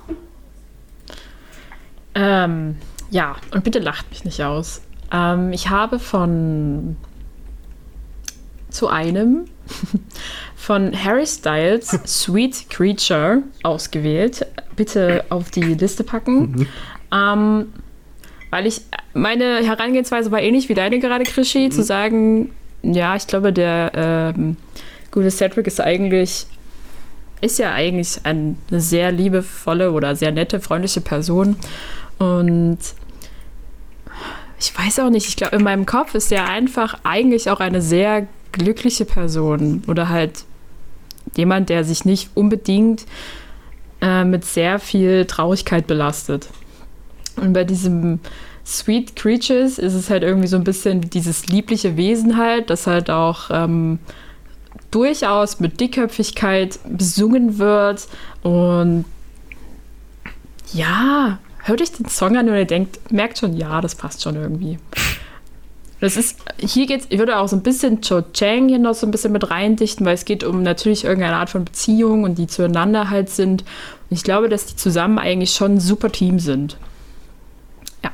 Ähm, 2.14 2.76
ja, 3.10 3.34
und 3.50 3.64
bitte 3.64 3.80
lacht 3.80 4.08
mich 4.10 4.24
nicht 4.24 4.44
aus. 4.44 4.82
Ähm, 5.10 5.52
ich 5.52 5.68
habe 5.68 5.98
von 5.98 6.94
zu 8.70 8.86
einem 8.86 9.46
von 10.54 10.92
Harry 10.94 11.26
Styles 11.26 11.88
Sweet 12.06 12.70
Creature 12.70 13.42
ausgewählt. 13.64 14.46
Bitte 14.76 15.24
auf 15.28 15.50
die 15.50 15.74
Liste 15.74 16.04
packen. 16.04 16.52
Mhm. 16.52 16.66
Ähm, 17.12 17.72
weil 18.50 18.68
ich, 18.68 18.82
meine 19.12 19.66
Herangehensweise 19.66 20.30
war 20.30 20.40
ähnlich 20.40 20.68
wie 20.68 20.74
deine 20.74 21.00
gerade, 21.00 21.24
Krischi, 21.24 21.66
mhm. 21.66 21.70
zu 21.72 21.82
sagen, 21.82 22.52
ja, 22.92 23.16
ich 23.16 23.26
glaube, 23.26 23.52
der 23.52 23.92
ähm, 23.94 24.56
gute 25.10 25.30
Cedric 25.30 25.66
ist 25.66 25.80
eigentlich, 25.80 26.46
ist 27.40 27.58
ja 27.58 27.72
eigentlich 27.72 28.20
eine 28.24 28.56
sehr 28.70 29.12
liebevolle 29.12 29.92
oder 29.92 30.16
sehr 30.16 30.32
nette, 30.32 30.60
freundliche 30.60 31.00
Person. 31.00 31.56
Und 32.18 32.78
ich 34.58 34.78
weiß 34.78 35.00
auch 35.00 35.10
nicht, 35.10 35.28
ich 35.28 35.36
glaube, 35.36 35.56
in 35.56 35.62
meinem 35.62 35.86
Kopf 35.86 36.14
ist 36.14 36.32
er 36.32 36.48
einfach 36.48 36.98
eigentlich 37.04 37.50
auch 37.50 37.60
eine 37.60 37.82
sehr 37.82 38.26
glückliche 38.52 39.04
Person 39.04 39.82
oder 39.88 40.08
halt 40.08 40.44
jemand, 41.36 41.68
der 41.68 41.84
sich 41.84 42.04
nicht 42.04 42.30
unbedingt 42.34 43.04
äh, 44.00 44.24
mit 44.24 44.44
sehr 44.44 44.78
viel 44.78 45.24
Traurigkeit 45.24 45.86
belastet. 45.86 46.48
Und 47.36 47.52
bei 47.52 47.64
diesem 47.64 48.20
Sweet 48.66 49.16
Creatures 49.16 49.78
ist 49.78 49.94
es 49.94 50.08
halt 50.10 50.22
irgendwie 50.22 50.46
so 50.48 50.56
ein 50.56 50.64
bisschen 50.64 51.02
dieses 51.10 51.46
liebliche 51.46 51.96
Wesen 51.96 52.36
halt, 52.36 52.70
das 52.70 52.86
halt 52.86 53.10
auch 53.10 53.50
ähm, 53.50 53.98
durchaus 54.90 55.60
mit 55.60 55.80
Dickköpfigkeit 55.80 56.78
besungen 56.88 57.58
wird. 57.58 58.08
Und 58.42 59.04
ja, 60.72 61.38
hört 61.62 61.82
euch 61.82 61.92
den 61.92 62.08
Song 62.08 62.36
an 62.36 62.48
und 62.48 62.54
ihr 62.54 62.64
denkt, 62.64 63.12
merkt 63.12 63.38
schon, 63.38 63.56
ja, 63.56 63.80
das 63.80 63.94
passt 63.94 64.22
schon 64.22 64.36
irgendwie. 64.36 64.78
Das 66.00 66.18
ist, 66.18 66.40
hier 66.58 66.86
geht's, 66.86 67.06
ich 67.08 67.18
würde 67.18 67.38
auch 67.38 67.48
so 67.48 67.56
ein 67.56 67.62
bisschen 67.62 68.02
Cho 68.02 68.22
Chang 68.34 68.68
hier 68.68 68.78
noch 68.78 68.94
so 68.94 69.06
ein 69.06 69.10
bisschen 69.10 69.32
mit 69.32 69.50
reindichten, 69.50 70.04
weil 70.04 70.14
es 70.14 70.26
geht 70.26 70.44
um 70.44 70.62
natürlich 70.62 71.04
irgendeine 71.04 71.36
Art 71.36 71.48
von 71.48 71.64
Beziehung 71.64 72.24
und 72.24 72.36
die 72.36 72.46
zueinander 72.46 73.08
halt 73.08 73.30
sind. 73.30 73.62
Und 74.10 74.16
ich 74.16 74.22
glaube, 74.22 74.50
dass 74.50 74.66
die 74.66 74.76
zusammen 74.76 75.18
eigentlich 75.18 75.52
schon 75.52 75.76
ein 75.76 75.80
super 75.80 76.12
Team 76.12 76.40
sind. 76.40 76.76
Ja. 78.02 78.10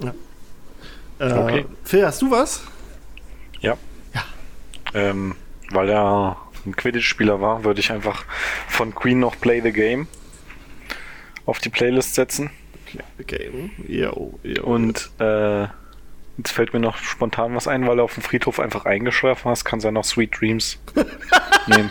ja. 0.00 0.12
Äh, 1.22 1.32
okay. 1.32 1.66
Phil, 1.84 2.04
hast 2.04 2.20
du 2.20 2.30
was? 2.30 2.62
Ja. 3.60 3.76
Ja. 4.12 4.24
Ähm, 4.92 5.36
weil 5.70 5.88
er 5.88 6.36
ein 6.66 6.74
Quidditch-Spieler 6.74 7.40
war, 7.40 7.64
würde 7.64 7.80
ich 7.80 7.92
einfach 7.92 8.24
von 8.68 8.94
Queen 8.94 9.20
noch 9.20 9.40
Play 9.40 9.60
the 9.60 9.72
Game 9.72 10.08
auf 11.46 11.60
die 11.60 11.68
Playlist 11.68 12.14
setzen. 12.14 12.50
Play 12.86 13.04
the 13.18 13.24
Game. 13.24 13.70
Yo, 13.86 14.38
yo. 14.42 14.64
Und 14.64 15.10
äh, 15.20 15.68
Jetzt 16.38 16.52
fällt 16.52 16.72
mir 16.72 16.80
noch 16.80 16.96
spontan 16.96 17.54
was 17.54 17.68
ein, 17.68 17.86
weil 17.86 17.98
du 17.98 18.02
auf 18.02 18.14
dem 18.14 18.22
Friedhof 18.22 18.58
einfach 18.58 18.86
eingeschlafen 18.86 19.50
hast, 19.50 19.64
kann 19.64 19.80
sein 19.80 19.92
noch 19.94 20.04
Sweet 20.04 20.40
Dreams 20.40 20.78
nehmen. 21.66 21.90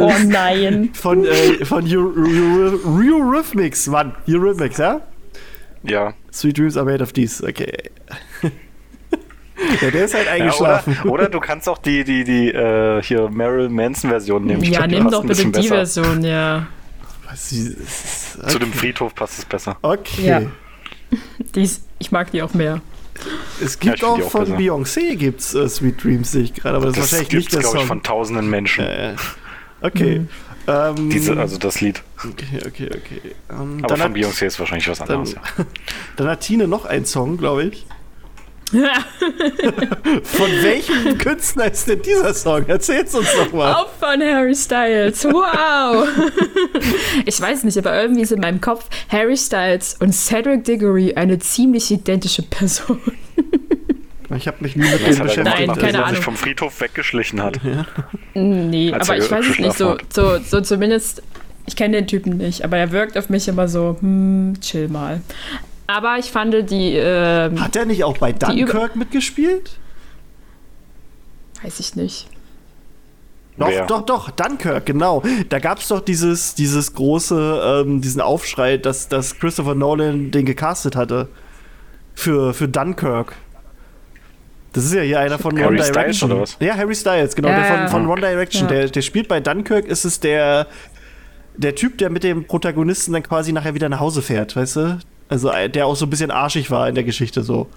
oh 0.00 0.12
nein. 0.26 0.90
Von, 0.94 1.24
äh, 1.24 1.64
von 1.64 1.86
Eurythmics, 1.86 3.86
Mann. 3.86 4.16
Eurythmics, 4.28 4.78
ja? 4.78 5.00
Ja. 5.82 6.14
Sweet 6.32 6.58
Dreams 6.58 6.76
are 6.76 6.86
made 6.86 7.02
of 7.02 7.12
these, 7.12 7.46
okay. 7.46 7.72
ja, 8.42 9.90
der 9.90 10.04
ist 10.04 10.14
halt 10.14 10.28
eingeschlafen. 10.28 10.94
Ja, 10.94 11.02
oder, 11.04 11.12
oder, 11.12 11.28
du 11.28 11.40
kannst 11.40 11.68
auch 11.68 11.78
die, 11.78 12.04
die, 12.04 12.24
die, 12.24 12.48
äh, 12.48 13.02
hier 13.02 13.28
Marilyn 13.28 13.72
Manson-Version 13.72 14.44
nehmen. 14.44 14.62
ja, 14.62 14.86
nimm 14.86 15.10
doch 15.10 15.24
bitte 15.24 15.44
die 15.44 15.50
besser. 15.50 15.74
Version, 15.76 16.24
ja. 16.24 16.66
Okay. 17.24 17.76
Zu 18.46 18.58
dem 18.58 18.72
Friedhof 18.72 19.14
passt 19.14 19.38
es 19.38 19.44
besser. 19.44 19.76
Okay. 19.82 20.26
Ja. 20.26 20.42
Die 21.54 21.62
ist, 21.62 21.84
ich 21.98 22.12
mag 22.12 22.30
die 22.30 22.42
auch 22.42 22.54
mehr. 22.54 22.80
Es 23.62 23.78
gibt 23.78 24.00
ja, 24.00 24.08
auch, 24.08 24.20
auch, 24.20 24.30
von 24.30 24.56
Beyoncé 24.56 25.16
gibt's 25.16 25.54
uh, 25.54 25.68
Sweet 25.68 26.02
Dreams, 26.02 26.32
sehe 26.32 26.42
ich 26.42 26.54
gerade, 26.54 26.76
aber 26.76 26.86
das, 26.86 26.96
das 26.96 27.04
ist 27.04 27.12
wahrscheinlich 27.12 27.34
nicht 27.34 27.54
der 27.54 27.62
Song. 27.62 27.80
Ich, 27.80 27.86
von 27.86 28.02
tausenden 28.02 28.50
Menschen. 28.50 28.84
Äh, 28.84 29.14
okay. 29.80 30.20
Mhm. 30.20 30.28
Ähm, 30.66 31.10
Diese, 31.10 31.36
also 31.36 31.58
das 31.58 31.80
Lied. 31.80 32.02
Okay, 32.18 32.60
okay, 32.66 32.90
okay. 32.90 33.20
Ähm, 33.50 33.78
aber 33.82 33.96
von 33.96 34.14
Beyoncé 34.14 34.46
ist 34.46 34.60
wahrscheinlich 34.60 34.88
was 34.88 35.00
anderes. 35.00 35.34
Dann, 35.34 35.42
ja. 35.58 35.64
dann 36.16 36.28
hat 36.28 36.40
Tine 36.40 36.68
noch 36.68 36.84
einen 36.84 37.04
Song, 37.04 37.36
glaube 37.36 37.64
ich. 37.64 37.86
von 40.22 40.50
welchem 40.62 41.18
Künstler 41.18 41.70
ist 41.70 41.88
denn 41.88 42.00
dieser 42.00 42.32
Song? 42.32 42.66
Erzähl's 42.66 43.14
uns 43.14 43.28
doch 43.36 43.52
mal. 43.52 43.74
Auch 43.74 43.90
von 44.00 44.22
Harry 44.22 44.54
Styles. 44.54 45.24
Wow. 45.24 46.08
ich 47.26 47.38
weiß 47.38 47.64
nicht, 47.64 47.76
aber 47.76 48.00
irgendwie 48.00 48.22
ist 48.22 48.32
in 48.32 48.40
meinem 48.40 48.62
Kopf 48.62 48.88
Harry 49.10 49.36
Styles 49.36 49.96
und 50.00 50.14
Cedric 50.14 50.64
Diggory 50.64 51.12
eine 51.14 51.38
ziemlich 51.38 51.90
identische 51.90 52.42
Person. 52.42 52.98
Ich 54.36 54.46
habe 54.46 54.58
mich 54.60 54.76
nie 54.76 54.88
mit 54.88 55.00
dem 55.00 55.18
beschäftigt. 55.18 55.44
Nein, 55.44 55.66
keine 55.68 55.84
also, 55.84 55.98
Ahnung. 55.98 56.14
sich 56.14 56.24
vom 56.24 56.36
Friedhof 56.36 56.80
weggeschlichen 56.80 57.42
hat. 57.42 57.60
Ja. 57.62 57.86
Nee, 58.34 58.92
aber 58.92 59.16
ich 59.16 59.30
weiß 59.30 59.46
es 59.46 59.58
nicht. 59.58 59.76
So, 59.76 59.96
so, 60.12 60.38
so 60.38 60.60
zumindest, 60.60 61.22
ich 61.66 61.76
kenne 61.76 61.96
den 61.96 62.06
Typen 62.06 62.36
nicht, 62.36 62.64
aber 62.64 62.76
er 62.78 62.92
wirkt 62.92 63.18
auf 63.18 63.28
mich 63.28 63.48
immer 63.48 63.68
so, 63.68 63.96
hm, 64.00 64.54
chill 64.60 64.88
mal. 64.88 65.20
Aber 65.86 66.18
ich 66.18 66.30
fand 66.30 66.70
die. 66.70 66.96
Äh, 66.96 67.56
Hat 67.58 67.76
er 67.76 67.84
nicht 67.84 68.04
auch 68.04 68.18
bei 68.18 68.32
Dunkirk 68.32 68.96
mitgespielt? 68.96 69.78
Weiß 71.62 71.78
ich 71.80 71.96
nicht. 71.96 72.28
Doch, 73.58 73.68
Wer? 73.68 73.86
doch, 73.86 74.02
doch, 74.02 74.30
Dunkirk, 74.30 74.86
genau. 74.86 75.22
Da 75.50 75.58
gab 75.58 75.78
es 75.78 75.88
doch 75.88 76.00
dieses, 76.00 76.54
dieses 76.54 76.94
große, 76.94 77.84
ähm, 77.84 78.00
diesen 78.00 78.20
Aufschrei, 78.20 78.78
dass, 78.78 79.08
dass 79.08 79.38
Christopher 79.38 79.74
Nolan 79.74 80.30
den 80.30 80.46
gecastet 80.46 80.96
hatte. 80.96 81.28
Für, 82.14 82.54
für 82.54 82.68
Dunkirk. 82.68 83.34
Das 84.72 84.84
ist 84.84 84.94
ja 84.94 85.02
hier 85.02 85.20
einer 85.20 85.38
von 85.38 85.56
Harry 85.58 85.76
One 85.76 85.76
Direction. 85.76 86.14
Styles 86.14 86.22
oder 86.22 86.40
was? 86.40 86.56
Ja, 86.60 86.76
Harry 86.76 86.94
Styles, 86.94 87.34
genau, 87.34 87.48
ja, 87.48 87.56
der 87.56 87.64
von, 87.64 87.88
von 87.88 88.06
One 88.08 88.20
Direction. 88.20 88.68
Ja. 88.68 88.74
Der, 88.74 88.88
der 88.88 89.02
spielt 89.02 89.28
bei 89.28 89.40
Dunkirk, 89.40 89.86
ist 89.86 90.04
es 90.04 90.18
der, 90.20 90.66
der 91.56 91.74
Typ, 91.74 91.98
der 91.98 92.08
mit 92.10 92.24
dem 92.24 92.44
Protagonisten 92.44 93.12
dann 93.12 93.22
quasi 93.22 93.52
nachher 93.52 93.74
wieder 93.74 93.88
nach 93.88 94.00
Hause 94.00 94.22
fährt, 94.22 94.56
weißt 94.56 94.76
du? 94.76 94.98
Also 95.28 95.50
äh, 95.50 95.68
der 95.68 95.86
auch 95.86 95.96
so 95.96 96.06
ein 96.06 96.10
bisschen 96.10 96.30
arschig 96.30 96.70
war 96.70 96.88
in 96.88 96.94
der 96.94 97.04
Geschichte 97.04 97.42
so. 97.42 97.68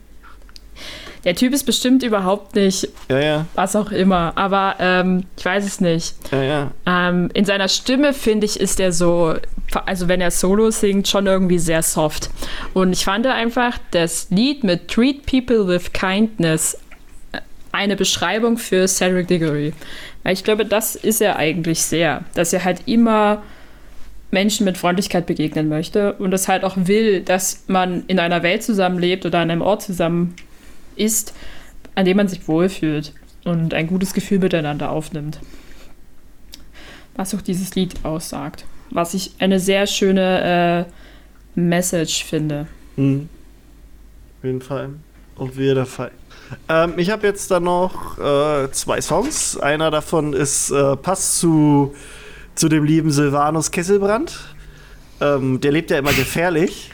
Der 1.26 1.36
Typ 1.36 1.54
ist 1.54 1.64
bestimmt 1.66 2.04
überhaupt 2.04 2.56
nicht, 2.56 2.88
ja, 3.10 3.20
ja. 3.20 3.46
was 3.56 3.76
auch 3.76 3.92
immer, 3.92 4.34
aber 4.36 4.76
ähm, 4.78 5.24
ich 5.36 5.44
weiß 5.44 5.66
es 5.66 5.82
nicht. 5.82 6.14
Ja, 6.32 6.44
ja. 6.44 6.72
Ähm, 6.86 7.32
in 7.34 7.46
seiner 7.46 7.68
Stimme, 7.68 8.14
finde 8.14 8.46
ich, 8.46 8.60
ist 8.60 8.80
er 8.80 8.92
so, 8.92 9.34
also 9.88 10.08
wenn 10.08 10.22
er 10.22 10.30
Solo 10.30 10.70
singt, 10.70 11.08
schon 11.08 11.26
irgendwie 11.26 11.58
sehr 11.58 11.82
soft. 11.82 12.30
Und 12.76 12.94
ich 12.94 13.04
fand 13.04 13.26
einfach 13.26 13.80
das 13.90 14.28
Lied 14.30 14.64
mit 14.64 14.88
Treat 14.88 15.26
People 15.26 15.68
with 15.68 15.92
Kindness 15.94 16.78
eine 17.76 17.96
Beschreibung 17.96 18.58
für 18.58 18.88
Cedric 18.88 19.28
Diggory. 19.28 19.74
Weil 20.24 20.34
ich 20.34 20.44
glaube, 20.44 20.66
das 20.66 20.96
ist 20.96 21.22
er 21.22 21.36
eigentlich 21.38 21.82
sehr, 21.84 22.24
dass 22.34 22.54
er 22.54 22.64
halt 22.64 22.88
immer 22.88 23.44
Menschen 24.32 24.66
mit 24.66 24.78
Freundlichkeit 24.78 25.28
begegnen 25.28 25.70
möchte 25.70 26.14
und 26.14 26.34
es 26.34 26.48
halt 26.48 26.64
auch 26.64 26.76
will, 26.78 27.22
dass 27.22 27.64
man 27.68 28.04
in 28.08 28.20
einer 28.20 28.44
Welt 28.44 28.64
zusammenlebt 28.64 29.26
oder 29.26 29.40
an 29.40 29.52
einem 29.52 29.62
Ort 29.62 29.84
zusammen 29.84 30.36
ist, 30.96 31.34
an 31.94 32.06
dem 32.06 32.18
man 32.18 32.28
sich 32.28 32.48
wohlfühlt 32.48 33.14
und 33.44 33.74
ein 33.74 33.88
gutes 33.88 34.14
Gefühl 34.14 34.40
miteinander 34.40 34.90
aufnimmt. 34.90 35.40
Was 37.16 37.34
auch 37.34 37.42
dieses 37.42 37.76
Lied 37.76 37.94
aussagt. 38.04 38.66
Was 38.90 39.14
ich 39.14 39.32
eine 39.40 39.60
sehr 39.60 39.88
schöne 39.88 40.86
äh, 41.56 41.60
Message 41.60 42.26
finde. 42.26 42.68
Mhm. 42.98 43.30
Auf 44.40 44.44
jeden 44.44 44.62
Fall. 44.62 44.90
Auf 45.38 45.58
jeden 45.58 45.86
Fall. 45.86 46.12
Ähm, 46.70 46.94
ich 46.98 47.10
habe 47.10 47.26
jetzt 47.28 47.52
dann 47.52 47.64
noch 47.64 48.18
äh, 48.18 48.72
zwei 48.72 49.02
Songs. 49.02 49.58
Einer 49.58 49.92
davon 49.92 50.34
ist 50.34 50.72
äh, 50.72 50.96
passt 50.96 51.40
zu 51.40 51.94
zu 52.56 52.70
dem 52.70 52.86
lieben 52.86 53.12
Silvanus 53.12 53.72
Kesselbrand. 53.72 54.56
Ähm, 55.22 55.62
der 55.62 55.72
lebt 55.72 55.92
ja 55.92 56.00
immer 56.00 56.14
gefährlich. 56.14 56.90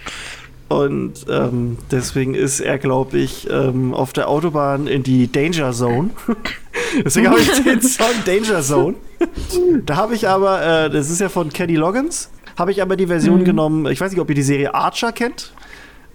Und 0.68 1.26
ähm, 1.30 1.78
deswegen 1.92 2.34
ist 2.34 2.62
er, 2.62 2.78
glaube 2.78 3.18
ich, 3.18 3.50
ähm, 3.50 3.94
auf 3.94 4.14
der 4.14 4.30
Autobahn 4.30 4.88
in 4.88 5.04
die 5.04 5.30
Danger 5.30 5.74
Zone. 5.74 6.12
deswegen 7.06 7.30
habe 7.30 7.42
ich 7.42 7.64
den 7.64 7.82
Song 7.82 8.14
Danger 8.26 8.62
Zone. 8.62 8.96
da 9.86 9.98
habe 9.98 10.16
ich 10.16 10.30
aber, 10.30 10.86
äh, 10.86 10.90
das 10.90 11.10
ist 11.10 11.20
ja 11.20 11.28
von 11.28 11.50
Kenny 11.50 11.76
Loggins, 11.76 12.30
habe 12.58 12.72
ich 12.72 12.82
aber 12.82 12.96
die 12.96 13.08
Version 13.08 13.42
mhm. 13.42 13.46
genommen, 13.46 13.86
ich 13.88 14.00
weiß 14.00 14.12
nicht, 14.12 14.22
ob 14.22 14.30
ihr 14.30 14.36
die 14.36 14.44
Serie 14.44 14.74
Archer 14.74 15.12
kennt. 15.12 15.52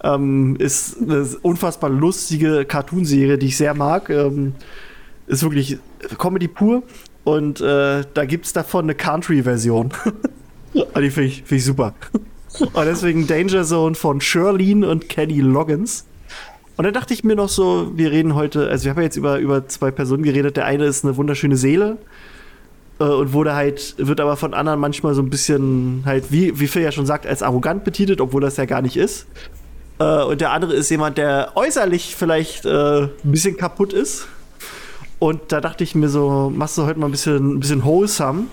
Ähm, 0.03 0.57
ist 0.59 0.99
eine 1.01 1.27
unfassbar 1.43 1.91
lustige 1.91 2.65
Cartoonserie, 2.65 3.39
die 3.39 3.47
ich 3.47 3.57
sehr 3.57 3.75
mag. 3.75 4.11
Ähm, 4.11 4.55
ist 5.27 5.43
wirklich 5.43 5.79
Comedy 6.19 6.49
pur. 6.49 6.83
Und 7.25 7.61
äh, 7.61 8.05
da 8.15 8.25
gibt 8.25 8.47
es 8.47 8.53
davon 8.53 8.85
eine 8.85 8.95
Country-Version. 8.95 9.93
die 10.75 11.11
finde 11.11 11.25
ich, 11.25 11.43
find 11.43 11.59
ich 11.59 11.65
super. 11.65 11.95
Und 12.61 12.85
deswegen 12.85 13.27
Danger 13.27 13.65
Zone 13.65 13.95
von 13.95 14.21
Shirlene 14.21 14.89
und 14.89 15.09
Kenny 15.09 15.41
Loggins. 15.41 16.07
Und 16.77 16.85
dann 16.85 16.95
dachte 16.95 17.15
ich 17.15 17.25
mir 17.25 17.35
noch 17.35 17.49
so, 17.49 17.91
wir 17.97 18.11
reden 18.13 18.35
heute, 18.35 18.69
also 18.69 18.85
wir 18.85 18.91
haben 18.91 18.99
ja 18.99 19.05
jetzt 19.05 19.17
über, 19.17 19.39
über 19.39 19.67
zwei 19.67 19.91
Personen 19.91 20.23
geredet. 20.23 20.57
Der 20.57 20.67
eine 20.67 20.85
ist 20.85 21.05
eine 21.05 21.17
wunderschöne 21.17 21.57
Seele 21.57 21.97
äh, 23.01 23.05
und 23.05 23.33
wurde 23.33 23.55
halt, 23.55 23.95
wird 23.99 24.21
aber 24.21 24.37
von 24.37 24.55
anderen 24.55 24.79
manchmal 24.79 25.15
so 25.15 25.23
ein 25.23 25.31
bisschen 25.31 26.03
halt, 26.05 26.31
wie, 26.31 26.61
wie 26.61 26.67
Phil 26.67 26.83
ja 26.83 26.93
schon 26.93 27.07
sagt, 27.07 27.27
als 27.27 27.43
arrogant 27.43 27.85
betitelt, 27.85 28.21
obwohl 28.21 28.43
das 28.43 28.57
ja 28.57 28.67
gar 28.67 28.83
nicht 28.83 28.97
ist. 28.97 29.27
Äh, 29.99 30.23
und 30.25 30.41
der 30.41 30.53
andere 30.53 30.75
ist 30.75 30.91
jemand, 30.91 31.19
der 31.19 31.53
äußerlich 31.55 32.17
vielleicht 32.17 32.65
äh, 32.65 33.03
ein 33.03 33.11
bisschen 33.25 33.57
kaputt 33.57 33.93
ist. 33.93 34.27
Und 35.19 35.41
da 35.49 35.61
dachte 35.61 35.85
ich 35.85 35.95
mir 35.95 36.09
so, 36.09 36.53
machst 36.55 36.77
du 36.77 36.85
heute 36.85 36.99
mal 36.99 37.07
ein 37.07 37.13
bisschen, 37.13 37.55
ein 37.55 37.61
bisschen 37.61 37.85
wholesome. 37.85 38.45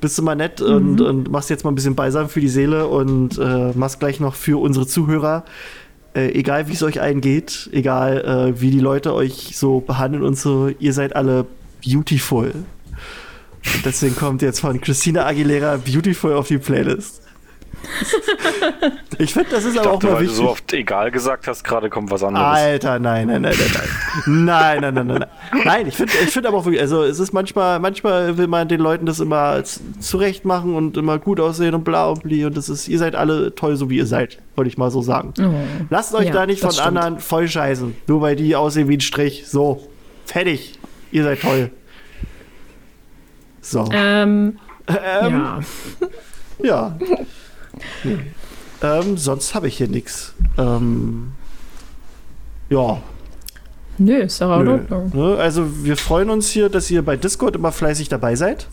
Bist 0.00 0.18
du 0.18 0.22
mal 0.22 0.36
nett 0.36 0.60
mhm. 0.60 0.66
und, 0.66 1.00
und 1.00 1.30
machst 1.30 1.48
jetzt 1.48 1.64
mal 1.64 1.70
ein 1.70 1.74
bisschen 1.74 1.94
beisammen 1.94 2.28
für 2.28 2.40
die 2.40 2.48
Seele 2.48 2.86
und 2.86 3.38
äh, 3.38 3.72
machst 3.74 3.98
gleich 3.98 4.20
noch 4.20 4.34
für 4.34 4.60
unsere 4.60 4.86
Zuhörer 4.86 5.44
äh, 6.16 6.32
egal 6.32 6.66
wie 6.68 6.72
es 6.72 6.82
euch 6.82 7.00
allen 7.00 7.20
geht, 7.20 7.68
egal 7.72 8.24
äh, 8.24 8.60
wie 8.60 8.70
die 8.70 8.80
Leute 8.80 9.14
euch 9.14 9.52
so 9.54 9.80
behandeln 9.80 10.24
und 10.24 10.38
so, 10.38 10.68
ihr 10.78 10.92
seid 10.92 11.14
alle 11.14 11.46
beautiful. 11.84 12.46
Und 12.46 13.84
deswegen 13.84 14.16
kommt 14.16 14.42
jetzt 14.42 14.60
von 14.60 14.80
Christina 14.80 15.26
Aguilera 15.26 15.76
Beautiful 15.76 16.32
auf 16.32 16.48
die 16.48 16.58
Playlist. 16.58 17.20
ich 19.18 19.32
finde, 19.32 19.50
das 19.50 19.64
ist 19.64 19.74
ich 19.74 19.80
aber 19.80 19.92
dachte, 19.92 20.08
auch 20.08 20.12
mal 20.12 20.20
wichtig. 20.20 20.28
Weil 20.28 20.36
du 20.36 20.42
so 20.42 20.50
oft 20.50 20.72
egal 20.72 21.10
gesagt 21.10 21.46
hast, 21.46 21.64
gerade 21.64 21.90
kommt 21.90 22.10
was 22.10 22.22
anderes. 22.22 22.46
Alter, 22.46 22.98
nein, 22.98 23.26
nein, 23.28 23.42
nein, 23.42 23.54
nein, 23.56 23.70
nein. 24.24 24.80
nein, 24.80 24.80
nein, 24.80 24.94
nein, 24.94 25.06
nein, 25.06 25.26
nein. 25.64 25.86
Ich 25.86 25.96
finde 25.96 26.12
ich 26.22 26.30
find 26.30 26.46
aber 26.46 26.58
auch 26.58 26.64
wirklich, 26.64 26.80
also 26.80 27.04
es 27.04 27.18
ist 27.18 27.32
manchmal, 27.32 27.78
manchmal 27.80 28.36
will 28.38 28.46
man 28.46 28.68
den 28.68 28.80
Leuten 28.80 29.06
das 29.06 29.20
immer 29.20 29.62
zurecht 29.64 30.44
machen 30.44 30.74
und 30.74 30.96
immer 30.96 31.18
gut 31.18 31.40
aussehen 31.40 31.74
und 31.74 31.84
bla 31.84 32.08
und 32.08 32.22
bli 32.22 32.44
und 32.44 32.56
das 32.56 32.68
ist, 32.68 32.88
ihr 32.88 32.98
seid 32.98 33.14
alle 33.14 33.54
toll, 33.54 33.76
so 33.76 33.90
wie 33.90 33.96
ihr 33.96 34.06
seid, 34.06 34.38
wollte 34.54 34.68
ich 34.68 34.78
mal 34.78 34.90
so 34.90 35.02
sagen. 35.02 35.32
Oh. 35.40 35.54
Lasst 35.90 36.14
euch 36.14 36.26
ja, 36.26 36.32
da 36.32 36.46
nicht 36.46 36.60
von 36.60 36.72
stimmt. 36.72 36.88
anderen 36.88 37.18
voll 37.20 37.48
scheißen, 37.48 37.96
nur 38.06 38.20
weil 38.20 38.36
die 38.36 38.56
aussehen 38.56 38.88
wie 38.88 38.96
ein 38.96 39.00
Strich. 39.00 39.46
So, 39.46 39.86
fertig. 40.24 40.78
Ihr 41.12 41.24
seid 41.24 41.40
toll. 41.40 41.70
So. 43.60 43.88
Ähm, 43.92 44.58
ähm 44.88 45.32
ja. 45.32 45.60
Ja. 46.58 46.96
Nee. 48.04 48.18
Ähm, 48.82 49.16
sonst 49.16 49.54
habe 49.54 49.68
ich 49.68 49.76
hier 49.78 49.88
nichts. 49.88 50.34
Ähm, 50.58 51.32
ja. 52.68 53.00
Nö, 53.98 54.16
ist 54.18 54.40
doch 54.40 54.62
Nö. 54.62 54.80
Ne? 55.14 55.36
Also 55.38 55.84
wir 55.84 55.96
freuen 55.96 56.30
uns 56.30 56.48
hier, 56.48 56.68
dass 56.68 56.90
ihr 56.90 57.02
bei 57.02 57.16
Discord 57.16 57.56
immer 57.56 57.72
fleißig 57.72 58.08
dabei 58.08 58.36
seid. 58.36 58.68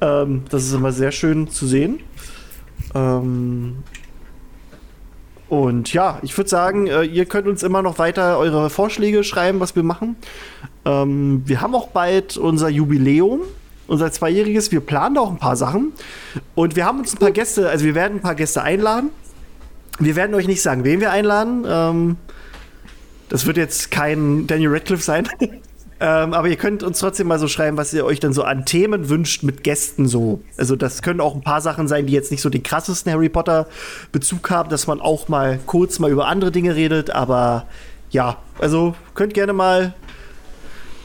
Ähm, 0.00 0.44
das 0.50 0.64
ist 0.64 0.72
immer 0.74 0.92
sehr 0.92 1.10
schön 1.10 1.48
zu 1.48 1.66
sehen. 1.66 2.00
Ähm, 2.94 3.78
und 5.48 5.92
ja, 5.92 6.18
ich 6.22 6.36
würde 6.36 6.50
sagen, 6.50 6.86
äh, 6.86 7.02
ihr 7.02 7.24
könnt 7.24 7.46
uns 7.46 7.62
immer 7.62 7.82
noch 7.82 7.98
weiter 7.98 8.38
eure 8.38 8.68
Vorschläge 8.68 9.24
schreiben, 9.24 9.60
was 9.60 9.76
wir 9.76 9.82
machen. 9.82 10.16
Ähm, 10.84 11.42
wir 11.46 11.60
haben 11.60 11.74
auch 11.74 11.88
bald 11.88 12.36
unser 12.36 12.68
Jubiläum 12.68 13.40
unser 13.86 14.10
Zweijähriges. 14.12 14.72
Wir 14.72 14.80
planen 14.80 15.18
auch 15.18 15.30
ein 15.30 15.38
paar 15.38 15.56
Sachen. 15.56 15.92
Und 16.54 16.76
wir 16.76 16.84
haben 16.84 17.00
uns 17.00 17.14
ein 17.14 17.18
paar 17.18 17.30
Gäste, 17.30 17.68
also 17.68 17.84
wir 17.84 17.94
werden 17.94 18.18
ein 18.18 18.22
paar 18.22 18.34
Gäste 18.34 18.62
einladen. 18.62 19.10
Wir 19.98 20.16
werden 20.16 20.34
euch 20.34 20.46
nicht 20.46 20.62
sagen, 20.62 20.84
wen 20.84 21.00
wir 21.00 21.10
einladen. 21.10 21.64
Ähm, 21.66 22.16
das 23.28 23.46
wird 23.46 23.56
jetzt 23.56 23.90
kein 23.90 24.46
Daniel 24.46 24.70
Radcliffe 24.70 25.02
sein. 25.02 25.28
ähm, 25.40 26.34
aber 26.34 26.48
ihr 26.48 26.56
könnt 26.56 26.82
uns 26.82 26.98
trotzdem 26.98 27.26
mal 27.26 27.38
so 27.38 27.48
schreiben, 27.48 27.76
was 27.76 27.94
ihr 27.94 28.04
euch 28.04 28.20
dann 28.20 28.32
so 28.32 28.42
an 28.42 28.66
Themen 28.66 29.08
wünscht 29.08 29.42
mit 29.42 29.64
Gästen 29.64 30.06
so. 30.06 30.42
Also 30.56 30.76
das 30.76 31.02
können 31.02 31.20
auch 31.20 31.34
ein 31.34 31.42
paar 31.42 31.60
Sachen 31.60 31.88
sein, 31.88 32.06
die 32.06 32.12
jetzt 32.12 32.30
nicht 32.30 32.42
so 32.42 32.50
den 32.50 32.62
krassesten 32.62 33.12
Harry 33.12 33.28
Potter 33.28 33.66
Bezug 34.12 34.50
haben, 34.50 34.68
dass 34.68 34.86
man 34.86 35.00
auch 35.00 35.28
mal 35.28 35.58
kurz 35.66 35.98
mal 35.98 36.10
über 36.10 36.28
andere 36.28 36.52
Dinge 36.52 36.76
redet. 36.76 37.10
Aber 37.10 37.66
ja, 38.10 38.36
also 38.58 38.94
könnt 39.14 39.34
gerne 39.34 39.52
mal 39.52 39.94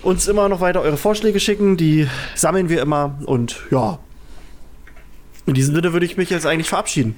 uns 0.03 0.27
immer 0.27 0.49
noch 0.49 0.61
weiter 0.61 0.81
eure 0.81 0.97
Vorschläge 0.97 1.39
schicken. 1.39 1.77
Die 1.77 2.07
sammeln 2.35 2.69
wir 2.69 2.81
immer. 2.81 3.17
Und 3.25 3.61
ja, 3.71 3.99
in 5.45 5.53
diesem 5.53 5.75
Sinne 5.75 5.93
würde 5.93 6.05
ich 6.05 6.17
mich 6.17 6.29
jetzt 6.29 6.45
eigentlich 6.45 6.69
verabschieden. 6.69 7.15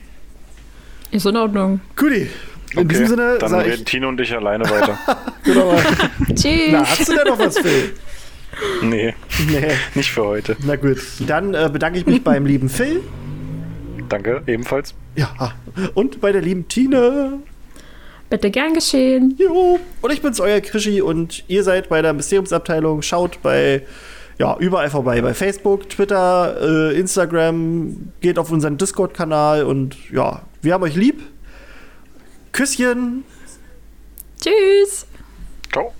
Ist 1.11 1.25
in 1.25 1.37
Ordnung. 1.37 1.81
Guti. 1.95 2.29
In 2.71 2.79
okay, 2.79 2.87
diesem 2.87 3.07
Sinne. 3.07 3.37
Dann 3.39 3.53
reden 3.53 3.73
ich... 3.73 3.83
Tino 3.83 4.09
und 4.09 4.19
ich 4.19 4.33
alleine 4.33 4.67
weiter. 4.69 4.97
genau. 5.43 5.75
Tschüss. 6.35 6.71
Na, 6.71 6.89
hast 6.89 7.07
du 7.07 7.13
denn 7.13 7.27
noch 7.27 7.37
was, 7.37 7.59
Phil? 7.59 7.93
Nee. 8.81 9.13
Nee. 9.49 9.71
Nicht 9.93 10.11
für 10.11 10.23
heute. 10.23 10.55
Na 10.65 10.75
gut. 10.75 10.97
Dann 11.27 11.53
äh, 11.53 11.69
bedanke 11.71 11.99
ich 11.99 12.05
mich 12.05 12.23
beim 12.23 12.45
lieben 12.45 12.69
Phil. 12.69 13.01
Danke, 14.09 14.41
ebenfalls. 14.47 14.95
Ja. 15.15 15.53
Und 15.93 16.21
bei 16.21 16.31
der 16.31 16.41
lieben 16.41 16.67
Tine. 16.67 17.39
Bitte 18.33 18.49
gern 18.49 18.73
geschehen. 18.73 19.35
Jo. 19.37 19.79
Und 20.01 20.11
ich 20.11 20.23
bin's, 20.23 20.39
euer 20.39 20.59
Krischi 20.59 21.03
und 21.03 21.43
ihr 21.47 21.63
seid 21.63 21.87
bei 21.87 22.01
der 22.01 22.13
Mysteriumsabteilung. 22.13 23.03
Schaut 23.03 23.39
bei 23.43 23.85
ja, 24.39 24.57
überall 24.57 24.89
vorbei. 24.89 25.21
Bei 25.21 25.35
Facebook, 25.35 25.87
Twitter, 25.87 26.57
äh, 26.59 26.99
Instagram, 26.99 28.11
geht 28.21 28.39
auf 28.39 28.49
unseren 28.49 28.79
Discord-Kanal 28.79 29.65
und 29.65 29.97
ja, 30.11 30.41
wir 30.63 30.73
haben 30.73 30.81
euch 30.81 30.95
lieb. 30.95 31.21
Küsschen. 32.53 33.23
Tschüss. 34.41 35.05
Ciao. 35.71 35.93